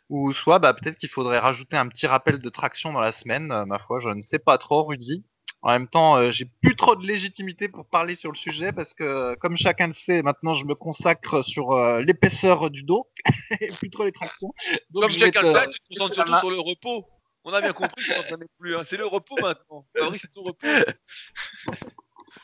Ou 0.10 0.34
soit, 0.34 0.60
bah, 0.60 0.74
peut-être 0.74 0.98
qu'il 0.98 1.10
faudrait 1.10 1.40
rajouter 1.40 1.78
un 1.78 1.88
petit 1.90 2.08
rappel 2.08 2.40
de 2.40 2.50
traction 2.50 2.94
dans 2.94 3.02
la 3.02 3.12
semaine. 3.14 3.48
ma 3.68 3.80
foi, 3.80 4.00
je 4.00 4.10
ne 4.10 4.22
sais 4.22 4.40
pas 4.40 4.58
trop, 4.58 4.84
Rudy. 4.86 5.24
En 5.62 5.72
même 5.72 5.88
temps, 5.88 6.18
euh, 6.18 6.32
j'ai 6.32 6.46
plus 6.46 6.76
trop 6.76 6.96
de 6.96 7.06
légitimité 7.06 7.68
pour 7.68 7.88
parler 7.88 8.16
sur 8.16 8.32
le 8.32 8.38
sujet 8.38 8.72
parce 8.72 8.94
que, 8.94 9.36
comme 9.36 9.58
chacun 9.58 9.88
le 9.88 9.94
sait, 9.94 10.22
maintenant 10.22 10.54
je 10.54 10.66
me 10.66 10.76
consacre 10.76 11.44
sur 11.44 11.72
euh, 11.72 12.02
l'épaisseur 12.02 12.70
du 12.70 12.84
dos 12.84 13.10
et 13.60 13.72
plus 13.72 13.90
trop 13.90 14.06
les 14.06 14.12
tractions. 14.12 14.54
comme 14.94 15.12
chacun 15.12 15.42
le 15.42 15.54
fait, 15.54 15.70
tu 15.72 15.80
te 15.80 16.00
concentres 16.00 16.16
surtout 16.16 16.40
sur 16.40 16.52
le 16.52 16.60
repos. 16.60 17.08
On 17.44 17.54
a 17.54 17.62
bien 17.62 17.74
compris 17.74 18.04
que 18.06 18.24
ça 18.24 18.38
n'est 18.38 18.46
plus. 18.60 18.76
Hein. 18.76 18.84
C'est 18.84 18.98
le 18.98 19.06
repos 19.06 19.36
maintenant. 19.42 19.86
Fabrice, 19.98 20.22
c'est 20.22 20.32
ton 20.32 20.44
repos. 20.44 20.68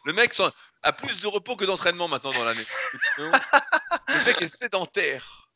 Le 0.05 0.13
mec 0.13 0.33
a 0.81 0.93
plus 0.93 1.19
de 1.19 1.27
repos 1.27 1.55
que 1.55 1.65
d'entraînement 1.65 2.07
maintenant 2.07 2.33
dans 2.33 2.43
l'année. 2.43 2.65
Le 3.17 4.25
mec 4.25 4.41
est 4.41 4.47
sédentaire. 4.47 5.49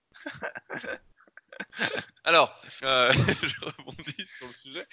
Alors, 2.23 2.59
euh, 2.83 3.11
je 3.43 3.65
rebondis 3.65 4.25
sur 4.37 4.47
le 4.47 4.53
sujet. 4.53 4.87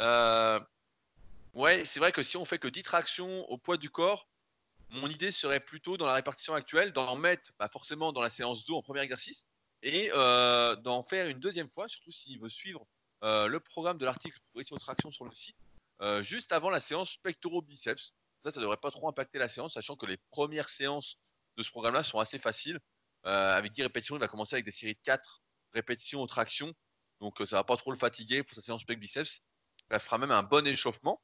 Euh, 0.00 0.60
Ouais, 1.58 1.84
c'est 1.84 1.98
vrai 1.98 2.12
que 2.12 2.22
si 2.22 2.36
on 2.36 2.44
fait 2.44 2.60
que 2.60 2.68
10 2.68 2.84
tractions 2.84 3.44
au 3.50 3.58
poids 3.58 3.76
du 3.76 3.90
corps, 3.90 4.28
mon 4.90 5.08
idée 5.08 5.32
serait 5.32 5.58
plutôt 5.58 5.96
dans 5.96 6.06
la 6.06 6.14
répartition 6.14 6.54
actuelle 6.54 6.92
d'en 6.92 7.16
mettre 7.16 7.50
bah, 7.58 7.68
forcément 7.68 8.12
dans 8.12 8.22
la 8.22 8.30
séance 8.30 8.64
d'eau 8.64 8.76
en 8.76 8.82
premier 8.82 9.00
exercice 9.00 9.44
et 9.82 10.08
euh, 10.14 10.76
d'en 10.76 11.02
faire 11.02 11.26
une 11.26 11.40
deuxième 11.40 11.68
fois, 11.68 11.88
surtout 11.88 12.12
s'il 12.12 12.38
veut 12.38 12.48
suivre 12.48 12.86
euh, 13.24 13.48
le 13.48 13.58
programme 13.58 13.98
de 13.98 14.04
l'article 14.04 14.38
progression 14.50 14.76
aux 14.76 14.78
tractions 14.78 15.10
sur 15.10 15.24
le 15.24 15.34
site, 15.34 15.56
euh, 16.00 16.22
juste 16.22 16.52
avant 16.52 16.70
la 16.70 16.78
séance 16.78 17.16
pectoro-biceps. 17.24 18.14
Ça, 18.44 18.52
ça 18.52 18.60
devrait 18.60 18.76
pas 18.76 18.92
trop 18.92 19.08
impacter 19.08 19.40
la 19.40 19.48
séance, 19.48 19.74
sachant 19.74 19.96
que 19.96 20.06
les 20.06 20.18
premières 20.30 20.68
séances 20.68 21.18
de 21.56 21.64
ce 21.64 21.72
programme-là 21.72 22.04
sont 22.04 22.20
assez 22.20 22.38
faciles. 22.38 22.78
avec 23.24 23.72
10 23.72 23.82
répétitions, 23.82 24.14
il 24.14 24.20
va 24.20 24.28
commencer 24.28 24.54
avec 24.54 24.64
des 24.64 24.70
séries 24.70 24.94
de 24.94 25.00
4 25.02 25.42
répétitions 25.74 26.22
aux 26.22 26.28
tractions. 26.28 26.72
Donc 27.20 27.34
ça 27.46 27.56
va 27.56 27.64
pas 27.64 27.76
trop 27.76 27.90
le 27.90 27.98
fatiguer 27.98 28.44
pour 28.44 28.54
sa 28.54 28.62
séance 28.62 28.84
pec 28.84 29.00
biceps. 29.00 29.40
Ça 29.90 29.98
fera 29.98 30.18
même 30.18 30.30
un 30.30 30.44
bon 30.44 30.64
échauffement. 30.64 31.20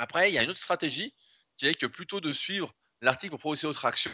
Après, 0.00 0.30
il 0.30 0.34
y 0.34 0.38
a 0.38 0.42
une 0.42 0.48
autre 0.48 0.62
stratégie 0.62 1.12
qui 1.58 1.66
est 1.66 1.74
que 1.74 1.84
plutôt 1.84 2.22
de 2.22 2.32
suivre 2.32 2.72
l'article 3.02 3.32
pour 3.32 3.40
progresser 3.40 3.66
aux 3.66 3.74
tractions, 3.74 4.10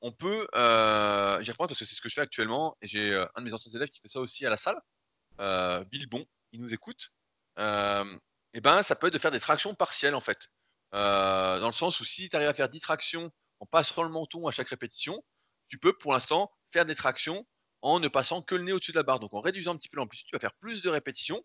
on 0.00 0.12
peut, 0.12 0.46
euh, 0.54 1.42
j'y 1.42 1.50
reprends 1.50 1.66
parce 1.66 1.80
que 1.80 1.84
c'est 1.84 1.96
ce 1.96 2.00
que 2.00 2.08
je 2.08 2.14
fais 2.14 2.20
actuellement, 2.20 2.76
et 2.80 2.86
j'ai 2.86 3.12
euh, 3.12 3.26
un 3.34 3.40
de 3.40 3.46
mes 3.46 3.52
anciens 3.52 3.72
élèves 3.72 3.88
qui 3.88 4.00
fait 4.00 4.06
ça 4.06 4.20
aussi 4.20 4.46
à 4.46 4.50
la 4.50 4.56
salle, 4.56 4.80
euh, 5.40 5.82
Bill 5.84 6.06
Bon, 6.06 6.24
il 6.52 6.60
nous 6.60 6.72
écoute, 6.72 7.12
euh, 7.58 8.16
et 8.54 8.60
ben 8.60 8.84
ça 8.84 8.94
peut 8.94 9.08
être 9.08 9.12
de 9.12 9.18
faire 9.18 9.32
des 9.32 9.40
tractions 9.40 9.74
partielles 9.74 10.14
en 10.14 10.20
fait. 10.20 10.38
dans 10.92 11.66
le 11.66 11.72
sens 11.72 11.98
où 11.98 12.04
si 12.04 12.28
tu 12.28 12.36
arrives 12.36 12.48
à 12.48 12.54
faire 12.54 12.68
10 12.68 12.80
tractions 12.80 13.32
en 13.58 13.66
passant 13.66 14.04
le 14.04 14.08
menton 14.08 14.46
à 14.46 14.52
chaque 14.52 14.68
répétition, 14.68 15.24
tu 15.68 15.78
peux 15.78 15.98
pour 15.98 16.12
l'instant 16.12 16.52
faire 16.72 16.86
des 16.86 16.94
tractions 16.94 17.44
en 17.80 17.98
ne 17.98 18.06
passant 18.06 18.40
que 18.40 18.54
le 18.54 18.62
nez 18.62 18.72
au-dessus 18.72 18.92
de 18.92 18.98
la 18.98 19.02
barre. 19.02 19.18
Donc 19.18 19.34
en 19.34 19.40
réduisant 19.40 19.74
un 19.74 19.76
petit 19.76 19.88
peu 19.88 19.96
l'amplitude, 19.96 20.28
tu 20.28 20.36
vas 20.36 20.40
faire 20.40 20.54
plus 20.54 20.80
de 20.80 20.90
répétitions. 20.90 21.44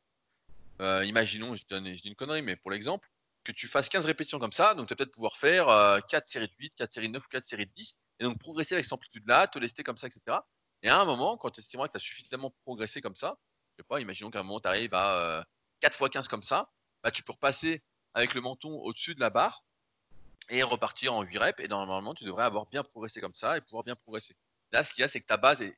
imaginons, 0.80 1.56
je 1.56 1.64
dis 1.64 2.08
une 2.08 2.16
connerie, 2.16 2.44
mais 2.44 2.56
pour 2.56 2.70
l'exemple, 2.70 3.10
que 3.48 3.54
tu 3.54 3.70
fasses 3.70 3.88
15 3.88 4.06
répétitions 4.06 4.40
comme 4.40 4.52
ça, 4.52 4.74
donc 4.74 4.88
tu 4.88 4.94
vas 4.94 4.98
peut-être 4.98 5.14
pouvoir 5.14 5.38
faire 5.38 5.68
4 5.68 6.14
euh, 6.14 6.22
séries 6.26 6.48
de 6.48 6.54
8, 6.60 6.74
4 6.76 6.94
séries 6.94 7.08
de 7.08 7.14
9 7.14 7.26
ou 7.26 7.30
4 7.30 7.46
séries 7.46 7.66
de 7.66 7.72
10, 7.72 7.98
et 8.20 8.24
donc 8.26 8.38
progresser 8.40 8.76
avec 8.76 8.84
cette 8.84 8.94
amplitude-là, 8.94 9.48
te 9.48 9.58
lester 9.58 9.84
comme 9.84 9.98
ça, 9.98 10.08
etc. 10.08 10.40
Et 10.84 10.90
à 10.90 11.00
un 11.00 11.06
moment, 11.06 11.38
quand 11.38 11.50
tu 11.52 11.62
estimeras 11.62 11.88
que 11.88 11.94
tu 11.94 11.98
as 11.98 12.02
suffisamment 12.02 12.54
progressé 12.64 13.00
comme 13.00 13.16
ça, 13.16 13.38
je 13.72 13.84
sais 13.84 13.88
pas, 13.88 14.02
imaginons 14.02 14.32
qu'à 14.32 14.42
un 14.42 14.44
moment 14.44 14.60
tu 14.60 14.68
arrives 14.68 14.94
à 14.94 15.46
4 15.80 15.94
x 15.94 16.10
15 16.12 16.28
comme 16.28 16.44
ça, 16.44 16.70
bah, 17.04 17.12
tu 17.12 17.24
peux 17.24 17.32
repasser 17.32 17.82
avec 18.14 18.34
le 18.34 18.42
menton 18.42 18.70
au-dessus 18.82 19.16
de 19.16 19.22
la 19.22 19.30
barre 19.30 19.64
et 20.50 20.62
repartir 20.62 21.14
en 21.14 21.24
8 21.24 21.38
reps, 21.38 21.60
et 21.62 21.70
normalement 21.70 22.14
tu 22.14 22.26
devrais 22.26 22.44
avoir 22.44 22.66
bien 22.66 22.84
progressé 22.84 23.22
comme 23.22 23.36
ça 23.36 23.58
et 23.58 23.62
pouvoir 23.62 23.86
bien 23.86 23.96
progresser. 23.96 24.36
Là, 24.74 24.84
ce 24.84 24.94
qu'il 24.94 25.04
y 25.04 25.06
a, 25.06 25.08
c'est 25.08 25.22
que 25.22 25.26
ta 25.26 25.38
base 25.38 25.62
est 25.62 25.78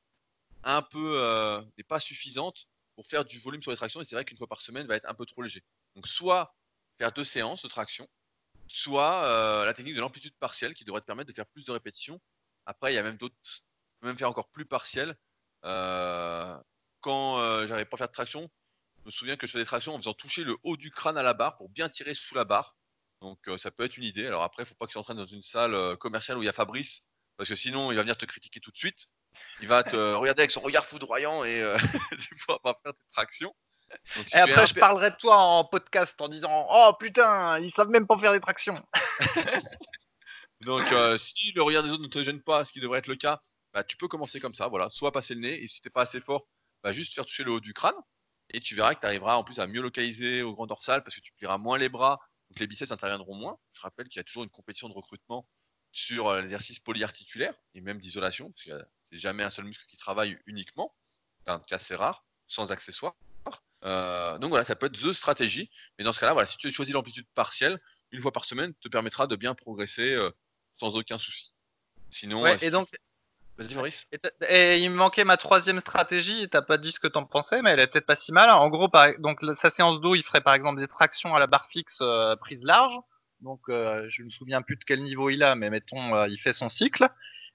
un 0.64 0.82
peu, 0.82 1.22
euh, 1.22 1.62
n'est 1.78 1.84
pas 1.84 2.00
suffisante 2.00 2.68
pour 2.96 3.06
faire 3.06 3.26
du 3.26 3.38
volume 3.40 3.62
sur 3.62 3.70
les 3.70 3.78
tractions, 3.78 4.02
et 4.02 4.06
c'est 4.06 4.16
vrai 4.16 4.26
qu'une 4.26 4.38
fois 4.38 4.48
par 4.48 4.62
semaine 4.62 4.88
va 4.88 4.96
être 4.96 5.08
un 5.08 5.14
peu 5.14 5.28
trop 5.28 5.44
léger. 5.44 5.64
Donc 5.96 6.08
soit 6.08 6.56
faire 7.00 7.12
deux 7.14 7.24
séances 7.24 7.64
de 7.64 7.68
traction, 7.68 8.08
soit 8.68 9.26
euh, 9.26 9.66
la 9.66 9.74
technique 9.74 9.96
de 9.96 10.02
l'amplitude 10.02 10.36
partielle 10.40 10.74
qui 10.76 10.86
devrait 10.86 11.02
te 11.02 11.06
permettre 11.06 11.30
de 11.30 11.34
faire 11.34 11.48
plus 11.48 11.66
de 11.66 11.72
répétitions. 11.72 12.22
Après, 12.66 12.92
il 12.92 12.96
y 12.96 13.00
a 13.00 13.04
même 13.04 13.18
d'autres, 13.18 13.36
même 14.02 14.18
faire 14.18 14.30
encore 14.30 14.50
plus 14.50 14.66
partiel. 14.66 15.18
Euh, 15.66 16.56
quand 17.02 17.40
euh, 17.40 17.66
j'arrivais 17.66 17.86
pas 17.86 17.96
à 17.96 18.00
faire 18.00 18.08
de 18.08 18.14
traction, 18.14 18.52
je 19.02 19.06
me 19.08 19.12
souviens 19.12 19.38
que 19.38 19.48
je 19.48 19.54
faisais 19.54 19.64
des 19.64 19.68
tractions 19.68 19.96
en 19.96 19.98
faisant 19.98 20.14
toucher 20.14 20.44
le 20.44 20.58
haut 20.64 20.78
du 20.78 20.92
crâne 20.92 21.18
à 21.18 21.24
la 21.24 21.34
barre 21.34 21.58
pour 21.58 21.70
bien 21.70 21.90
tirer 21.90 22.14
sous 22.14 22.36
la 22.36 22.44
barre. 22.44 22.76
Donc 23.22 23.40
ça 23.58 23.72
peut 23.72 23.84
être 23.84 23.98
une 23.98 24.04
idée. 24.04 24.28
Alors 24.28 24.44
après, 24.44 24.64
il 24.64 24.66
faut 24.66 24.76
pas 24.76 24.86
que 24.86 24.92
tu 24.92 24.98
entraînes 24.98 25.18
dans 25.18 25.26
une 25.26 25.44
salle 25.44 25.98
commerciale 25.98 26.38
où 26.38 26.44
il 26.44 26.46
y 26.46 26.50
a 26.50 26.54
Fabrice, 26.54 27.06
parce 27.36 27.50
que 27.50 27.56
sinon 27.56 27.92
il 27.92 27.96
va 27.96 28.02
venir 28.02 28.18
te 28.18 28.26
critiquer 28.26 28.62
tout 28.62 28.72
de 28.72 28.78
suite. 28.78 29.08
Il 29.62 29.68
va 29.68 29.84
te 29.84 29.96
regarder 29.96 30.42
avec 30.42 30.52
son 30.52 30.62
regard 30.62 30.86
foudroyant 30.86 31.44
et 31.44 31.76
tu 32.20 32.36
pourras 32.38 32.60
pas 32.60 32.80
faire 32.82 32.94
tes 32.94 33.06
tractions. 33.12 33.54
Et 34.34 34.38
après, 34.38 34.68
je 34.68 34.74
parlerai 34.74 35.12
de 35.12 35.16
toi 35.16 35.38
en 35.38 35.66
podcast 35.66 36.14
en 36.20 36.30
disant 36.30 36.68
Oh 36.70 36.94
putain, 37.00 37.60
ils 37.60 37.72
savent 37.72 37.90
même 37.90 38.08
pas 38.08 38.18
faire 38.20 38.34
des 38.34 38.40
tractions. 38.40 38.84
Donc, 40.62 40.92
euh, 40.92 41.18
si 41.18 41.52
le 41.54 41.64
regard 41.64 41.84
des 41.84 41.92
autres 41.92 42.04
ne 42.04 42.08
te 42.08 42.22
gêne 42.22 42.42
pas, 42.42 42.66
ce 42.66 42.74
qui 42.74 42.80
devrait 42.80 43.00
être 43.00 43.08
le 43.08 43.16
cas, 43.16 43.40
bah, 43.74 43.84
tu 43.84 43.98
peux 43.98 44.08
commencer 44.08 44.40
comme 44.40 44.56
ça. 44.56 44.68
Voilà, 44.68 44.90
soit 44.90 45.12
passer 45.12 45.34
le 45.34 45.42
nez, 45.42 45.64
et 45.64 45.68
si 45.68 45.82
t'es 45.82 45.90
pas 45.90 46.02
assez 46.02 46.20
fort, 46.20 46.48
bah, 46.84 46.92
juste 46.92 47.14
faire 47.14 47.26
toucher 47.26 47.44
le 47.44 47.52
haut 47.52 47.60
du 47.60 47.74
crâne. 47.74 47.96
Et 48.52 48.60
tu 48.60 48.76
verras 48.76 48.96
que 48.96 49.00
tu 49.00 49.06
arriveras 49.06 49.36
en 49.36 49.44
plus 49.44 49.60
à 49.60 49.68
mieux 49.68 49.82
localiser 49.82 50.42
au 50.42 50.54
grand 50.54 50.66
dorsal 50.66 51.04
parce 51.04 51.16
que 51.16 51.22
tu 51.22 51.32
plieras 51.34 51.58
moins 51.58 51.78
les 51.78 51.90
bras, 51.90 52.20
donc 52.50 52.60
les 52.60 52.68
biceps 52.68 52.92
interviendront 52.92 53.36
moins. 53.36 53.58
Je 53.74 53.82
rappelle 53.82 54.10
qu'il 54.10 54.18
y 54.18 54.22
a 54.22 54.24
toujours 54.24 54.44
une 54.44 54.50
compétition 54.50 54.90
de 54.90 54.94
recrutement 54.94 55.48
sur 55.92 56.28
euh, 56.28 56.42
l'exercice 56.42 56.80
polyarticulaire 56.80 57.54
et 57.76 57.82
même 57.82 58.00
d'isolation, 58.00 58.52
parce 58.52 58.64
que 58.64 58.86
c'est 59.04 59.18
jamais 59.18 59.44
un 59.44 59.50
seul 59.50 59.66
muscle 59.66 59.86
qui 59.88 59.98
travaille 59.98 60.40
uniquement. 60.46 60.96
Dans 61.46 61.54
un 61.54 61.60
cas, 61.60 61.78
c'est 61.78 61.96
rare, 61.96 62.26
sans 62.48 62.72
accessoires. 62.72 63.16
Euh, 63.86 64.38
donc 64.38 64.50
voilà, 64.50 64.66
ça 64.66 64.76
peut 64.76 64.88
être 64.88 64.98
the 64.98 65.14
stratégie. 65.14 65.70
Mais 65.98 66.06
dans 66.06 66.14
ce 66.14 66.20
cas-là, 66.20 66.34
voilà, 66.34 66.48
si 66.48 66.58
tu 66.58 66.72
choisis 66.72 66.94
l'amplitude 66.94 67.28
partielle, 67.36 67.80
une 68.12 68.22
fois 68.22 68.32
par 68.32 68.46
semaine, 68.46 68.74
te 68.82 68.88
permettra 68.88 69.28
de 69.28 69.36
bien 69.36 69.56
progresser 69.56 70.14
euh, 70.14 70.32
sans 70.78 70.96
aucun 70.96 71.20
souci. 71.20 71.54
Sinon, 72.10 72.42
ouais, 72.42 72.54
euh, 72.54 72.68
et 72.68 72.72
donc, 72.72 72.88
Vas-y, 73.58 73.76
Maurice. 73.76 74.10
Et, 74.48 74.80
il 74.80 74.90
me 74.90 74.96
manquait 74.96 75.26
ma 75.26 75.36
troisième 75.36 75.82
stratégie. 75.82 76.48
T'as 76.50 76.62
pas 76.62 76.78
dit 76.78 76.94
ce 76.94 77.00
que 77.00 77.10
t'en 77.10 77.26
pensais, 77.26 77.62
mais 77.62 77.72
elle 77.72 77.82
est 77.82 77.88
peut-être 77.88 78.06
pas 78.06 78.16
si 78.16 78.32
mal. 78.32 78.50
En 78.50 78.70
gros, 78.70 78.88
par, 78.88 79.10
donc 79.20 79.42
sa 79.62 79.70
séance 79.70 80.00
d'eau, 80.00 80.16
il 80.16 80.24
ferait 80.24 80.40
par 80.40 80.54
exemple 80.54 80.80
des 80.80 80.88
tractions 80.88 81.36
à 81.36 81.40
la 81.40 81.48
barre 81.48 81.68
fixe 81.70 82.02
prise 82.40 82.64
large. 82.64 82.98
Donc, 83.42 83.62
euh, 83.70 84.06
je 84.10 84.24
me 84.24 84.30
souviens 84.30 84.62
plus 84.62 84.76
de 84.76 84.84
quel 84.84 85.02
niveau 85.04 85.30
il 85.30 85.44
a, 85.44 85.56
mais 85.56 85.70
mettons, 85.70 86.16
euh, 86.16 86.28
il 86.28 86.38
fait 86.40 86.54
son 86.54 86.70
cycle. 86.70 87.08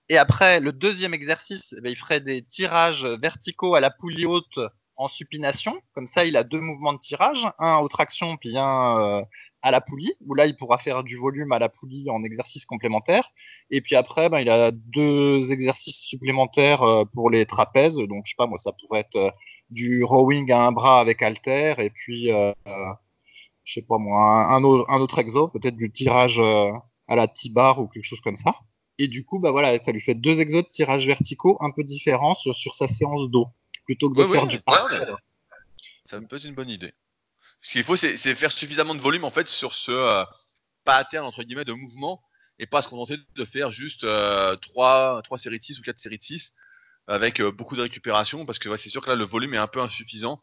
Et 0.08 0.18
après, 0.18 0.60
le 0.60 0.72
deuxième 0.72 1.14
exercice, 1.14 1.62
eh 1.76 1.80
ben, 1.80 1.90
il 1.90 1.96
ferait 1.96 2.20
des 2.20 2.44
tirages 2.44 3.04
verticaux 3.04 3.74
à 3.74 3.80
la 3.80 3.90
poulie 3.90 4.26
haute 4.26 4.58
en 4.96 5.08
supination. 5.08 5.80
Comme 5.94 6.06
ça, 6.06 6.24
il 6.24 6.36
a 6.36 6.44
deux 6.44 6.60
mouvements 6.60 6.92
de 6.92 6.98
tirage, 6.98 7.46
un 7.58 7.78
aux 7.78 7.88
tractions, 7.88 8.36
puis 8.36 8.56
un 8.56 8.98
euh, 8.98 9.22
à 9.62 9.70
la 9.70 9.80
poulie, 9.80 10.12
où 10.26 10.34
là, 10.34 10.46
il 10.46 10.56
pourra 10.56 10.78
faire 10.78 11.02
du 11.02 11.16
volume 11.16 11.52
à 11.52 11.58
la 11.58 11.68
poulie 11.68 12.08
en 12.10 12.22
exercice 12.22 12.64
complémentaire. 12.66 13.30
Et 13.70 13.80
puis 13.80 13.96
après, 13.96 14.28
ben, 14.28 14.40
il 14.40 14.48
a 14.50 14.70
deux 14.72 15.52
exercices 15.52 15.98
supplémentaires 15.98 16.82
euh, 16.82 17.04
pour 17.04 17.30
les 17.30 17.46
trapèzes. 17.46 17.96
Donc, 17.96 18.22
je 18.26 18.30
sais 18.30 18.36
pas, 18.36 18.46
moi, 18.46 18.58
ça 18.58 18.72
pourrait 18.72 19.00
être 19.00 19.16
euh, 19.16 19.30
du 19.70 20.04
rowing 20.04 20.50
à 20.52 20.66
un 20.66 20.72
bras 20.72 21.00
avec 21.00 21.22
halter, 21.22 21.74
et 21.78 21.90
puis, 21.90 22.28
je 22.28 23.72
sais 23.72 23.82
pas 23.82 23.98
moi, 23.98 24.46
un, 24.54 24.62
autre, 24.62 25.18
exo, 25.18 25.48
peut-être 25.48 25.76
du 25.76 25.90
tirage 25.90 26.38
à 26.38 27.16
la 27.16 27.28
T-bar 27.28 27.80
ou 27.80 27.88
quelque 27.88 28.04
chose 28.04 28.20
comme 28.20 28.36
ça. 28.36 28.54
Et 28.98 29.08
du 29.08 29.24
coup, 29.24 29.38
bah 29.38 29.50
voilà, 29.50 29.76
ça 29.82 29.90
lui 29.90 30.00
fait 30.00 30.14
deux 30.14 30.40
exos 30.40 30.64
de 30.64 30.68
tirage 30.68 31.06
verticaux 31.06 31.56
un 31.60 31.70
peu 31.70 31.82
différents 31.82 32.34
sur, 32.34 32.54
sur 32.54 32.76
sa 32.76 32.86
séance 32.86 33.28
d'eau, 33.30 33.48
plutôt 33.84 34.10
que 34.10 34.16
de 34.16 34.24
Ouais, 34.24 34.32
faire 34.32 34.42
ouais, 34.44 34.48
du 34.48 34.60
parallèle. 34.60 35.14
Ça 36.06 36.20
me 36.20 36.26
être 36.26 36.44
une 36.44 36.54
bonne 36.54 36.70
idée. 36.70 36.94
Ce 37.60 37.72
qu'il 37.72 37.84
faut, 37.84 37.96
c'est 37.96 38.16
faire 38.34 38.52
suffisamment 38.52 38.94
de 38.94 39.00
volume 39.00 39.24
en 39.24 39.30
fait 39.30 39.48
sur 39.48 39.74
ce 39.74 39.90
euh, 39.90 40.24
pattern 40.84 41.24
entre 41.24 41.42
guillemets 41.42 41.64
de 41.64 41.72
mouvement 41.72 42.22
et 42.58 42.66
pas 42.66 42.82
se 42.82 42.88
contenter 42.88 43.16
de 43.34 43.44
faire 43.44 43.70
juste 43.70 44.04
euh, 44.04 44.54
3, 44.56 45.22
trois 45.22 45.38
séries 45.38 45.58
de 45.58 45.64
6 45.64 45.80
ou 45.80 45.82
4 45.82 45.98
séries 45.98 46.18
de 46.18 46.22
6 46.22 46.54
avec 47.06 47.40
euh, 47.40 47.50
beaucoup 47.50 47.76
de 47.76 47.82
récupération 47.82 48.46
parce 48.46 48.58
que 48.58 48.74
c'est 48.76 48.90
sûr 48.90 49.02
que 49.02 49.10
là 49.10 49.16
le 49.16 49.24
volume 49.24 49.54
est 49.54 49.58
un 49.58 49.66
peu 49.66 49.80
insuffisant 49.80 50.42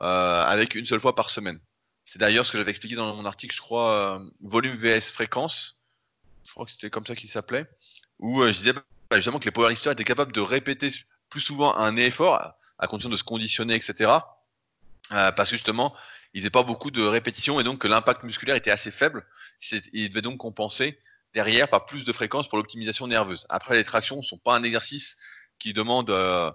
euh, 0.00 0.42
avec 0.44 0.74
une 0.74 0.86
seule 0.86 1.00
fois 1.00 1.14
par 1.14 1.30
semaine. 1.30 1.60
C'est 2.04 2.18
d'ailleurs 2.18 2.46
ce 2.46 2.52
que 2.52 2.58
j'avais 2.58 2.70
expliqué 2.70 2.94
dans 2.96 3.14
mon 3.14 3.26
article, 3.26 3.54
je 3.54 3.60
crois, 3.60 4.18
euh, 4.18 4.30
volume 4.40 4.76
vs 4.76 5.10
fréquence. 5.12 5.76
Je 6.44 6.52
crois 6.52 6.64
que 6.64 6.70
c'était 6.70 6.88
comme 6.88 7.04
ça 7.04 7.14
qu'il 7.14 7.28
s'appelait. 7.28 7.66
Où 8.18 8.42
je 8.46 8.52
disais 8.56 8.72
bah, 8.72 8.82
justement 9.16 9.38
que 9.38 9.44
les 9.44 9.50
powerlifters 9.50 9.92
étaient 9.92 10.04
capables 10.04 10.32
de 10.32 10.40
répéter 10.40 10.90
plus 11.28 11.40
souvent 11.40 11.76
un 11.76 11.96
effort 11.96 12.54
à, 12.78 12.86
condition 12.86 13.10
de 13.10 13.16
se 13.16 13.24
conditionner, 13.24 13.74
etc. 13.74 14.10
Euh, 15.12 15.32
parce 15.32 15.50
que 15.50 15.56
justement, 15.56 15.94
ils 16.34 16.40
n'avaient 16.40 16.50
pas 16.50 16.62
beaucoup 16.62 16.90
de 16.90 17.02
répétitions 17.02 17.60
et 17.60 17.64
donc 17.64 17.84
l'impact 17.84 18.22
musculaire 18.24 18.56
était 18.56 18.70
assez 18.70 18.90
faible. 18.90 19.26
Ils 19.92 20.10
devaient 20.10 20.22
donc 20.22 20.38
compenser 20.38 20.98
derrière 21.34 21.68
par 21.68 21.86
plus 21.86 22.04
de 22.04 22.12
fréquences 22.12 22.48
pour 22.48 22.58
l'optimisation 22.58 23.06
nerveuse. 23.06 23.46
Après, 23.48 23.74
les 23.74 23.84
tractions 23.84 24.18
ne 24.18 24.22
sont 24.22 24.38
pas 24.38 24.54
un 24.54 24.62
exercice 24.62 25.16
qui 25.58 25.72
demande 25.72 26.10
euh, 26.10 26.50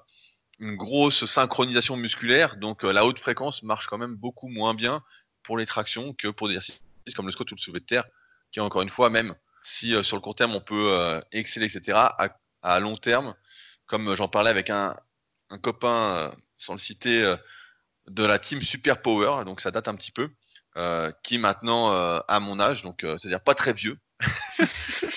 une 0.60 0.76
grosse 0.76 1.26
synchronisation 1.26 1.98
musculaire, 1.98 2.58
donc 2.58 2.86
euh, 2.86 2.94
la 2.94 3.06
haute 3.06 3.20
fréquence 3.20 3.64
marche 3.64 3.88
quand 3.88 3.98
même 3.98 4.16
beaucoup 4.16 4.48
moins 4.48 4.76
bien 4.76 5.02
pour 5.42 5.58
les 5.58 5.66
tractions 5.66 6.14
que 6.14 6.28
pour 6.28 6.48
des 6.48 6.56
exercices 6.56 6.82
comme 7.16 7.26
le 7.26 7.34
squat 7.34 7.52
ou 7.52 7.56
le 7.56 7.60
soulevé 7.60 7.82
de 7.82 7.86
terre, 7.86 8.06
qui 8.52 8.62
encore 8.62 8.82
une 8.82 8.90
fois, 8.90 9.10
même 9.10 9.36
si 9.64 9.94
sur 10.04 10.16
le 10.16 10.22
court 10.22 10.36
terme 10.36 10.56
on 10.56 10.62
peut 10.62 11.22
exceller, 11.34 11.66
etc., 11.66 11.98
à, 12.62 12.80
long 12.80 12.96
terme, 12.96 13.36
comme 13.88 14.16
j'en 14.16 14.30
parlais 14.30 14.50
avec 14.50 14.70
un, 14.70 14.96
un 15.54 15.60
copain, 15.60 16.16
euh, 16.18 16.32
sans 16.58 16.74
le 16.74 16.80
citer, 16.80 17.24
euh, 17.24 17.36
de 18.08 18.24
la 18.24 18.40
team 18.40 18.62
Super 18.62 19.02
Power, 19.02 19.46
donc 19.46 19.62
ça 19.62 19.72
date 19.72 19.88
un 19.88 19.96
petit 19.96 20.12
peu, 20.12 20.30
euh, 20.78 21.12
qui 21.24 21.38
maintenant 21.38 21.94
à 22.28 22.40
mon 22.42 22.60
âge, 22.60 22.82
donc 22.82 22.98
c'est-à-dire 23.02 23.42
pas 23.42 23.56
très 23.56 23.72
vieux, 23.72 23.98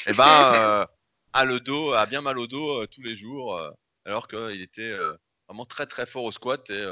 et 0.06 0.12
ben 0.12 0.54
euh, 0.54 0.86
a 1.32 1.44
le 1.44 1.58
dos, 1.58 1.92
a 1.94 2.06
bien 2.06 2.20
mal 2.20 2.38
au 2.38 2.46
dos 2.46 2.86
tous 2.86 3.02
les 3.02 3.16
jours, 3.16 3.60
alors 4.04 4.28
qu'il 4.28 4.60
était 4.60 4.96
vraiment 5.48 5.66
très 5.66 5.86
très 5.86 6.06
fort 6.06 6.22
au 6.22 6.30
squat 6.30 6.70
et 6.70 6.86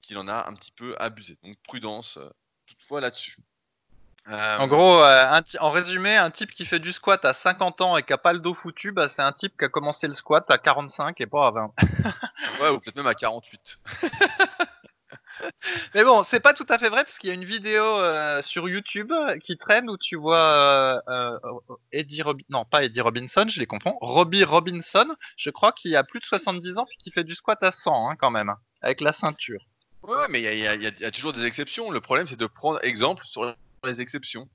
qu'il 0.00 0.18
en 0.18 0.26
a 0.26 0.48
un 0.48 0.54
petit 0.54 0.72
peu 0.72 0.96
abusé. 0.98 1.38
Donc 1.44 1.56
prudence 1.62 2.18
toutefois 2.66 3.00
là-dessus. 3.00 3.36
Euh, 4.28 4.58
En 4.58 4.68
gros, 4.68 5.02
euh, 5.02 5.26
un 5.32 5.42
en 5.58 5.70
résumé, 5.72 6.16
un 6.16 6.30
type 6.30 6.52
qui 6.52 6.64
fait 6.64 6.78
du 6.78 6.92
squat 6.92 7.24
à 7.24 7.34
50 7.34 7.80
ans 7.80 7.96
et 7.96 8.02
qui 8.04 8.12
a 8.12 8.18
pas 8.18 8.32
le 8.32 8.38
dos 8.38 8.54
foutu, 8.54 8.92
bah, 8.92 9.08
c'est 9.14 9.22
un 9.22 9.32
type 9.32 9.58
qui 9.58 9.64
a 9.64 9.68
commencé 9.68 10.06
le 10.06 10.12
squat 10.12 10.48
à 10.50 10.58
45 10.58 11.20
et 11.20 11.26
pas 11.26 11.48
à 11.48 11.50
20. 11.50 11.72
ouais, 12.60 12.68
ou 12.70 12.78
peut-être 12.78 12.96
même 12.96 13.06
à 13.08 13.14
48. 13.14 13.78
Mais 15.94 16.04
bon, 16.04 16.22
c'est 16.24 16.38
pas 16.40 16.52
tout 16.52 16.66
à 16.68 16.78
fait 16.78 16.88
vrai 16.88 17.02
parce 17.04 17.18
qu'il 17.18 17.28
y 17.28 17.30
a 17.32 17.34
une 17.34 17.44
vidéo 17.44 17.82
euh, 17.82 18.40
sur 18.42 18.68
YouTube 18.68 19.12
qui 19.42 19.56
traîne 19.58 19.90
où 19.90 19.96
tu 19.98 20.14
vois 20.14 21.02
Eddie 21.90 22.22
Robi- 22.22 22.44
non 22.48 22.64
pas 22.64 22.84
Eddie 22.84 23.00
Robinson, 23.00 23.46
je 23.48 23.58
les 23.58 23.66
confonds, 23.66 23.96
Robbie 24.00 24.44
Robinson, 24.44 25.06
je 25.36 25.50
crois 25.50 25.72
qu'il 25.72 25.96
a 25.96 26.04
plus 26.04 26.20
de 26.20 26.26
70 26.26 26.78
ans 26.78 26.86
puis 26.86 26.96
qui 26.98 27.10
fait 27.10 27.24
du 27.24 27.34
squat 27.34 27.60
à 27.62 27.72
100 27.72 28.10
hein, 28.10 28.16
quand 28.16 28.30
même, 28.30 28.54
avec 28.82 29.00
la 29.00 29.12
ceinture. 29.12 29.62
Ouais, 30.02 30.26
mais 30.28 30.42
il 30.42 30.54
y 30.54 30.60
y 30.62 31.04
a 31.04 31.10
toujours 31.10 31.32
des 31.32 31.44
exceptions. 31.46 31.90
Le 31.90 32.00
problème, 32.00 32.26
c'est 32.26 32.38
de 32.38 32.46
prendre 32.46 32.78
exemple 32.84 33.24
sur 33.24 33.54
les 33.88 34.00
exceptions. 34.00 34.48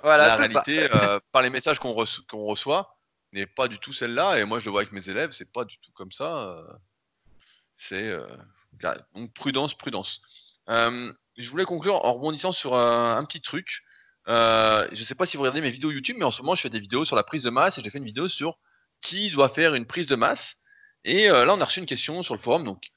Voilà, 0.00 0.28
la 0.28 0.36
réalité, 0.36 0.88
euh, 0.94 1.18
par 1.32 1.42
les 1.42 1.50
messages 1.50 1.78
qu'on 1.80 1.92
reço- 1.92 2.24
qu'on 2.26 2.44
reçoit, 2.44 2.96
n'est 3.32 3.46
pas 3.46 3.68
du 3.68 3.78
tout 3.78 3.92
celle-là. 3.92 4.38
Et 4.38 4.44
moi, 4.44 4.60
je 4.60 4.66
le 4.66 4.70
vois 4.70 4.82
avec 4.82 4.92
mes 4.92 5.08
élèves, 5.08 5.32
c'est 5.32 5.52
pas 5.52 5.64
du 5.64 5.78
tout 5.78 5.90
comme 5.92 6.12
ça. 6.12 6.50
euh, 6.50 6.72
c'est 7.78 8.08
euh, 8.08 8.26
donc 9.14 9.32
prudence, 9.34 9.74
prudence. 9.74 10.22
Euh, 10.68 11.12
je 11.36 11.50
voulais 11.50 11.64
conclure 11.64 12.04
en 12.04 12.14
rebondissant 12.14 12.52
sur 12.52 12.74
un 12.76 13.24
petit 13.24 13.40
truc. 13.40 13.82
Je 14.26 15.04
sais 15.06 15.14
pas 15.14 15.26
si 15.26 15.36
vous 15.36 15.42
regardez 15.42 15.60
mes 15.60 15.70
vidéos 15.70 15.90
YouTube, 15.90 16.16
mais 16.18 16.24
en 16.24 16.30
ce 16.30 16.42
moment, 16.42 16.54
je 16.54 16.62
fais 16.62 16.70
des 16.70 16.80
vidéos 16.80 17.04
sur 17.04 17.16
la 17.16 17.22
prise 17.22 17.42
de 17.42 17.50
masse 17.50 17.78
et 17.78 17.82
j'ai 17.82 17.90
fait 17.90 17.98
une 17.98 18.04
vidéo 18.04 18.28
sur 18.28 18.58
qui 19.00 19.30
doit 19.30 19.48
faire 19.48 19.74
une 19.74 19.86
prise 19.86 20.06
de 20.06 20.16
masse. 20.16 20.56
Et 21.04 21.28
là, 21.28 21.54
on 21.54 21.60
a 21.60 21.64
reçu 21.64 21.80
une 21.80 21.86
question 21.86 22.22
sur 22.22 22.34
le 22.34 22.40
forum, 22.40 22.64
donc 22.64 22.88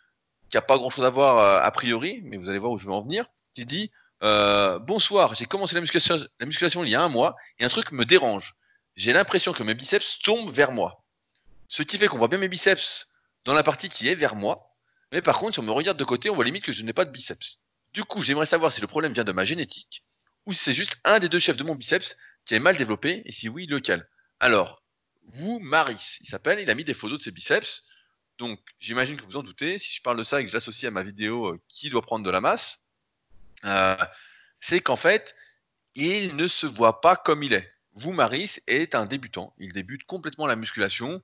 qui 0.50 0.58
a 0.58 0.62
pas 0.62 0.78
grand-chose 0.78 1.06
à 1.06 1.10
voir 1.10 1.64
a 1.64 1.72
priori, 1.72 2.22
mais 2.24 2.38
vous 2.38 2.50
allez 2.50 2.60
voir 2.60 2.72
où 2.72 2.78
je 2.78 2.86
veux 2.88 2.94
en 2.94 3.02
venir, 3.04 3.26
qui 3.54 3.66
dit 3.66 3.92
euh, 4.24 4.80
Bonsoir, 4.80 5.36
j'ai 5.36 5.46
commencé 5.46 5.76
la 5.76 5.82
musculation, 5.82 6.24
la 6.40 6.46
musculation 6.46 6.84
il 6.84 6.90
y 6.90 6.96
a 6.96 7.02
un 7.02 7.10
mois 7.10 7.36
et 7.60 7.66
un 7.66 7.70
truc 7.70 7.92
me 7.92 8.06
dérange. 8.06 8.56
J'ai 8.96 9.14
l'impression 9.14 9.54
que 9.54 9.64
mes 9.64 9.74
biceps 9.74 10.20
tombent 10.20 10.52
vers 10.52 10.72
moi. 10.72 11.04
Ce 11.68 11.84
qui 11.84 11.98
fait 11.98 12.08
qu'on 12.08 12.18
voit 12.18 12.28
bien 12.28 12.38
mes 12.38 12.50
biceps 12.50 13.08
dans 13.46 13.54
la 13.54 13.64
partie 13.64 13.90
qui 13.90 14.08
est 14.08 14.16
vers 14.16 14.36
moi, 14.36 14.76
mais 15.12 15.22
par 15.22 15.40
contre, 15.40 15.56
si 15.56 15.60
on 15.60 15.64
me 15.64 15.72
regarde 15.72 15.98
de 15.98 16.04
côté, 16.04 16.30
on 16.30 16.36
voit 16.36 16.46
limite 16.46 16.64
que 16.64 16.74
je 16.74 16.84
n'ai 16.84 16.94
pas 16.94 17.06
de 17.06 17.12
biceps. 17.12 17.62
Du 17.94 18.04
coup, 18.04 18.22
j'aimerais 18.22 18.46
savoir 18.46 18.72
si 18.72 18.82
le 18.82 18.88
problème 18.88 19.14
vient 19.14 19.24
de 19.24 19.32
ma 19.32 19.46
génétique 19.46 20.04
ou 20.46 20.54
si 20.54 20.64
c'est 20.64 20.74
juste 20.74 20.98
un 21.04 21.20
des 21.20 21.30
deux 21.30 21.40
chefs 21.40 21.58
de 21.58 21.64
mon 21.64 21.76
biceps 21.76 22.16
qui 22.46 22.56
est 22.56 22.60
mal 22.60 22.78
développé 22.78 23.22
et 23.26 23.32
si 23.32 23.50
oui, 23.50 23.68
lequel. 23.68 24.08
Alors, 24.40 24.84
vous, 25.28 25.60
Maris, 25.60 26.18
il 26.22 26.28
s'appelle, 26.28 26.60
il 26.60 26.70
a 26.70 26.76
mis 26.76 26.84
des 26.84 26.94
photos 26.94 27.20
de 27.20 27.24
ses 27.24 27.32
biceps. 27.32 27.84
Donc, 28.38 28.60
j'imagine 28.80 29.18
que 29.18 29.24
vous 29.24 29.38
en 29.38 29.44
doutez, 29.44 29.78
si 29.78 29.94
je 29.94 30.02
parle 30.02 30.18
de 30.18 30.24
ça 30.24 30.42
et 30.42 30.44
que 30.44 30.50
je 30.50 30.56
l'associe 30.56 30.88
à 30.88 30.92
ma 30.92 31.04
vidéo 31.04 31.48
euh, 31.48 31.62
qui 31.68 31.90
doit 31.90 32.02
prendre 32.02 32.26
de 32.26 32.32
la 32.32 32.42
masse, 32.42 32.81
euh, 33.66 33.98
c'est 34.62 34.82
qu'en 34.82 34.96
fait, 34.96 35.36
il 35.96 36.36
ne 36.36 36.48
se 36.48 36.68
voit 36.68 37.02
pas 37.02 37.16
comme 37.16 37.44
il 37.44 37.54
est. 37.54 37.70
Vous, 37.94 38.14
Maris, 38.14 38.60
est 38.68 38.96
un 38.96 39.06
débutant. 39.06 39.54
Il 39.60 39.74
débute 39.74 40.06
complètement 40.06 40.48
la 40.48 40.56
musculation. 40.56 41.24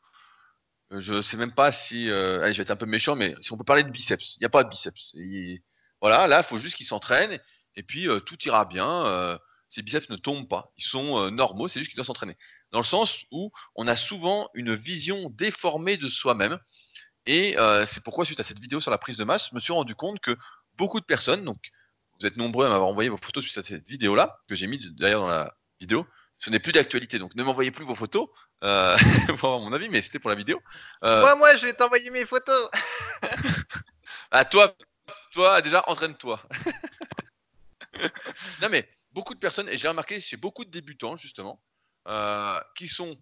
Euh, 0.91 0.99
Je 0.99 1.21
sais 1.21 1.38
même 1.38 1.53
pas 1.53 1.71
si, 1.71 2.09
euh, 2.09 2.41
allez, 2.43 2.53
je 2.53 2.57
vais 2.57 2.63
être 2.63 2.71
un 2.71 2.75
peu 2.75 2.85
méchant, 2.85 3.15
mais 3.15 3.35
si 3.41 3.51
on 3.53 3.57
peut 3.57 3.63
parler 3.63 3.83
de 3.83 3.89
biceps, 3.89 4.35
il 4.38 4.39
n'y 4.41 4.45
a 4.45 4.49
pas 4.49 4.63
de 4.63 4.69
biceps. 4.69 5.13
Il- 5.15 5.61
voilà, 6.01 6.27
là, 6.27 6.39
il 6.41 6.43
faut 6.47 6.59
juste 6.59 6.75
qu'il 6.77 6.85
s'entraîne 6.85 7.39
et 7.75 7.83
puis 7.83 8.07
tout 8.25 8.38
ira 8.45 8.65
bien. 8.65 9.39
ses 9.69 9.81
biceps 9.81 10.09
ne 10.09 10.15
tombent 10.15 10.47
pas, 10.47 10.71
ils 10.77 10.83
sont 10.83 11.29
normaux, 11.31 11.67
c'est 11.67 11.79
juste 11.79 11.91
qu'il 11.91 11.97
doit 11.97 12.05
s'entraîner. 12.05 12.38
Dans 12.71 12.79
le 12.79 12.85
sens 12.85 13.25
où 13.31 13.51
on 13.75 13.85
a 13.88 13.95
souvent 13.97 14.49
une 14.53 14.73
vision 14.73 15.29
déformée 15.31 15.97
de 15.97 16.07
soi-même 16.09 16.57
et 17.25 17.55
c'est 17.85 18.03
pourquoi, 18.03 18.25
suite 18.25 18.39
à 18.39 18.43
cette 18.43 18.59
vidéo 18.59 18.79
sur 18.79 18.91
la 18.91 18.97
prise 18.97 19.17
de 19.17 19.23
masse, 19.25 19.49
je 19.49 19.55
me 19.55 19.59
suis 19.59 19.73
rendu 19.73 19.95
compte 19.95 20.19
que 20.21 20.38
beaucoup 20.75 20.99
de 20.99 21.05
personnes, 21.05 21.43
donc 21.43 21.57
vous 22.20 22.26
êtes 22.26 22.38
nombreux 22.38 22.65
à 22.65 22.70
m'avoir 22.70 22.89
envoyé 22.89 23.09
vos 23.09 23.18
photos 23.18 23.43
suite 23.43 23.57
à 23.57 23.63
cette 23.63 23.88
vidéo-là, 23.88 24.41
que 24.47 24.55
j'ai 24.55 24.68
mis 24.68 24.80
d'ailleurs 24.91 25.22
dans 25.22 25.28
la 25.28 25.53
vidéo, 25.80 26.07
ce 26.39 26.49
n'est 26.49 26.59
plus 26.59 26.72
d'actualité, 26.72 27.20
donc 27.20 27.36
ne 27.36 27.43
m'envoyez 27.43 27.72
plus 27.72 27.86
vos 27.86 27.95
photos 27.95 28.30
euh, 28.63 28.97
pour 29.39 29.49
avoir 29.49 29.59
mon 29.59 29.74
avis, 29.74 29.89
mais 29.89 30.01
c'était 30.01 30.20
pour 30.20 30.30
la 30.30 30.36
vidéo. 30.36 30.61
Euh, 31.03 31.22
Moi, 31.22 31.36
moi, 31.36 31.55
je 31.55 31.65
vais 31.65 31.74
t'envoyer 31.74 32.09
mes 32.09 32.26
photos. 32.26 32.70
ah, 34.32 34.45
toi, 34.45 34.76
toi, 35.32 35.61
déjà, 35.61 35.84
entraîne-toi. 35.88 36.41
non, 38.61 38.70
mais 38.70 38.88
beaucoup 39.11 39.34
de 39.34 39.39
personnes, 39.39 39.70
et 39.70 39.78
j'ai 39.78 39.88
remarqué 39.88 40.20
chez 40.20 40.38
beaucoup 40.38 40.65
de 40.65 40.72
débutants, 40.72 41.18
justement, 41.18 41.61
euh, 42.07 42.59
qui 42.76 42.88
sont 42.88 43.18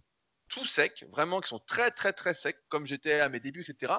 tout 0.50 0.66
secs, 0.66 1.06
vraiment, 1.12 1.42
qui 1.42 1.50
sont 1.50 1.60
très, 1.60 1.92
très, 1.92 2.14
très 2.14 2.34
secs, 2.34 2.60
comme 2.70 2.86
j'étais 2.86 3.20
à 3.20 3.30
mes 3.30 3.40
débuts, 3.40 3.66
etc. 3.68 3.94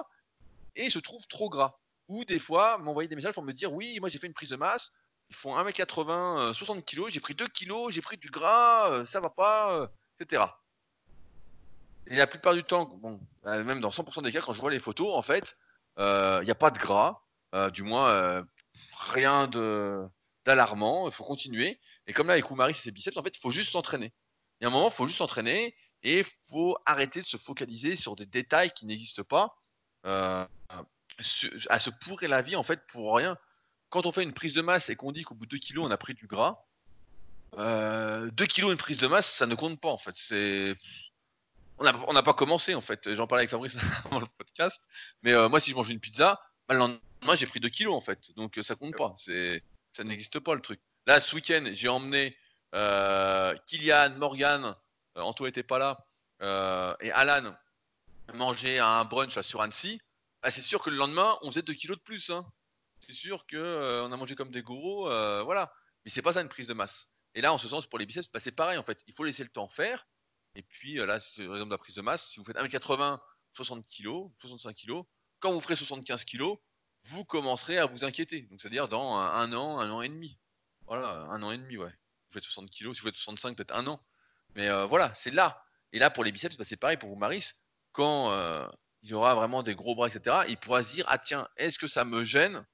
Et 0.75 0.85
ils 0.85 0.91
se 0.91 0.99
trouvent 0.99 1.27
trop 1.27 1.49
gras. 1.49 1.79
Ou 2.07 2.25
des 2.25 2.39
fois, 2.39 2.77
m'envoyer 2.77 3.09
des 3.09 3.15
messages 3.15 3.33
pour 3.33 3.43
me 3.43 3.53
dire 3.53 3.73
Oui, 3.73 3.99
moi 3.99 4.09
j'ai 4.09 4.19
fait 4.19 4.27
une 4.27 4.33
prise 4.33 4.49
de 4.49 4.55
masse, 4.55 4.91
ils 5.29 5.35
font 5.35 5.55
1m80, 5.55 6.37
euh, 6.37 6.53
60 6.53 6.85
kg, 6.85 7.09
j'ai 7.09 7.19
pris 7.19 7.35
2 7.35 7.47
kg, 7.47 7.89
j'ai 7.89 8.01
pris 8.01 8.17
du 8.17 8.29
gras, 8.29 8.91
euh, 8.91 9.05
ça 9.05 9.19
va 9.19 9.29
pas, 9.29 9.73
euh, 9.73 9.87
etc. 10.19 10.45
Et 12.07 12.15
la 12.15 12.27
plupart 12.27 12.53
du 12.53 12.63
temps, 12.63 12.85
bon, 12.85 13.19
euh, 13.45 13.63
même 13.63 13.81
dans 13.81 13.89
100% 13.89 14.23
des 14.23 14.31
cas, 14.31 14.41
quand 14.41 14.53
je 14.53 14.61
vois 14.61 14.71
les 14.71 14.79
photos, 14.79 15.13
en 15.13 15.21
fait, 15.21 15.57
il 15.97 16.43
n'y 16.43 16.51
a 16.51 16.55
pas 16.55 16.71
de 16.71 16.77
gras, 16.77 17.21
euh, 17.53 17.69
du 17.69 17.83
moins 17.83 18.09
euh, 18.09 18.43
rien 18.97 19.47
de 19.47 20.05
d'alarmant, 20.45 21.07
il 21.09 21.13
faut 21.13 21.25
continuer. 21.25 21.79
Et 22.07 22.13
comme 22.13 22.27
là, 22.27 22.33
avec 22.33 22.49
Oumari, 22.49 22.73
c'est 22.73 22.83
ses 22.83 22.91
biceps, 22.91 23.17
en 23.17 23.23
fait, 23.23 23.35
il 23.35 23.39
faut 23.41 23.51
juste 23.51 23.71
s'entraîner. 23.71 24.13
Il 24.59 24.63
y 24.63 24.65
a 24.65 24.69
un 24.69 24.71
moment, 24.71 24.89
il 24.89 24.93
faut 24.93 25.05
juste 25.05 25.17
s'entraîner 25.17 25.75
et 26.03 26.19
il 26.19 26.25
faut 26.49 26.77
arrêter 26.85 27.21
de 27.21 27.27
se 27.27 27.35
focaliser 27.35 27.97
sur 27.97 28.15
des 28.15 28.25
détails 28.25 28.71
qui 28.71 28.85
n'existent 28.85 29.23
pas, 29.23 29.57
euh, 30.05 30.45
à 31.69 31.79
se 31.79 31.89
pourrir 31.89 32.29
la 32.29 32.41
vie, 32.41 32.55
en 32.55 32.63
fait, 32.63 32.81
pour 32.91 33.15
rien. 33.15 33.37
Quand 33.89 34.05
on 34.05 34.11
fait 34.11 34.23
une 34.23 34.33
prise 34.33 34.53
de 34.53 34.61
masse 34.61 34.89
et 34.89 34.95
qu'on 34.95 35.11
dit 35.11 35.23
qu'au 35.23 35.35
bout 35.35 35.45
de 35.45 35.51
2 35.51 35.57
kilos, 35.59 35.85
on 35.85 35.91
a 35.91 35.97
pris 35.97 36.13
du 36.13 36.27
gras, 36.27 36.63
2 37.57 38.29
kilos 38.45 38.71
une 38.71 38.77
prise 38.77 38.97
de 38.97 39.07
masse, 39.07 39.31
ça 39.31 39.45
ne 39.45 39.55
compte 39.55 39.79
pas 39.79 39.89
en 39.89 39.97
fait. 39.97 40.13
C'est 40.15 40.75
on 41.79 41.83
n'a 41.83 41.93
on 42.07 42.23
pas 42.23 42.33
commencé 42.33 42.75
en 42.75 42.81
fait. 42.81 43.13
J'en 43.13 43.27
parlais 43.27 43.41
avec 43.41 43.49
Fabrice 43.49 43.77
avant 44.05 44.19
le 44.19 44.25
podcast. 44.37 44.81
Mais 45.23 45.31
euh, 45.31 45.47
moi, 45.47 45.59
si 45.59 45.71
je 45.71 45.75
mange 45.75 45.89
une 45.89 45.99
pizza, 45.99 46.41
bah, 46.67 46.73
le 46.73 46.79
lendemain, 46.79 47.35
j'ai 47.35 47.45
pris 47.45 47.59
2 47.59 47.69
kilos 47.69 47.95
en 47.95 48.01
fait. 48.01 48.35
Donc 48.35 48.57
euh, 48.57 48.63
ça 48.63 48.75
compte 48.75 48.95
pas. 48.97 49.13
C'est 49.17 49.63
ça 49.93 50.03
n'existe 50.03 50.39
pas 50.39 50.53
le 50.53 50.61
truc. 50.61 50.79
Là, 51.07 51.19
ce 51.19 51.35
week-end, 51.35 51.71
j'ai 51.73 51.87
emmené 51.87 52.37
euh, 52.75 53.55
Kylian, 53.65 54.11
Morgan, 54.17 54.75
euh, 55.17 55.21
Anto 55.21 55.47
était 55.47 55.63
pas 55.63 55.79
là, 55.79 56.05
euh, 56.41 56.93
et 57.01 57.11
Alan 57.11 57.55
manger 58.33 58.77
un 58.79 59.05
brunch 59.05 59.39
sur 59.41 59.61
Annecy. 59.61 60.01
Bah, 60.41 60.51
c'est 60.51 60.61
sûr 60.61 60.81
que 60.81 60.89
le 60.89 60.97
lendemain, 60.97 61.37
on 61.41 61.51
faisait 61.51 61.61
2 61.61 61.73
kilos 61.73 61.97
de 61.97 62.03
plus. 62.03 62.29
Hein. 62.29 62.45
C'est 63.01 63.13
sûr 63.13 63.45
que 63.45 63.57
euh, 63.57 64.05
a 64.05 64.17
mangé 64.17 64.35
comme 64.35 64.51
des 64.51 64.61
gros, 64.61 65.09
euh, 65.09 65.43
voilà. 65.43 65.73
Mais 66.05 66.11
c'est 66.11 66.21
pas 66.21 66.33
ça 66.33 66.41
une 66.41 66.49
prise 66.49 66.67
de 66.67 66.73
masse. 66.73 67.09
Et 67.35 67.41
là, 67.41 67.53
en 67.53 67.57
ce 67.57 67.67
sens, 67.67 67.87
pour 67.87 67.99
les 67.99 68.05
biceps, 68.05 68.31
bah, 68.31 68.39
c'est 68.39 68.51
pareil 68.51 68.77
en 68.77 68.83
fait. 68.83 68.99
Il 69.07 69.13
faut 69.13 69.23
laisser 69.23 69.43
le 69.43 69.49
temps 69.49 69.67
faire. 69.67 70.07
Et 70.55 70.63
puis 70.63 70.99
euh, 70.99 71.05
là, 71.05 71.19
par 71.19 71.53
exemple 71.53 71.71
la 71.71 71.77
prise 71.77 71.95
de 71.95 72.01
masse. 72.01 72.29
Si 72.29 72.39
vous 72.39 72.45
faites 72.45 72.57
1m80, 72.57 73.19
60 73.53 73.87
kg, 73.87 74.29
65 74.41 74.75
kg, 74.75 75.03
quand 75.39 75.53
vous 75.53 75.61
ferez 75.61 75.75
75 75.75 76.25
kg, 76.25 76.55
vous 77.03 77.25
commencerez 77.25 77.77
à 77.77 77.85
vous 77.85 78.03
inquiéter. 78.03 78.41
Donc 78.43 78.61
c'est-à-dire 78.61 78.87
dans 78.87 79.15
un, 79.17 79.53
an, 79.53 79.79
un 79.79 79.91
an 79.91 80.01
et 80.01 80.09
demi. 80.09 80.37
Voilà, 80.87 81.09
un 81.29 81.43
an 81.43 81.51
et 81.51 81.57
demi, 81.57 81.77
ouais. 81.77 81.91
Vous 81.91 82.33
faites 82.33 82.43
60 82.43 82.71
kg, 82.71 82.93
si 82.93 83.01
vous 83.01 83.07
faites 83.07 83.15
65, 83.15 83.55
peut-être 83.55 83.75
un 83.75 83.87
an. 83.87 84.03
Mais 84.55 84.67
euh, 84.67 84.85
voilà, 84.85 85.13
c'est 85.15 85.31
là. 85.31 85.63
Et 85.93 85.99
là, 85.99 86.09
pour 86.09 86.23
les 86.23 86.31
biceps, 86.31 86.57
bah, 86.57 86.65
c'est 86.65 86.77
pareil 86.77 86.97
pour 86.97 87.09
vous, 87.09 87.15
Maris. 87.15 87.51
Quand 87.91 88.31
il 89.03 89.09
y 89.09 89.13
aura 89.13 89.35
vraiment 89.35 89.63
des 89.63 89.75
gros 89.75 89.95
bras, 89.95 90.07
etc., 90.07 90.43
il 90.47 90.57
pourra 90.57 90.83
se 90.83 90.95
dire 90.95 91.05
Ah, 91.07 91.17
tiens, 91.17 91.47
est-ce 91.57 91.79
que 91.79 91.87
ça 91.87 92.05
me 92.05 92.23
gêne, 92.23 92.65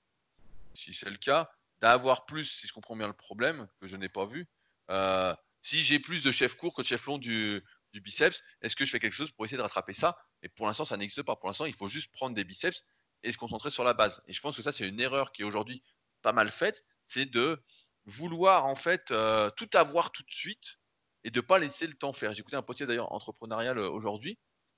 si 0.74 0.93
c'est 0.93 1.09
le 1.09 1.17
cas, 1.17 1.49
d'avoir 1.82 2.26
plus, 2.26 2.45
si 2.45 2.67
je 2.67 2.74
comprends 2.74 2.95
bien 2.95 3.07
le 3.07 3.13
problème, 3.13 3.67
que 3.82 3.88
je 3.88 3.97
n'ai 3.97 4.09
pas 4.09 4.26
vu, 4.26 4.47
euh, 4.89 5.36
si 5.61 5.80
j'ai 5.80 5.99
plus 5.99 6.24
de 6.24 6.32
chef 6.32 6.55
court 6.55 6.74
que 6.74 6.82
de 6.82 6.88
chef 6.88 7.05
long 7.05 7.17
du, 7.17 7.61
du 7.93 8.01
biceps, 8.01 8.41
est-ce 8.61 8.76
que 8.76 8.86
je 8.86 8.91
fais 8.91 8.99
quelque 8.99 9.13
chose 9.13 9.32
pour 9.32 9.45
essayer 9.45 9.57
de 9.57 9.61
rattraper 9.61 9.93
ça? 9.93 10.17
Et 10.41 10.49
pour 10.49 10.65
l'instant, 10.65 10.86
ça 10.86 10.97
n'existe 10.97 11.24
pas. 11.24 11.36
Pour 11.36 11.47
l'instant, 11.47 11.65
il 11.65 11.74
faut 11.74 11.88
juste 11.88 12.11
prendre 12.11 12.36
des 12.36 12.43
biceps 12.43 12.84
et 13.24 13.32
se 13.32 13.38
concentrer 13.38 13.71
sur 13.71 13.84
la 13.84 13.93
base. 13.93 14.21
Et 14.28 14.34
je 14.34 14.41
pense 14.41 14.55
que 14.55 14.61
ça, 14.61 14.71
c'est 14.71 14.88
une 14.88 14.99
erreur 14.99 15.32
qui 15.32 15.41
est 15.41 15.45
aujourd'hui 15.45 15.84
pas 16.21 16.34
mal 16.34 16.49
faite, 16.49 16.84
c'est 17.07 17.26
de 17.26 17.61
vouloir 18.05 18.65
en 18.65 18.76
fait 18.76 19.11
euh, 19.11 19.49
tout 19.51 19.69
avoir 19.74 20.11
tout 20.11 20.24
de 20.24 20.32
suite 20.32 20.80
et 21.24 21.32
de 21.32 21.41
pas 21.41 21.59
laisser 21.59 21.88
le 21.88 21.93
temps 21.93 22.13
faire. 22.13 22.38
Écouté 22.38 22.55
un 22.55 22.61
podcast 22.61 22.89
d'ailleurs 22.89 23.11
entrepreneurial 23.11 23.78
euh, 23.78 23.89
aujourd'hui 23.89 24.38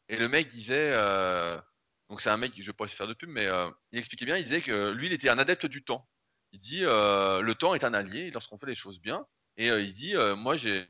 et 0.09 0.17
le 0.17 0.29
mec 0.29 0.47
disait, 0.47 0.91
euh, 0.93 1.59
donc 2.09 2.21
c'est 2.21 2.29
un 2.29 2.37
mec, 2.37 2.53
je 2.55 2.65
vais 2.65 2.73
pas 2.73 2.87
faire 2.87 3.07
de 3.07 3.13
pub, 3.13 3.29
mais 3.29 3.45
euh, 3.47 3.69
il 3.91 3.99
expliquait 3.99 4.25
bien, 4.25 4.37
il 4.37 4.43
disait 4.43 4.61
que 4.61 4.91
lui, 4.91 5.07
il 5.07 5.13
était 5.13 5.29
un 5.29 5.39
adepte 5.39 5.65
du 5.65 5.83
temps. 5.83 6.07
Il 6.51 6.59
dit, 6.59 6.85
euh, 6.85 7.41
le 7.41 7.55
temps 7.55 7.73
est 7.73 7.83
un 7.83 7.93
allié 7.93 8.31
lorsqu'on 8.31 8.57
fait 8.57 8.67
les 8.67 8.75
choses 8.75 9.01
bien. 9.01 9.25
Et 9.57 9.67
il 9.67 9.93
dit, 9.93 10.13
moi, 10.37 10.57
j'ai 10.57 10.85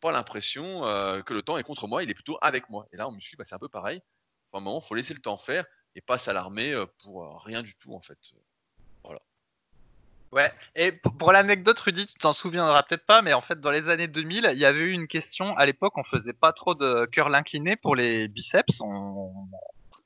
pas 0.00 0.12
l'impression 0.12 0.82
que 1.24 1.32
le 1.32 1.40
temps 1.40 1.56
est 1.56 1.62
contre 1.62 1.88
moi, 1.88 2.02
il 2.02 2.10
est 2.10 2.14
plutôt 2.14 2.38
avec 2.42 2.68
moi. 2.68 2.86
Et 2.92 2.98
là, 2.98 3.08
en 3.08 3.12
muscu, 3.12 3.34
bah, 3.36 3.44
c'est 3.46 3.54
un 3.54 3.58
peu 3.58 3.70
pareil. 3.70 4.02
À 4.52 4.58
un 4.58 4.60
moment, 4.60 4.80
il 4.84 4.86
faut 4.86 4.94
laisser 4.94 5.14
le 5.14 5.20
temps 5.20 5.38
faire 5.38 5.64
et 5.94 6.02
pas 6.02 6.18
s'alarmer 6.18 6.84
pour 6.98 7.42
rien 7.44 7.62
du 7.62 7.74
tout, 7.76 7.94
en 7.94 8.02
fait. 8.02 8.18
Ouais, 10.34 10.52
et 10.74 10.90
pour 10.90 11.30
l'anecdote, 11.30 11.78
Rudy, 11.78 12.08
tu 12.08 12.14
t'en 12.14 12.32
souviendras 12.32 12.82
peut-être 12.82 13.06
pas, 13.06 13.22
mais 13.22 13.34
en 13.34 13.40
fait, 13.40 13.60
dans 13.60 13.70
les 13.70 13.88
années 13.88 14.08
2000, 14.08 14.50
il 14.52 14.58
y 14.58 14.64
avait 14.64 14.80
eu 14.80 14.92
une 14.92 15.06
question. 15.06 15.56
À 15.56 15.64
l'époque, 15.64 15.96
on 15.96 16.02
faisait 16.02 16.32
pas 16.32 16.52
trop 16.52 16.74
de 16.74 17.06
curl 17.06 17.32
incliné 17.32 17.76
pour 17.76 17.94
les 17.94 18.26
biceps. 18.26 18.80
On 18.80 19.30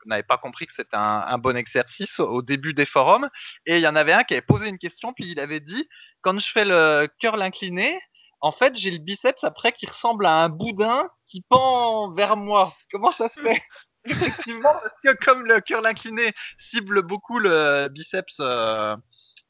on 0.05 0.09
n'avait 0.09 0.23
pas 0.23 0.39
compris 0.39 0.67
que 0.67 0.73
c'était 0.75 0.97
un, 0.97 1.25
un 1.27 1.39
bon 1.39 1.57
exercice 1.57 2.19
au 2.19 2.43
début 2.43 2.73
des 2.75 2.87
forums. 2.87 3.29
Et 3.67 3.77
il 3.77 3.83
y 3.83 3.89
en 3.89 3.97
avait 3.97 4.13
un 4.13 4.25
qui 4.25 4.35
avait 4.35 4.43
posé 4.43 4.69
une 4.69 4.79
question, 4.79 5.13
puis 5.13 5.31
il 5.31 5.41
avait 5.41 5.61
dit 5.61 5.89
quand 6.21 6.39
je 6.39 6.51
fais 6.51 6.65
le 6.65 7.09
curl 7.21 7.41
incliné, 7.43 7.99
en 8.41 8.53
fait, 8.53 8.77
j'ai 8.77 8.91
le 8.91 8.99
biceps 8.99 9.43
après 9.45 9.73
qui 9.73 9.87
ressemble 9.87 10.27
à 10.27 10.45
un 10.45 10.49
boudin 10.49 11.09
qui 11.27 11.43
pend 11.43 12.13
vers 12.13 12.37
moi. 12.37 12.75
Comment 12.93 13.13
ça 13.13 13.29
se 13.29 13.41
fait? 13.41 13.63
Effectivement, 14.05 14.75
parce 14.83 14.95
que 15.05 15.25
comme 15.25 15.45
le 15.45 15.61
curl 15.61 15.85
incliné 15.85 16.33
cible 16.71 17.03
beaucoup 17.03 17.39
le 17.39 17.89
biceps 17.89 18.37
euh, 18.41 18.97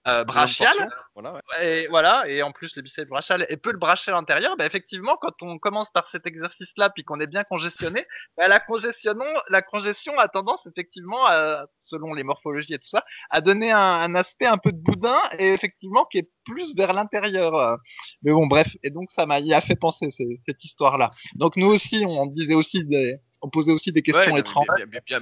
euh, 0.08 0.24
brachial, 0.24 0.74
Voilà, 1.14 1.34
ouais. 1.34 1.82
et 1.82 1.86
voilà, 1.88 2.28
et 2.28 2.42
en 2.42 2.52
plus 2.52 2.74
le 2.76 2.82
biceps 2.82 3.08
brachial 3.08 3.46
et 3.48 3.56
peu 3.56 3.72
le 3.72 3.78
brachial 3.78 4.14
antérieur, 4.14 4.56
bah 4.56 4.66
effectivement, 4.66 5.16
quand 5.20 5.42
on 5.42 5.58
commence 5.58 5.90
par 5.90 6.08
cet 6.10 6.26
exercice-là, 6.26 6.90
puis 6.90 7.04
qu'on 7.04 7.20
est 7.20 7.26
bien 7.26 7.44
congestionné, 7.44 8.06
bah 8.36 8.48
la 8.48 8.60
congestion, 8.60 9.14
la 9.48 9.62
congestion 9.62 10.18
a 10.18 10.28
tendance 10.28 10.66
effectivement, 10.66 11.26
à, 11.26 11.66
selon 11.76 12.14
les 12.14 12.22
morphologies 12.22 12.74
et 12.74 12.78
tout 12.78 12.88
ça, 12.88 13.04
à 13.30 13.40
donner 13.40 13.70
un, 13.70 13.78
un 13.78 14.14
aspect 14.14 14.46
un 14.46 14.58
peu 14.58 14.72
de 14.72 14.78
boudin 14.78 15.18
et 15.38 15.52
effectivement 15.52 16.04
qui 16.06 16.18
est 16.18 16.30
plus 16.44 16.74
vers 16.74 16.92
l'intérieur. 16.92 17.78
Mais 18.22 18.32
bon, 18.32 18.46
bref, 18.46 18.68
et 18.82 18.90
donc 18.90 19.10
ça 19.10 19.26
m'a 19.26 19.40
y 19.40 19.54
a 19.54 19.60
fait 19.60 19.76
penser 19.76 20.08
cette 20.46 20.64
histoire-là. 20.64 21.10
Donc 21.34 21.56
nous 21.56 21.68
aussi, 21.68 22.04
on 22.06 22.26
disait 22.26 22.54
aussi 22.54 22.84
des, 22.84 23.18
on 23.42 23.48
posait 23.50 23.72
aussi 23.72 23.92
des 23.92 24.00
Ouais, 24.00 24.02
questions 24.04 24.26
non, 24.28 24.34
mais 24.34 24.40
étranges. 24.40 24.66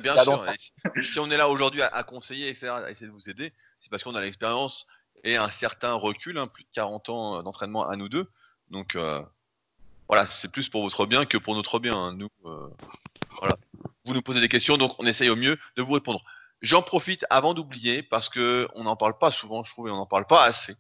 bien, 0.01 0.23
sûr. 0.23 0.45
Et 0.97 1.03
Si 1.09 1.19
on 1.19 1.31
est 1.31 1.37
là 1.37 1.49
aujourd'hui 1.49 1.83
à, 1.83 1.89
à 1.89 2.03
conseiller, 2.03 2.49
etc., 2.49 2.69
à 2.69 2.91
essayer 2.91 3.07
de 3.07 3.12
vous 3.12 3.29
aider, 3.31 3.53
c'est 3.81 3.91
parce 3.91 4.03
qu'on 4.05 4.14
a 4.14 4.21
l'expérience 4.21 4.87
et 5.25 5.37
un 5.37 5.51
certain 5.51 5.93
recul, 5.95 6.39
hein, 6.39 6.47
plus 6.47 6.64
de 6.64 6.69
40 6.73 7.09
ans 7.11 7.39
euh, 7.39 7.43
d'entraînement 7.43 7.89
à 7.89 7.97
nous 7.97 8.09
deux. 8.09 8.29
Donc 8.71 8.97
euh, 8.97 9.23
voilà, 10.09 10.27
c'est 10.29 10.51
plus 10.53 10.69
pour 10.69 10.83
votre 10.83 11.07
bien 11.07 11.25
que 11.25 11.37
pour 11.39 11.55
notre 11.55 11.79
bien. 11.79 11.97
hein. 11.97 12.12
Nous, 12.12 12.29
euh, 12.45 12.69
voilà. 13.41 13.57
Vous 14.05 14.14
nous 14.14 14.23
posez 14.23 14.41
des 14.41 14.49
questions, 14.49 14.77
donc 14.77 14.93
on 14.99 15.07
essaye 15.07 15.31
au 15.31 15.37
mieux 15.37 15.59
de 15.77 15.83
vous 15.83 15.93
répondre. 15.93 16.21
J'en 16.62 16.81
profite 16.83 17.27
avant 17.29 17.55
d'oublier, 17.55 18.03
parce 18.03 18.29
que 18.29 18.69
on 18.75 18.85
n'en 18.85 18.97
parle 18.97 19.19
pas 19.19 19.31
souvent, 19.31 19.62
je 19.64 19.73
trouve, 19.73 19.89
et 19.89 19.91
on 19.91 19.97
n'en 19.97 20.07
parle 20.07 20.27
pas 20.27 20.45
assez. 20.45 20.75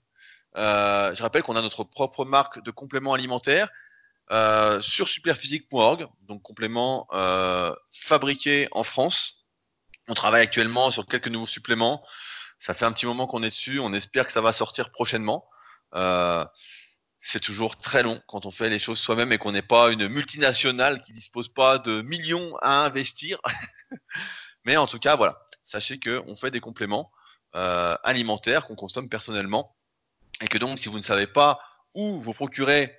Euh, 0.56 1.14
je 1.14 1.22
rappelle 1.22 1.42
qu'on 1.42 1.56
a 1.56 1.60
notre 1.60 1.84
propre 1.84 2.24
marque 2.24 2.62
de 2.62 2.70
compléments 2.70 3.12
alimentaires 3.12 3.68
euh, 4.32 4.80
sur 4.82 5.06
superphysique.org, 5.08 6.08
donc 6.22 6.42
complément 6.42 7.06
euh, 7.12 7.72
fabriqué 7.92 8.66
en 8.72 8.82
France. 8.82 9.46
On 10.08 10.14
travaille 10.14 10.42
actuellement 10.42 10.90
sur 10.90 11.06
quelques 11.06 11.28
nouveaux 11.28 11.46
suppléments. 11.46 12.04
Ça 12.58 12.74
fait 12.74 12.84
un 12.84 12.92
petit 12.92 13.06
moment 13.06 13.26
qu'on 13.26 13.42
est 13.44 13.50
dessus. 13.50 13.78
On 13.78 13.92
espère 13.92 14.26
que 14.26 14.32
ça 14.32 14.40
va 14.40 14.52
sortir 14.52 14.90
prochainement. 14.90 15.48
Euh, 15.94 16.44
c'est 17.20 17.40
toujours 17.40 17.76
très 17.76 18.02
long 18.02 18.20
quand 18.26 18.46
on 18.46 18.50
fait 18.50 18.68
les 18.68 18.80
choses 18.80 18.98
soi-même 18.98 19.32
et 19.32 19.38
qu'on 19.38 19.52
n'est 19.52 19.62
pas 19.62 19.90
une 19.90 20.08
multinationale 20.08 21.00
qui 21.02 21.12
dispose 21.12 21.48
pas 21.48 21.78
de 21.78 22.02
millions 22.02 22.56
à 22.62 22.84
investir. 22.84 23.38
Mais 24.64 24.76
en 24.76 24.86
tout 24.86 24.98
cas, 24.98 25.14
voilà. 25.14 25.40
Sachez 25.62 26.00
qu'on 26.00 26.36
fait 26.36 26.50
des 26.50 26.60
compléments 26.60 27.12
alimentaires 27.52 28.66
qu'on 28.66 28.76
consomme 28.76 29.08
personnellement 29.08 29.74
et 30.42 30.48
que 30.48 30.58
donc, 30.58 30.78
si 30.78 30.90
vous 30.90 30.98
ne 30.98 31.02
savez 31.02 31.26
pas 31.26 31.58
où 31.94 32.20
vous 32.20 32.34
procurer 32.34 32.94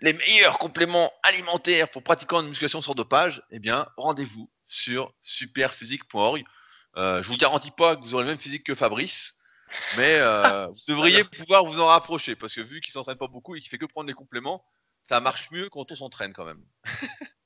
les 0.00 0.12
meilleurs 0.12 0.58
compléments 0.58 1.12
alimentaires 1.22 1.90
pour 1.90 2.02
pratiquer 2.02 2.36
une 2.36 2.48
musculation 2.48 2.82
sans 2.82 2.94
dopage, 2.94 3.42
eh 3.50 3.58
bien, 3.58 3.86
rendez-vous 3.96 4.50
sur 4.66 5.12
superphysique.org. 5.22 6.44
Euh, 6.96 7.22
je 7.22 7.28
vous 7.28 7.36
garantis 7.36 7.70
pas 7.70 7.96
que 7.96 8.02
vous 8.02 8.14
aurez 8.14 8.24
le 8.24 8.30
même 8.30 8.38
physique 8.38 8.64
que 8.64 8.74
Fabrice, 8.74 9.34
mais 9.96 10.14
euh, 10.14 10.66
vous 10.66 10.80
devriez 10.88 11.24
pouvoir 11.24 11.64
vous 11.64 11.80
en 11.80 11.86
rapprocher 11.86 12.36
parce 12.36 12.54
que 12.54 12.60
vu 12.60 12.80
qu'il 12.80 12.92
s'entraîne 12.92 13.18
pas 13.18 13.28
beaucoup 13.28 13.54
et 13.56 13.60
qu'il 13.60 13.68
fait 13.68 13.78
que 13.78 13.86
prendre 13.86 14.08
les 14.08 14.14
compléments, 14.14 14.64
ça 15.02 15.20
marche 15.20 15.50
mieux 15.50 15.68
quand 15.68 15.90
on 15.90 15.94
s'entraîne 15.94 16.32
quand 16.32 16.44
même. 16.44 16.64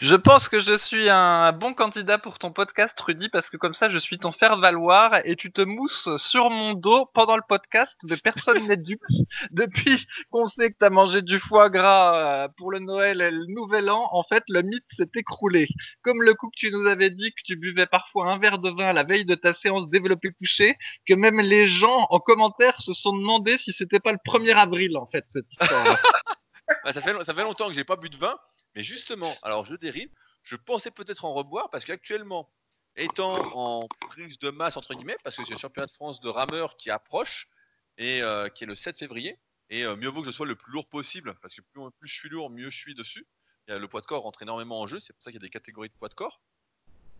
Je 0.00 0.14
pense 0.14 0.48
que 0.48 0.60
je 0.60 0.76
suis 0.76 1.08
un 1.08 1.52
bon 1.52 1.74
candidat 1.74 2.18
pour 2.18 2.38
ton 2.38 2.52
podcast, 2.52 2.98
Rudy, 3.00 3.28
parce 3.28 3.50
que 3.50 3.56
comme 3.56 3.74
ça, 3.74 3.90
je 3.90 3.98
suis 3.98 4.18
ton 4.18 4.32
faire-valoir 4.32 5.20
et 5.24 5.36
tu 5.36 5.52
te 5.52 5.60
mousses 5.60 6.08
sur 6.16 6.50
mon 6.50 6.74
dos 6.74 7.06
pendant 7.14 7.36
le 7.36 7.42
podcast, 7.48 7.96
mais 8.04 8.16
personne 8.16 8.66
n'est 8.66 8.76
dupe. 8.76 9.02
Depuis 9.50 10.06
qu'on 10.30 10.46
sait 10.46 10.70
que 10.70 10.76
tu 10.78 10.84
as 10.84 10.90
mangé 10.90 11.22
du 11.22 11.38
foie 11.38 11.70
gras 11.70 12.44
euh, 12.44 12.48
pour 12.56 12.70
le 12.70 12.78
Noël 12.78 13.20
et 13.20 13.30
le 13.30 13.46
Nouvel 13.46 13.90
An, 13.90 14.08
en 14.10 14.22
fait, 14.22 14.44
le 14.48 14.62
mythe 14.62 14.84
s'est 14.96 15.10
écroulé. 15.14 15.68
Comme 16.02 16.22
le 16.22 16.34
coup 16.34 16.48
que 16.48 16.58
tu 16.58 16.70
nous 16.70 16.86
avais 16.86 17.10
dit 17.10 17.30
que 17.30 17.42
tu 17.44 17.56
buvais 17.56 17.86
parfois 17.86 18.30
un 18.30 18.38
verre 18.38 18.58
de 18.58 18.70
vin 18.70 18.88
à 18.88 18.92
la 18.92 19.02
veille 19.02 19.24
de 19.24 19.34
ta 19.34 19.54
séance 19.54 19.88
développé 19.88 20.30
couché, 20.32 20.76
que 21.06 21.14
même 21.14 21.40
les 21.40 21.66
gens 21.66 22.06
en 22.10 22.20
commentaire 22.20 22.80
se 22.80 22.94
sont 22.94 23.12
demandé 23.12 23.58
si 23.58 23.72
c'était 23.72 24.00
pas 24.00 24.12
le 24.12 24.18
1er 24.24 24.54
avril, 24.54 24.96
en 24.96 25.06
fait, 25.06 25.24
cette 25.28 25.46
histoire. 25.50 25.84
Bah, 26.84 26.92
ça, 26.92 27.00
fait, 27.00 27.14
ça 27.24 27.32
fait 27.32 27.42
longtemps 27.42 27.68
que 27.68 27.74
j'ai 27.74 27.84
pas 27.84 27.96
bu 27.96 28.10
de 28.10 28.16
vin, 28.18 28.36
mais 28.78 28.84
justement, 28.84 29.36
alors 29.42 29.64
je 29.64 29.74
dérive, 29.74 30.08
je 30.44 30.54
pensais 30.54 30.92
peut-être 30.92 31.24
en 31.24 31.34
reboire 31.34 31.68
parce 31.68 31.84
qu'actuellement, 31.84 32.48
étant 32.94 33.34
en 33.56 33.88
prise 33.88 34.38
de 34.38 34.50
masse 34.50 34.76
entre 34.76 34.94
guillemets, 34.94 35.16
parce 35.24 35.34
que 35.34 35.42
c'est 35.42 35.54
le 35.54 35.58
championnat 35.58 35.88
de 35.88 35.92
France 35.92 36.20
de 36.20 36.28
rameur 36.28 36.76
qui 36.76 36.88
approche 36.88 37.48
et 37.96 38.22
euh, 38.22 38.48
qui 38.48 38.62
est 38.62 38.68
le 38.68 38.76
7 38.76 38.96
février, 38.96 39.36
et 39.68 39.84
euh, 39.84 39.96
mieux 39.96 40.08
vaut 40.08 40.20
que 40.20 40.28
je 40.28 40.32
sois 40.32 40.46
le 40.46 40.54
plus 40.54 40.70
lourd 40.70 40.86
possible, 40.88 41.34
parce 41.42 41.56
que 41.56 41.60
plus, 41.60 41.90
je 42.02 42.14
suis 42.14 42.28
lourd, 42.28 42.50
mieux 42.50 42.70
je 42.70 42.78
suis 42.78 42.94
dessus. 42.94 43.26
Le 43.66 43.84
poids 43.88 44.00
de 44.00 44.06
corps 44.06 44.22
rentre 44.22 44.42
énormément 44.42 44.80
en 44.80 44.86
jeu, 44.86 45.00
c'est 45.00 45.12
pour 45.12 45.24
ça 45.24 45.32
qu'il 45.32 45.40
y 45.40 45.44
a 45.44 45.46
des 45.46 45.50
catégories 45.50 45.88
de 45.88 45.94
poids 45.94 46.08
de 46.08 46.14
corps. 46.14 46.40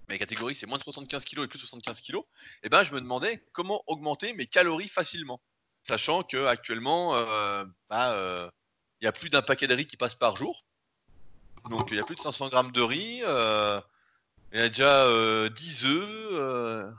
Mais 0.08 0.16
catégories, 0.16 0.54
c'est 0.54 0.66
moins 0.66 0.78
de 0.78 0.84
75 0.84 1.24
kg 1.24 1.42
et 1.42 1.48
plus 1.48 1.58
de 1.58 1.62
75 1.62 2.02
kg. 2.02 2.18
Et 2.62 2.68
ben, 2.68 2.84
je 2.84 2.94
me 2.94 3.00
demandais 3.00 3.42
comment 3.52 3.82
augmenter 3.88 4.32
mes 4.32 4.46
calories 4.46 4.86
facilement, 4.86 5.42
sachant 5.82 6.22
que 6.22 6.46
actuellement, 6.46 7.16
euh, 7.16 7.64
bah, 7.90 8.52
il 9.00 9.04
y 9.04 9.08
a 9.08 9.12
plus 9.12 9.28
d'un 9.28 9.42
paquet 9.42 9.66
de 9.66 9.74
riz 9.74 9.86
qui 9.86 9.96
passe 9.96 10.14
par 10.14 10.36
jour. 10.36 10.64
Donc 11.70 11.88
il 11.90 11.96
y 11.96 12.00
a 12.00 12.04
plus 12.04 12.16
de 12.16 12.20
500 12.20 12.48
grammes 12.48 12.72
de 12.72 12.80
riz. 12.82 13.20
euh, 13.24 13.80
il 14.52 14.60
y 14.60 14.62
a 14.62 14.68
déjà 14.68 15.04
euh, 15.04 15.48
10 15.50 15.84
œufs. 15.86 16.08
euh, 16.32 16.90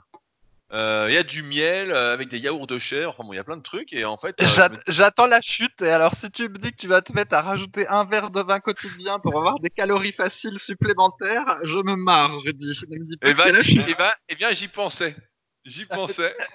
euh, 0.72 1.06
il 1.08 1.14
y 1.14 1.18
a 1.18 1.24
du 1.24 1.42
miel 1.42 1.90
euh, 1.90 2.14
avec 2.14 2.28
des 2.28 2.38
yaourts 2.38 2.68
de 2.68 2.78
chèvre. 2.78 3.10
Enfin 3.10 3.24
bon, 3.24 3.32
il 3.32 3.36
y 3.36 3.40
a 3.40 3.44
plein 3.44 3.56
de 3.56 3.62
trucs. 3.62 3.92
Et 3.92 4.04
en 4.04 4.16
fait, 4.16 4.36
euh, 4.40 4.68
J'attends 4.86 5.26
la 5.26 5.40
chute. 5.40 5.82
Et 5.82 5.90
alors, 5.90 6.14
si 6.20 6.30
tu 6.30 6.48
me 6.48 6.58
dis 6.58 6.70
que 6.70 6.76
tu 6.76 6.86
vas 6.86 7.02
te 7.02 7.12
mettre 7.12 7.34
à 7.34 7.42
rajouter 7.42 7.88
un 7.88 8.04
verre 8.04 8.30
de 8.30 8.40
vin 8.40 8.60
quotidien 8.60 9.18
pour 9.18 9.36
avoir 9.36 9.58
des 9.58 9.70
calories 9.70 10.12
faciles 10.12 10.60
supplémentaires, 10.60 11.58
je 11.64 11.74
me 11.78 11.96
marre, 11.96 12.38
Rudy. 12.44 12.78
Ne 12.88 12.98
me 13.00 13.04
dis 13.04 13.16
pas 13.16 13.30
eh 13.30 13.34
ben, 13.34 14.12
eh 14.28 14.34
bien, 14.36 14.52
j'y 14.52 14.68
pensais. 14.68 15.16
J'y 15.64 15.86
pensais. 15.86 16.36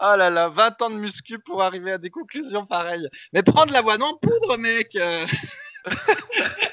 Oh 0.00 0.14
là 0.16 0.30
là, 0.30 0.48
20 0.48 0.80
ans 0.82 0.90
de 0.90 0.96
muscu 0.96 1.38
pour 1.38 1.62
arriver 1.62 1.92
à 1.92 1.98
des 1.98 2.10
conclusions 2.10 2.66
pareilles. 2.66 3.08
Mais 3.32 3.42
prends 3.42 3.66
de 3.66 3.72
l'avoine 3.72 4.02
en 4.02 4.16
poudre, 4.16 4.56
mec. 4.56 4.96
Euh. 5.86 5.92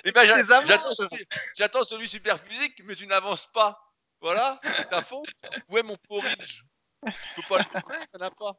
Eh 0.06 0.12
ben, 0.12 0.26
j'attends 0.66 0.94
celui, 0.94 1.28
j'attends 1.56 1.84
celui 1.84 2.08
super 2.08 2.40
physique, 2.40 2.82
mais 2.86 2.96
tu 2.96 3.08
n'avances 3.08 3.48
pas. 3.54 3.80
Voilà, 4.22 4.60
c'est 4.78 4.90
ta 4.90 5.02
faute. 5.02 5.28
Où 5.70 5.78
est 5.78 5.84
mon 5.84 5.98
porridge 6.08 6.64
Je 7.06 7.36
peux 7.36 7.44
pas 7.48 7.60
le 7.60 7.66
trouver, 7.66 7.98
il 8.14 8.18
n'y 8.20 8.24
en 8.24 8.28
a 8.28 8.32
pas. 8.32 8.54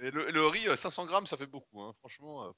Et 0.00 0.10
le, 0.10 0.30
le 0.30 0.46
riz, 0.46 0.68
euh, 0.68 0.76
500 0.76 1.06
grammes, 1.06 1.26
ça 1.26 1.36
fait 1.36 1.46
beaucoup, 1.46 1.82
hein. 1.82 1.92
franchement. 2.00 2.46
euh. 2.46 2.52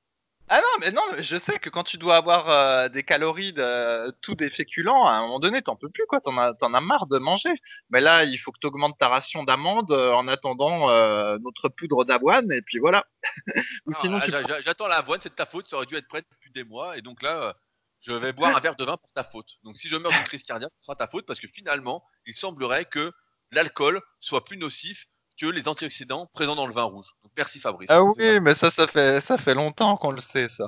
Ah 0.52 0.60
non, 0.60 0.78
mais 0.80 0.90
non, 0.90 1.02
mais 1.12 1.22
je 1.22 1.36
sais 1.36 1.60
que 1.60 1.70
quand 1.70 1.84
tu 1.84 1.96
dois 1.96 2.16
avoir 2.16 2.50
euh, 2.50 2.88
des 2.88 3.04
calories 3.04 3.52
de 3.52 4.10
tout 4.20 4.34
des 4.34 4.50
féculents, 4.50 5.06
à 5.06 5.12
un 5.12 5.20
moment 5.20 5.38
donné, 5.38 5.62
t'en 5.62 5.76
peux 5.76 5.88
plus, 5.90 6.04
quoi. 6.08 6.20
T'en 6.20 6.36
as, 6.38 6.54
t'en 6.54 6.74
as 6.74 6.80
marre 6.80 7.06
de 7.06 7.18
manger. 7.18 7.52
Mais 7.90 8.00
là, 8.00 8.24
il 8.24 8.36
faut 8.36 8.50
que 8.50 8.58
tu 8.60 8.66
augmentes 8.66 8.98
ta 8.98 9.06
ration 9.06 9.44
d'amandes 9.44 9.92
euh, 9.92 10.12
en 10.12 10.26
attendant 10.26 10.90
euh, 10.90 11.38
notre 11.40 11.68
poudre 11.68 12.04
d'avoine, 12.04 12.50
et 12.50 12.62
puis 12.62 12.78
voilà. 12.80 13.04
Ou 13.86 13.92
Non, 13.92 14.00
sinon, 14.00 14.18
là, 14.18 14.24
tu 14.24 14.32
j'a- 14.32 14.42
j'a- 14.42 14.60
j'attends 14.62 14.88
l'avoine, 14.88 15.20
c'est 15.20 15.28
de 15.28 15.34
ta 15.36 15.46
faute, 15.46 15.68
ça 15.68 15.76
aurait 15.76 15.86
dû 15.86 15.94
être 15.94 16.08
prêt 16.08 16.22
depuis 16.28 16.50
des 16.50 16.64
mois, 16.64 16.98
et 16.98 17.00
donc 17.00 17.22
là, 17.22 17.54
je 18.00 18.10
vais 18.12 18.32
boire 18.32 18.56
un 18.56 18.60
verre 18.60 18.74
de 18.74 18.84
vin 18.84 18.96
pour 18.96 19.12
ta 19.12 19.22
faute. 19.22 19.50
Donc 19.62 19.76
si 19.76 19.86
je 19.86 19.96
meurs 19.96 20.10
d'une 20.10 20.24
crise 20.24 20.42
cardiaque, 20.42 20.72
ce 20.80 20.86
sera 20.86 20.96
ta 20.96 21.06
faute, 21.06 21.26
parce 21.26 21.38
que 21.38 21.46
finalement, 21.46 22.02
il 22.26 22.34
semblerait 22.34 22.86
que 22.86 23.12
l'alcool 23.52 24.00
soit 24.18 24.44
plus 24.44 24.56
nocif 24.56 25.04
que 25.40 25.46
les 25.46 25.66
antioxydants 25.68 26.26
présents 26.34 26.54
dans 26.56 26.66
le 26.66 26.72
vin 26.74 26.82
rouge. 26.82 27.06
Donc 27.22 27.32
merci 27.36 27.58
Fabrice. 27.60 27.88
Ah 27.90 28.02
oui, 28.02 28.40
mais 28.40 28.54
ça, 28.54 28.70
ça 28.70 28.86
fait, 28.86 29.20
ça 29.22 29.38
fait 29.38 29.54
longtemps 29.54 29.96
qu'on 29.96 30.10
le 30.12 30.20
sait, 30.32 30.48
ça. 30.56 30.64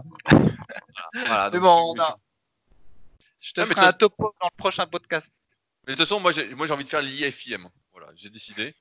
Voilà, 1.15 1.51
Mais 1.53 1.59
bon, 1.59 1.95
je- 1.97 2.01
on 2.01 2.03
a- 2.03 2.17
Je 3.41 3.53
te 3.53 3.61
Non, 3.61 3.67
ferai 3.67 3.87
un 3.87 3.93
topo 3.93 4.35
dans 4.41 4.47
le 4.53 4.57
prochain 4.57 4.87
podcast. 4.87 5.27
Mais 5.87 5.95
de 5.95 5.99
toute 5.99 6.07
façon, 6.09 6.21
moi 6.21 6.31
j'ai 6.33 6.49
j'ai 6.49 6.73
envie 6.73 6.85
de 6.85 6.89
faire 6.89 7.03
l'IFIM. 7.03 7.69
Voilà, 7.93 8.09
j'ai 8.15 8.31
décidé. 8.31 8.75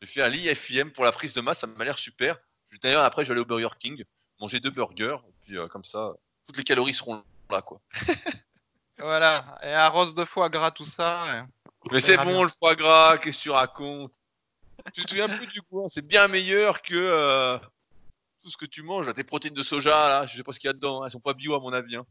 Je 0.00 0.06
vais 0.06 0.12
faire 0.12 0.28
l'IFIM 0.28 0.90
pour 0.90 1.04
la 1.04 1.12
prise 1.12 1.34
de 1.34 1.40
masse, 1.40 1.60
ça 1.60 1.66
m'a 1.66 1.84
l'air 1.84 1.98
super. 1.98 2.36
D'ailleurs, 2.82 3.04
après, 3.04 3.24
je 3.24 3.28
vais 3.28 3.32
aller 3.32 3.40
au 3.42 3.46
Burger 3.46 3.68
King, 3.78 4.04
manger 4.40 4.60
deux 4.60 4.70
burgers, 4.70 5.16
et 5.28 5.32
puis 5.42 5.56
euh, 5.56 5.68
comme 5.68 5.84
ça, 5.84 6.12
toutes 6.46 6.56
les 6.58 6.64
calories 6.64 6.94
seront 6.94 7.22
là, 7.50 7.62
quoi. 7.62 7.80
Voilà, 8.98 9.58
et 9.62 9.72
arrose 9.72 10.14
de 10.14 10.24
foie 10.24 10.48
gras, 10.48 10.72
tout 10.72 10.84
ça. 10.86 11.24
et- 11.38 11.42
Mais 11.92 12.00
c'est 12.00 12.16
bon, 12.16 12.24
bien. 12.24 12.42
le 12.42 12.48
foie 12.58 12.74
gras, 12.74 13.16
qu'est-ce 13.18 13.38
que 13.38 13.42
tu 13.44 13.50
racontes? 13.50 14.12
Tu 14.94 15.04
te 15.04 15.10
souviens 15.10 15.28
plus 15.28 15.46
du 15.48 15.62
coup, 15.62 15.82
hein, 15.84 15.88
c'est 15.88 16.06
bien 16.06 16.28
meilleur 16.28 16.82
que 16.82 16.94
euh, 16.94 17.58
tout 18.42 18.50
ce 18.50 18.56
que 18.56 18.66
tu 18.66 18.82
manges, 18.82 19.12
tes 19.14 19.24
protéines 19.24 19.54
de 19.54 19.62
soja, 19.62 19.90
là, 20.08 20.26
je 20.26 20.36
sais 20.36 20.42
pas 20.42 20.52
ce 20.52 20.60
qu'il 20.60 20.68
y 20.68 20.70
a 20.70 20.74
dedans, 20.74 21.02
hein, 21.02 21.06
elles 21.06 21.12
sont 21.12 21.20
pas 21.20 21.34
bio 21.34 21.54
à 21.54 21.60
mon 21.60 21.72
avis. 21.72 21.96
hein. 21.96 22.06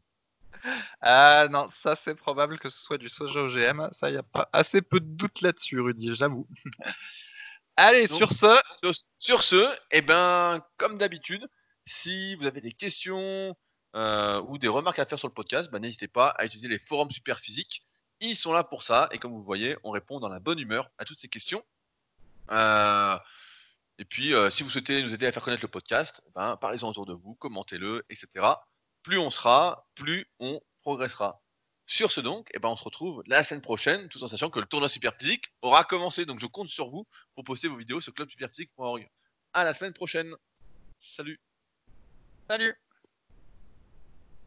Ah 1.00 1.46
non, 1.50 1.68
ça 1.82 1.96
c'est 2.04 2.14
probable 2.14 2.58
que 2.58 2.68
ce 2.68 2.78
soit 2.78 2.98
du 2.98 3.08
soja 3.08 3.40
OGM. 3.42 3.88
Ça, 4.00 4.10
y 4.10 4.16
a 4.16 4.22
pas 4.22 4.48
assez 4.52 4.82
peu 4.82 4.98
de 4.98 5.06
doute 5.06 5.40
là-dessus, 5.40 5.80
Rudy, 5.80 6.14
j'avoue. 6.16 6.48
Allez, 7.76 8.08
Donc- 8.08 8.18
sur 8.18 8.32
ce, 8.32 8.92
Sur, 9.18 9.42
ce, 9.42 9.76
eh 9.92 10.02
ben, 10.02 10.60
comme 10.78 10.98
d'habitude, 10.98 11.46
si 11.86 12.34
vous 12.36 12.46
avez 12.46 12.60
des 12.60 12.72
questions 12.72 13.54
euh, 13.94 14.40
ou 14.48 14.58
des 14.58 14.68
remarques 14.68 14.98
à 14.98 15.06
faire 15.06 15.18
sur 15.18 15.28
le 15.28 15.34
podcast, 15.34 15.70
bah, 15.70 15.78
n'hésitez 15.78 16.08
pas 16.08 16.28
à 16.30 16.44
utiliser 16.44 16.68
les 16.68 16.78
forums 16.80 17.10
super 17.10 17.38
physiques. 17.38 17.84
Ils 18.20 18.34
sont 18.34 18.52
là 18.52 18.64
pour 18.64 18.82
ça, 18.82 19.08
et 19.12 19.18
comme 19.18 19.30
vous 19.32 19.42
voyez, 19.42 19.76
on 19.84 19.90
répond 19.92 20.18
dans 20.18 20.28
la 20.28 20.40
bonne 20.40 20.58
humeur 20.58 20.90
à 20.98 21.04
toutes 21.04 21.20
ces 21.20 21.28
questions. 21.28 21.62
Euh, 22.50 23.18
et 23.98 24.04
puis, 24.04 24.34
euh, 24.34 24.50
si 24.50 24.62
vous 24.62 24.70
souhaitez 24.70 25.02
nous 25.02 25.12
aider 25.12 25.26
à 25.26 25.32
faire 25.32 25.42
connaître 25.42 25.64
le 25.64 25.68
podcast, 25.68 26.22
eh 26.26 26.30
ben, 26.34 26.56
parlez-en 26.56 26.88
autour 26.88 27.06
de 27.06 27.12
vous, 27.12 27.34
commentez-le, 27.34 28.04
etc. 28.10 28.46
Plus 29.02 29.18
on 29.18 29.30
sera, 29.30 29.86
plus 29.94 30.26
on 30.38 30.60
progressera. 30.82 31.42
Sur 31.86 32.12
ce 32.12 32.20
donc, 32.20 32.48
eh 32.54 32.58
ben, 32.58 32.68
on 32.68 32.76
se 32.76 32.84
retrouve 32.84 33.22
la 33.26 33.42
semaine 33.42 33.62
prochaine, 33.62 34.08
tout 34.08 34.22
en 34.22 34.28
sachant 34.28 34.50
que 34.50 34.60
le 34.60 34.66
tournoi 34.66 34.88
super 34.88 35.14
physique 35.16 35.46
aura 35.62 35.84
commencé. 35.84 36.26
Donc 36.26 36.38
je 36.38 36.46
compte 36.46 36.68
sur 36.68 36.88
vous 36.88 37.06
pour 37.34 37.44
poster 37.44 37.68
vos 37.68 37.76
vidéos 37.76 38.00
sur 38.00 38.12
clubsuperphysique.org. 38.14 39.08
À 39.54 39.64
la 39.64 39.74
semaine 39.74 39.94
prochaine. 39.94 40.34
Salut. 40.98 41.40
salut 42.46 42.76